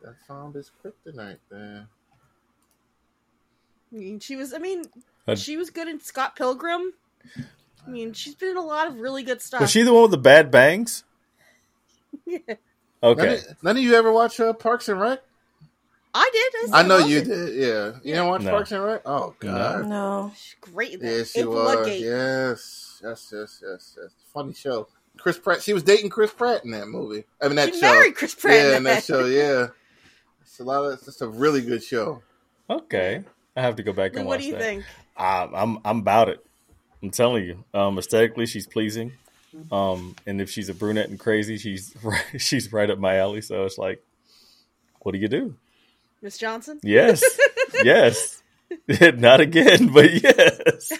that 0.01 0.15
found 0.27 0.55
his 0.55 0.71
kryptonite 0.83 1.37
there. 1.49 1.87
I 3.91 3.95
mean, 3.95 4.19
she 4.19 4.35
was. 4.35 4.53
I 4.53 4.57
mean, 4.57 4.83
Uh, 5.27 5.35
she 5.35 5.55
was 5.57 5.69
good 5.69 5.87
in 5.87 5.99
Scott 6.01 6.35
Pilgrim. 6.35 6.93
I 7.85 7.89
mean, 7.89 8.11
she's 8.13 8.35
been 8.35 8.49
in 8.51 8.57
a 8.57 8.65
lot 8.65 8.87
of 8.87 8.99
really 8.99 9.23
good 9.23 9.41
stuff. 9.41 9.61
Was 9.61 9.71
she 9.71 9.83
the 9.83 9.93
one 9.93 10.01
with 10.03 10.11
the 10.11 10.17
bad 10.17 10.51
bangs? 10.51 11.03
Yeah. 12.25 12.39
None, 12.47 12.57
Okay. 13.03 13.35
of, 13.35 13.63
none 13.63 13.77
of 13.77 13.83
you 13.83 13.93
ever 13.93 14.11
watch 14.11 14.39
uh, 14.39 14.51
Parks 14.51 14.89
and 14.89 14.99
Rec? 14.99 15.21
I 16.13 16.29
did. 16.33 16.73
I 16.73 16.83
know 16.83 16.97
you 16.97 17.19
it. 17.19 17.25
did. 17.25 17.55
Yeah, 17.55 17.67
you 17.67 17.93
Yeah. 18.03 18.13
didn't 18.15 18.27
watch 18.27 18.41
No. 18.41 18.51
Parks 18.51 18.71
and 18.71 18.83
Rec? 18.83 19.01
Oh 19.05 19.35
God. 19.39 19.87
No. 19.87 20.31
She's 20.35 20.55
great. 20.61 20.99
Yes, 21.01 21.31
she 21.31 21.39
April 21.41 21.55
was. 21.55 21.75
Ludgate. 21.75 22.01
Yes, 22.01 23.01
yes, 23.03 23.29
yes, 23.33 23.63
yes, 23.63 23.97
yes. 24.01 24.11
Funny 24.33 24.53
show. 24.53 24.87
Chris 25.17 25.37
Pratt. 25.37 25.61
She 25.61 25.73
was 25.73 25.83
dating 25.83 26.09
Chris 26.09 26.31
Pratt 26.31 26.63
in 26.65 26.71
that 26.71 26.87
movie. 26.87 27.25
I 27.41 27.47
mean 27.47 27.55
that 27.57 27.73
She 27.73 27.79
show. 27.79 27.91
married 27.91 28.15
Chris 28.15 28.35
Pratt. 28.35 28.55
yeah, 28.55 28.69
in 28.71 28.77
in 28.77 28.83
that 28.83 29.03
show. 29.03 29.25
Yeah, 29.25 29.67
it's 30.41 30.59
a 30.59 30.63
lot 30.63 30.85
of. 30.85 30.93
It's 30.93 31.05
just 31.05 31.21
a 31.21 31.27
really 31.27 31.61
good 31.61 31.83
show. 31.83 32.21
Okay. 32.69 33.23
I 33.55 33.61
have 33.61 33.75
to 33.77 33.83
go 33.83 33.93
back 33.93 34.11
I 34.11 34.15
mean, 34.15 34.19
and 34.19 34.27
what 34.27 34.35
watch 34.37 34.41
do 34.41 34.47
you 34.47 34.53
that. 34.53 34.61
think? 34.61 34.83
I, 35.15 35.47
I'm 35.53 35.79
I'm 35.85 35.99
about 35.99 36.29
it. 36.29 36.45
I'm 37.01 37.09
telling 37.11 37.43
you. 37.45 37.63
Um, 37.73 37.97
aesthetically, 37.97 38.45
she's 38.47 38.67
pleasing. 38.67 39.13
Um, 39.71 40.15
and 40.27 40.39
if 40.39 40.49
she's 40.51 40.69
a 40.69 40.73
brunette 40.75 41.09
and 41.09 41.19
crazy, 41.19 41.57
she's 41.57 41.95
right, 42.03 42.23
she's 42.37 42.71
right 42.71 42.89
up 42.89 42.99
my 42.99 43.17
alley. 43.17 43.41
So 43.41 43.65
it's 43.65 43.77
like, 43.79 44.03
what 45.01 45.13
do 45.13 45.17
you 45.17 45.27
do? 45.27 45.55
Miss 46.21 46.37
Johnson? 46.37 46.79
Yes, 46.83 47.23
yes. 47.83 48.41
Not 49.15 49.39
again, 49.39 49.87
but 49.93 50.11
yes. 50.23 50.91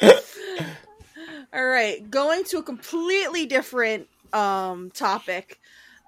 All 1.52 1.64
right, 1.64 2.10
going 2.10 2.44
to 2.44 2.58
a 2.58 2.62
completely 2.62 3.46
different 3.46 4.08
um, 4.32 4.90
topic. 4.90 5.60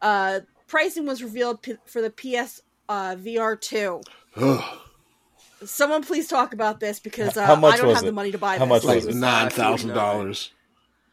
Uh, 0.03 0.41
pricing 0.67 1.07
was 1.07 1.23
revealed 1.23 1.63
p- 1.63 1.77
for 1.87 2.03
the 2.03 2.11
PS 2.11 2.61
uh, 2.89 3.15
VR 3.15 3.61
two. 3.61 4.01
Someone 5.65 6.03
please 6.03 6.29
talk 6.29 6.53
about 6.53 6.81
this 6.81 6.99
because 6.99 7.37
uh, 7.37 7.47
How 7.47 7.55
much 7.57 7.75
I 7.75 7.77
don't 7.79 7.87
was 7.87 7.97
have 7.99 8.05
the 8.05 8.13
money 8.13 8.33
to 8.33 8.39
buy 8.39 8.59
How 8.59 8.65
this. 8.67 8.69
much 8.69 8.85
like 8.85 8.97
was 8.97 9.07
it? 9.07 9.15
nine 9.15 9.49
thousand 9.51 9.95
dollars. 9.95 10.51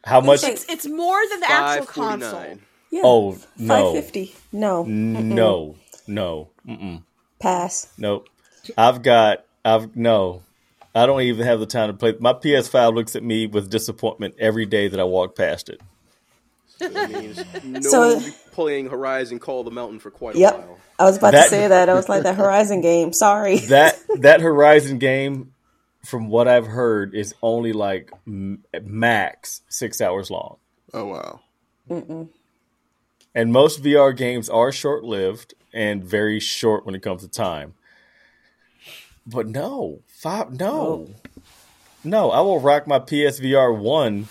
How 0.04 0.20
much? 0.20 0.44
It's, 0.44 0.68
it's 0.68 0.86
more 0.86 1.20
than 1.30 1.40
the 1.40 1.50
actual 1.50 1.86
console. 1.86 2.30
forty 2.30 2.48
nine. 2.48 2.62
Yeah. 2.90 3.02
Oh 3.04 3.38
no, 3.56 3.74
550. 3.94 4.34
No. 4.52 4.84
no, 4.84 5.76
no, 6.06 6.50
Mm-mm. 6.66 7.02
Pass. 7.40 7.92
nope. 7.98 8.28
I've 8.78 9.02
got. 9.02 9.44
I've 9.64 9.94
no. 9.96 10.42
I 10.94 11.06
don't 11.06 11.22
even 11.22 11.44
have 11.46 11.58
the 11.60 11.66
time 11.66 11.88
to 11.88 11.94
play. 11.94 12.14
My 12.20 12.32
PS5 12.34 12.94
looks 12.94 13.16
at 13.16 13.22
me 13.22 13.46
with 13.46 13.68
disappointment 13.70 14.36
every 14.38 14.64
day 14.66 14.86
that 14.88 15.00
I 15.00 15.04
walk 15.04 15.34
past 15.36 15.68
it. 15.68 15.80
That 16.78 17.10
means 17.10 17.44
no 17.64 17.80
So- 17.80 18.20
playing 18.52 18.88
Horizon 18.88 19.38
Call 19.40 19.60
of 19.60 19.64
the 19.64 19.70
Mountain 19.72 19.98
for 19.98 20.10
quite 20.12 20.36
a 20.36 20.38
Yep. 20.38 20.58
while. 20.58 20.78
I 20.98 21.04
was 21.04 21.16
about 21.16 21.32
That- 21.32 21.44
to 21.44 21.48
say 21.50 21.66
that. 21.68 21.88
I 21.88 21.94
was 21.94 22.08
like 22.08 22.22
that 22.22 22.36
Horizon 22.36 22.80
game. 22.80 23.12
Sorry. 23.12 23.58
That 23.68 23.98
that 24.20 24.40
Horizon 24.40 24.98
game, 24.98 25.52
from 26.04 26.28
what 26.28 26.46
I've 26.46 26.66
heard, 26.68 27.14
is 27.14 27.34
only 27.42 27.72
like 27.72 28.10
m- 28.26 28.62
max 28.82 29.62
six 29.68 30.00
hours 30.00 30.30
long. 30.30 30.56
Oh 30.92 31.06
wow. 31.06 31.40
And 33.34 33.52
most 33.52 33.82
VR 33.82 34.16
games 34.16 34.48
are 34.48 34.70
short 34.70 35.02
lived 35.04 35.54
and 35.74 36.02
very 36.02 36.40
short 36.40 36.86
when 36.86 36.94
it 36.94 37.02
comes 37.02 37.22
to 37.22 37.28
time. 37.28 37.74
But 39.26 39.46
no, 39.48 40.00
five, 40.08 40.52
no, 40.58 41.10
no. 42.02 42.30
I 42.30 42.40
will 42.40 42.60
rock 42.60 42.86
my 42.86 42.98
PSVR 42.98 43.76
one 43.76 44.28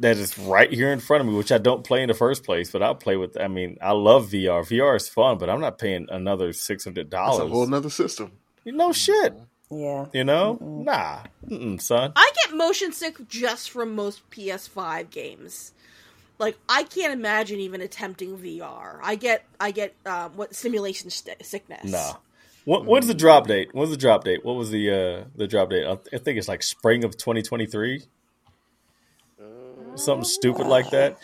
that 0.00 0.16
is 0.16 0.36
right 0.38 0.72
here 0.72 0.92
in 0.92 0.98
front 0.98 1.20
of 1.20 1.28
me, 1.28 1.34
which 1.34 1.52
I 1.52 1.58
don't 1.58 1.84
play 1.84 2.02
in 2.02 2.08
the 2.08 2.14
first 2.14 2.42
place, 2.44 2.70
but 2.70 2.82
I'll 2.82 2.96
play 2.96 3.16
with. 3.16 3.40
I 3.40 3.46
mean, 3.48 3.78
I 3.80 3.92
love 3.92 4.26
VR. 4.30 4.62
VR 4.62 4.96
is 4.96 5.08
fun, 5.08 5.38
but 5.38 5.48
I'm 5.48 5.60
not 5.60 5.78
paying 5.78 6.08
another 6.10 6.52
six 6.52 6.84
hundred 6.84 7.10
That's 7.10 7.38
a 7.38 7.40
whole 7.40 7.48
dollars. 7.48 7.68
nother 7.68 7.90
system. 7.90 8.32
No 8.66 8.88
mm-hmm. 8.88 8.92
shit, 8.92 9.34
Yeah. 9.70 10.06
you 10.12 10.24
know? 10.24 10.58
Nah, 10.60 11.20
Mm-mm, 11.48 11.80
son. 11.80 12.12
I 12.16 12.30
get 12.44 12.56
motion 12.56 12.92
sick 12.92 13.28
just 13.28 13.70
from 13.70 13.94
most 13.94 14.28
PS5 14.30 15.10
games. 15.10 15.72
Like 16.38 16.58
I 16.68 16.82
can't 16.84 17.12
imagine 17.12 17.60
even 17.60 17.80
attempting 17.80 18.38
VR. 18.38 18.98
I 19.02 19.14
get 19.14 19.44
I 19.60 19.70
get 19.70 19.94
um, 20.06 20.32
what 20.36 20.54
simulation 20.54 21.10
st- 21.10 21.44
sickness. 21.44 21.84
Nah. 21.84 22.14
What, 22.64 22.86
when's 22.86 23.06
the 23.06 23.14
drop 23.14 23.46
date? 23.46 23.68
When's 23.72 23.90
the 23.90 23.96
drop 23.96 24.24
date? 24.24 24.42
What 24.44 24.54
was 24.54 24.70
the 24.70 24.90
uh, 24.90 25.24
the 25.36 25.46
drop 25.46 25.70
date? 25.70 25.86
I 25.86 25.92
I 26.12 26.18
think 26.18 26.38
it's 26.38 26.48
like 26.48 26.62
spring 26.62 27.04
of 27.04 27.16
2023. 27.16 28.02
Something 29.96 30.24
stupid 30.24 30.66
like 30.66 30.90
that. 30.90 31.18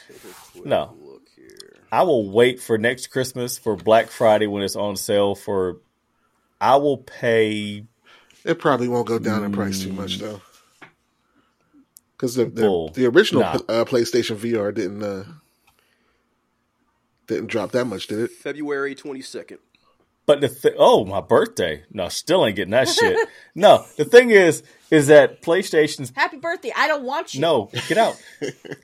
No. 0.65 0.95
Look 1.03 1.23
here. 1.35 1.77
I 1.91 2.05
will 2.05 2.31
wait 2.31 2.61
for 2.61 2.79
next 2.79 3.09
Christmas 3.09 3.59
for 3.59 3.75
Black 3.75 4.09
Friday 4.09 4.47
when 4.47 4.63
it's 4.63 4.77
on 4.77 4.97
sale 4.97 5.35
for. 5.35 5.79
I 6.61 6.77
will 6.77 6.99
pay 6.99 7.87
It 8.45 8.59
probably 8.59 8.87
won't 8.87 9.09
go 9.09 9.19
down 9.19 9.45
in 9.45 9.53
price 9.53 9.83
too 9.83 9.93
much 9.93 10.19
though, 10.19 10.43
because 12.21 12.35
the 12.35 12.45
the, 12.45 12.61
Bull. 12.63 12.91
the 12.91 13.07
original 13.07 13.41
Nah. 13.43 13.55
uh, 13.67 13.85
PlayStation 13.87 14.37
VR 14.37 14.75
didn't 14.75 15.03
uh, 15.03 15.25
didn't 17.27 17.47
drop 17.47 17.71
that 17.73 17.87
much, 17.87 18.09
did 18.09 18.19
it? 18.19 18.31
February 18.31 18.95
twenty 18.95 19.23
second. 19.23 19.59
But 20.27 20.43
the 20.43 20.49
th- 20.49 20.75
oh 20.79 21.07
my 21.07 21.21
birthday 21.23 21.85
no 21.91 22.09
still 22.09 22.45
ain't 22.47 22.55
getting 22.55 22.71
that 22.73 22.89
shit 22.89 23.19
no 23.57 23.85
the 23.97 24.05
thing 24.05 24.31
is 24.31 24.63
is 24.91 25.09
that 25.09 25.43
PlayStation's 25.43 26.13
Happy 26.15 26.37
birthday! 26.37 26.73
I 26.77 26.87
don't 26.87 27.03
want 27.03 27.35
you. 27.35 27.41
no 27.41 27.69
get 27.89 27.97
out 27.99 28.23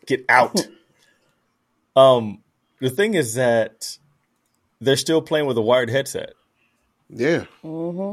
get 0.06 0.24
out 0.28 0.66
um 1.96 2.42
the 2.80 2.90
thing 2.90 3.14
is 3.14 3.34
that 3.34 3.96
they're 4.80 4.96
still 4.96 5.22
playing 5.22 5.46
with 5.46 5.56
a 5.56 5.62
wired 5.62 5.88
headset 5.90 6.32
Yeah, 7.10 7.44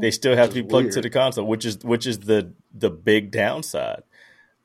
they 0.00 0.12
still 0.12 0.36
have 0.36 0.50
to 0.50 0.54
be 0.54 0.60
Which 0.60 0.66
is 0.66 0.70
plugged 0.70 0.92
to 0.92 1.00
the 1.00 1.10
console 1.10 1.46
which 1.46 1.64
is 1.64 1.78
which 1.82 2.06
is 2.06 2.20
the 2.20 2.52
the 2.72 2.90
big 2.90 3.32
downside 3.32 4.04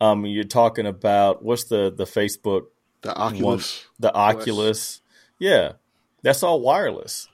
um 0.02 0.26
you're 0.26 0.44
talking 0.44 0.86
about 0.86 1.44
what's 1.44 1.66
the 1.66 1.92
the 1.96 2.06
Facebook 2.06 2.68
the 3.02 3.10
one 3.10 3.36
Oculus. 3.36 3.86
the 4.00 4.14
Oculus 4.14 5.02
yeah 5.40 5.74
that's 6.22 6.44
all 6.44 6.60
wireless 6.60 7.28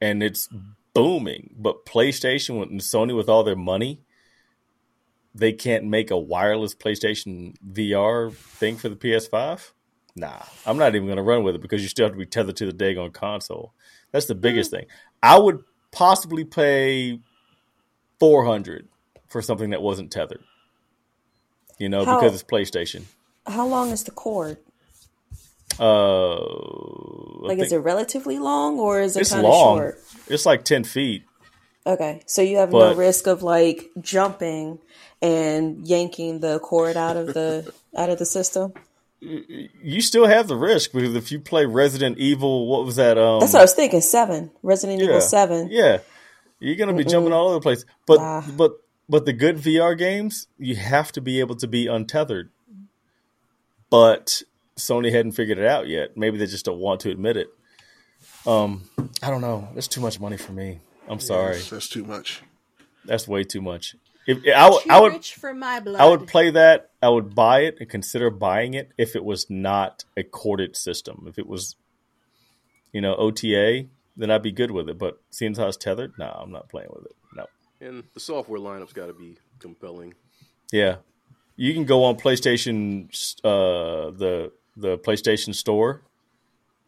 and 0.00 0.22
it's 0.22 0.48
booming. 0.94 1.54
But 1.56 1.84
PlayStation 1.84 2.62
and 2.62 2.80
Sony 2.80 3.16
with 3.16 3.28
all 3.28 3.44
their 3.44 3.56
money, 3.56 4.02
they 5.34 5.52
can't 5.52 5.84
make 5.84 6.10
a 6.10 6.18
wireless 6.18 6.74
PlayStation 6.74 7.54
VR 7.66 8.32
thing 8.32 8.76
for 8.76 8.88
the 8.88 8.96
PS5. 8.96 9.72
Nah, 10.16 10.42
I'm 10.66 10.76
not 10.76 10.94
even 10.94 11.06
going 11.06 11.16
to 11.16 11.22
run 11.22 11.44
with 11.44 11.54
it 11.54 11.62
because 11.62 11.82
you 11.82 11.88
still 11.88 12.06
have 12.06 12.12
to 12.12 12.18
be 12.18 12.26
tethered 12.26 12.56
to 12.56 12.66
the 12.66 12.72
daggone 12.72 13.12
console. 13.12 13.72
That's 14.12 14.26
the 14.26 14.34
biggest 14.34 14.70
thing. 14.70 14.86
I 15.22 15.38
would 15.38 15.62
possibly 15.92 16.44
pay 16.44 17.20
400 18.18 18.88
for 19.28 19.40
something 19.40 19.70
that 19.70 19.82
wasn't 19.82 20.10
tethered. 20.10 20.42
You 21.80 21.88
know, 21.88 22.04
How- 22.04 22.20
because 22.20 22.34
it's 22.34 22.44
PlayStation. 22.48 23.02
How 23.46 23.66
long 23.66 23.90
is 23.90 24.04
the 24.04 24.10
cord? 24.12 24.58
Uh, 25.78 26.36
Like, 27.42 27.58
is 27.58 27.72
it 27.72 27.78
relatively 27.78 28.38
long 28.38 28.78
or 28.78 29.00
is 29.00 29.16
it 29.16 29.28
kind 29.28 29.46
of 29.46 29.52
short? 29.52 30.00
It's 30.28 30.44
like 30.46 30.64
10 30.64 30.84
feet. 30.84 31.22
Okay, 31.86 32.20
so 32.26 32.42
you 32.42 32.58
have 32.58 32.70
But- 32.70 32.90
no 32.92 32.94
risk 32.96 33.26
of 33.26 33.42
like 33.42 33.90
jumping 34.00 34.78
and 35.22 35.86
yanking 35.88 36.40
the 36.40 36.58
cord 36.60 36.96
out 36.96 37.16
of 37.16 37.32
the 37.32 37.72
out 37.96 38.10
of 38.10 38.18
the 38.18 38.26
system. 38.26 38.74
you 39.22 40.00
still 40.00 40.26
have 40.26 40.48
the 40.48 40.56
risk 40.56 40.92
because 40.92 41.14
if 41.14 41.30
you 41.32 41.40
play 41.40 41.64
Resident 41.66 42.16
Evil, 42.18 42.66
what 42.66 42.84
was 42.86 42.96
that? 42.96 43.16
Um, 43.18 43.40
That's 43.40 43.52
what 43.54 43.60
I 43.60 43.64
was 43.64 43.74
thinking. 43.74 44.00
Seven, 44.02 44.50
Resident 44.62 44.98
yeah, 45.00 45.06
Evil 45.08 45.20
Seven. 45.22 45.68
Yeah, 45.70 45.98
you're 46.58 46.76
gonna 46.76 46.94
be 46.94 47.04
jumping 47.04 47.32
all 47.32 47.46
over 47.48 47.54
the 47.54 47.60
place. 47.60 47.84
But 48.06 48.18
Nah. 48.20 48.42
but 48.56 48.72
but 49.10 49.26
the 49.26 49.32
good 49.32 49.56
VR 49.56 49.98
games, 49.98 50.46
you 50.56 50.76
have 50.76 51.10
to 51.12 51.20
be 51.20 51.40
able 51.40 51.56
to 51.56 51.66
be 51.66 51.86
untethered. 51.86 52.50
But 53.90 54.42
Sony 54.76 55.10
hadn't 55.12 55.32
figured 55.32 55.58
it 55.58 55.66
out 55.66 55.88
yet. 55.88 56.16
Maybe 56.16 56.38
they 56.38 56.46
just 56.46 56.64
don't 56.64 56.78
want 56.78 57.00
to 57.00 57.10
admit 57.10 57.36
it. 57.36 57.48
Um, 58.46 58.88
I 59.22 59.30
don't 59.30 59.40
know. 59.40 59.68
That's 59.74 59.88
too 59.88 60.00
much 60.00 60.20
money 60.20 60.36
for 60.36 60.52
me. 60.52 60.78
I'm 61.08 61.20
sorry. 61.20 61.54
That's, 61.56 61.70
that's 61.70 61.88
too 61.88 62.04
much. 62.04 62.42
That's 63.04 63.26
way 63.26 63.42
too 63.44 63.60
much. 63.60 63.96
If 64.26 64.38
I, 64.54 64.70
would- 64.70 64.82
Too 64.84 64.90
I 64.90 65.00
would 65.00 65.12
rich 65.14 65.34
for 65.34 65.52
my 65.52 65.80
blood. 65.80 66.00
I 66.00 66.08
would 66.08 66.28
play 66.28 66.50
that. 66.50 66.90
I 67.02 67.08
would 67.08 67.34
buy 67.34 67.60
it 67.62 67.78
and 67.80 67.88
consider 67.88 68.30
buying 68.30 68.74
it 68.74 68.92
if 68.96 69.16
it 69.16 69.24
was 69.24 69.50
not 69.50 70.04
a 70.16 70.22
corded 70.22 70.76
system. 70.76 71.24
If 71.26 71.38
it 71.38 71.48
was, 71.48 71.74
you 72.92 73.00
know, 73.00 73.16
OTA, 73.16 73.86
then 74.16 74.30
I'd 74.30 74.42
be 74.42 74.52
good 74.52 74.70
with 74.70 74.88
it. 74.88 74.98
But 74.98 75.20
seeing 75.30 75.52
as 75.52 75.58
how 75.58 75.66
it's 75.66 75.76
tethered, 75.76 76.12
no, 76.18 76.26
I'm 76.26 76.52
not 76.52 76.68
playing 76.68 76.90
with 76.94 77.06
it. 77.06 77.12
No. 77.34 77.46
And 77.80 78.04
the 78.14 78.20
software 78.20 78.60
lineup's 78.60 78.92
got 78.92 79.06
to 79.06 79.12
be 79.14 79.38
compelling. 79.58 80.14
Yeah, 80.72 80.96
you 81.56 81.74
can 81.74 81.84
go 81.84 82.04
on 82.04 82.16
PlayStation, 82.16 83.08
uh, 83.44 84.10
the 84.10 84.52
the 84.76 84.98
PlayStation 84.98 85.54
Store, 85.54 86.02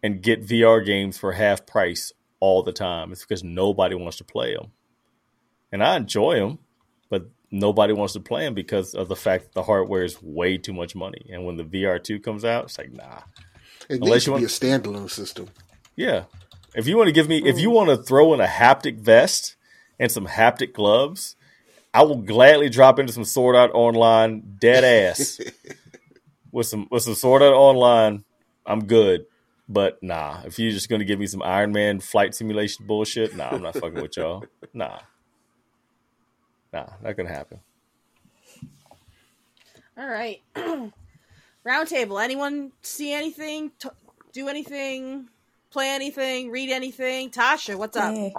and 0.02 0.22
get 0.22 0.46
VR 0.46 0.84
games 0.84 1.18
for 1.18 1.32
half 1.32 1.66
price 1.66 2.12
all 2.40 2.62
the 2.62 2.72
time. 2.72 3.12
It's 3.12 3.22
because 3.22 3.44
nobody 3.44 3.94
wants 3.94 4.18
to 4.18 4.24
play 4.24 4.54
them. 4.54 4.72
and 5.70 5.82
I 5.82 5.96
enjoy 5.96 6.38
them, 6.38 6.58
but 7.08 7.28
nobody 7.50 7.92
wants 7.92 8.12
to 8.14 8.20
play 8.20 8.44
them 8.44 8.54
because 8.54 8.94
of 8.94 9.08
the 9.08 9.16
fact 9.16 9.44
that 9.44 9.52
the 9.54 9.62
hardware 9.62 10.04
is 10.04 10.22
way 10.22 10.58
too 10.58 10.72
much 10.72 10.94
money. 10.94 11.30
And 11.32 11.44
when 11.44 11.56
the 11.56 11.64
VR 11.64 12.02
two 12.02 12.20
comes 12.20 12.44
out, 12.44 12.64
it's 12.64 12.78
like 12.78 12.92
nah. 12.92 13.20
It 13.88 14.00
Unless 14.00 14.26
needs 14.26 14.26
you 14.26 14.32
to 14.34 14.38
be 14.38 14.44
a 14.44 14.48
standalone 14.48 15.10
system. 15.10 15.48
Yeah. 15.96 16.24
If 16.74 16.86
you 16.86 16.96
want 16.96 17.08
to 17.08 17.12
give 17.12 17.28
me, 17.28 17.42
if 17.44 17.58
you 17.58 17.70
want 17.70 17.90
to 17.90 17.96
throw 17.96 18.32
in 18.34 18.40
a 18.40 18.46
haptic 18.46 18.98
vest 18.98 19.56
and 20.02 20.10
some 20.10 20.26
haptic 20.26 20.72
gloves, 20.72 21.36
I 21.94 22.02
will 22.02 22.16
gladly 22.16 22.68
drop 22.68 22.98
into 22.98 23.12
some 23.12 23.24
Sword 23.24 23.54
Art 23.54 23.70
Online 23.72 24.56
dead 24.58 24.82
ass 24.82 25.40
with 26.52 26.66
some 26.66 26.88
with 26.90 27.04
some 27.04 27.14
Sword 27.14 27.40
Art 27.40 27.54
Online. 27.54 28.24
I'm 28.66 28.86
good, 28.86 29.26
but 29.68 30.02
nah. 30.02 30.42
If 30.44 30.58
you're 30.58 30.72
just 30.72 30.88
gonna 30.88 31.04
give 31.04 31.20
me 31.20 31.28
some 31.28 31.40
Iron 31.40 31.70
Man 31.70 32.00
flight 32.00 32.34
simulation 32.34 32.84
bullshit, 32.84 33.36
nah, 33.36 33.50
I'm 33.50 33.62
not 33.62 33.74
fucking 33.74 34.02
with 34.02 34.16
y'all. 34.16 34.44
Nah, 34.74 35.00
nah, 36.72 36.86
not 37.02 37.14
gonna 37.14 37.28
happen. 37.28 37.60
All 39.98 40.08
right. 40.08 40.40
Roundtable. 41.66 42.24
Anyone 42.24 42.72
see 42.80 43.12
anything? 43.12 43.70
T- 43.78 43.90
do 44.32 44.48
anything? 44.48 45.28
Play 45.70 45.90
anything? 45.90 46.50
Read 46.50 46.70
anything? 46.70 47.28
Tasha, 47.30 47.76
what's 47.76 47.98
up? 47.98 48.14
Hey. 48.14 48.32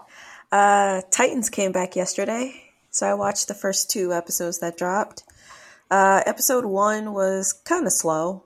Uh, 0.54 1.02
Titans 1.10 1.50
came 1.50 1.72
back 1.72 1.96
yesterday, 1.96 2.54
so 2.92 3.08
I 3.08 3.16
watched 3.16 3.48
the 3.48 3.56
first 3.56 3.90
two 3.90 4.14
episodes 4.14 4.60
that 4.60 4.78
dropped. 4.78 5.24
Uh, 5.90 6.22
episode 6.28 6.64
one 6.64 7.12
was 7.12 7.54
kind 7.66 7.88
of 7.88 7.92
slow. 7.92 8.44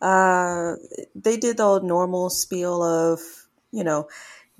Uh, 0.00 0.76
they 1.16 1.36
did 1.36 1.56
the 1.56 1.64
old 1.64 1.82
normal 1.82 2.30
spiel 2.30 2.80
of, 2.80 3.18
you 3.72 3.82
know, 3.82 4.06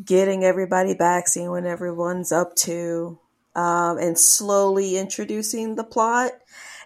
getting 0.05 0.43
everybody 0.43 0.95
back, 0.95 1.29
seeing 1.29 1.51
what 1.51 1.67
everyone's 1.67 2.33
up 2.33 2.57
to, 2.57 3.17
um, 3.55 3.99
and 3.99 4.19
slowly 4.19 4.97
introducing 4.97 5.77
the 5.77 5.85
plot. 5.85 6.33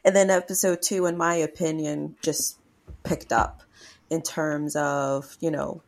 And 0.04 0.14
then 0.14 0.28
episode 0.28 0.82
two, 0.82 1.06
in 1.06 1.16
my 1.16 1.36
opinion, 1.36 2.16
just 2.20 2.58
picked 3.02 3.32
up 3.32 3.62
in 4.10 4.20
terms 4.20 4.76
of, 4.76 5.38
you 5.40 5.50
know, 5.50 5.80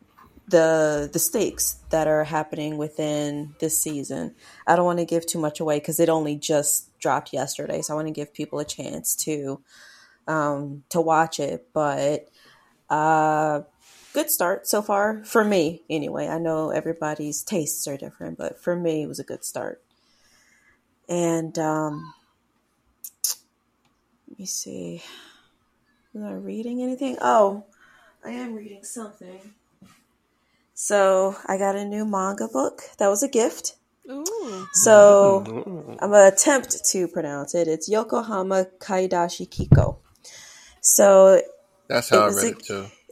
the 0.49 1.09
the 1.11 1.19
stakes 1.19 1.77
that 1.89 2.07
are 2.07 2.23
happening 2.23 2.77
within 2.77 3.55
this 3.59 3.81
season. 3.81 4.35
I 4.65 4.75
don't 4.75 4.85
want 4.85 4.99
to 4.99 5.05
give 5.05 5.25
too 5.25 5.39
much 5.39 5.59
away 5.59 5.79
because 5.79 5.99
it 5.99 6.09
only 6.09 6.35
just 6.35 6.97
dropped 6.99 7.33
yesterday, 7.33 7.81
so 7.81 7.93
I 7.93 7.95
want 7.95 8.07
to 8.07 8.13
give 8.13 8.33
people 8.33 8.59
a 8.59 8.65
chance 8.65 9.15
to 9.17 9.61
um, 10.27 10.83
to 10.89 11.01
watch 11.01 11.39
it. 11.39 11.67
But 11.73 12.29
uh, 12.89 13.61
good 14.13 14.29
start 14.29 14.67
so 14.67 14.81
far 14.81 15.23
for 15.23 15.43
me, 15.43 15.83
anyway. 15.89 16.27
I 16.27 16.39
know 16.39 16.71
everybody's 16.71 17.43
tastes 17.43 17.87
are 17.87 17.97
different, 17.97 18.37
but 18.37 18.61
for 18.61 18.75
me, 18.75 19.03
it 19.03 19.07
was 19.07 19.19
a 19.19 19.23
good 19.23 19.43
start. 19.45 19.81
And 21.07 21.57
um, 21.57 22.13
let 24.27 24.39
me 24.39 24.45
see. 24.45 25.03
Am 26.15 26.23
I 26.23 26.33
reading 26.33 26.81
anything? 26.81 27.17
Oh, 27.21 27.65
I 28.25 28.31
am 28.31 28.55
reading 28.55 28.83
something. 28.83 29.53
So 30.81 31.35
I 31.45 31.57
got 31.57 31.75
a 31.75 31.83
new 31.83 32.05
manga 32.05 32.47
book. 32.47 32.83
That 32.99 33.09
was 33.09 33.21
a 33.21 33.27
gift. 33.27 33.75
Ooh. 34.09 34.65
So 34.71 35.43
I'm 36.01 36.09
gonna 36.09 36.29
attempt 36.33 36.85
to 36.91 37.07
pronounce 37.09 37.53
it. 37.53 37.67
It's 37.67 37.89
Yokohama 37.89 38.65
Kaidashi 38.79 39.49
Kiko. 39.49 39.97
So 40.79 41.41
That's 41.89 42.07
how 42.09 42.19
It 42.19 42.21
I 42.21 42.27
read 42.27 42.45
a- 42.45 42.47
it 42.47 42.63
too. 42.63 42.85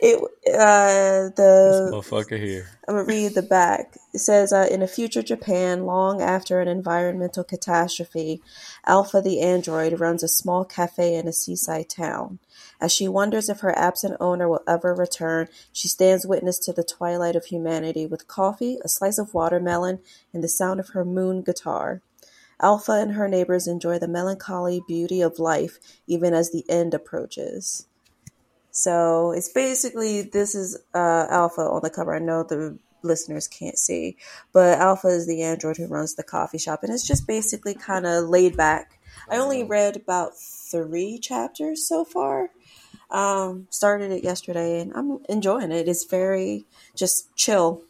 it 0.00 0.22
uh 0.48 1.28
the 1.36 1.90
Motherfucker 1.92 2.38
here. 2.38 2.66
I'm 2.88 2.94
gonna 2.94 3.04
read 3.06 3.34
the 3.34 3.42
back. 3.42 3.98
It 4.14 4.20
says, 4.20 4.54
uh, 4.54 4.68
"In 4.70 4.80
a 4.80 4.88
future 4.88 5.22
Japan, 5.22 5.84
long 5.84 6.22
after 6.22 6.60
an 6.60 6.68
environmental 6.68 7.44
catastrophe, 7.44 8.40
Alpha 8.86 9.20
the 9.20 9.42
android 9.42 10.00
runs 10.00 10.22
a 10.22 10.28
small 10.28 10.64
cafe 10.64 11.14
in 11.14 11.28
a 11.28 11.32
seaside 11.32 11.90
town. 11.90 12.38
As 12.82 12.90
she 12.90 13.06
wonders 13.06 13.48
if 13.48 13.60
her 13.60 13.78
absent 13.78 14.16
owner 14.18 14.48
will 14.48 14.64
ever 14.66 14.92
return, 14.92 15.48
she 15.72 15.86
stands 15.86 16.26
witness 16.26 16.58
to 16.58 16.72
the 16.72 16.82
twilight 16.82 17.36
of 17.36 17.44
humanity 17.44 18.06
with 18.06 18.26
coffee, 18.26 18.76
a 18.84 18.88
slice 18.88 19.18
of 19.18 19.32
watermelon, 19.32 20.00
and 20.34 20.42
the 20.42 20.48
sound 20.48 20.80
of 20.80 20.88
her 20.88 21.04
moon 21.04 21.42
guitar." 21.42 22.02
Alpha 22.60 22.90
and 22.90 23.12
her 23.12 23.28
neighbors 23.28 23.68
enjoy 23.68 24.00
the 24.00 24.08
melancholy 24.08 24.82
beauty 24.88 25.20
of 25.20 25.38
life 25.38 25.78
even 26.08 26.34
as 26.34 26.50
the 26.50 26.64
end 26.68 26.92
approaches. 26.92 27.86
So 28.72 29.30
it's 29.30 29.48
basically 29.48 30.22
this 30.22 30.56
is 30.56 30.76
uh, 30.92 31.26
Alpha 31.30 31.62
on 31.62 31.82
the 31.84 31.90
cover. 31.90 32.16
I 32.16 32.18
know 32.18 32.42
the 32.42 32.80
listeners 33.02 33.46
can't 33.46 33.78
see, 33.78 34.16
but 34.52 34.80
Alpha 34.80 35.06
is 35.06 35.28
the 35.28 35.42
android 35.42 35.76
who 35.76 35.86
runs 35.86 36.16
the 36.16 36.24
coffee 36.24 36.58
shop, 36.58 36.82
and 36.82 36.92
it's 36.92 37.06
just 37.06 37.28
basically 37.28 37.74
kind 37.74 38.06
of 38.06 38.28
laid 38.28 38.56
back. 38.56 38.98
I 39.30 39.36
only 39.36 39.62
read 39.62 39.94
about 39.94 40.36
three 40.36 41.20
chapters 41.20 41.86
so 41.86 42.04
far. 42.04 42.50
Um, 43.12 43.66
started 43.68 44.10
it 44.10 44.24
yesterday, 44.24 44.80
and 44.80 44.92
I'm 44.94 45.18
enjoying 45.28 45.70
it. 45.70 45.86
It's 45.86 46.04
very 46.04 46.64
just 46.96 47.34
chill. 47.36 47.82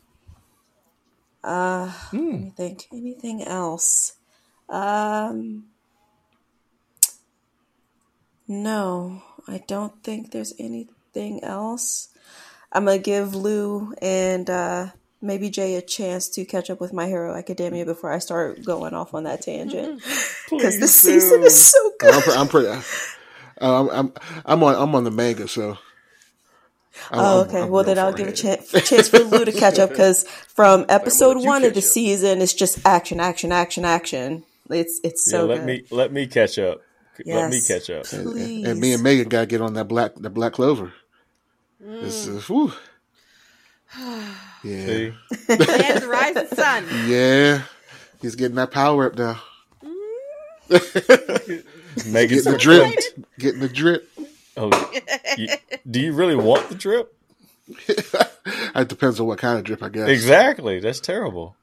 Uh, 1.45 1.93
let 2.13 2.23
me 2.23 2.53
think. 2.57 2.89
Anything 2.93 3.45
else? 3.45 4.15
Um, 4.69 5.67
no, 8.49 9.23
I 9.47 9.63
don't 9.69 10.03
think 10.03 10.33
there's 10.33 10.55
anything 10.59 11.45
else. 11.45 12.09
I'm 12.73 12.87
gonna 12.87 12.99
give 12.99 13.35
Lou 13.37 13.95
and 14.03 14.51
uh, 14.51 14.89
maybe 15.21 15.51
Jay 15.51 15.77
a 15.77 15.83
chance 15.83 16.29
to 16.31 16.45
catch 16.45 16.69
up 16.69 16.81
with 16.81 16.93
My 16.93 17.07
Hero 17.07 17.35
Academia 17.35 17.85
before 17.85 18.13
I 18.13 18.19
start 18.19 18.65
going 18.65 18.93
off 18.93 19.15
on 19.15 19.25
that 19.25 19.43
tangent 19.43 20.03
because 20.51 20.81
the 20.81 20.89
season 20.89 21.43
is 21.43 21.71
so 21.71 21.93
good. 22.01 22.13
I'm, 22.13 22.23
pre- 22.23 22.35
I'm 22.35 22.49
pretty. 22.49 22.83
Uh, 23.63 23.81
I'm, 23.81 23.91
I'm 23.91 24.13
I'm 24.45 24.63
on 24.65 24.75
I'm 24.75 24.95
on 24.95 25.05
the 25.05 25.11
manga, 25.11 25.47
so. 25.49 25.71
I'm- 25.71 25.79
Oh, 27.11 27.39
I'm- 27.41 27.49
okay. 27.49 27.61
I'm 27.63 27.71
well, 27.71 27.85
then 27.85 27.99
I'll 27.99 28.13
give 28.13 28.27
a 28.29 28.33
ahead. 28.33 28.67
chance, 28.67 28.89
chance 28.89 29.09
for 29.09 29.21
Lou 29.21 29.45
to 29.47 29.53
catch 29.53 29.79
up 29.79 29.89
because 29.97 30.25
from 30.49 30.85
episode 30.91 31.37
let 31.37 31.43
you 31.43 31.47
one 31.49 31.65
of 31.65 31.73
the 31.73 31.79
up. 31.81 31.85
season, 31.85 32.43
it's 32.43 32.53
just 32.53 32.85
action, 32.87 33.19
action, 33.21 33.51
action, 33.53 33.85
action. 33.87 34.45
It's 34.69 35.01
it's 35.03 35.25
Yeah, 35.27 35.39
so 35.39 35.47
let 35.47 35.59
good. 35.59 35.67
me 35.67 35.85
let 35.91 36.13
me 36.13 36.27
catch 36.27 36.59
up. 36.59 36.83
Let 37.25 37.51
me 37.51 37.61
catch 37.67 37.89
up. 37.91 38.05
Please. 38.05 38.67
And 38.67 38.81
me 38.81 38.93
and 38.95 39.03
Megan 39.03 39.29
gotta 39.29 39.47
get 39.47 39.61
on 39.63 39.75
that 39.75 39.85
black 39.89 40.13
the 40.17 40.29
black 40.31 40.53
clover. 40.55 40.93
This 41.81 42.27
is 42.27 42.47
whew. 42.49 42.73
Yeah, 44.65 44.87
See? 44.87 45.13
Land 45.49 45.97
of 45.97 46.01
the 46.03 46.09
rising 46.09 46.47
sun. 46.49 46.87
yeah. 47.07 47.63
He's 48.21 48.37
getting 48.37 48.55
that 48.57 48.71
power 48.71 49.07
up 49.07 49.19
now. 49.19 49.41
Megan's 52.07 52.45
Getting 52.45 52.53
the 52.53 52.59
drip. 52.59 52.95
Getting 53.39 53.61
the 53.61 53.69
drip. 53.69 54.09
Oh, 54.57 54.93
you- 55.37 55.49
do 55.91 56.01
you 56.01 56.13
really 56.13 56.37
want 56.37 56.69
the 56.69 56.75
drip? 56.75 57.15
It 58.75 58.89
depends 58.89 59.21
on 59.21 59.27
what 59.27 59.39
kind 59.39 59.59
of 59.59 59.65
drip, 59.65 59.83
I 59.83 59.89
guess. 59.91 60.09
Exactly. 60.09 60.81
That's 60.81 60.99
terrible. 60.99 61.57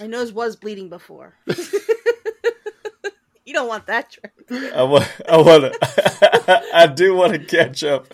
My 0.00 0.06
nose 0.06 0.32
was 0.32 0.56
bleeding 0.56 0.88
before. 0.88 1.34
you 3.44 3.52
don't 3.52 3.68
want 3.68 3.86
that 3.86 4.10
trick. 4.10 4.32
I 4.74 4.82
want. 4.82 5.06
I 5.28 5.36
want 5.36 5.72
to. 5.72 6.62
I 6.74 6.86
do 6.86 7.14
want 7.14 7.34
to 7.34 7.38
catch 7.38 7.84
up 7.84 8.06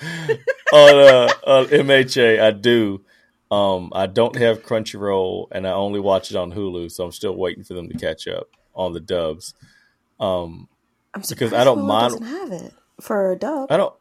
on 0.73 0.94
uh, 0.94 1.32
on 1.47 1.66
MHA. 1.66 2.43
I 2.43 2.51
do. 2.51 3.05
Um, 3.51 3.93
I 3.94 4.07
don't 4.07 4.36
have 4.36 4.62
Crunchyroll, 4.65 5.47
and 5.53 5.66
I 5.66 5.73
only 5.73 6.01
watch 6.01 6.31
it 6.31 6.36
on 6.36 6.53
Hulu, 6.53 6.90
so 6.90 7.05
I'm 7.05 7.12
still 7.12 7.36
waiting 7.36 7.65
for 7.65 7.74
them 7.74 7.89
to 7.89 7.97
catch 7.97 8.27
up 8.27 8.49
on 8.74 8.93
the 8.93 9.01
dubs. 9.01 9.55
Um, 10.19 10.69
I'm 11.15 11.23
because 11.29 11.53
I 11.53 11.65
don't 11.65 11.87
mind- 11.87 12.13
Doesn't 12.13 12.27
have 12.27 12.53
it 12.53 12.73
for 13.01 13.33
a 13.33 13.37
dub. 13.37 13.71
I 13.71 13.77
don't. 13.77 13.95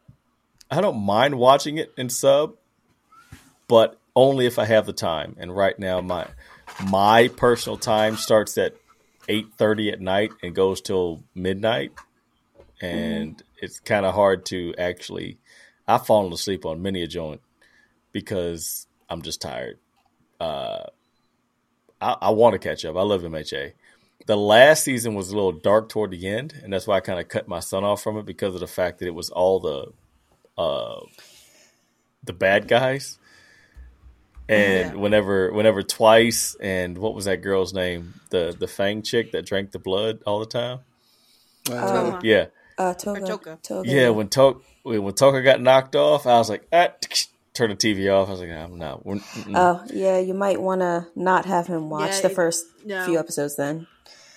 I 0.70 0.80
don't 0.80 1.04
mind 1.04 1.38
watching 1.38 1.76
it 1.76 1.92
in 1.98 2.08
sub, 2.08 2.54
but 3.68 3.98
only 4.16 4.46
if 4.46 4.58
I 4.58 4.64
have 4.64 4.86
the 4.86 4.92
time. 4.94 5.36
And 5.38 5.54
right 5.54 5.78
now, 5.78 6.00
my 6.00 6.26
my 6.88 7.28
personal 7.28 7.76
time 7.76 8.16
starts 8.16 8.56
at 8.56 8.74
eight 9.28 9.48
thirty 9.58 9.90
at 9.90 10.00
night 10.00 10.30
and 10.42 10.54
goes 10.54 10.80
till 10.80 11.22
midnight, 11.34 11.92
and 12.80 13.42
it's 13.60 13.80
kind 13.80 14.06
of 14.06 14.14
hard 14.14 14.46
to 14.46 14.74
actually. 14.78 15.38
I've 15.86 16.06
fallen 16.06 16.32
asleep 16.32 16.64
on 16.64 16.80
many 16.80 17.02
a 17.02 17.06
joint 17.06 17.40
because 18.12 18.86
I'm 19.10 19.20
just 19.22 19.42
tired. 19.42 19.78
Uh, 20.40 20.84
I, 22.00 22.16
I 22.22 22.30
want 22.30 22.54
to 22.54 22.58
catch 22.58 22.84
up. 22.84 22.96
I 22.96 23.02
love 23.02 23.22
MHA. 23.22 23.72
The 24.26 24.36
last 24.36 24.84
season 24.84 25.14
was 25.14 25.30
a 25.30 25.34
little 25.34 25.52
dark 25.52 25.88
toward 25.88 26.12
the 26.12 26.28
end, 26.28 26.54
and 26.62 26.72
that's 26.72 26.86
why 26.86 26.96
I 26.96 27.00
kind 27.00 27.18
of 27.20 27.28
cut 27.28 27.48
my 27.48 27.60
son 27.60 27.84
off 27.84 28.02
from 28.02 28.16
it 28.18 28.24
because 28.26 28.54
of 28.54 28.60
the 28.60 28.66
fact 28.68 29.00
that 29.00 29.06
it 29.06 29.14
was 29.14 29.30
all 29.30 29.60
the 29.60 29.92
uh, 30.60 31.00
the 32.24 32.32
bad 32.32 32.68
guys. 32.68 33.18
And 34.48 34.94
Yeah. 34.94 35.00
whenever, 35.00 35.52
whenever 35.52 35.82
twice, 35.82 36.56
and 36.60 36.98
what 36.98 37.14
was 37.14 37.24
that 37.26 37.38
girl's 37.42 37.72
name? 37.72 38.14
The 38.30 38.54
the 38.58 38.68
Fang 38.68 39.02
chick 39.02 39.32
that 39.32 39.46
drank 39.46 39.70
the 39.72 39.78
blood 39.78 40.20
all 40.26 40.40
the 40.40 40.46
time. 40.46 40.80
Uh, 41.70 42.18
Yeah, 42.22 42.46
Uh, 42.78 42.94
Toga. 42.94 43.20
Toga. 43.20 43.58
Toga. 43.62 43.88
yeah. 43.90 44.08
When 44.10 44.28
Tok 44.28 44.62
when 44.82 45.14
Toka 45.14 45.42
got 45.42 45.60
knocked 45.60 45.96
off, 45.96 46.26
I 46.26 46.38
was 46.38 46.50
like, 46.50 46.66
ah, 46.72 46.88
turn 47.54 47.70
the 47.70 47.76
TV 47.76 48.12
off. 48.12 48.28
I 48.28 48.32
was 48.32 48.40
like, 48.40 48.50
I'm 48.50 48.78
not. 48.78 49.04
We're. 49.04 49.20
Oh 49.54 49.84
yeah, 49.92 50.18
you 50.18 50.34
might 50.34 50.60
want 50.60 50.80
to 50.80 51.06
not 51.14 51.44
have 51.46 51.66
him 51.66 51.90
watch 51.90 52.10
Yeah, 52.16 52.20
the 52.22 52.30
it- 52.30 52.34
first 52.34 52.66
no. 52.84 53.04
few 53.06 53.18
episodes. 53.18 53.56
Then 53.56 53.86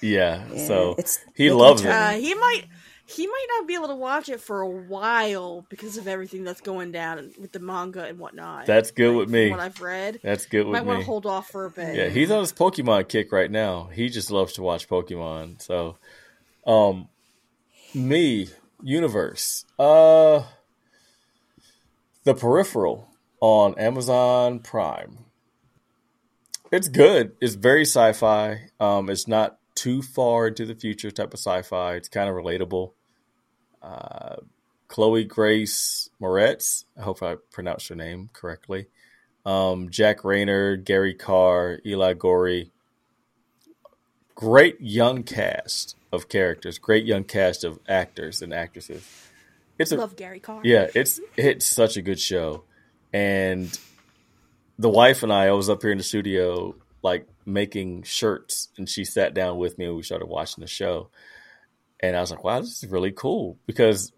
yeah, 0.02 0.46
Yeah, 0.52 0.68
so 0.68 0.96
it's 0.98 1.20
he 1.36 1.46
making 1.46 1.58
loves 1.58 1.84
a 1.86 1.88
it. 1.90 1.92
Uh, 1.92 2.12
he 2.20 2.34
might 2.36 2.64
he 3.08 3.28
might 3.28 3.46
not 3.58 3.68
be 3.68 3.76
able 3.76 3.88
to 3.90 3.96
watch 3.96 4.30
it 4.30 4.42
for 4.42 4.62
a 4.62 4.68
while 4.68 5.64
because 5.70 5.98
of 5.98 6.08
everything 6.08 6.44
that's 6.44 6.62
going 6.62 6.92
down 6.92 7.32
with 7.40 7.52
the 7.52 7.60
manga 7.60 8.04
and 8.04 8.18
whatnot. 8.18 8.66
That's 8.66 8.90
good 8.92 9.10
Like, 9.10 9.18
with 9.18 9.26
from 9.28 9.34
me. 9.34 9.50
What 9.52 9.60
I've 9.60 9.80
read, 9.80 10.20
That's 10.24 10.48
good 10.48 10.66
With 10.66 10.68
me. 10.68 10.72
might 10.74 10.82
with 10.82 10.88
want 10.88 11.00
to 11.02 11.06
hold 11.06 11.26
off 11.28 11.48
for 11.50 11.66
a 11.66 11.70
bit. 11.70 11.96
Yeah, 11.96 12.08
he's 12.10 12.32
on 12.32 12.40
his 12.40 12.52
Pokemon 12.52 13.08
kick 13.08 13.32
right 13.32 13.50
now. 13.52 13.90
He 13.94 14.10
just 14.10 14.32
loves 14.32 14.54
to 14.54 14.64
watch 14.64 14.90
Pokemon. 14.90 15.62
So, 15.62 15.98
um, 16.66 17.08
me 17.94 18.50
universe, 18.82 19.66
uh, 19.78 20.42
the 22.26 22.34
Peripheral 22.36 23.10
on 23.40 23.80
Amazon 23.80 24.60
Prime. 24.60 25.20
It's 26.72 26.90
good. 26.90 27.32
It's 27.40 27.56
very 27.56 27.84
sci-fi. 27.84 28.70
Um, 28.80 29.10
it's 29.10 29.28
not 29.28 29.58
too 29.76 30.02
far 30.02 30.48
into 30.48 30.66
the 30.66 30.76
future 30.76 31.12
type 31.12 31.34
of 31.34 31.40
sci-fi. 31.40 31.94
It's 31.96 32.10
kind 32.10 32.30
of 32.30 32.36
relatable. 32.36 32.92
Uh, 33.82 34.36
Chloe 34.90 35.24
Grace 35.24 36.10
Moretz. 36.22 36.84
I 36.98 37.04
hope 37.04 37.24
I 37.24 37.38
pronounced 37.52 37.88
her 37.88 37.96
name 37.96 38.30
correctly 38.34 38.88
um, 39.46 39.90
Jack 39.90 40.22
Reynor, 40.22 40.84
Gary 40.84 41.14
Carr, 41.14 41.80
Eli 41.86 42.14
Goree. 42.16 42.72
Great 44.34 44.78
young 44.82 45.24
cast 45.24 45.96
of 46.12 46.28
characters. 46.28 46.78
Great 46.78 47.06
young 47.06 47.24
cast 47.24 47.64
of 47.64 47.80
actors 47.88 48.42
and 48.42 48.54
actresses. 48.54 49.08
It's 49.78 49.92
a 49.92 49.98
Love 49.98 50.16
Gary 50.16 50.40
Carr. 50.40 50.62
yeah, 50.64 50.88
it's 50.96 51.20
it's 51.36 51.66
such 51.66 51.98
a 51.98 52.02
good 52.02 52.20
show, 52.20 52.64
and 53.14 53.78
the 54.80 54.90
wife 54.90 55.24
and 55.24 55.32
I, 55.32 55.48
I 55.48 55.52
was 55.52 55.70
up 55.70 55.82
here 55.82 55.92
in 55.92 55.98
the 55.98 56.04
studio 56.04 56.76
like 57.02 57.28
making 57.46 58.04
shirts, 58.04 58.70
and 58.78 58.90
she 58.90 59.06
sat 59.06 59.34
down 59.34 59.58
with 59.58 59.78
me 59.78 59.86
and 59.86 59.96
we 59.96 60.04
started 60.04 60.28
watching 60.28 60.62
the 60.62 60.68
show, 60.68 61.10
and 62.00 62.16
I 62.16 62.22
was 62.22 62.32
like, 62.32 62.44
wow, 62.44 62.60
this 62.60 62.84
is 62.84 62.90
really 62.90 63.12
cool 63.12 63.58
because 63.66 64.12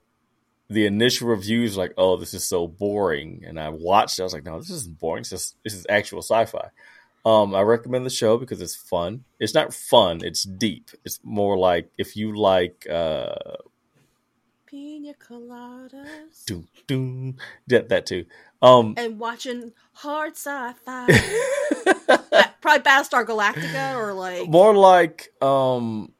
the 0.69 0.85
initial 0.85 1.27
reviews 1.29 1.77
like, 1.77 1.93
oh, 1.97 2.17
this 2.17 2.33
is 2.33 2.43
so 2.43 2.67
boring, 2.67 3.43
and 3.47 3.59
I 3.59 3.69
watched, 3.69 4.19
it, 4.19 4.23
I 4.23 4.25
was 4.25 4.33
like, 4.33 4.45
no, 4.45 4.59
this 4.59 4.69
isn't 4.69 4.99
boring. 4.99 5.21
It's 5.21 5.29
just 5.29 5.55
this 5.63 5.73
is 5.73 5.85
actual 5.89 6.21
sci-fi. 6.21 6.69
Um, 7.25 7.53
I 7.55 7.61
recommend 7.61 8.05
the 8.05 8.09
show 8.09 8.37
because 8.37 8.61
it's 8.61 8.75
fun. 8.75 9.25
It's 9.39 9.53
not 9.53 9.73
fun; 9.73 10.21
it's 10.23 10.43
deep. 10.43 10.91
It's 11.03 11.19
more 11.23 11.57
like 11.57 11.89
if 11.97 12.15
you 12.15 12.37
like 12.37 12.87
uh, 12.89 13.35
Pina 14.77 15.13
coladas 15.15 16.45
doom, 16.45 16.67
doom, 16.85 17.37
that 17.65 17.89
that 17.89 18.05
too. 18.05 18.25
Um, 18.61 18.93
and 18.95 19.17
watching 19.17 19.73
hard 19.93 20.33
sci-fi. 20.33 21.07
Probably 22.61 22.83
Battlestar 22.83 23.25
Galactica 23.25 23.95
or 23.95 24.13
like 24.13 24.47
more 24.47 24.75
like 24.75 25.29
um, 25.41 26.13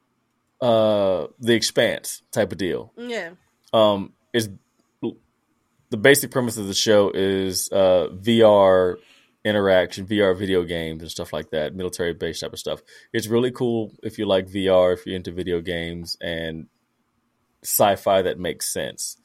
uh, 0.59 1.27
the 1.39 1.53
Expanse 1.53 2.23
type 2.31 2.51
of 2.51 2.57
deal. 2.57 2.91
yeah. 2.97 3.31
Um, 3.73 4.13
is 4.33 4.49
the 5.01 5.97
basic 5.97 6.31
premise 6.31 6.57
of 6.57 6.65
the 6.65 6.73
show 6.73 7.11
is 7.11 7.69
uh, 7.71 8.07
VR 8.11 8.95
interaction, 9.45 10.07
VR 10.07 10.35
video 10.35 10.63
games 10.63 11.03
and 11.03 11.11
stuff 11.11 11.31
like 11.31 11.51
that, 11.51 11.75
military 11.75 12.13
based 12.13 12.41
type 12.41 12.53
of 12.53 12.59
stuff. 12.59 12.81
It's 13.13 13.27
really 13.27 13.51
cool 13.51 13.93
if 14.01 14.17
you 14.17 14.25
like 14.25 14.47
VR, 14.47 14.93
if 14.93 15.05
you're 15.05 15.15
into 15.15 15.31
video 15.31 15.61
games 15.61 16.17
and 16.19 16.67
sci-fi 17.63 18.21
that 18.21 18.39
makes 18.39 18.71
sense. 18.71 19.17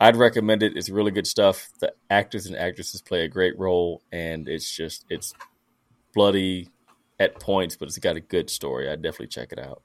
I'd 0.00 0.16
recommend 0.16 0.62
it. 0.62 0.76
It's 0.76 0.88
really 0.88 1.10
good 1.10 1.26
stuff. 1.26 1.70
The 1.80 1.92
actors 2.08 2.46
and 2.46 2.56
actresses 2.56 3.02
play 3.02 3.24
a 3.24 3.28
great 3.28 3.58
role, 3.58 4.02
and 4.12 4.48
it's 4.48 4.70
just 4.70 5.04
it's 5.10 5.34
bloody 6.14 6.68
at 7.18 7.40
points, 7.40 7.76
but 7.76 7.88
it's 7.88 7.98
got 7.98 8.16
a 8.16 8.20
good 8.20 8.48
story. 8.48 8.88
I'd 8.88 9.02
definitely 9.02 9.28
check 9.28 9.52
it 9.52 9.58
out. 9.58 9.82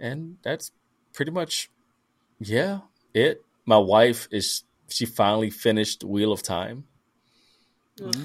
And 0.00 0.38
that's 0.42 0.72
pretty 1.12 1.30
much 1.30 1.68
yeah, 2.40 2.80
it. 3.14 3.44
My 3.66 3.78
wife 3.78 4.28
is 4.30 4.64
she 4.88 5.06
finally 5.06 5.50
finished 5.50 6.04
Wheel 6.04 6.32
of 6.32 6.42
Time, 6.42 6.84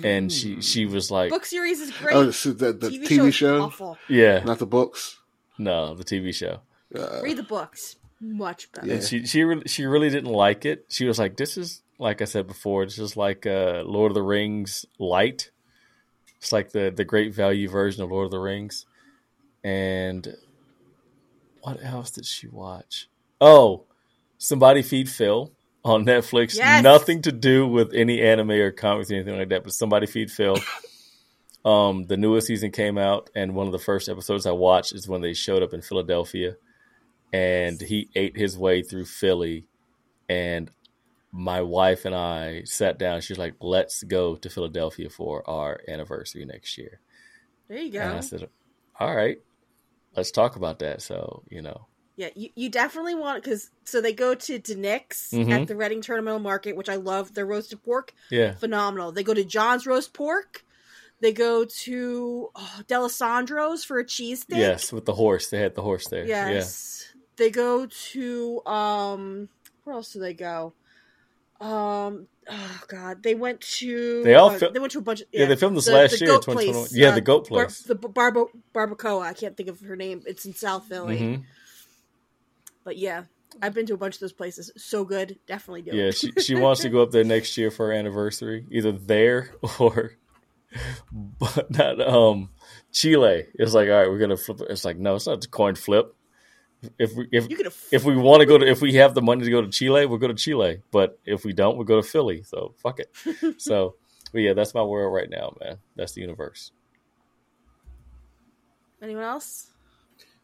and 0.03 0.31
she 0.31 0.61
she 0.61 0.85
was 0.85 1.11
like, 1.11 1.29
Book 1.29 1.45
series 1.45 1.79
is 1.79 1.91
great. 1.91 2.15
Oh, 2.15 2.31
so 2.31 2.51
the, 2.51 2.73
the 2.73 2.89
TV, 2.89 3.03
TV, 3.03 3.07
show, 3.07 3.25
is 3.25 3.35
show, 3.35 3.61
awful. 3.63 3.97
yeah, 4.07 4.43
not 4.43 4.59
the 4.59 4.65
books. 4.65 5.17
no, 5.57 5.95
the 5.95 6.03
TV 6.03 6.33
show. 6.33 6.61
Uh, 6.97 7.21
Read 7.21 7.37
the 7.37 7.43
books. 7.43 7.97
Much 8.19 8.71
better. 8.71 8.87
Yeah. 8.87 8.99
She 9.01 9.25
she 9.25 9.43
really 9.43 9.67
she 9.67 9.85
really 9.85 10.09
didn't 10.09 10.31
like 10.31 10.65
it. 10.65 10.85
She 10.89 11.05
was 11.05 11.19
like, 11.19 11.37
"This 11.37 11.57
is 11.57 11.83
like 11.99 12.21
I 12.21 12.25
said 12.25 12.47
before. 12.47 12.85
This 12.85 12.97
is 12.97 13.15
like 13.15 13.45
uh, 13.45 13.83
Lord 13.85 14.11
of 14.11 14.15
the 14.15 14.23
Rings 14.23 14.85
light. 14.97 15.51
It's 16.37 16.51
like 16.51 16.71
the 16.71 16.91
the 16.95 17.05
great 17.05 17.33
value 17.33 17.69
version 17.69 18.03
of 18.03 18.11
Lord 18.11 18.25
of 18.25 18.31
the 18.31 18.39
Rings." 18.39 18.85
And 19.63 20.35
what 21.61 21.83
else 21.83 22.11
did 22.11 22.25
she 22.25 22.47
watch? 22.47 23.07
Oh, 23.39 23.83
somebody 24.37 24.81
feed 24.81 25.09
Phil 25.09 25.51
on 25.83 26.05
Netflix. 26.05 26.55
Yes. 26.55 26.83
Nothing 26.83 27.21
to 27.23 27.31
do 27.31 27.67
with 27.67 27.93
any 27.93 28.21
anime 28.21 28.51
or 28.51 28.71
comics 28.71 29.11
or 29.11 29.15
anything 29.15 29.37
like 29.37 29.49
that. 29.49 29.63
But 29.63 29.73
somebody 29.73 30.07
feed 30.07 30.31
Phil. 30.31 30.57
Um, 31.65 32.05
the 32.05 32.17
newest 32.17 32.47
season 32.47 32.71
came 32.71 32.97
out, 32.97 33.29
and 33.35 33.53
one 33.53 33.67
of 33.67 33.73
the 33.73 33.79
first 33.79 34.07
episodes 34.07 34.45
I 34.45 34.51
watched 34.51 34.93
is 34.93 35.07
when 35.07 35.21
they 35.21 35.33
showed 35.33 35.61
up 35.61 35.73
in 35.73 35.81
Philadelphia 35.81 36.55
and 37.33 37.79
he 37.81 38.09
ate 38.15 38.37
his 38.37 38.57
way 38.57 38.81
through 38.81 39.05
Philly. 39.05 39.67
And 40.29 40.69
my 41.31 41.61
wife 41.61 42.05
and 42.05 42.15
I 42.15 42.63
sat 42.65 42.97
down. 42.97 43.21
She's 43.21 43.37
like, 43.37 43.55
"Let's 43.59 44.03
go 44.03 44.35
to 44.35 44.49
Philadelphia 44.49 45.09
for 45.09 45.47
our 45.49 45.81
anniversary 45.87 46.45
next 46.45 46.77
year." 46.77 46.99
There 47.67 47.77
you 47.79 47.91
go. 47.91 47.99
And 48.01 48.17
I 48.17 48.19
said, 48.21 48.49
"All 48.99 49.15
right, 49.15 49.37
let's 50.15 50.31
talk 50.31 50.55
about 50.55 50.79
that." 50.79 51.01
So 51.01 51.43
you 51.49 51.61
know, 51.61 51.87
Yeah, 52.15 52.29
you, 52.35 52.49
you 52.55 52.69
definitely 52.69 53.13
want 53.15 53.43
because 53.43 53.69
so 53.83 54.01
they 54.01 54.13
go 54.13 54.33
to 54.35 54.59
DiNic's 54.59 55.31
Mhm. 55.31 55.51
at 55.51 55.67
the 55.67 55.75
Reading 55.75 56.01
Terminal 56.01 56.39
Market, 56.39 56.75
which 56.75 56.89
I 56.89 56.95
love. 56.95 57.33
Their 57.33 57.45
roasted 57.45 57.83
pork, 57.83 58.13
yeah, 58.31 58.55
phenomenal. 58.55 59.11
They 59.11 59.23
go 59.23 59.33
to 59.33 59.43
John's 59.43 59.85
roast 59.85 60.13
pork. 60.13 60.63
They 61.19 61.33
go 61.33 61.65
to 61.65 62.49
oh, 62.55 62.81
Dalessandro's 62.87 63.83
for 63.83 63.99
a 63.99 64.05
cheesesteak. 64.05 64.57
yes, 64.57 64.91
with 64.93 65.05
the 65.05 65.13
horse, 65.15 65.49
they 65.49 65.59
had 65.59 65.75
the 65.75 65.81
horse 65.81 66.07
there. 66.07 66.25
Yes. 66.25 67.13
They 67.37 67.49
go 67.49 67.85
to 67.85 68.65
um 68.65 69.49
where 69.83 69.95
else 69.95 70.11
do 70.13 70.19
they 70.19 70.33
go? 70.33 70.73
Um 71.59 72.27
oh 72.49 72.81
god, 72.87 73.23
they 73.23 73.35
went 73.35 73.61
to 73.61 74.23
They 74.23 74.35
all 74.35 74.49
uh, 74.49 74.57
fil- 74.57 74.71
they 74.71 74.79
went 74.79 74.91
to 74.93 74.99
a 74.99 75.01
bunch 75.01 75.21
of 75.21 75.27
Yeah, 75.31 75.45
they 75.45 75.55
filmed 75.55 75.77
this 75.77 75.87
last 75.87 76.19
year, 76.21 76.31
goat 76.31 76.43
2021. 76.43 76.73
place, 76.73 76.95
Yeah, 76.95 77.09
uh, 77.09 77.15
the 77.15 77.21
goat 77.21 77.49
bar- 77.49 77.65
place. 77.65 77.81
the 77.81 77.95
barba 77.95 78.45
barbacoa. 78.73 79.23
I 79.23 79.33
can't 79.33 79.55
think 79.57 79.69
of 79.69 79.79
her 79.81 79.95
name. 79.95 80.21
It's 80.25 80.45
in 80.45 80.53
South 80.53 80.83
yeah, 80.89 80.95
Philly. 80.97 81.19
Mhm. 81.19 81.43
But 82.83 82.97
yeah, 82.97 83.23
I've 83.61 83.73
been 83.73 83.85
to 83.87 83.93
a 83.93 83.97
bunch 83.97 84.15
of 84.15 84.21
those 84.21 84.33
places. 84.33 84.71
So 84.77 85.03
good. 85.03 85.39
Definitely 85.47 85.83
do 85.83 85.95
yeah. 85.95 86.05
it. 86.05 86.15
She 86.15 86.31
she 86.39 86.55
wants 86.55 86.81
to 86.81 86.89
go 86.89 87.01
up 87.01 87.11
there 87.11 87.23
next 87.23 87.57
year 87.57 87.71
for 87.71 87.87
her 87.87 87.93
anniversary, 87.93 88.65
either 88.71 88.91
there 88.91 89.51
or, 89.79 90.13
but 91.11 91.71
not 91.71 91.99
um 92.01 92.49
Chile. 92.91 93.45
It's 93.55 93.73
like, 93.73 93.89
all 93.89 93.95
right, 93.95 94.09
we're 94.09 94.19
gonna 94.19 94.37
flip. 94.37 94.61
it. 94.61 94.67
It's 94.69 94.85
like, 94.85 94.97
no, 94.97 95.15
it's 95.15 95.27
not 95.27 95.43
a 95.43 95.49
coin 95.49 95.75
flip. 95.75 96.13
If 96.99 97.15
we 97.15 97.27
if 97.31 97.49
you 97.49 97.57
could 97.57 97.73
if 97.91 98.03
we 98.03 98.15
want 98.15 98.41
to 98.41 98.45
go 98.45 98.57
to 98.57 98.67
if 98.67 98.81
we 98.81 98.93
have 98.95 99.15
the 99.15 99.21
money 99.21 99.43
to 99.43 99.49
go 99.49 99.61
to 99.61 99.69
Chile, 99.69 100.05
we'll 100.05 100.19
go 100.19 100.27
to 100.27 100.35
Chile. 100.35 100.81
But 100.91 101.19
if 101.25 101.43
we 101.43 101.53
don't, 101.53 101.75
we'll 101.75 101.85
go 101.85 101.99
to 101.99 102.07
Philly. 102.07 102.43
So 102.43 102.75
fuck 102.77 102.99
it. 102.99 103.11
so, 103.61 103.95
but 104.31 104.41
yeah, 104.41 104.53
that's 104.53 104.73
my 104.73 104.83
world 104.83 105.13
right 105.13 105.29
now, 105.29 105.55
man. 105.59 105.77
That's 105.95 106.13
the 106.13 106.21
universe. 106.21 106.71
anyone 109.01 109.23
else? 109.23 109.71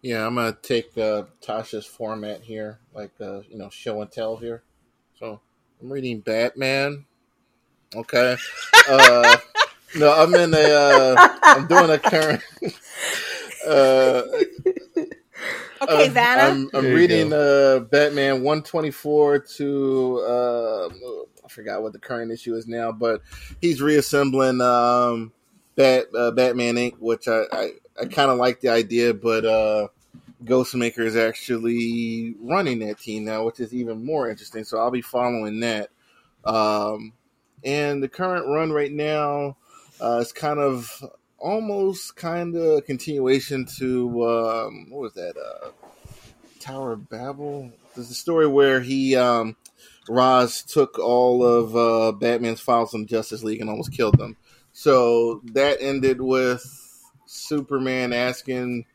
Yeah, 0.02 0.26
I'm 0.26 0.36
gonna 0.36 0.58
take 0.62 0.98
uh, 0.98 1.24
Tasha's 1.42 1.86
format 1.86 2.42
here, 2.42 2.80
like 2.94 3.12
uh, 3.22 3.42
you 3.50 3.58
know, 3.58 3.70
show 3.70 4.02
and 4.02 4.12
tell 4.12 4.36
here. 4.36 4.64
So 5.20 5.40
I'm 5.82 5.92
reading 5.92 6.20
Batman. 6.20 7.06
Okay. 7.96 8.36
Uh, 8.90 9.38
no, 9.96 10.14
I'm 10.14 10.34
in 10.34 10.54
a. 10.54 10.58
Uh, 10.58 11.38
I'm 11.44 11.68
doing 11.68 11.90
a 11.90 12.00
current. 12.00 12.42
Okay, 15.84 16.08
uh, 16.08 16.12
Vanna. 16.12 16.42
I'm, 16.44 16.70
I'm 16.74 16.84
There 16.84 16.92
you 16.92 16.98
reading 16.98 17.34
uh, 17.34 17.80
Batman 17.92 18.44
124 18.44 19.40
to 19.40 20.20
uh, 20.28 20.90
I 21.44 21.48
forgot 21.50 21.82
what 21.82 21.94
the 21.94 22.00
current 22.00 22.32
issue 22.32 22.56
is 22.56 22.68
now, 22.68 22.92
but 22.92 23.22
he's 23.62 23.82
reassembling 23.82 24.62
um, 24.62 25.32
Bat 25.76 26.06
uh, 26.16 26.32
Batman 26.32 26.76
Inc., 26.76 26.94
which 27.00 27.28
I 27.28 27.44
I, 27.52 27.72
I 28.02 28.06
kind 28.06 28.32
of 28.32 28.38
like 28.38 28.62
the 28.62 28.70
idea, 28.70 29.14
but 29.14 29.46
uh, 29.46 29.88
Ghostmaker 30.46 31.00
is 31.00 31.16
actually 31.16 32.36
running 32.40 32.80
that 32.80 33.00
team 33.00 33.26
now, 33.26 33.44
which 33.46 33.60
is 33.60 33.74
even 33.74 34.06
more 34.06 34.30
interesting. 34.30 34.64
So 34.64 34.78
I'll 34.78 34.92
be 34.92 35.02
following 35.02 35.60
that. 35.62 35.90
Um, 36.46 37.14
and 37.64 38.04
the 38.04 38.10
current 38.10 38.48
run 38.48 38.72
right 38.72 38.92
now 38.92 39.58
uh, 40.02 40.18
is 40.18 40.32
kind 40.32 40.60
of 40.60 41.04
almost 41.44 42.16
kind 42.16 42.56
of 42.56 42.86
continuation 42.86 43.66
to 43.78 44.26
um, 44.26 44.88
what 44.90 45.02
was 45.02 45.14
that? 45.14 45.36
Uh, 45.38 45.70
Tower 46.60 46.94
of 46.94 47.10
Babel. 47.10 47.72
There's 47.94 48.10
a 48.10 48.16
story 48.16 48.48
where 48.48 48.80
he 48.80 49.18
um, 49.18 49.58
Ra's 50.08 50.64
took 50.64 50.98
all 50.98 51.46
of 51.46 51.76
uh, 51.76 52.14
Batman's 52.14 52.62
files 52.62 52.92
from 52.92 53.06
Justice 53.06 53.44
League 53.44 53.60
and 53.60 53.70
almost 53.70 53.92
killed 53.92 54.18
them. 54.18 54.38
So 54.72 55.42
that 55.54 55.78
ended 55.82 56.22
with 56.22 56.64
Superman 57.26 58.14
asking 58.14 58.86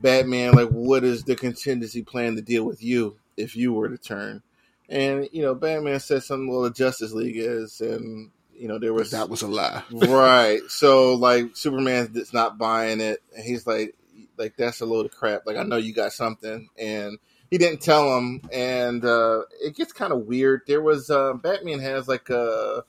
Batman, 0.00 0.54
like, 0.54 0.68
what 0.68 1.04
is 1.04 1.24
the 1.24 1.36
contingency 1.36 2.02
plan 2.02 2.36
to 2.36 2.42
deal 2.42 2.64
with 2.64 2.82
you 2.82 3.16
if 3.36 3.56
you 3.56 3.72
were 3.72 3.88
to 3.88 3.98
turn? 3.98 4.42
And, 4.88 5.28
you 5.32 5.42
know, 5.42 5.54
Batman 5.54 5.98
said 6.00 6.22
something, 6.22 6.48
well, 6.48 6.62
the 6.62 6.70
Justice 6.70 7.12
League 7.12 7.36
is, 7.36 7.80
and, 7.80 8.30
you 8.58 8.68
know, 8.68 8.78
there 8.78 8.92
was. 8.92 9.10
That 9.10 9.28
was 9.28 9.42
a 9.42 9.48
lie. 9.48 9.82
right. 9.90 10.60
So, 10.68 11.14
like, 11.14 11.56
Superman 11.56 12.06
Superman's 12.06 12.32
not 12.32 12.58
buying 12.58 13.00
it. 13.00 13.22
And 13.34 13.44
he's 13.44 13.66
like, 13.66 13.94
like, 14.36 14.56
that's 14.56 14.80
a 14.80 14.86
load 14.86 15.06
of 15.06 15.12
crap. 15.12 15.42
Like, 15.46 15.56
I 15.56 15.62
know 15.62 15.76
you 15.76 15.92
got 15.92 16.12
something. 16.12 16.68
And 16.78 17.18
he 17.50 17.58
didn't 17.58 17.80
tell 17.80 18.16
him. 18.16 18.42
And 18.52 19.04
uh, 19.04 19.42
it 19.62 19.76
gets 19.76 19.92
kind 19.92 20.12
of 20.12 20.26
weird. 20.26 20.62
There 20.66 20.82
was, 20.82 21.10
uh, 21.10 21.34
Batman 21.34 21.80
has, 21.80 22.08
like, 22.08 22.30
a 22.30 22.84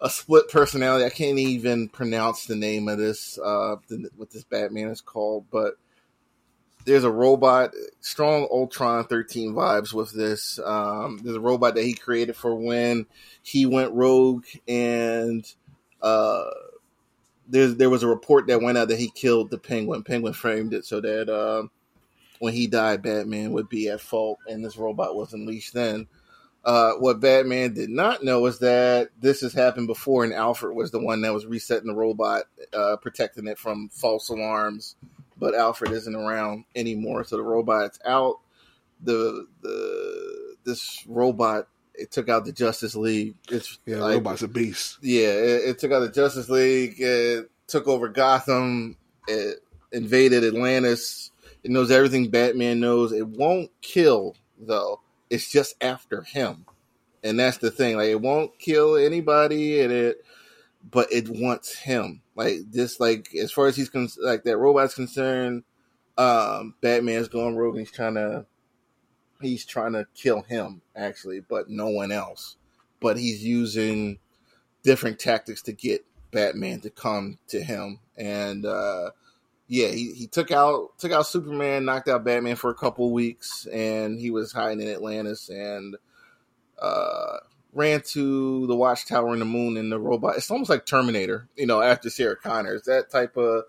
a 0.00 0.10
split 0.10 0.50
personality. 0.50 1.04
I 1.04 1.10
can't 1.10 1.38
even 1.38 1.88
pronounce 1.88 2.46
the 2.46 2.56
name 2.56 2.88
of 2.88 2.98
this, 2.98 3.38
uh, 3.38 3.76
what 4.16 4.30
this 4.30 4.42
Batman 4.42 4.88
is 4.88 5.00
called, 5.00 5.46
but 5.50 5.76
there's 6.84 7.04
a 7.04 7.10
robot, 7.10 7.72
strong 8.00 8.48
Ultron 8.50 9.04
13 9.04 9.52
vibes 9.52 9.92
with 9.92 10.12
this. 10.12 10.58
Um, 10.58 11.20
there's 11.22 11.36
a 11.36 11.40
robot 11.40 11.76
that 11.76 11.84
he 11.84 11.94
created 11.94 12.36
for 12.36 12.54
when 12.54 13.06
he 13.42 13.66
went 13.66 13.92
rogue, 13.92 14.44
and 14.68 15.44
uh, 16.00 16.44
there 17.48 17.68
there 17.68 17.90
was 17.90 18.02
a 18.02 18.08
report 18.08 18.46
that 18.46 18.62
went 18.62 18.78
out 18.78 18.88
that 18.88 18.98
he 18.98 19.10
killed 19.10 19.50
the 19.50 19.58
Penguin. 19.58 20.04
Penguin 20.04 20.32
framed 20.32 20.72
it 20.72 20.84
so 20.84 21.00
that 21.00 21.28
uh, 21.28 21.64
when 22.38 22.54
he 22.54 22.66
died, 22.66 23.02
Batman 23.02 23.52
would 23.52 23.68
be 23.68 23.88
at 23.88 24.00
fault, 24.00 24.38
and 24.46 24.64
this 24.64 24.76
robot 24.76 25.14
was 25.14 25.32
unleashed 25.32 25.74
then. 25.74 26.06
Uh, 26.64 26.92
what 26.92 27.18
Batman 27.18 27.74
did 27.74 27.90
not 27.90 28.22
know 28.22 28.46
is 28.46 28.60
that 28.60 29.10
this 29.20 29.40
has 29.40 29.52
happened 29.52 29.88
before, 29.88 30.22
and 30.22 30.32
Alfred 30.32 30.76
was 30.76 30.92
the 30.92 31.00
one 31.00 31.20
that 31.22 31.34
was 31.34 31.44
resetting 31.44 31.88
the 31.88 31.94
robot, 31.94 32.44
uh, 32.72 32.96
protecting 33.02 33.48
it 33.48 33.58
from 33.58 33.88
false 33.88 34.28
alarms. 34.28 34.94
But 35.36 35.56
Alfred 35.56 35.90
isn't 35.90 36.14
around 36.14 36.66
anymore, 36.76 37.24
so 37.24 37.36
the 37.36 37.42
robot's 37.42 37.98
out. 38.04 38.36
The 39.02 39.48
the 39.60 40.56
this 40.64 41.04
robot 41.08 41.66
it 41.94 42.10
took 42.10 42.28
out 42.28 42.44
the 42.44 42.52
Justice 42.52 42.94
League. 42.94 43.34
It's 43.50 43.78
Yeah, 43.86 43.98
like- 43.98 44.14
robot's 44.14 44.42
a 44.42 44.48
beast. 44.48 44.98
yeah, 45.02 45.28
it, 45.28 45.68
it 45.70 45.78
took 45.78 45.92
out 45.92 46.00
the 46.00 46.08
Justice 46.10 46.48
League. 46.48 46.94
It 46.98 47.50
took 47.66 47.86
over 47.86 48.08
Gotham. 48.08 48.96
It 49.28 49.58
invaded 49.92 50.44
Atlantis. 50.44 51.30
It 51.62 51.70
knows 51.70 51.90
everything 51.90 52.28
Batman 52.30 52.80
knows. 52.80 53.12
It 53.12 53.26
won't 53.28 53.70
kill 53.82 54.36
though. 54.58 55.00
It's 55.30 55.50
just 55.50 55.76
after 55.80 56.22
him, 56.22 56.66
and 57.22 57.38
that's 57.38 57.58
the 57.58 57.70
thing. 57.70 57.96
Like 57.96 58.08
it 58.08 58.20
won't 58.20 58.58
kill 58.58 58.96
anybody, 58.96 59.80
and 59.80 59.92
it, 59.92 60.24
but 60.90 61.10
it 61.12 61.28
wants 61.28 61.74
him. 61.74 62.20
Like 62.34 62.58
this, 62.70 62.98
like 63.00 63.34
as 63.34 63.52
far 63.52 63.66
as 63.66 63.76
he's 63.76 63.88
con- 63.90 64.08
like 64.18 64.42
that 64.44 64.56
robot's 64.58 64.94
concerned, 64.94 65.62
um, 66.18 66.74
Batman's 66.80 67.28
going 67.28 67.56
rogue. 67.56 67.76
And 67.76 67.86
he's 67.86 67.94
trying 67.94 68.14
to, 68.14 68.44
he's 69.42 69.64
trying 69.64 69.92
to 69.92 70.06
kill 70.14 70.42
him 70.42 70.82
actually, 70.96 71.40
but 71.40 71.68
no 71.68 71.88
one 71.88 72.12
else. 72.12 72.56
But 73.00 73.18
he's 73.18 73.44
using 73.44 74.18
different 74.82 75.18
tactics 75.18 75.62
to 75.62 75.72
get 75.72 76.04
Batman 76.32 76.80
to 76.80 76.90
come 76.90 77.38
to 77.48 77.62
him. 77.62 78.00
And 78.16 78.66
uh 78.66 79.10
yeah, 79.68 79.88
he, 79.88 80.12
he 80.12 80.26
took 80.26 80.50
out 80.50 80.98
took 80.98 81.12
out 81.12 81.26
Superman, 81.26 81.84
knocked 81.84 82.08
out 82.08 82.24
Batman 82.24 82.56
for 82.56 82.70
a 82.70 82.74
couple 82.74 83.10
weeks, 83.12 83.66
and 83.66 84.18
he 84.18 84.30
was 84.30 84.52
hiding 84.52 84.86
in 84.86 84.92
Atlantis 84.92 85.48
and 85.48 85.96
uh 86.80 87.36
ran 87.72 88.02
to 88.02 88.66
the 88.66 88.76
watchtower 88.76 89.32
in 89.32 89.38
the 89.38 89.46
moon 89.46 89.76
and 89.78 89.90
the 89.90 89.98
robot. 89.98 90.36
It's 90.36 90.50
almost 90.50 90.68
like 90.68 90.84
Terminator, 90.84 91.48
you 91.56 91.66
know, 91.66 91.80
after 91.80 92.10
Sarah 92.10 92.36
Connor. 92.36 92.74
It's 92.74 92.86
that 92.86 93.10
type 93.10 93.36
of 93.36 93.64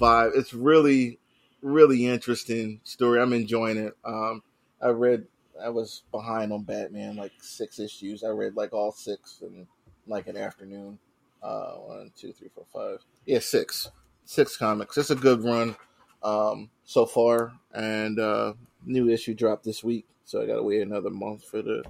vibe. 0.00 0.36
It's 0.36 0.54
really, 0.54 1.18
really 1.60 2.06
interesting 2.06 2.80
story. 2.84 3.20
I'm 3.20 3.32
enjoying 3.32 3.78
it. 3.78 3.96
Um 4.04 4.42
I 4.80 4.88
read 4.88 5.26
I 5.62 5.68
was 5.68 6.02
behind 6.12 6.52
on 6.52 6.62
Batman 6.62 7.16
like 7.16 7.32
six 7.40 7.78
issues. 7.78 8.22
I 8.22 8.28
read 8.28 8.56
like 8.56 8.72
all 8.72 8.92
six 8.92 9.42
in 9.42 9.66
like 10.06 10.26
an 10.28 10.36
afternoon. 10.36 10.98
Uh, 11.42 11.72
one, 11.74 12.10
two, 12.16 12.32
three, 12.32 12.48
four, 12.54 12.64
five. 12.72 13.04
Yeah, 13.26 13.38
six, 13.38 13.90
six 14.24 14.56
comics. 14.56 14.96
It's 14.96 15.10
a 15.10 15.14
good 15.14 15.44
run 15.44 15.76
um, 16.22 16.70
so 16.84 17.06
far, 17.06 17.52
and 17.72 18.18
uh, 18.18 18.54
new 18.84 19.08
issue 19.08 19.34
dropped 19.34 19.64
this 19.64 19.84
week. 19.84 20.06
So 20.24 20.42
I 20.42 20.46
got 20.46 20.56
to 20.56 20.62
wait 20.62 20.82
another 20.82 21.10
month 21.10 21.44
for 21.44 21.62
the 21.62 21.84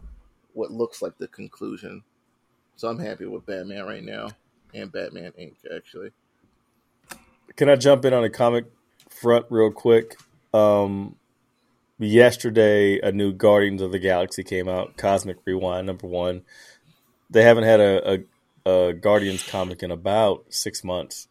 what 0.52 0.70
looks 0.70 1.02
like 1.02 1.16
the 1.19 1.28
conclusion. 1.28 2.02
So 2.77 2.89
I'm 2.89 2.98
happy 2.98 3.27
with 3.27 3.47
Batman 3.47 3.85
right 3.86 4.05
now 4.05 4.28
and 4.74 4.93
Batman 4.93 5.32
Inc. 5.39 5.56
Actually, 5.74 6.10
Can 7.56 7.69
I 7.69 7.77
jump 7.77 8.05
in 8.05 8.12
on 8.12 8.24
a 8.24 8.31
comic 8.31 8.66
front 9.09 9.47
real 9.51 9.70
quick? 9.70 10.16
Um, 10.55 11.16
yesterday, 11.98 12.98
a 13.00 13.12
new 13.12 13.32
Guardians 13.32 13.82
of 13.82 13.92
the 13.92 13.98
Galaxy 13.98 14.44
came 14.44 14.68
out, 14.68 14.96
Cosmic 14.96 15.38
Rewind 15.44 15.86
number 15.86 16.06
one. 16.06 16.42
They 17.30 17.42
haven't 17.42 17.64
had 17.64 17.80
a, 17.80 18.24
a, 18.64 18.70
a 18.70 18.92
Guardians 18.94 19.42
comic 19.42 19.82
in 19.82 19.90
about 19.90 20.46
six 20.48 20.82
months, 20.82 21.28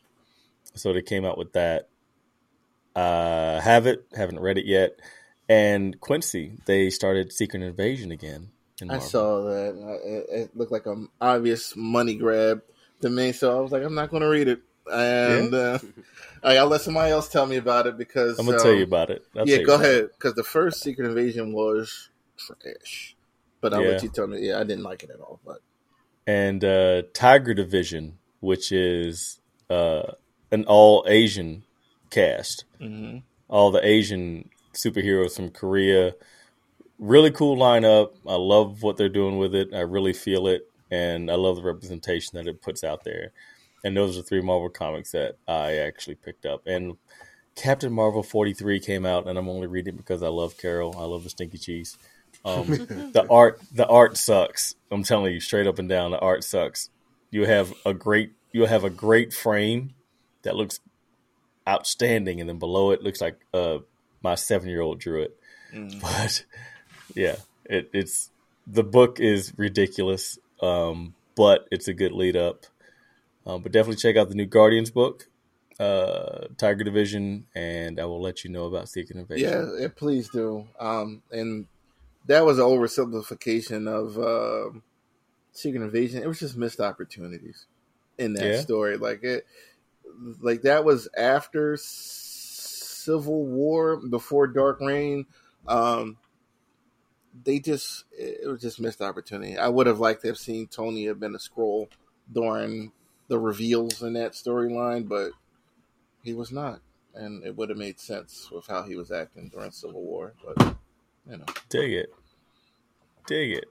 so 0.76 0.94
they 0.94 1.02
came 1.02 1.26
out 1.26 1.38
with 1.38 1.54
that. 1.54 1.90
Uh, 2.96 3.60
have 3.62 3.86
it, 3.88 4.06
haven't 4.16 4.40
read 4.40 4.58
it 4.58 4.66
yet. 4.66 5.00
And 5.50 6.00
Quincy, 6.00 6.58
they 6.66 6.90
started 6.90 7.32
Secret 7.32 7.62
Invasion 7.62 8.12
again. 8.12 8.50
In 8.82 8.92
I 8.92 9.00
saw 9.00 9.42
that. 9.44 10.00
It, 10.04 10.40
it 10.42 10.58
looked 10.58 10.72
like 10.72 10.86
an 10.86 11.10
obvious 11.20 11.76
money 11.76 12.16
grab 12.16 12.62
to 13.02 13.10
me, 13.10 13.32
so 13.32 13.58
I 13.58 13.62
was 13.62 13.72
like, 13.72 13.84
I'm 13.84 13.96
not 13.96 14.10
going 14.10 14.22
to 14.22 14.30
read 14.30 14.48
it. 14.48 14.62
And 14.92 15.54
uh, 15.54 15.80
I- 16.44 16.58
I'll 16.58 16.68
let 16.68 16.82
somebody 16.82 17.12
else 17.12 17.30
tell 17.30 17.46
me 17.46 17.58
about 17.58 17.88
it 17.88 17.98
because 17.98 18.40
I'm 18.40 18.46
gonna 18.46 18.58
um, 18.58 18.64
tell 18.64 18.74
you 18.74 18.84
about 18.84 19.10
it. 19.10 19.26
I'll 19.36 19.48
yeah, 19.48 19.62
go 19.62 19.76
ahead. 19.76 20.10
Because 20.18 20.34
the 20.36 20.44
first 20.44 20.82
Secret 20.82 21.08
Invasion 21.08 21.54
was 21.54 22.10
trash, 22.38 23.16
but 23.62 23.74
I'll 23.74 23.84
Yeah. 23.84 23.90
let 23.90 24.04
you 24.04 24.10
tell 24.10 24.28
me. 24.28 24.48
Yeah, 24.48 24.60
I 24.60 24.64
didn't 24.64 24.84
like 24.84 25.04
it 25.04 25.10
at 25.10 25.20
all. 25.20 25.40
But 25.46 25.62
and 26.26 26.64
uh, 26.64 27.04
Tiger 27.14 27.54
Division, 27.54 28.18
which 28.42 28.72
is 28.72 29.40
uh, 29.70 30.14
an 30.52 30.66
all 30.66 31.06
Asian 31.08 31.64
cast, 32.10 32.66
mm-hmm. 32.80 33.20
all 33.48 33.72
the 33.72 33.86
Asian 33.86 34.50
superheroes 34.74 35.36
from 35.36 35.50
Korea. 35.50 36.14
Really 37.00 37.32
cool 37.32 37.56
lineup. 37.58 38.12
I 38.28 38.36
love 38.36 38.82
what 38.82 38.98
they're 38.98 39.10
doing 39.10 39.38
with 39.38 39.54
it. 39.54 39.74
I 39.74 39.82
really 39.82 40.14
feel 40.14 40.48
it, 40.48 40.68
and 40.90 41.30
I 41.30 41.36
love 41.36 41.58
the 41.58 41.64
representation 41.64 42.32
that 42.34 42.48
it 42.48 42.62
puts 42.62 42.84
out 42.84 43.04
there. 43.04 43.32
And 43.84 43.96
those 43.96 44.18
are 44.18 44.22
three 44.22 44.42
Marvel 44.42 44.70
comics 44.70 45.12
that 45.12 45.38
I 45.48 45.76
actually 45.76 46.16
picked 46.16 46.46
up. 46.46 46.66
And 46.66 46.98
Captain 47.56 47.92
Marvel 47.92 48.24
43 48.24 48.80
came 48.80 49.06
out, 49.06 49.28
and 49.28 49.38
I'm 49.38 49.50
only 49.50 49.68
reading 49.68 49.96
it 49.96 49.98
because 49.98 50.22
I 50.24 50.28
love 50.28 50.58
Carol. 50.58 50.96
I 50.98 51.06
love 51.06 51.24
the 51.24 51.30
stinky 51.30 51.58
cheese. 51.58 51.98
Um, 52.46 52.68
the 52.68 53.26
art, 53.30 53.60
the 53.74 53.88
art 53.88 54.18
sucks. 54.18 54.76
I'm 54.92 55.04
telling 55.04 55.34
you, 55.34 55.40
straight 55.40 55.68
up 55.68 55.80
and 55.80 55.90
down, 55.90 56.12
the 56.12 56.20
art 56.20 56.44
sucks. 56.44 56.90
You 57.32 57.46
have 57.46 57.74
a 57.86 57.94
great, 57.94 58.34
you 58.52 58.66
have 58.66 58.84
a 58.84 58.90
great 58.90 59.34
frame 59.34 59.94
that 60.44 60.56
looks 60.56 60.80
outstanding, 61.68 62.40
and 62.40 62.50
then 62.50 62.60
below 62.60 62.92
it 62.92 63.02
looks 63.02 63.22
like 63.22 63.40
uh, 63.54 63.80
my 64.22 64.36
seven 64.36 64.70
year 64.70 64.82
old 64.82 65.00
drew 65.00 65.24
it. 65.24 65.38
But 66.02 66.46
yeah, 67.14 67.36
it, 67.66 67.90
it's 67.94 68.32
the 68.66 68.84
book 68.84 69.20
is 69.20 69.54
ridiculous, 69.58 70.40
um, 70.62 71.14
but 71.36 71.68
it's 71.72 71.88
a 71.88 71.94
good 71.94 72.14
lead 72.14 72.36
up. 72.38 72.66
Um, 73.48 73.62
but 73.62 73.72
definitely 73.72 73.96
check 73.96 74.18
out 74.18 74.28
the 74.28 74.36
new 74.36 74.46
Guardians 74.46 74.92
book, 74.92 75.30
uh, 75.80 76.48
Tiger 76.58 76.84
Division, 76.84 77.48
and 77.56 77.98
I 77.98 78.04
will 78.06 78.22
let 78.22 78.44
you 78.44 78.50
know 78.50 78.66
about 78.66 78.90
Secret 78.90 79.18
Invasion. 79.18 79.72
yeah, 79.80 79.88
please 79.96 80.28
do. 80.30 80.68
Um, 80.78 81.24
and 81.32 81.66
that 82.26 82.46
was 82.46 82.60
an 82.60 82.66
oversimplification 82.66 83.88
of 83.88 84.18
um 84.20 84.84
Secret 85.54 85.82
Invasion. 85.82 86.22
It 86.22 86.28
was 86.28 86.40
just 86.40 86.58
missed 86.58 86.82
opportunities 86.82 87.66
in 88.18 88.34
that 88.34 88.44
Yeah. 88.44 88.60
story. 88.60 88.98
Like 88.98 89.24
it, 89.24 89.48
like 90.42 90.64
that 90.64 90.84
was 90.84 91.08
after 91.16 91.78
Civil 91.78 93.46
War, 93.46 93.96
before 93.98 94.48
Dark 94.48 94.82
Reign. 94.82 95.26
Um, 95.68 96.18
they 97.44 97.60
just 97.60 98.04
it 98.12 98.48
was 98.50 98.62
just 98.62 98.82
missed 98.82 99.02
opportunity. 99.02 99.58
I 99.58 99.70
would 99.70 99.88
have 99.88 100.00
liked 100.00 100.24
to 100.24 100.28
have 100.28 100.38
seen 100.38 100.68
Tony 100.68 101.06
have 101.06 101.20
been 101.20 101.36
a 101.36 101.40
scroll 101.40 101.88
during 102.32 102.92
the 103.28 103.40
reveals 103.40 104.02
in 104.02 104.14
that 104.14 104.34
storyline, 104.34 105.08
but 105.08 105.32
he 106.24 106.34
was 106.34 106.52
not, 106.52 106.80
and 107.14 107.44
it 107.46 107.56
would 107.56 107.70
have 107.70 107.78
made 107.78 108.00
sense 108.00 108.50
with 108.52 108.68
how 108.68 108.84
he 108.84 108.96
was 108.96 109.12
acting 109.12 109.50
during 109.50 109.72
Civil 109.72 110.02
War. 110.02 110.34
But 110.46 110.76
you 111.30 111.38
know, 111.38 111.46
Dig 111.70 111.94
it. 111.94 112.10
Dig 113.28 113.52
it. 113.52 113.66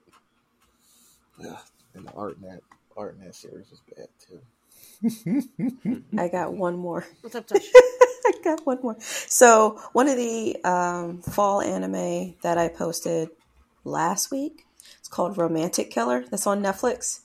yeah, 1.38 1.58
and 1.94 2.06
the 2.06 2.12
art 2.12 2.36
in 2.36 2.42
that 2.48 2.60
art 2.96 3.16
in 3.18 3.24
that 3.24 3.34
series 3.34 3.66
was 3.70 3.80
bad 3.96 4.08
too. 4.26 4.40
I 6.18 6.28
got 6.28 6.54
one 6.54 6.76
more. 6.76 7.06
What's 7.20 7.34
up, 7.34 7.46
Tosh? 7.48 7.60
I 8.26 8.32
got 8.42 8.66
one 8.66 8.78
more. 8.82 8.96
So 9.00 9.80
one 9.92 10.08
of 10.08 10.16
the 10.16 10.56
um, 10.64 11.22
fall 11.22 11.60
anime 11.60 12.34
that 12.42 12.58
I 12.58 12.68
posted 12.68 13.30
last 13.84 14.30
week. 14.30 14.64
It's 14.98 15.08
called 15.08 15.36
Romantic 15.38 15.90
Killer. 15.90 16.24
That's 16.30 16.46
on 16.46 16.62
Netflix. 16.62 17.20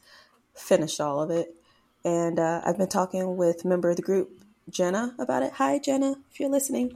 Finished 0.56 1.00
all 1.02 1.22
of 1.22 1.32
it, 1.32 1.56
and 2.04 2.40
uh, 2.40 2.62
I've 2.66 2.78
been 2.78 2.88
talking 2.88 3.38
with 3.38 3.66
a 3.66 3.68
member 3.68 3.90
of 3.90 3.96
the 3.96 4.02
group, 4.02 4.30
Jenna, 4.70 5.16
about 5.20 5.44
it. 5.44 5.54
Hi, 5.54 5.80
Jenna, 5.80 6.16
if 6.32 6.40
you're 6.40 6.50
listening. 6.50 6.94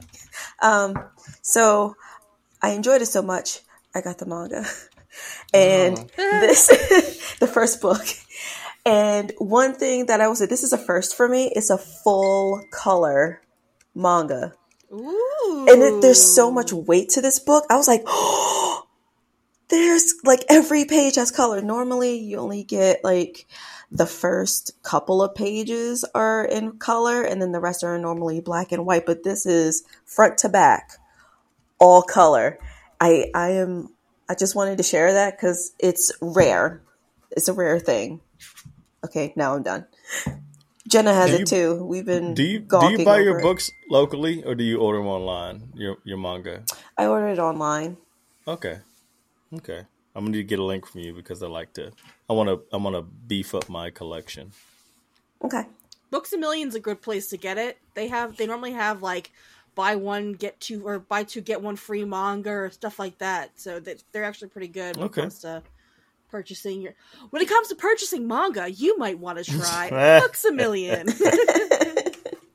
Um, 0.60 0.96
so 1.42 1.96
I 2.62 2.70
enjoyed 2.70 3.02
it 3.02 3.06
so 3.06 3.22
much, 3.22 3.60
I 3.94 4.00
got 4.00 4.18
the 4.18 4.26
manga, 4.26 4.66
and 5.54 5.96
this 6.16 6.66
the 7.38 7.46
first 7.46 7.80
book. 7.80 8.06
And 8.84 9.32
one 9.38 9.74
thing 9.74 10.06
that 10.06 10.20
I 10.20 10.28
will 10.28 10.36
say, 10.36 10.46
this 10.46 10.62
is 10.62 10.72
a 10.72 10.78
first 10.78 11.16
for 11.16 11.28
me. 11.28 11.50
It's 11.54 11.70
a 11.70 11.78
full 11.78 12.62
color 12.70 13.42
manga 13.96 14.54
Ooh. 14.92 15.66
and 15.68 15.82
it, 15.82 16.02
there's 16.02 16.22
so 16.22 16.50
much 16.50 16.72
weight 16.72 17.10
to 17.10 17.20
this 17.20 17.38
book. 17.38 17.64
I 17.70 17.76
was 17.76 17.88
like, 17.88 18.02
oh, 18.06 18.86
there's 19.68 20.14
like 20.24 20.44
every 20.48 20.84
page 20.84 21.16
has 21.16 21.30
color. 21.30 21.60
Normally, 21.60 22.18
you 22.18 22.38
only 22.38 22.62
get 22.62 23.02
like 23.02 23.46
the 23.90 24.06
first 24.06 24.72
couple 24.82 25.22
of 25.22 25.34
pages 25.34 26.04
are 26.14 26.44
in 26.44 26.78
color, 26.78 27.22
and 27.22 27.40
then 27.40 27.52
the 27.52 27.60
rest 27.60 27.84
are 27.84 27.98
normally 27.98 28.40
black 28.40 28.72
and 28.72 28.84
white. 28.84 29.06
But 29.06 29.22
this 29.22 29.46
is 29.46 29.84
front 30.04 30.38
to 30.38 30.48
back, 30.48 30.92
all 31.78 32.02
color. 32.02 32.58
I 33.00 33.30
I 33.34 33.50
am. 33.50 33.90
I 34.28 34.34
just 34.34 34.56
wanted 34.56 34.78
to 34.78 34.82
share 34.82 35.12
that 35.14 35.36
because 35.36 35.72
it's 35.78 36.10
rare. 36.20 36.82
It's 37.30 37.48
a 37.48 37.52
rare 37.52 37.78
thing. 37.78 38.20
Okay, 39.04 39.32
now 39.36 39.54
I'm 39.54 39.62
done. 39.62 39.86
Jenna 40.88 41.12
has 41.14 41.32
it 41.32 41.46
too. 41.46 41.84
We've 41.84 42.06
been 42.06 42.34
Do 42.34 42.42
you 42.42 42.60
do 42.60 42.90
you 42.90 43.04
buy 43.04 43.18
your 43.20 43.38
it. 43.38 43.42
books 43.42 43.70
locally 43.90 44.42
or 44.44 44.54
do 44.54 44.64
you 44.64 44.78
order 44.78 44.98
them 44.98 45.08
online? 45.08 45.70
Your 45.74 45.96
your 46.04 46.18
manga. 46.18 46.64
I 46.96 47.06
ordered 47.06 47.32
it 47.32 47.38
online. 47.38 47.96
Okay, 48.46 48.78
okay. 49.54 49.82
I'm 50.16 50.24
gonna 50.24 50.30
need 50.30 50.38
to 50.38 50.44
get 50.44 50.58
a 50.58 50.64
link 50.64 50.86
from 50.86 51.02
you 51.02 51.12
because 51.12 51.42
I 51.42 51.46
like 51.46 51.74
to. 51.74 51.92
I 52.30 52.32
want 52.32 52.48
to. 52.48 52.62
I 52.72 52.78
want 52.78 52.96
to 52.96 53.02
beef 53.02 53.54
up 53.54 53.68
my 53.68 53.90
collection. 53.90 54.50
Okay. 55.44 55.64
Books 56.10 56.32
a 56.32 56.38
Million's 56.38 56.74
a 56.74 56.80
good 56.80 57.02
place 57.02 57.28
to 57.28 57.36
get 57.36 57.58
it. 57.58 57.76
They 57.94 58.08
have 58.08 58.36
they 58.38 58.46
normally 58.46 58.72
have 58.72 59.02
like 59.02 59.30
buy 59.74 59.96
one 59.96 60.32
get 60.32 60.58
two 60.58 60.86
or 60.86 60.98
buy 60.98 61.24
two 61.24 61.42
get 61.42 61.60
one 61.60 61.76
free 61.76 62.04
manga 62.06 62.50
or 62.50 62.70
stuff 62.70 62.98
like 62.98 63.18
that. 63.18 63.60
So 63.60 63.78
that 63.80 64.02
they're 64.12 64.24
actually 64.24 64.48
pretty 64.48 64.68
good 64.68 64.96
when 64.96 65.06
Okay. 65.06 65.20
it 65.20 65.24
comes 65.24 65.40
to 65.40 65.62
purchasing 66.30 66.80
your 66.80 66.94
when 67.28 67.42
it 67.42 67.48
comes 67.48 67.68
to 67.68 67.74
purchasing 67.74 68.26
manga, 68.26 68.70
you 68.70 68.96
might 68.96 69.18
want 69.18 69.36
to 69.36 69.44
try 69.60 69.90
Books 70.20 70.46
a 70.46 70.52
Million. 70.52 71.08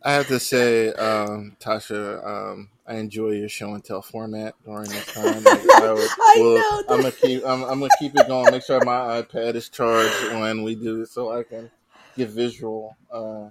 I 0.03 0.13
have 0.13 0.27
to 0.27 0.39
say, 0.39 0.89
um, 0.93 1.55
Tasha, 1.59 2.25
um, 2.25 2.69
I 2.87 2.95
enjoy 2.95 3.31
your 3.31 3.49
show 3.49 3.73
and 3.75 3.83
tell 3.83 4.01
format 4.01 4.55
during 4.65 4.89
this 4.89 5.05
time. 5.13 5.43
Like, 5.43 5.69
I, 5.69 5.93
would- 5.93 6.09
I 6.19 6.35
will- 6.37 6.55
know 6.55 6.81
that. 6.81 6.85
I'm 6.89 7.01
gonna 7.01 7.11
keep. 7.11 7.45
I'm, 7.45 7.63
I'm 7.63 7.79
gonna 7.79 7.89
keep 7.99 8.15
it 8.15 8.27
going. 8.27 8.51
Make 8.51 8.63
sure 8.63 8.83
my 8.83 9.21
iPad 9.21 9.55
is 9.55 9.69
charged 9.69 10.33
when 10.33 10.63
we 10.63 10.75
do 10.75 11.01
it, 11.03 11.09
so 11.09 11.31
I 11.37 11.43
can 11.43 11.69
get 12.17 12.29
visual. 12.29 12.95
Uh, 13.11 13.49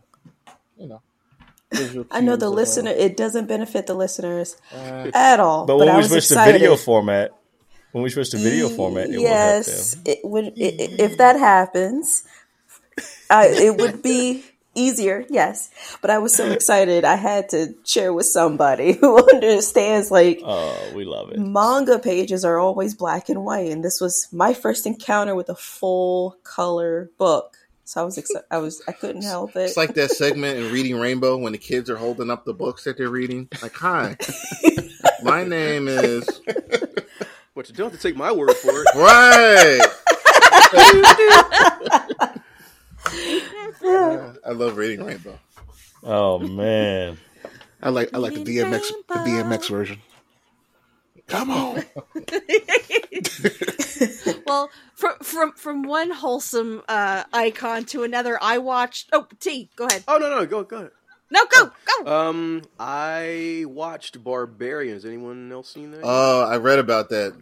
you 0.77 0.89
know, 0.89 1.01
visual. 1.73 2.07
I 2.11 2.21
know 2.21 2.35
the 2.37 2.49
of, 2.49 2.55
listener. 2.55 2.91
It 2.91 3.17
doesn't 3.17 3.47
benefit 3.47 3.87
the 3.87 3.95
listeners 3.95 4.57
uh, 4.75 5.11
at 5.15 5.39
all. 5.41 5.67
But 5.67 5.75
But, 5.75 5.79
when 5.79 5.89
I 5.89 5.93
we 5.93 5.99
was 5.99 6.09
switch 6.11 6.29
to 6.29 6.35
excited. 6.35 6.53
video 6.59 6.77
format, 6.77 7.31
when 7.93 8.03
we 8.03 8.11
switch 8.11 8.31
to 8.31 8.39
video 8.39 8.69
format, 8.69 9.09
it 9.09 9.21
yes, 9.21 9.95
will 9.97 10.03
help 10.03 10.05
them. 10.05 10.13
it 10.13 10.19
would. 10.25 10.45
i- 10.47 10.83
i- 10.83 10.97
If 11.05 11.17
that 11.19 11.37
happens, 11.39 12.25
I, 13.31 13.47
it 13.49 13.77
would 13.77 14.03
be 14.03 14.45
easier. 14.81 15.25
Yes, 15.31 15.71
but 16.01 16.11
I 16.11 16.19
was 16.19 16.35
so 16.35 16.51
excited. 16.51 17.05
I 17.05 17.17
had 17.17 17.51
to 17.51 17.75
share 17.85 18.13
with 18.13 18.27
somebody 18.27 18.93
who 19.01 19.19
understands. 19.33 20.11
Like 20.11 20.41
Oh, 20.45 20.77
we 20.95 21.05
love 21.05 21.31
it. 21.33 21.39
manga 21.39 21.99
pages 21.99 22.45
are 22.45 22.59
always 22.59 22.95
black 22.95 23.29
and 23.29 23.45
white, 23.45 23.71
and 23.71 23.85
this 23.85 24.01
was 24.01 24.29
my 24.33 24.55
first 24.55 24.87
encounter 24.87 25.35
with 25.35 25.49
a 25.49 25.55
full 25.57 26.37
color 26.45 27.11
book. 27.19 27.57
So 27.85 28.01
I 28.01 28.05
was 28.05 28.19
excited. 28.19 28.47
I 28.51 28.59
was. 28.59 28.83
I 28.87 28.93
couldn't 28.93 29.23
help 29.23 29.57
it. 29.57 29.63
It's 29.63 29.77
like 29.77 29.95
that 29.95 30.11
segment 30.13 30.59
in 30.59 30.73
Reading 30.73 30.97
Rainbow 30.99 31.37
when 31.39 31.51
the 31.53 31.59
kids 31.59 31.91
are 31.91 31.97
holding 31.97 32.31
up 32.31 32.45
the 32.45 32.55
books 32.55 32.85
that 32.85 32.97
they're 32.97 33.11
reading. 33.11 33.49
Like, 33.63 33.75
hi, 33.75 34.17
my 35.25 35.43
name 35.45 35.89
is 35.89 36.25
But 37.55 37.69
you 37.69 37.75
don't 37.75 37.91
have 37.91 38.01
to 38.01 38.09
take 38.09 38.17
my 38.17 38.31
word 38.31 38.55
for 38.55 38.71
it. 38.71 38.87
right. 38.95 39.87
Yeah, 43.83 44.35
I 44.47 44.51
love 44.51 44.77
Reading 44.77 45.05
Rainbow. 45.05 45.39
Oh 46.03 46.39
man. 46.39 47.19
I 47.83 47.89
like 47.89 48.11
I 48.15 48.19
like 48.19 48.35
the 48.35 48.45
DMX 48.45 48.91
the 49.09 49.15
DMX 49.15 49.71
version. 49.71 49.99
Come 51.27 51.51
on. 51.51 51.85
well, 54.47 54.71
from 54.95 55.15
from 55.23 55.53
from 55.53 55.83
one 55.85 56.11
wholesome 56.11 56.83
uh, 56.89 57.25
icon 57.33 57.85
to 57.87 58.03
another, 58.03 58.37
I 58.43 58.59
watched. 58.59 59.11
Oh, 59.13 59.27
T, 59.39 59.71
go 59.77 59.87
ahead. 59.87 60.03
Oh 60.09 60.19
no, 60.19 60.29
no, 60.29 60.45
go, 60.45 60.65
go 60.65 60.77
ahead. 60.77 60.91
No, 61.31 61.47
go, 61.47 61.71
go. 61.85 62.13
Um, 62.13 62.63
I 62.81 63.65
watched 63.69 64.23
Barbarians. 64.25 65.05
Anyone 65.05 65.53
else 65.53 65.73
seen 65.73 65.93
that? 65.93 66.01
Oh, 66.03 66.43
I 66.43 66.57
read 66.57 66.81
about 66.81 67.11
that. 67.11 67.37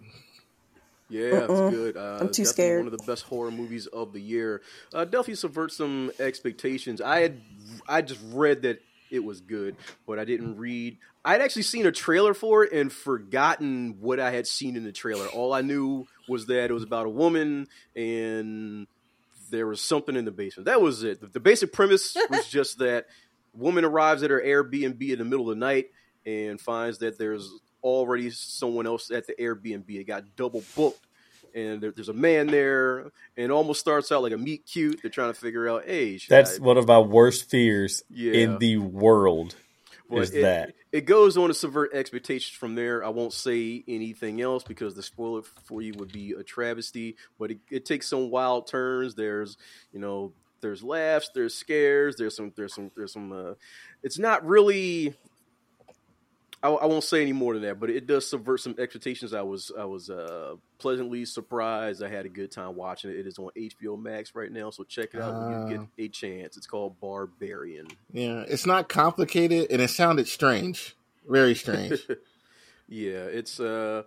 Yeah, 1.11 1.47
Uh-uh. 1.49 1.67
it's 1.69 1.77
good. 1.77 1.97
Uh, 1.97 2.19
I'm 2.21 2.31
too 2.31 2.45
scared. 2.45 2.85
One 2.85 2.93
of 2.93 2.99
the 2.99 3.05
best 3.07 3.25
horror 3.25 3.51
movies 3.51 3.87
of 3.87 4.13
the 4.13 4.21
year. 4.21 4.63
Uh, 4.93 5.05
definitely 5.05 5.37
subvert 5.37 5.73
some 5.73 6.11
expectations. 6.19 7.01
I 7.01 7.21
had, 7.21 7.41
I 7.89 8.03
just 8.03 8.21
read 8.33 8.63
that 8.63 8.81
it 9.11 9.25
was 9.25 9.41
good, 9.41 9.77
but 10.07 10.19
I 10.19 10.25
didn't 10.25 10.59
read. 10.59 10.99
I'd 11.25 11.41
actually 11.41 11.63
seen 11.63 11.87
a 11.87 11.93
trailer 11.93 12.35
for 12.35 12.65
it 12.65 12.73
and 12.73 12.93
forgotten 12.93 13.97
what 14.01 14.21
I 14.21 14.31
had 14.31 14.47
seen 14.47 14.77
in 14.77 14.85
the 14.85 14.93
trailer. 14.93 15.27
All 15.29 15.53
I 15.53 15.63
knew 15.63 16.07
was 16.29 16.47
that 16.47 16.71
it 16.71 16.73
was 16.73 16.83
about 16.83 17.07
a 17.07 17.11
woman 17.11 17.69
and 17.97 18.87
there 19.51 19.67
was 19.67 19.81
something 19.81 20.15
in 20.15 20.27
the 20.27 20.31
basement. 20.31 20.67
That 20.67 20.83
was 20.83 21.03
it. 21.05 21.21
The, 21.21 21.27
the 21.29 21.41
basic 21.41 21.73
premise 21.73 22.17
was 22.31 22.47
just 22.51 22.79
that 22.79 23.07
woman 23.55 23.85
arrives 23.85 24.23
at 24.23 24.31
her 24.31 24.41
Airbnb 24.41 25.01
in 25.11 25.19
the 25.19 25.25
middle 25.25 25.49
of 25.51 25.57
the 25.57 25.61
night 25.65 25.87
and 26.27 26.61
finds 26.61 26.99
that 26.99 27.19
there's 27.19 27.51
already 27.83 28.31
someone 28.31 28.87
else 28.87 29.11
at 29.11 29.27
the 29.27 29.35
Airbnb. 29.35 29.89
It 29.91 30.05
got 30.05 30.37
double 30.37 30.63
booked. 30.77 31.01
And 31.55 31.81
there, 31.81 31.91
there's 31.91 32.11
a 32.11 32.15
man 32.15 32.47
there, 32.49 32.99
and 33.01 33.11
it 33.37 33.51
almost 33.51 33.81
starts 33.81 34.13
out 34.13 34.23
like 34.23 34.33
a 34.33 34.39
meet 34.39 34.67
cute. 34.67 35.01
They're 35.01 35.11
trying 35.11 35.33
to 35.33 35.39
figure 35.41 35.69
out, 35.69 35.85
hey, 35.87 36.19
That's 36.29 36.61
I- 36.61 36.63
one 36.63 36.77
of 36.77 36.87
my 36.87 36.99
worst 36.99 37.49
fears 37.51 38.03
Yeah. 38.11 38.33
in 38.33 38.59
the 38.59 38.77
world. 38.77 39.55
But 40.11 40.19
is 40.21 40.31
it, 40.31 40.43
that. 40.43 40.73
it 40.93 41.05
goes 41.07 41.37
on 41.37 41.49
to 41.49 41.55
subvert 41.55 41.93
expectations 41.95 42.57
from 42.57 42.75
there. 42.75 43.05
I 43.05 43.09
won't 43.11 43.33
say 43.35 43.83
anything 43.89 44.41
else 44.41 44.63
because 44.63 44.95
the 44.95 45.03
spoiler 45.03 45.43
for 45.65 45.83
you 45.83 45.93
would 45.99 46.13
be 46.13 46.33
a 46.33 46.43
travesty. 46.43 47.17
But 47.39 47.51
it, 47.51 47.59
it 47.71 47.85
takes 47.85 48.09
some 48.09 48.31
wild 48.31 48.67
turns. 48.69 49.15
There's 49.15 49.59
you 49.93 50.01
know 50.01 50.33
there's 50.63 50.83
laughs, 50.83 51.31
there's 51.35 51.55
scares, 51.55 52.17
there's 52.17 52.35
some 52.37 52.53
there's 52.57 52.75
some 52.75 52.91
there's 52.97 53.13
some. 53.13 53.33
Uh, 53.33 53.55
it's 54.03 54.19
not 54.19 54.47
really. 54.47 55.15
I, 56.63 56.69
I 56.71 56.87
won't 56.87 57.05
say 57.05 57.23
any 57.23 57.33
more 57.33 57.55
than 57.55 57.63
that, 57.63 57.79
but 57.79 57.89
it 57.89 58.07
does 58.07 58.29
subvert 58.29 58.61
some 58.61 58.75
expectations. 58.79 59.33
I 59.33 59.43
was 59.43 59.71
I 59.79 59.85
was 59.85 60.11
uh, 60.11 60.57
pleasantly 60.79 61.25
surprised. 61.25 62.03
I 62.03 62.09
had 62.09 62.27
a 62.27 62.29
good 62.29 62.51
time 62.51 62.75
watching 62.75 63.11
it. 63.11 63.17
It 63.19 63.27
is 63.29 63.39
on 63.39 63.51
HBO 63.57 63.97
Max 64.01 64.35
right 64.35 64.51
now, 64.51 64.71
so 64.71 64.83
check 64.85 65.15
it 65.15 65.21
out 65.21 65.35
when 65.41 65.51
you 65.71 65.77
get 65.77 65.81
Ah. 65.87 65.89
a 65.99 66.09
chance. 66.09 66.57
It's 66.57 66.67
called 66.67 66.99
Barbarian. 67.01 67.87
Yeah, 68.13 68.45
it's 68.49 68.67
not 68.67 68.89
complicated, 68.89 69.69
and 69.71 69.81
it 69.81 69.91
sounded 69.91 70.27
strange, 70.27 70.97
very 71.29 71.55
strange. 71.55 71.93
yeah, 72.89 73.25
it's 73.25 73.61
uh, 73.61 74.03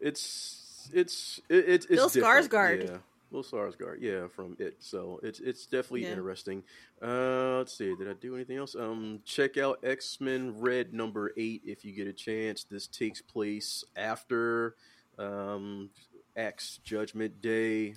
it's 0.00 0.88
it's 0.92 1.40
it, 1.48 1.64
it's 1.68 1.86
Bill. 1.86 2.08
Skarsgård. 2.08 2.84
Yeah, 2.90 2.96
Bill 3.30 3.42
Skarsgård. 3.42 3.98
Yeah, 4.00 4.28
from 4.28 4.56
it. 4.58 4.76
So 4.80 5.20
it's 5.22 5.40
it's 5.40 5.66
definitely 5.66 6.02
Yeah. 6.04 6.12
interesting. 6.12 6.62
Uh, 7.02 7.58
let's 7.58 7.76
see. 7.76 7.94
Did 7.96 8.08
I 8.08 8.14
do 8.14 8.34
anything 8.34 8.56
else? 8.56 8.74
Um, 8.74 9.20
check 9.24 9.56
out 9.56 9.78
X 9.82 10.20
Men 10.20 10.58
Red 10.60 10.92
number 10.94 11.32
eight 11.36 11.62
if 11.64 11.84
you 11.84 11.92
get 11.92 12.06
a 12.06 12.12
chance. 12.12 12.64
This 12.64 12.86
takes 12.86 13.20
place 13.20 13.84
after 13.96 14.76
um 15.18 15.90
X 16.36 16.78
Judgment 16.84 17.40
Day. 17.42 17.94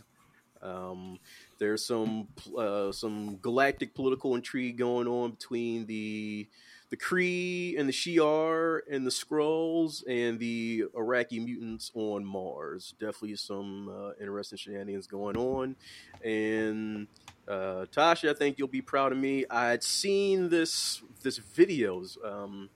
Um, 0.61 1.17
there's 1.59 1.85
some 1.85 2.27
uh, 2.57 2.91
some 2.91 3.37
galactic 3.37 3.95
political 3.95 4.35
intrigue 4.35 4.77
going 4.77 5.07
on 5.07 5.31
between 5.31 5.85
the 5.87 6.47
the 6.91 6.97
Kree 6.97 7.79
and 7.79 7.87
the 7.87 7.93
Shi'ar 7.93 8.81
and 8.91 9.07
the 9.07 9.11
Skrulls 9.11 10.03
and 10.07 10.37
the 10.37 10.83
Arakki 10.93 11.43
mutants 11.43 11.89
on 11.95 12.25
Mars. 12.25 12.93
Definitely 12.99 13.37
some 13.37 13.89
uh, 13.89 14.11
interesting 14.21 14.57
shenanigans 14.57 15.07
going 15.07 15.37
on. 15.37 15.77
And 16.23 17.07
uh, 17.47 17.85
Tasha, 17.95 18.29
I 18.29 18.33
think 18.33 18.59
you'll 18.59 18.67
be 18.67 18.81
proud 18.81 19.13
of 19.13 19.17
me. 19.17 19.45
I'd 19.49 19.83
seen 19.83 20.49
this 20.49 21.01
this 21.23 21.39
videos 21.39 22.17
um, 22.25 22.69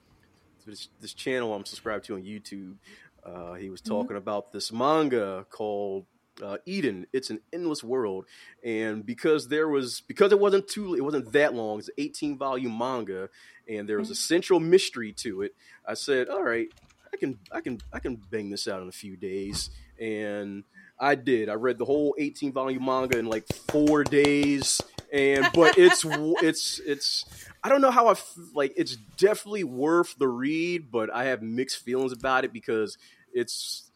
this 0.65 0.87
this 1.01 1.13
channel 1.13 1.53
I'm 1.53 1.65
subscribed 1.65 2.05
to 2.05 2.15
on 2.15 2.23
YouTube. 2.23 2.75
Uh, 3.23 3.55
he 3.55 3.69
was 3.69 3.81
talking 3.81 4.15
about 4.15 4.53
this 4.53 4.71
manga 4.71 5.45
called 5.49 6.05
uh, 6.43 6.57
Eden. 6.65 7.07
It's 7.13 7.29
an 7.29 7.39
endless 7.53 7.83
world, 7.83 8.25
and 8.63 9.05
because 9.05 9.47
there 9.47 9.67
was 9.67 10.01
because 10.07 10.31
it 10.31 10.39
wasn't 10.39 10.67
too 10.67 10.95
it 10.95 11.01
wasn't 11.01 11.31
that 11.33 11.53
long. 11.53 11.79
It's 11.79 11.89
an 11.89 11.95
18 11.97 12.37
volume 12.37 12.77
manga, 12.77 13.29
and 13.67 13.87
there 13.87 13.97
was 13.97 14.09
a 14.09 14.13
mm-hmm. 14.13 14.17
central 14.17 14.59
mystery 14.59 15.13
to 15.13 15.41
it. 15.41 15.55
I 15.87 15.93
said, 15.93 16.29
all 16.29 16.43
right, 16.43 16.67
I 17.13 17.17
can 17.17 17.39
I 17.51 17.61
can 17.61 17.79
I 17.93 17.99
can 17.99 18.15
bang 18.29 18.49
this 18.49 18.67
out 18.67 18.81
in 18.81 18.89
a 18.89 18.93
few 18.93 19.15
days, 19.15 19.69
and 19.99 20.63
I 20.99 21.15
did. 21.15 21.49
I 21.49 21.53
read 21.53 21.77
the 21.77 21.85
whole 21.85 22.15
18 22.17 22.51
volume 22.51 22.85
manga 22.85 23.17
in 23.17 23.25
like 23.25 23.45
four 23.69 24.03
days, 24.03 24.81
and 25.11 25.47
but 25.53 25.75
it's 25.77 26.05
it's 26.05 26.79
it's. 26.79 27.25
I 27.63 27.69
don't 27.69 27.81
know 27.81 27.91
how 27.91 28.07
I 28.07 28.11
f- 28.11 28.37
like. 28.53 28.73
It's 28.75 28.95
definitely 29.17 29.63
worth 29.63 30.15
the 30.17 30.27
read, 30.27 30.91
but 30.91 31.13
I 31.13 31.25
have 31.25 31.41
mixed 31.41 31.83
feelings 31.83 32.11
about 32.11 32.45
it 32.45 32.53
because 32.53 32.97
it's 33.33 33.89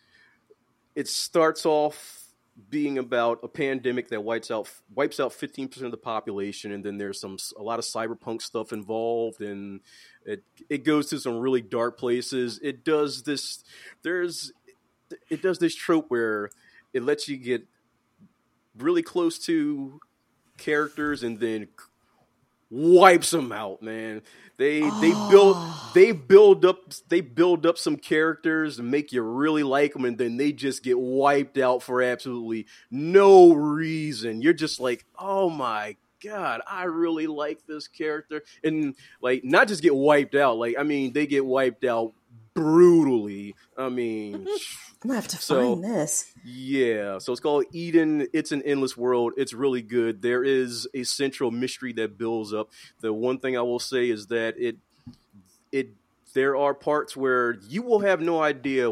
it 0.95 1.07
starts 1.07 1.65
off 1.65 2.28
being 2.69 2.98
about 2.98 3.40
a 3.44 3.48
pandemic 3.48 4.10
that 4.10 4.23
wipes 4.23 4.52
out 4.52 4.69
wipes 4.94 5.19
out 5.19 5.31
15% 5.31 5.81
of 5.84 5.91
the 5.91 5.98
population 5.98 6.72
and 6.72 6.84
then 6.84 6.98
there's 6.98 7.19
some 7.19 7.38
a 7.57 7.64
lot 7.64 7.80
of 7.80 7.86
cyberpunk 7.86 8.41
stuff 8.41 8.73
involved 8.73 9.41
and 9.41 9.81
it 10.26 10.44
it 10.69 10.84
goes 10.84 11.10
to 11.10 11.19
some 11.19 11.38
really 11.38 11.61
dark 11.61 11.98
places. 11.98 12.60
It 12.61 12.84
does 12.84 13.23
this 13.23 13.64
there's 14.03 14.52
it 15.30 15.41
does 15.41 15.60
this 15.60 15.76
trope 15.76 16.06
where 16.10 16.49
it 16.94 17.03
lets 17.03 17.27
you 17.27 17.38
get 17.38 17.65
really 18.77 19.03
close 19.03 19.40
to 19.45 19.99
characters 20.57 21.23
and 21.23 21.40
then 21.40 21.68
wipes 22.69 23.31
them 23.31 23.51
out 23.51 23.81
man 23.81 24.21
they 24.59 24.81
they 24.81 25.13
build 25.29 25.55
ah. 25.57 25.91
they 25.95 26.11
build 26.11 26.65
up 26.65 26.93
they 27.07 27.21
build 27.21 27.65
up 27.65 27.77
some 27.77 27.95
characters 27.95 28.77
and 28.77 28.91
make 28.91 29.13
you 29.13 29.21
really 29.21 29.63
like 29.63 29.93
them, 29.93 30.03
and 30.03 30.17
then 30.17 30.35
they 30.35 30.51
just 30.51 30.83
get 30.83 30.99
wiped 30.99 31.57
out 31.57 31.81
for 31.81 32.01
absolutely 32.01 32.67
no 32.91 33.53
reason. 33.53 34.41
You're 34.41 34.51
just 34.51 34.81
like, 34.81 35.05
oh 35.17 35.49
my 35.49 35.95
god, 36.21 36.59
I 36.67 36.83
really 36.83 37.25
like 37.25 37.65
this 37.67 37.87
character, 37.87 38.43
and 38.61 38.95
like 39.21 39.45
not 39.45 39.69
just 39.69 39.81
get 39.81 39.95
wiped 39.95 40.35
out. 40.35 40.57
Like 40.57 40.75
I 40.77 40.83
mean, 40.83 41.13
they 41.13 41.25
get 41.25 41.45
wiped 41.45 41.85
out 41.85 42.11
brutally. 42.60 43.56
I 43.77 43.90
mean, 43.90 44.36
I'm 44.36 44.48
gonna 45.02 45.15
have 45.15 45.27
to 45.30 45.38
So- 45.38 45.76
find 45.76 45.84
this. 45.84 46.34
yeah, 46.44 47.18
so 47.19 47.31
it's 47.31 47.40
called 47.41 47.65
Eden. 47.72 48.27
It's 48.34 48.52
an 48.52 48.61
endless 48.64 48.95
world. 48.98 49.34
It's 49.38 49.53
really 49.53 49.81
good. 49.81 50.22
There 50.22 50.44
is 50.44 50.88
a 50.94 51.03
central 51.03 51.52
mystery 51.52 51.94
that 51.94 52.18
builds 52.18 52.53
up. 52.53 52.69
The 53.02 53.14
one 53.14 53.40
thing 53.40 53.57
I 53.57 53.61
will 53.61 53.80
say 53.80 54.10
is 54.10 54.27
that 54.27 54.56
it 54.60 54.77
it 55.72 55.90
there 56.34 56.56
are 56.56 56.73
parts 56.73 57.15
where 57.18 57.57
you 57.68 57.81
will 57.81 57.99
have 57.99 58.22
no 58.22 58.41
idea 58.41 58.91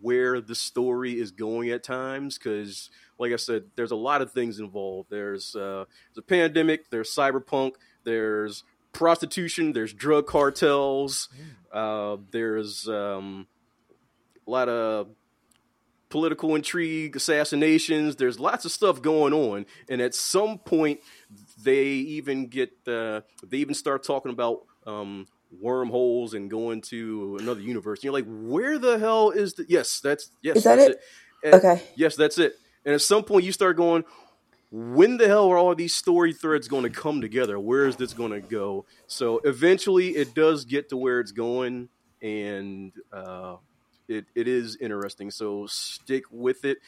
where 0.00 0.40
the 0.40 0.54
story 0.54 1.18
is 1.18 1.30
going 1.30 1.70
at 1.70 1.82
times 1.82 2.36
because 2.38 2.90
like 3.18 3.32
I 3.32 3.36
said, 3.36 3.64
there's 3.76 3.92
a 3.92 3.96
lot 3.96 4.20
of 4.20 4.32
things 4.32 4.58
involved. 4.60 5.08
There's 5.10 5.56
uh, 5.56 5.84
there's 6.12 6.18
a 6.18 6.22
pandemic, 6.22 6.90
there's 6.90 7.14
cyberpunk, 7.14 7.72
there's 8.04 8.62
prostitution, 8.96 9.72
there's 9.72 9.92
drug 9.92 10.26
cartels, 10.26 11.28
uh, 11.72 12.16
there's 12.30 12.88
um, 12.88 13.46
a 14.46 14.50
lot 14.50 14.68
of 14.68 15.08
political 16.08 16.54
intrigue, 16.54 17.16
assassinations. 17.16 18.16
There's 18.16 18.40
lots 18.40 18.64
of 18.64 18.72
stuff 18.72 19.02
going 19.02 19.32
on, 19.32 19.66
and 19.88 20.00
at 20.00 20.14
some 20.14 20.58
point, 20.58 21.00
they 21.62 21.84
even 21.86 22.46
get 22.46 22.70
uh, 22.88 23.20
they 23.46 23.58
even 23.58 23.74
start 23.74 24.02
talking 24.02 24.32
about 24.32 24.64
um, 24.86 25.26
wormholes 25.60 26.34
and 26.34 26.50
going 26.50 26.80
to 26.82 27.36
another 27.40 27.60
universe. 27.60 27.98
And 27.98 28.04
you're 28.04 28.12
like, 28.12 28.26
where 28.26 28.78
the 28.78 28.98
hell 28.98 29.30
is 29.30 29.54
the? 29.54 29.66
Yes, 29.68 30.00
that's 30.00 30.30
yes. 30.42 30.56
Is 30.58 30.64
that 30.64 30.76
that's 30.76 30.90
it? 30.90 31.00
And- 31.44 31.54
Okay. 31.54 31.82
Yes, 31.94 32.16
that's 32.16 32.38
it. 32.38 32.54
And 32.84 32.94
at 32.94 33.02
some 33.02 33.22
point, 33.22 33.44
you 33.44 33.52
start 33.52 33.76
going. 33.76 34.04
When 34.70 35.16
the 35.16 35.28
hell 35.28 35.48
are 35.48 35.56
all 35.56 35.74
these 35.74 35.94
story 35.94 36.32
threads 36.32 36.68
going 36.68 36.82
to 36.82 36.90
come 36.90 37.20
together? 37.20 37.58
Where 37.58 37.86
is 37.86 37.96
this 37.96 38.12
going 38.12 38.32
to 38.32 38.40
go? 38.40 38.84
So 39.06 39.40
eventually, 39.44 40.08
it 40.16 40.34
does 40.34 40.64
get 40.64 40.88
to 40.88 40.96
where 40.96 41.20
it's 41.20 41.32
going, 41.32 41.88
and 42.20 42.92
uh, 43.12 43.56
it, 44.08 44.26
it 44.34 44.48
is 44.48 44.76
interesting. 44.80 45.30
So 45.30 45.66
stick 45.66 46.24
with 46.30 46.64
it. 46.64 46.78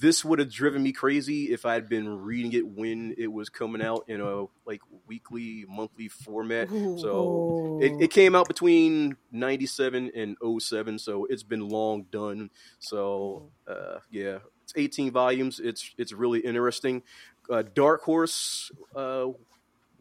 This 0.00 0.24
would 0.24 0.38
have 0.38 0.50
driven 0.50 0.82
me 0.82 0.92
crazy 0.92 1.52
if 1.52 1.66
I 1.66 1.74
had 1.74 1.88
been 1.88 2.08
reading 2.08 2.52
it 2.52 2.66
when 2.66 3.14
it 3.18 3.28
was 3.32 3.48
coming 3.48 3.82
out 3.82 4.04
in 4.08 4.20
a 4.20 4.44
like 4.66 4.80
weekly, 5.06 5.64
monthly 5.68 6.08
format. 6.08 6.68
So 6.70 7.78
it, 7.82 8.04
it 8.04 8.10
came 8.10 8.34
out 8.34 8.48
between 8.48 9.16
97 9.32 10.12
and 10.14 10.36
07 10.60 10.98
so 10.98 11.26
it's 11.26 11.42
been 11.42 11.68
long 11.68 12.04
done 12.10 12.50
so 12.78 13.50
uh, 13.66 13.98
yeah 14.10 14.38
it's 14.64 14.72
18 14.76 15.12
volumes. 15.12 15.60
It's 15.60 15.94
it's 15.98 16.12
really 16.12 16.40
interesting. 16.40 17.02
Uh, 17.48 17.62
dark 17.74 18.02
horse 18.02 18.72
uh, 18.96 19.26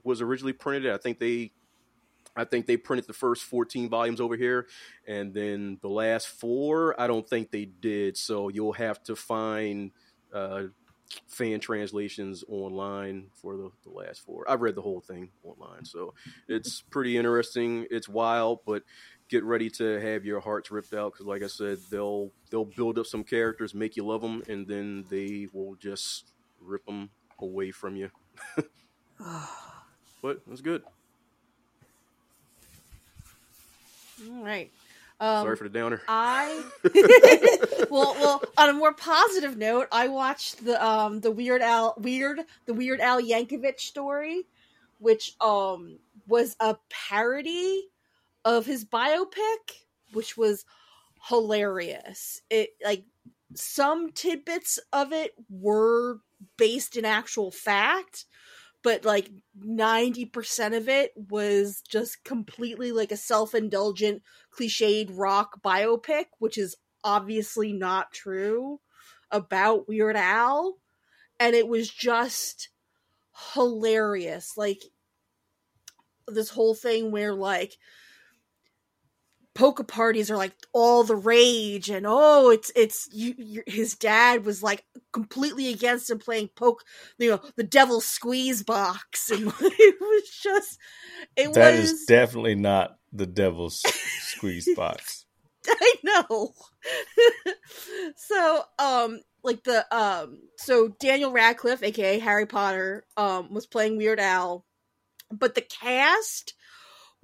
was 0.03 0.21
originally 0.21 0.53
printed. 0.53 0.91
I 0.91 0.97
think 0.97 1.19
they 1.19 1.51
I 2.35 2.45
think 2.45 2.65
they 2.65 2.77
printed 2.77 3.05
the 3.05 3.13
first 3.13 3.43
14 3.43 3.89
volumes 3.89 4.19
over 4.19 4.35
here, 4.35 4.67
and 5.07 5.33
then 5.33 5.77
the 5.81 5.89
last 5.89 6.27
four, 6.27 6.99
I 6.99 7.07
don't 7.07 7.27
think 7.27 7.51
they 7.51 7.65
did. 7.65 8.17
So 8.17 8.49
you'll 8.49 8.73
have 8.73 9.03
to 9.03 9.15
find 9.15 9.91
uh, 10.33 10.63
fan 11.27 11.59
translations 11.59 12.43
online 12.47 13.27
for 13.33 13.55
the, 13.55 13.69
the 13.83 13.89
last 13.89 14.25
four. 14.25 14.49
I've 14.49 14.61
read 14.61 14.75
the 14.75 14.81
whole 14.81 15.01
thing 15.01 15.29
online, 15.43 15.85
so 15.85 16.13
it's 16.47 16.81
pretty 16.81 17.17
interesting. 17.17 17.87
It's 17.89 18.09
wild, 18.09 18.59
but 18.65 18.83
get 19.29 19.43
ready 19.43 19.69
to 19.69 19.99
have 19.99 20.25
your 20.25 20.39
hearts 20.39 20.71
ripped 20.71 20.93
out 20.93 21.13
because, 21.13 21.25
like 21.25 21.43
I 21.43 21.47
said, 21.47 21.79
they'll 21.89 22.31
they'll 22.49 22.65
build 22.65 22.99
up 22.99 23.05
some 23.05 23.23
characters, 23.23 23.73
make 23.73 23.95
you 23.95 24.05
love 24.05 24.21
them, 24.21 24.43
and 24.47 24.67
then 24.67 25.05
they 25.09 25.47
will 25.53 25.75
just 25.75 26.31
rip 26.61 26.85
them 26.85 27.09
away 27.39 27.71
from 27.71 27.95
you. 27.95 28.09
but 30.21 30.41
it's 30.51 30.61
good. 30.61 30.83
All 34.29 34.43
right. 34.43 34.71
Um, 35.23 35.45
Sorry 35.45 35.55
for 35.55 35.63
the 35.63 35.69
downer. 35.69 36.01
I 36.09 36.65
well, 37.89 38.13
well. 38.19 38.43
On 38.57 38.67
a 38.67 38.73
more 38.73 38.93
positive 38.93 39.55
note, 39.55 39.87
I 39.89 40.09
watched 40.09 40.65
the 40.65 40.85
um 40.85 41.21
the 41.21 41.31
Weird 41.31 41.61
Al 41.61 41.95
Weird 41.97 42.41
the 42.65 42.73
Weird 42.73 42.99
Al 42.99 43.21
Yankovic 43.21 43.79
story, 43.79 44.43
which 44.99 45.35
um 45.39 45.99
was 46.27 46.57
a 46.59 46.75
parody 46.89 47.87
of 48.43 48.65
his 48.65 48.83
biopic, 48.83 49.85
which 50.11 50.35
was 50.35 50.65
hilarious. 51.29 52.41
It 52.49 52.71
like 52.83 53.05
some 53.53 54.11
tidbits 54.11 54.77
of 54.91 55.13
it 55.13 55.35
were 55.49 56.19
based 56.57 56.97
in 56.97 57.05
actual 57.05 57.49
fact, 57.49 58.25
but 58.83 59.05
like 59.05 59.31
90% 59.57 60.77
of 60.77 60.89
it 60.89 61.11
was 61.15 61.81
just 61.89 62.23
completely 62.23 62.91
like 62.91 63.11
a 63.11 63.17
self-indulgent 63.17 64.21
cliched 64.57 65.09
rock 65.13 65.61
biopic, 65.63 66.25
which 66.39 66.57
is 66.57 66.75
obviously 67.03 67.73
not 67.73 68.11
true 68.11 68.79
about 69.31 69.87
Weird 69.87 70.17
Al. 70.17 70.77
And 71.39 71.55
it 71.55 71.67
was 71.67 71.89
just 71.89 72.69
hilarious. 73.53 74.53
Like 74.57 74.83
this 76.27 76.49
whole 76.49 76.75
thing 76.75 77.11
where 77.11 77.33
like 77.33 77.77
polka 79.55 79.83
parties 79.83 80.31
are 80.31 80.37
like 80.37 80.53
all 80.73 81.03
the 81.03 81.15
rage 81.15 81.89
and 81.89 82.05
oh 82.07 82.49
it's 82.49 82.71
it's 82.75 83.07
you, 83.11 83.35
you, 83.37 83.63
his 83.67 83.95
dad 83.95 84.45
was 84.45 84.63
like 84.63 84.83
completely 85.11 85.69
against 85.69 86.09
him 86.09 86.17
playing 86.17 86.49
poke 86.55 86.83
you 87.19 87.29
know 87.29 87.39
the 87.55 87.63
devil's 87.63 88.05
squeeze 88.05 88.63
box 88.63 89.29
and 89.29 89.53
it 89.61 89.95
was 90.01 90.29
just 90.41 90.79
it 91.35 91.53
That 91.53 91.79
was 91.79 91.91
is 91.91 92.05
definitely 92.05 92.55
not 92.55 92.97
the 93.13 93.27
devil's 93.27 93.81
squeeze 94.21 94.67
box. 94.75 95.25
I 95.67 95.93
know. 96.03 96.53
so, 98.15 98.63
um, 98.79 99.21
like 99.43 99.63
the 99.63 99.85
um, 99.95 100.39
so 100.57 100.89
Daniel 100.99 101.31
Radcliffe, 101.31 101.83
aka 101.83 102.19
Harry 102.19 102.45
Potter, 102.45 103.05
um, 103.15 103.53
was 103.53 103.65
playing 103.65 103.97
Weird 103.97 104.19
Al, 104.19 104.65
but 105.31 105.55
the 105.55 105.61
cast 105.61 106.53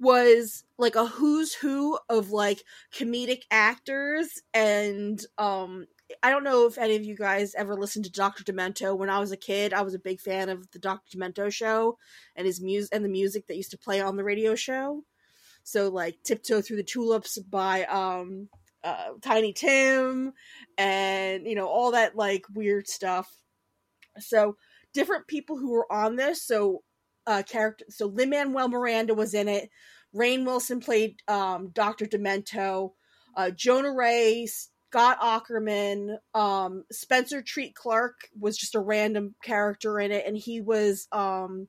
was 0.00 0.64
like 0.78 0.96
a 0.96 1.06
who's 1.06 1.54
who 1.54 1.98
of 2.08 2.30
like 2.30 2.64
comedic 2.92 3.42
actors 3.50 4.40
and 4.54 5.24
um 5.38 5.86
I 6.22 6.30
don't 6.30 6.42
know 6.42 6.66
if 6.66 6.76
any 6.76 6.96
of 6.96 7.04
you 7.04 7.14
guys 7.14 7.54
ever 7.54 7.76
listened 7.76 8.04
to 8.06 8.10
Dr. 8.10 8.42
Demento. 8.42 8.96
When 8.98 9.10
I 9.10 9.20
was 9.20 9.30
a 9.30 9.36
kid, 9.36 9.72
I 9.72 9.82
was 9.82 9.94
a 9.94 9.98
big 9.98 10.18
fan 10.18 10.48
of 10.48 10.68
the 10.72 10.80
Dr. 10.80 11.16
Demento 11.16 11.52
show 11.52 11.98
and 12.34 12.46
his 12.46 12.60
music 12.60 12.90
and 12.92 13.04
the 13.04 13.08
music 13.08 13.46
that 13.46 13.56
used 13.56 13.70
to 13.70 13.78
play 13.78 14.00
on 14.00 14.16
the 14.16 14.24
radio 14.24 14.56
show. 14.56 15.04
So 15.62 15.88
like 15.88 16.16
Tiptoe 16.24 16.62
Through 16.62 16.78
the 16.78 16.82
Tulips 16.82 17.38
by 17.38 17.84
um 17.84 18.48
uh, 18.82 19.10
Tiny 19.20 19.52
Tim 19.52 20.32
and 20.78 21.46
you 21.46 21.54
know 21.54 21.68
all 21.68 21.92
that 21.92 22.16
like 22.16 22.44
weird 22.52 22.88
stuff. 22.88 23.30
So 24.18 24.56
different 24.92 25.26
people 25.28 25.58
who 25.58 25.70
were 25.70 25.90
on 25.92 26.16
this. 26.16 26.42
So 26.42 26.82
uh 27.30 27.42
character 27.44 27.84
so 27.88 28.06
Lin 28.06 28.30
Manuel 28.30 28.68
Miranda 28.68 29.14
was 29.14 29.34
in 29.34 29.48
it. 29.48 29.70
Rainn 30.14 30.44
Wilson 30.44 30.80
played 30.80 31.22
um 31.28 31.70
Dr. 31.72 32.06
Demento. 32.06 32.92
Uh 33.36 33.50
Jonah 33.50 33.92
Ray, 33.92 34.46
Scott 34.46 35.20
Aukerman, 35.20 36.16
um 36.34 36.84
Spencer 36.90 37.40
Treat 37.40 37.76
Clark 37.76 38.16
was 38.38 38.58
just 38.58 38.74
a 38.74 38.80
random 38.80 39.36
character 39.44 40.00
in 40.00 40.10
it 40.10 40.26
and 40.26 40.36
he 40.36 40.60
was 40.60 41.06
um 41.12 41.68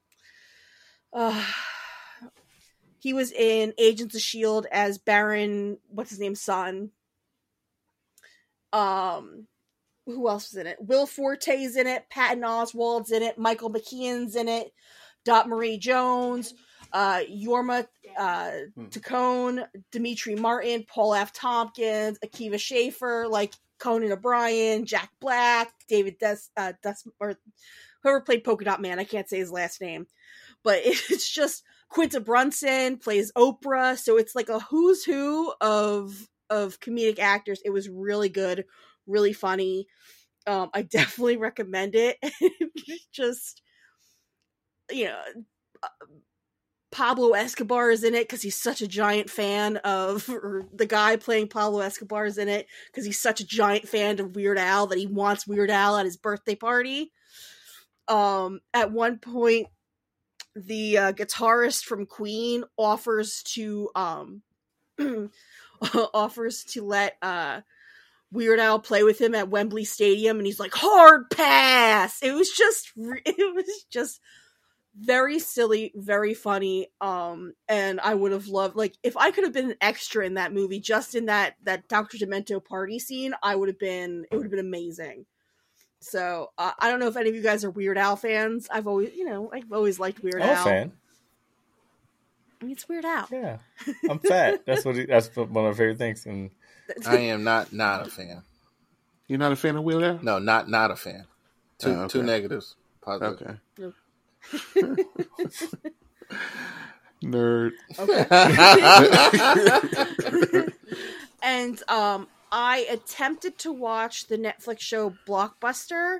uh 1.14 1.46
he 3.00 3.14
was 3.14 3.32
in 3.32 3.74
Agents 3.78 4.16
of 4.16 4.22
Shield 4.22 4.66
as 4.72 4.98
Baron 4.98 5.78
what's 5.90 6.10
his 6.10 6.20
name 6.20 6.36
son 6.36 6.90
um 8.74 9.46
who 10.08 10.28
else 10.28 10.52
was 10.52 10.60
in 10.60 10.66
it? 10.66 10.78
Will 10.82 11.06
Forte's 11.06 11.76
in 11.76 11.86
it. 11.86 12.10
Patton 12.10 12.44
Oswalt's 12.44 13.12
in 13.12 13.22
it. 13.22 13.38
Michael 13.38 13.72
McKean's 13.72 14.36
in 14.36 14.48
it. 14.48 14.74
Dot 15.26 15.48
Marie 15.48 15.78
Jones. 15.78 16.54
Uh, 16.94 17.22
Jorma 17.32 17.88
uh, 18.18 18.52
Hmm. 18.76 18.88
Taccone, 18.88 19.66
Demetri 19.92 20.36
Martin, 20.36 20.84
Paul 20.88 21.14
F. 21.14 21.32
Tompkins, 21.32 22.20
Akiva 22.26 22.60
Schaffer, 22.60 23.28
like 23.30 23.54
Conan 23.80 24.12
O'Brien, 24.12 24.86
Jack 24.86 25.10
Black, 25.22 25.72
David 25.88 26.18
Des, 26.20 26.38
uh, 26.58 26.74
Des 26.84 26.96
or 27.20 27.36
whoever 28.04 28.22
played 28.22 28.44
Polka 28.44 28.66
Dot 28.66 28.82
Man. 28.82 29.00
I 29.00 29.06
can't 29.06 29.30
say 29.30 29.38
his 29.38 29.52
last 29.52 29.80
name, 29.80 30.06
but 30.64 30.82
it's 30.86 31.30
just 31.30 31.64
Quinta 31.90 32.20
Brunson 32.20 32.98
plays 32.98 33.32
Oprah, 33.38 33.98
so 33.98 34.18
it's 34.18 34.36
like 34.36 34.50
a 34.50 34.60
who's 34.60 35.04
who 35.04 35.54
of 35.62 36.28
of 36.50 36.80
comedic 36.80 37.20
actors. 37.20 37.62
It 37.64 37.70
was 37.72 37.90
really 37.90 38.30
good, 38.30 38.66
really 39.08 39.34
funny. 39.34 39.88
Um, 40.46 40.70
I 40.74 40.82
definitely 40.82 41.38
recommend 41.38 41.96
it. 41.96 42.18
just 43.14 43.62
you 44.92 45.06
know. 45.06 45.22
uh, 45.84 45.88
Pablo 46.92 47.32
Escobar 47.32 47.90
is 47.90 48.04
in 48.04 48.14
it 48.14 48.28
because 48.28 48.42
he's 48.42 48.62
such 48.62 48.82
a 48.82 48.88
giant 48.88 49.30
fan 49.30 49.78
of, 49.78 50.26
the 50.74 50.86
guy 50.86 51.16
playing 51.16 51.48
Pablo 51.48 51.80
Escobar 51.80 52.26
is 52.26 52.38
in 52.38 52.50
it 52.50 52.68
because 52.88 53.06
he's 53.06 53.22
such 53.22 53.40
a 53.40 53.46
giant 53.46 53.88
fan 53.88 54.20
of 54.20 54.36
Weird 54.36 54.58
Al 54.58 54.88
that 54.88 55.00
he 55.00 55.08
wants 55.08 55.48
Weird 55.48 55.72
Al 55.72 55.98
at 55.98 56.06
his 56.06 56.18
birthday 56.18 56.56
party. 56.56 57.12
Um, 58.08 58.60
at 58.74 58.92
one 58.92 59.20
point, 59.20 59.68
the 60.54 60.98
uh, 60.98 61.12
guitarist 61.14 61.86
from 61.86 62.06
Queen 62.06 62.66
offers 62.78 63.42
to 63.44 63.90
um 63.96 64.42
offers 66.14 66.66
to 66.66 66.84
let 66.84 67.16
uh 67.22 67.62
Weird 68.34 68.60
Al 68.60 68.80
play 68.80 69.04
with 69.04 69.20
him 69.20 69.34
at 69.34 69.50
Wembley 69.50 69.86
Stadium, 69.86 70.38
and 70.38 70.46
he's 70.46 70.60
like, 70.60 70.74
"Hard 70.74 71.30
pass." 71.30 72.22
It 72.22 72.34
was 72.34 72.50
just, 72.50 72.92
it 72.98 73.56
was 73.56 73.86
just 73.90 74.20
very 74.96 75.40
silly, 75.40 75.92
very 75.96 76.34
funny. 76.34 76.88
Um, 77.00 77.54
and 77.68 78.00
I 78.02 78.14
would 78.14 78.32
have 78.32 78.48
loved, 78.48 78.76
like, 78.76 78.96
if 79.04 79.16
I 79.18 79.32
could 79.32 79.44
have 79.44 79.54
been 79.54 79.72
an 79.72 79.78
extra 79.82 80.26
in 80.26 80.34
that 80.36 80.54
movie, 80.54 80.80
just 80.80 81.16
in 81.16 81.26
that 81.28 81.56
that 81.64 81.88
Doctor 81.88 82.18
Demento 82.18 82.64
party 82.64 83.00
scene, 83.00 83.34
I 83.42 83.56
would 83.56 83.70
have 83.70 83.80
been. 83.80 84.26
It 84.32 84.36
would 84.36 84.44
have 84.44 84.52
been 84.52 84.60
amazing. 84.60 85.26
So 86.04 86.50
uh, 86.58 86.72
I 86.80 86.90
don't 86.90 87.00
know 87.00 87.08
if 87.08 87.16
any 87.16 87.30
of 87.30 87.36
you 87.36 87.44
guys 87.44 87.64
are 87.64 87.70
Weird 87.70 87.98
Al 87.98 88.16
fans. 88.16 88.68
I've 88.72 88.88
always, 88.88 89.14
you 89.16 89.24
know, 89.24 89.52
I've 89.54 89.72
always 89.72 90.00
liked 90.00 90.24
Weird 90.24 90.42
I'm 90.42 90.50
Al. 90.50 90.62
a 90.62 90.66
fan. 90.66 90.92
I 92.60 92.66
mean, 92.66 92.74
it's 92.74 92.88
Weird 92.90 93.06
Al. 93.06 93.28
Yeah, 93.32 93.58
I'm 94.10 94.20
fat. 94.20 94.66
That's 94.66 94.84
what. 94.84 94.96
He, 94.96 95.06
that's 95.06 95.36
one 95.36 95.46
of 95.48 95.52
my 95.52 95.72
favorite 95.74 95.98
things. 96.00 96.26
And 96.26 96.50
I 97.06 97.18
am 97.18 97.44
not 97.44 97.72
not 97.72 98.08
a 98.08 98.10
fan. 98.10 98.44
You're 99.28 99.40
not 99.40 99.52
a 99.52 99.56
fan 99.56 99.76
of 99.78 99.84
Will 99.84 100.04
Al? 100.04 100.20
No, 100.22 100.40
not 100.40 100.68
not 100.70 100.92
a 100.92 100.96
fan. 100.96 101.26
Two 101.80 101.90
Oh, 101.92 101.94
okay. 102.02 102.08
two 102.10 102.24
negatives. 102.24 102.76
Positive. 103.02 103.60
Okay. 103.80 103.94
Nerd. 107.24 107.72
and 111.44 111.84
um 111.90 112.28
I 112.52 112.86
attempted 112.90 113.58
to 113.60 113.72
watch 113.72 114.28
the 114.28 114.38
Netflix 114.38 114.82
show 114.82 115.14
Blockbuster 115.28 116.20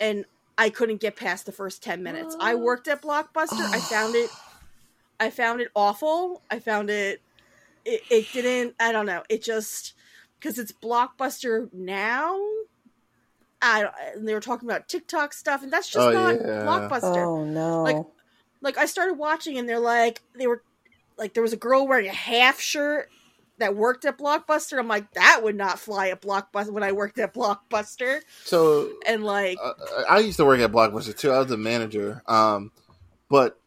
and 0.00 0.24
I 0.56 0.70
couldn't 0.70 1.00
get 1.00 1.14
past 1.14 1.46
the 1.46 1.52
first 1.52 1.84
10 1.84 2.02
minutes. 2.02 2.36
I 2.40 2.56
worked 2.56 2.88
at 2.88 3.02
Blockbuster. 3.02 3.64
I 3.72 3.78
found 3.78 4.14
it 4.14 4.30
I 5.20 5.30
found 5.30 5.60
it 5.60 5.68
awful. 5.74 6.42
I 6.50 6.58
found 6.58 6.90
it 6.90 7.20
it, 7.84 8.02
it 8.10 8.26
didn't 8.32 8.74
I 8.80 8.92
don't 8.92 9.06
know. 9.06 9.22
It 9.28 9.42
just 9.42 9.94
cuz 10.40 10.58
it's 10.58 10.72
Blockbuster 10.72 11.72
now. 11.72 12.40
I 13.60 13.86
and 14.14 14.26
they 14.26 14.34
were 14.34 14.40
talking 14.40 14.68
about 14.68 14.88
TikTok 14.88 15.32
stuff 15.32 15.62
and 15.62 15.72
that's 15.72 15.88
just 15.88 16.06
Oh, 16.06 16.10
not 16.12 16.34
yeah. 16.36 16.64
Blockbuster 16.64 17.16
Oh 17.16 17.44
no. 17.44 17.82
Like- 17.82 18.06
like 18.60 18.76
I 18.78 18.86
started 18.86 19.14
watching 19.14 19.56
and 19.58 19.68
they're 19.68 19.78
like 19.78 20.20
they 20.36 20.46
were 20.46 20.62
like 21.16 21.34
there 21.34 21.42
was 21.42 21.52
a 21.52 21.56
girl 21.56 21.86
wearing 21.86 22.08
a 22.08 22.12
half 22.12 22.60
shirt 22.60 23.08
that 23.58 23.74
worked 23.76 24.04
at 24.04 24.18
Blockbuster. 24.18 24.78
I'm 24.78 24.88
like 24.88 25.12
that 25.14 25.40
would 25.42 25.56
not 25.56 25.78
fly 25.78 26.08
at 26.08 26.22
Blockbuster 26.22 26.70
when 26.70 26.82
I 26.82 26.92
worked 26.92 27.18
at 27.18 27.34
Blockbuster. 27.34 28.20
So 28.44 28.90
And 29.06 29.24
like 29.24 29.58
uh, 29.62 29.72
I 30.08 30.18
used 30.20 30.36
to 30.38 30.44
work 30.44 30.60
at 30.60 30.72
Blockbuster 30.72 31.16
too. 31.16 31.30
I 31.32 31.38
was 31.38 31.50
a 31.50 31.56
manager. 31.56 32.22
Um, 32.26 32.70
but 33.28 33.58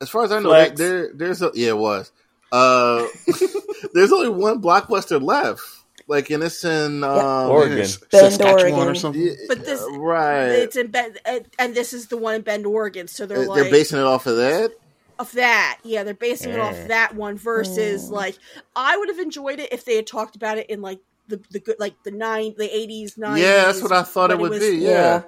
as 0.00 0.08
far 0.08 0.24
as 0.24 0.32
I 0.32 0.40
know, 0.40 0.48
Flex. 0.48 0.78
there 0.78 1.12
there's 1.14 1.42
a, 1.42 1.50
yeah, 1.54 1.68
it 1.68 1.76
was. 1.78 2.10
Uh, 2.50 3.06
there's 3.94 4.12
only 4.12 4.28
one 4.28 4.60
Blockbuster 4.60 5.22
left. 5.22 5.62
Like, 6.08 6.30
and 6.30 6.42
it's 6.42 6.64
in 6.64 7.04
um, 7.04 7.50
Oregon. 7.50 7.78
Yes. 7.78 7.96
Bend, 7.98 8.42
Oregon. 8.42 8.74
or 8.88 8.94
something. 8.94 9.22
yeah, 9.22 9.32
But 9.48 9.64
this- 9.64 9.84
right? 9.92 10.46
it's 10.48 10.76
in 10.76 10.88
Bend 10.90 11.18
and- 11.24 11.46
and 11.58 11.74
this 11.74 11.92
is 11.92 12.08
the 12.08 12.16
one 12.16 12.34
in 12.36 12.42
Bend, 12.42 12.66
Oregon. 12.66 13.08
So 13.08 13.26
they're 13.26 13.46
like 13.46 13.62
They're, 13.62 13.70
basing 13.70 13.98
it 13.98 14.04
off 14.04 14.26
of 14.26 14.36
that. 14.36 14.72
of 15.18 15.30
that. 15.32 15.78
Yeah, 15.84 16.02
they're 16.04 16.14
basing 16.14 16.52
it 16.52 16.58
off 16.58 16.74
Yeah. 16.74 16.86
that 16.88 17.14
one 17.14 17.36
versus 17.36 18.08
Mm. 18.08 18.12
like 18.12 18.36
I 18.74 18.96
would 18.96 19.08
have 19.08 19.18
enjoyed 19.18 19.60
it 19.60 19.72
if 19.72 19.84
they 19.84 19.96
had 19.96 20.06
talked 20.06 20.36
about 20.36 20.58
it 20.58 20.68
in 20.70 20.82
like 20.82 21.00
the 21.28 21.40
the 21.50 21.60
good 21.60 21.76
like 21.78 21.94
the 22.02 22.10
nine 22.10 22.54
the 22.58 22.74
eighties, 22.76 23.16
nineties. 23.16 23.44
Yeah, 23.44 23.64
that's 23.66 23.80
what 23.82 23.92
I 23.92 24.02
thought 24.02 24.30
it 24.30 24.38
when 24.38 24.50
would 24.50 24.60
was- 24.60 24.70
be. 24.70 24.76
Yeah. 24.78 24.88
yeah. 24.90 25.22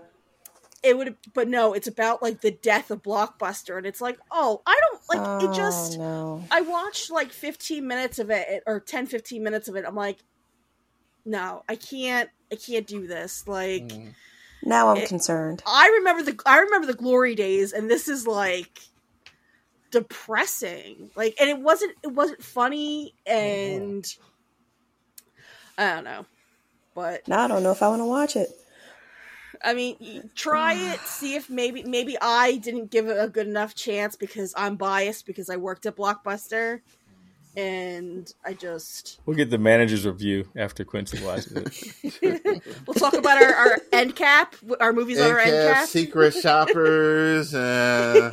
it 0.83 0.99
would 0.99 1.17
but 1.33 1.49
no 1.49 1.73
it's 1.73 1.87
about 1.87 2.23
like 2.23 2.43
the 2.43 2.51
death 2.51 2.91
of 2.91 3.03
blockbuster 3.03 3.79
and 3.79 3.87
it's 3.87 4.03
like 4.03 4.19
oh 4.31 4.61
i 4.67 4.79
don't 4.83 5.01
like 5.09 5.43
oh, 5.43 5.51
it 5.51 5.57
just 5.57 5.97
no. 5.99 6.45
i 6.51 6.61
watched 6.61 7.11
like 7.11 7.31
15 7.33 7.87
minutes 7.89 8.19
of 8.19 8.29
it 8.29 8.63
or 8.67 8.81
10 8.81 9.07
15 9.07 9.43
minutes 9.43 9.67
of 9.67 9.77
it 9.77 9.85
i'm 9.89 9.95
like 9.95 10.19
no 11.25 11.63
i 11.69 11.77
can't 11.77 12.29
i 12.53 12.57
can't 12.57 12.87
do 12.87 13.07
this 13.07 13.47
like 13.49 13.83
Mm. 13.89 14.15
Now 14.67 14.89
I'm 14.89 14.97
it- 14.99 15.09
concerned. 15.09 15.63
i 15.67 15.89
remember 15.99 16.23
the 16.23 16.41
i 16.47 16.59
remember 16.61 16.87
the 16.87 16.95
glory 16.95 17.35
days 17.35 17.73
and 17.73 17.91
this 17.91 18.09
is 18.09 18.27
like 18.27 18.81
depressing 19.91 21.11
like 21.17 21.35
and 21.41 21.49
it 21.49 21.61
wasn't 21.61 21.93
it 22.03 22.09
wasn't 22.13 22.43
funny 22.43 23.15
and 23.27 24.05
i 25.79 25.95
don't 25.95 26.05
know 26.05 26.27
but 26.95 27.27
Now 27.29 27.45
I 27.45 27.49
don't 27.49 27.65
know 27.65 27.73
if 27.73 27.83
I 27.83 27.89
want 27.89 28.03
to 28.03 28.07
watch 28.07 28.37
it. 28.37 28.49
I 29.65 29.75
mean, 29.75 30.31
try 30.37 30.75
it. 30.75 31.01
See 31.07 31.35
if 31.35 31.51
maybe 31.51 31.83
maybe 31.83 32.17
I 32.23 32.59
didn't 32.59 32.93
give 32.93 33.09
it 33.09 33.17
a 33.19 33.27
good 33.27 33.49
enough 33.49 33.75
chance 33.75 34.15
because 34.15 34.55
I'm 34.57 34.77
biased 34.77 35.27
because 35.27 35.51
I 35.51 35.57
worked 35.57 35.87
at 35.87 35.97
Blockbuster, 35.97 36.83
and 37.57 38.33
I 38.45 38.55
just 38.55 39.21
we'll 39.27 39.37
get 39.37 39.51
the 39.51 39.59
manager's 39.59 40.07
review 40.07 40.49
after 40.57 40.85
Quincy 40.85 41.25
watches 41.25 41.53
it. 41.53 42.43
we'll 42.87 42.95
talk 42.95 43.15
about 43.15 43.43
our, 43.43 43.55
our 43.55 43.79
end 43.93 44.17
cap, 44.17 44.57
our 44.81 44.93
movies 44.93 45.21
on 45.21 45.31
our 45.31 45.39
end 45.39 45.53
Endcap, 45.53 45.73
cap. 45.75 45.89
secret 45.89 46.35
shoppers, 46.35 47.55
and 47.55 48.33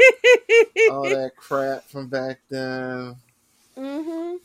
all 0.92 1.04
that 1.04 1.32
crap 1.38 1.84
from 1.90 2.08
back 2.08 2.40
then. 2.50 3.16
hmm 3.78 4.36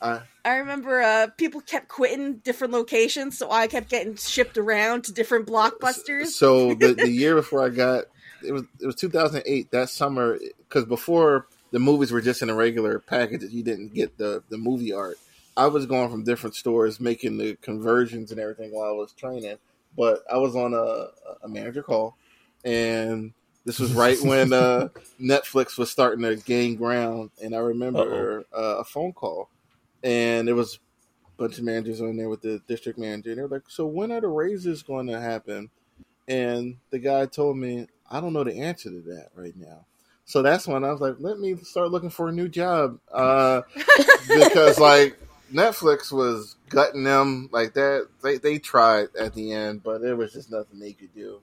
I, 0.00 0.20
I 0.44 0.56
remember 0.56 1.00
uh, 1.00 1.28
people 1.36 1.60
kept 1.60 1.88
quitting 1.88 2.38
different 2.38 2.72
locations, 2.72 3.38
so 3.38 3.50
I 3.50 3.68
kept 3.68 3.88
getting 3.88 4.16
shipped 4.16 4.58
around 4.58 5.04
to 5.04 5.12
different 5.12 5.46
blockbusters. 5.46 6.28
So 6.28 6.74
the 6.74 6.94
the 6.94 7.08
year 7.10 7.36
before 7.36 7.64
I 7.64 7.68
got 7.68 8.04
it 8.44 8.52
was 8.52 8.64
it 8.80 8.86
was 8.86 8.96
2008 8.96 9.70
that 9.70 9.88
summer 9.90 10.38
because 10.68 10.84
before 10.86 11.46
the 11.72 11.80
movies 11.80 12.12
were 12.12 12.20
just 12.20 12.42
in 12.42 12.50
a 12.50 12.54
regular 12.54 12.98
package 13.00 13.42
you 13.50 13.64
didn't 13.64 13.94
get 13.94 14.16
the 14.18 14.42
the 14.48 14.58
movie 14.58 14.92
art. 14.92 15.18
I 15.56 15.66
was 15.66 15.84
going 15.84 16.10
from 16.10 16.24
different 16.24 16.54
stores 16.54 17.00
making 17.00 17.36
the 17.36 17.56
conversions 17.56 18.30
and 18.30 18.40
everything 18.40 18.72
while 18.72 18.88
I 18.88 18.92
was 18.92 19.12
training, 19.12 19.58
but 19.96 20.22
I 20.32 20.38
was 20.38 20.56
on 20.56 20.72
a, 20.72 21.08
a 21.44 21.48
manager 21.48 21.82
call, 21.82 22.16
and 22.64 23.32
this 23.64 23.78
was 23.78 23.92
right 23.92 24.20
when 24.22 24.52
uh, 24.52 24.88
Netflix 25.20 25.76
was 25.76 25.90
starting 25.90 26.24
to 26.24 26.36
gain 26.36 26.76
ground, 26.76 27.30
and 27.42 27.54
I 27.54 27.58
remember 27.58 28.44
uh, 28.56 28.76
a 28.78 28.84
phone 28.84 29.12
call, 29.12 29.50
and 30.02 30.48
it 30.48 30.54
was 30.54 30.78
a 31.26 31.42
bunch 31.42 31.58
of 31.58 31.64
managers 31.64 32.00
on 32.00 32.16
there 32.16 32.30
with 32.30 32.42
the 32.42 32.62
district 32.66 32.98
manager, 32.98 33.30
and 33.30 33.38
they 33.38 33.42
were 33.42 33.48
like, 33.48 33.68
"So 33.68 33.86
when 33.86 34.12
are 34.12 34.20
the 34.20 34.28
raises 34.28 34.82
going 34.82 35.08
to 35.08 35.20
happen?" 35.20 35.70
And 36.28 36.76
the 36.90 36.98
guy 36.98 37.26
told 37.26 37.56
me, 37.56 37.88
I 38.10 38.20
don't 38.20 38.32
know 38.32 38.44
the 38.44 38.60
answer 38.60 38.90
to 38.90 39.00
that 39.00 39.30
right 39.34 39.56
now. 39.56 39.86
So 40.24 40.42
that's 40.42 40.66
when 40.66 40.84
I 40.84 40.90
was 40.90 41.00
like, 41.00 41.16
let 41.18 41.38
me 41.38 41.56
start 41.56 41.90
looking 41.90 42.10
for 42.10 42.28
a 42.28 42.32
new 42.32 42.48
job. 42.48 42.98
Uh, 43.12 43.62
because 44.28 44.78
like 44.78 45.18
Netflix 45.52 46.12
was 46.12 46.56
gutting 46.68 47.04
them 47.04 47.48
like 47.52 47.74
that. 47.74 48.08
They, 48.22 48.38
they 48.38 48.58
tried 48.58 49.08
at 49.18 49.34
the 49.34 49.52
end, 49.52 49.82
but 49.82 50.00
there 50.00 50.16
was 50.16 50.32
just 50.32 50.50
nothing 50.50 50.78
they 50.78 50.92
could 50.92 51.14
do. 51.14 51.40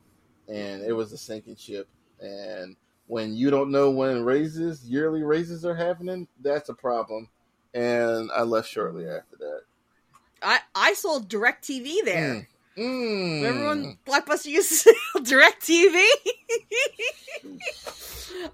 And 0.48 0.82
it 0.82 0.94
was 0.94 1.14
a 1.14 1.18
sinking 1.18 1.58
ship. 1.58 1.88
And 2.20 2.76
when 3.08 3.34
you 3.34 3.50
don't 3.50 3.72
know 3.72 3.92
when 3.92 4.24
raises, 4.24 4.84
yearly 4.86 5.24
raises 5.24 5.66
are 5.66 5.76
happening, 5.76 6.28
that's 6.42 6.70
a 6.70 6.74
problem. 6.74 7.30
And 7.74 8.32
I 8.32 8.44
left 8.44 8.70
shortly 8.70 9.08
after 9.08 9.38
that. 9.38 9.62
I 10.42 10.60
I 10.74 10.94
sold 10.94 11.30
DirecTV 11.30 11.98
there. 12.06 12.34
Mm. 12.34 12.48
Mm. 12.80 13.44
Remember 13.44 13.68
when 13.68 13.98
Blockbuster 14.08 14.46
used 14.48 14.70
to 14.70 14.76
sell 15.14 15.22
DirecTV? 15.22 16.02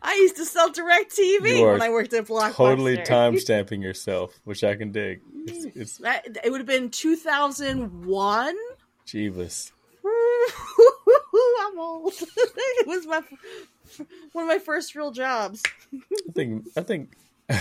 I 0.02 0.16
used 0.16 0.38
to 0.38 0.46
sell 0.46 0.72
DirecTV 0.72 1.72
when 1.72 1.82
I 1.82 1.90
worked 1.90 2.14
at 2.14 2.26
Blockbuster. 2.26 2.54
totally 2.56 2.98
time 3.04 3.38
stamping 3.38 3.82
yourself, 3.82 4.40
which 4.44 4.64
I 4.64 4.76
can 4.76 4.92
dig. 4.92 5.22
It's, 5.46 5.66
it's 5.76 5.98
That, 5.98 6.26
it 6.44 6.50
would 6.50 6.60
have 6.60 6.68
been 6.68 6.90
2001. 6.90 8.56
Jeebus. 9.06 9.72
I'm 10.08 11.80
old. 11.80 12.14
it 12.14 12.88
was 12.88 13.06
my 13.06 13.22
one 14.34 14.44
of 14.44 14.48
my 14.48 14.60
first 14.60 14.96
real 14.96 15.12
jobs. 15.12 15.62
I 15.94 16.32
think 16.34 16.66
I 16.76 16.82
think 16.82 17.16
I 17.50 17.56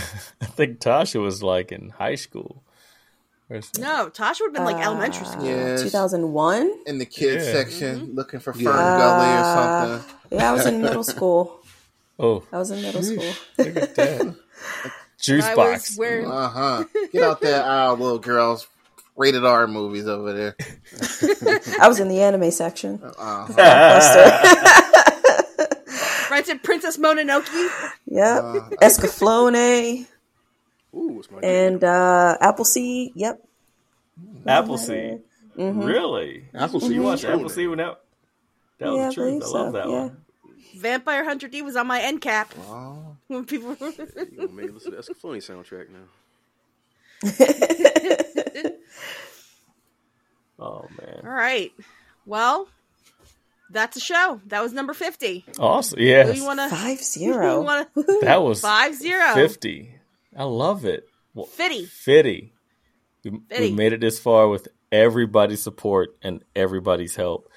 think 0.45 0.79
Tasha 0.79 1.21
was 1.21 1.43
like 1.43 1.71
in 1.71 1.89
high 1.89 2.15
school. 2.15 2.63
Or 3.49 3.61
something. 3.61 3.83
No, 3.83 4.09
Tasha 4.09 4.39
would 4.41 4.47
have 4.47 4.53
been 4.53 4.65
like 4.65 4.83
elementary 4.83 5.25
school. 5.25 5.45
Yes. 5.45 5.81
2001. 5.83 6.71
In 6.87 6.97
the 6.97 7.05
kids 7.05 7.45
Yeah. 7.45 7.51
section, 7.53 8.15
looking 8.15 8.39
for 8.39 8.53
Fern 8.53 8.63
Yeah. 8.63 8.71
Gully 8.71 9.27
or 9.27 9.39
Uh, 9.39 9.45
something. 10.01 10.15
Yeah, 10.37 10.49
I 10.49 10.53
was 10.53 10.65
in 10.65 10.81
middle 10.81 11.03
school. 11.15 11.59
Oh, 12.17 12.43
I 12.51 12.57
was 12.57 12.71
in 12.71 12.81
middle 12.81 13.03
school. 13.03 13.33
look 13.57 13.75
at 13.77 13.95
that. 13.95 14.35
Juice 15.19 15.45
I 15.45 15.55
box. 15.55 15.97
wearing 15.97 16.29
Uh 16.29 16.49
huh. 16.49 16.83
Get 17.11 17.23
out 17.23 17.41
there, 17.41 17.63
aisle, 17.63 17.97
little 17.97 18.19
girls. 18.19 18.67
Rated 19.17 19.45
R 19.45 19.65
movies 19.65 20.07
over 20.09 20.33
there. 20.33 20.55
I 21.81 21.87
was 21.87 22.01
in 22.01 22.09
the 22.09 22.21
anime 22.21 22.51
section. 22.51 22.99
Uh-huh. 23.01 23.47
Blockbuster. 23.53 24.41
rented 26.31 26.63
Princess 26.63 26.97
Mononoke. 26.97 27.47
yep. 28.07 28.43
Uh, 28.43 28.69
Escaflowne 28.81 30.05
Ooh, 30.95 31.21
and 31.43 31.83
uh, 31.83 32.37
Appleseed. 32.39 33.11
Yep. 33.15 33.43
Appleseed. 34.47 35.21
Mhm. 35.57 35.85
Really? 35.85 36.45
Appleseed. 36.53 36.91
You 36.91 37.01
watched. 37.01 37.25
Appleseed 37.25 37.69
when 37.69 37.79
that 37.79 37.99
that 38.79 38.89
was 38.89 38.97
Yeah, 38.97 39.05
I 39.05 39.07
the 39.09 39.13
truth. 39.13 39.27
I 39.27 39.39
believe 39.39 39.53
love 39.53 39.67
so, 39.67 39.71
that 39.71 39.87
yeah. 39.89 39.99
one. 39.99 40.17
Vampire 40.77 41.23
Hunter 41.23 41.47
D 41.47 41.61
was 41.61 41.75
on 41.75 41.87
my 41.87 42.01
end 42.01 42.21
cap 42.21 42.53
oh. 42.67 43.15
when 43.27 43.45
people. 43.45 43.75
You 43.79 43.91
gonna 44.37 44.51
make 44.51 44.67
me 44.67 44.71
listen 44.71 44.91
to 44.91 44.97
the 44.97 45.03
Escaflowne 45.03 45.37
soundtrack 45.37 45.87
now. 45.89 46.05
Oh 50.59 50.87
man. 51.01 51.21
All 51.23 51.31
right. 51.31 51.71
Well, 52.25 52.67
that's 53.69 53.97
a 53.97 53.99
show. 53.99 54.41
That 54.47 54.61
was 54.61 54.73
number 54.73 54.93
fifty. 54.93 55.45
Awesome. 55.59 55.99
Yeah. 55.99 56.27
Yes. 56.27 56.37
you 56.37 56.45
want 56.45 56.59
to? 56.59 56.69
Five 56.69 56.97
Who 56.99 57.03
zero. 57.03 57.85
That 58.21 58.41
was 58.41 58.61
five 58.61 58.95
zero? 58.95 59.33
50. 59.33 59.94
I 60.35 60.43
love 60.43 60.85
it. 60.85 61.07
Well, 61.33 61.45
Fifty. 61.45 61.85
50. 61.85 62.53
We, 63.23 63.31
we 63.59 63.71
made 63.71 63.93
it 63.93 64.01
this 64.01 64.19
far 64.19 64.47
with 64.47 64.67
everybody's 64.91 65.63
support 65.63 66.15
and 66.21 66.43
everybody's 66.55 67.15
help. 67.15 67.49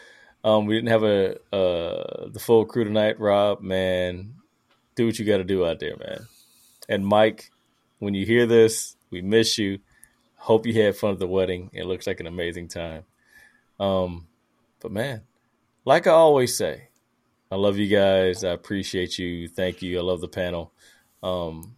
Um, 0.44 0.66
we 0.66 0.74
didn't 0.74 0.88
have 0.88 1.02
a 1.02 1.34
uh, 1.54 2.28
the 2.30 2.40
full 2.40 2.64
crew 2.64 2.84
tonight, 2.84 3.20
Rob. 3.20 3.60
Man, 3.60 4.34
do 4.94 5.06
what 5.06 5.18
you 5.18 5.24
got 5.24 5.38
to 5.38 5.44
do 5.44 5.66
out 5.66 5.80
there, 5.80 5.96
man. 5.96 6.26
And 6.88 7.06
Mike, 7.06 7.50
when 7.98 8.14
you 8.14 8.24
hear 8.24 8.46
this, 8.46 8.96
we 9.10 9.20
miss 9.20 9.58
you. 9.58 9.80
Hope 10.36 10.66
you 10.66 10.80
had 10.80 10.96
fun 10.96 11.12
at 11.12 11.18
the 11.18 11.26
wedding. 11.26 11.70
It 11.72 11.84
looks 11.84 12.06
like 12.06 12.20
an 12.20 12.26
amazing 12.26 12.68
time. 12.68 13.04
Um, 13.78 14.28
but 14.80 14.92
man, 14.92 15.22
like 15.84 16.06
I 16.06 16.12
always 16.12 16.56
say, 16.56 16.88
I 17.50 17.56
love 17.56 17.76
you 17.76 17.88
guys. 17.88 18.44
I 18.44 18.50
appreciate 18.50 19.18
you. 19.18 19.48
Thank 19.48 19.82
you. 19.82 19.98
I 19.98 20.02
love 20.02 20.20
the 20.20 20.28
panel. 20.28 20.72
Um, 21.22 21.74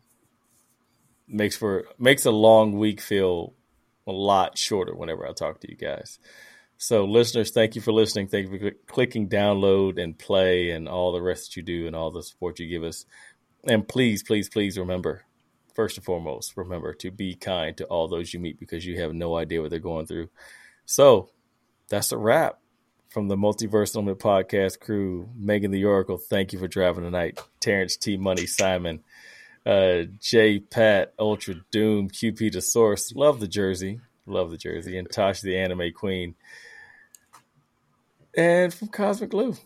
makes 1.30 1.56
for 1.56 1.86
makes 1.98 2.26
a 2.26 2.30
long 2.30 2.78
week 2.78 3.00
feel 3.00 3.54
a 4.06 4.12
lot 4.12 4.58
shorter 4.58 4.94
whenever 4.94 5.26
I 5.26 5.32
talk 5.32 5.60
to 5.60 5.70
you 5.70 5.76
guys. 5.76 6.18
So, 6.76 7.04
listeners, 7.04 7.50
thank 7.50 7.74
you 7.74 7.82
for 7.82 7.92
listening. 7.92 8.28
Thank 8.28 8.50
you 8.50 8.52
for 8.52 8.58
cl- 8.58 8.80
clicking 8.86 9.28
download 9.28 10.02
and 10.02 10.18
play 10.18 10.70
and 10.70 10.88
all 10.88 11.12
the 11.12 11.20
rest 11.20 11.50
that 11.50 11.56
you 11.56 11.62
do 11.62 11.86
and 11.86 11.94
all 11.94 12.10
the 12.10 12.22
support 12.22 12.58
you 12.58 12.68
give 12.68 12.84
us. 12.84 13.04
And 13.64 13.86
please, 13.86 14.22
please, 14.22 14.48
please 14.48 14.78
remember, 14.78 15.24
first 15.74 15.98
and 15.98 16.04
foremost, 16.04 16.56
remember 16.56 16.94
to 16.94 17.10
be 17.10 17.34
kind 17.34 17.76
to 17.76 17.84
all 17.84 18.08
those 18.08 18.32
you 18.32 18.40
meet 18.40 18.58
because 18.58 18.86
you 18.86 18.98
have 19.00 19.12
no 19.12 19.36
idea 19.36 19.60
what 19.60 19.70
they're 19.70 19.78
going 19.78 20.06
through. 20.06 20.30
So, 20.86 21.28
that's 21.90 22.12
a 22.12 22.16
wrap 22.18 22.58
from 23.10 23.28
the 23.28 23.36
Multiverse 23.36 23.94
Unlimited 23.94 24.22
podcast 24.22 24.80
crew. 24.80 25.28
Megan 25.36 25.72
the 25.72 25.84
Oracle, 25.84 26.16
thank 26.16 26.54
you 26.54 26.58
for 26.58 26.68
driving 26.68 27.04
tonight. 27.04 27.38
Terrence 27.60 27.96
T. 27.96 28.16
Money, 28.16 28.46
Simon, 28.46 29.02
uh, 29.66 30.02
J. 30.20 30.60
Pat, 30.60 31.12
Ultra 31.18 31.56
Doom, 31.70 32.08
QP 32.08 32.52
the 32.52 32.60
Source. 32.60 33.12
Love 33.14 33.40
the 33.40 33.48
jersey. 33.48 34.00
Love 34.26 34.50
the 34.50 34.56
jersey. 34.56 34.96
And 34.96 35.10
Tosh 35.10 35.40
the 35.40 35.56
Anime 35.56 35.92
Queen. 35.94 36.34
And 38.36 38.72
from 38.72 38.88
Cosmic 38.88 39.30
Glue. 39.30 39.56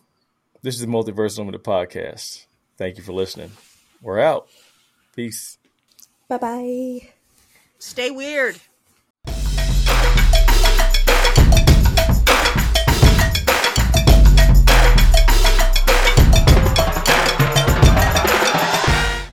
This 0.61 0.75
is 0.75 0.81
the 0.81 0.87
Multiverse 0.87 1.37
Unlimited 1.37 1.63
podcast. 1.63 2.45
Thank 2.77 2.97
you 2.97 3.03
for 3.03 3.13
listening. 3.13 3.51
We're 4.01 4.19
out. 4.19 4.47
Peace. 5.15 5.57
Bye 6.27 6.37
bye. 6.37 7.09
Stay 7.77 8.11
weird. 8.11 8.59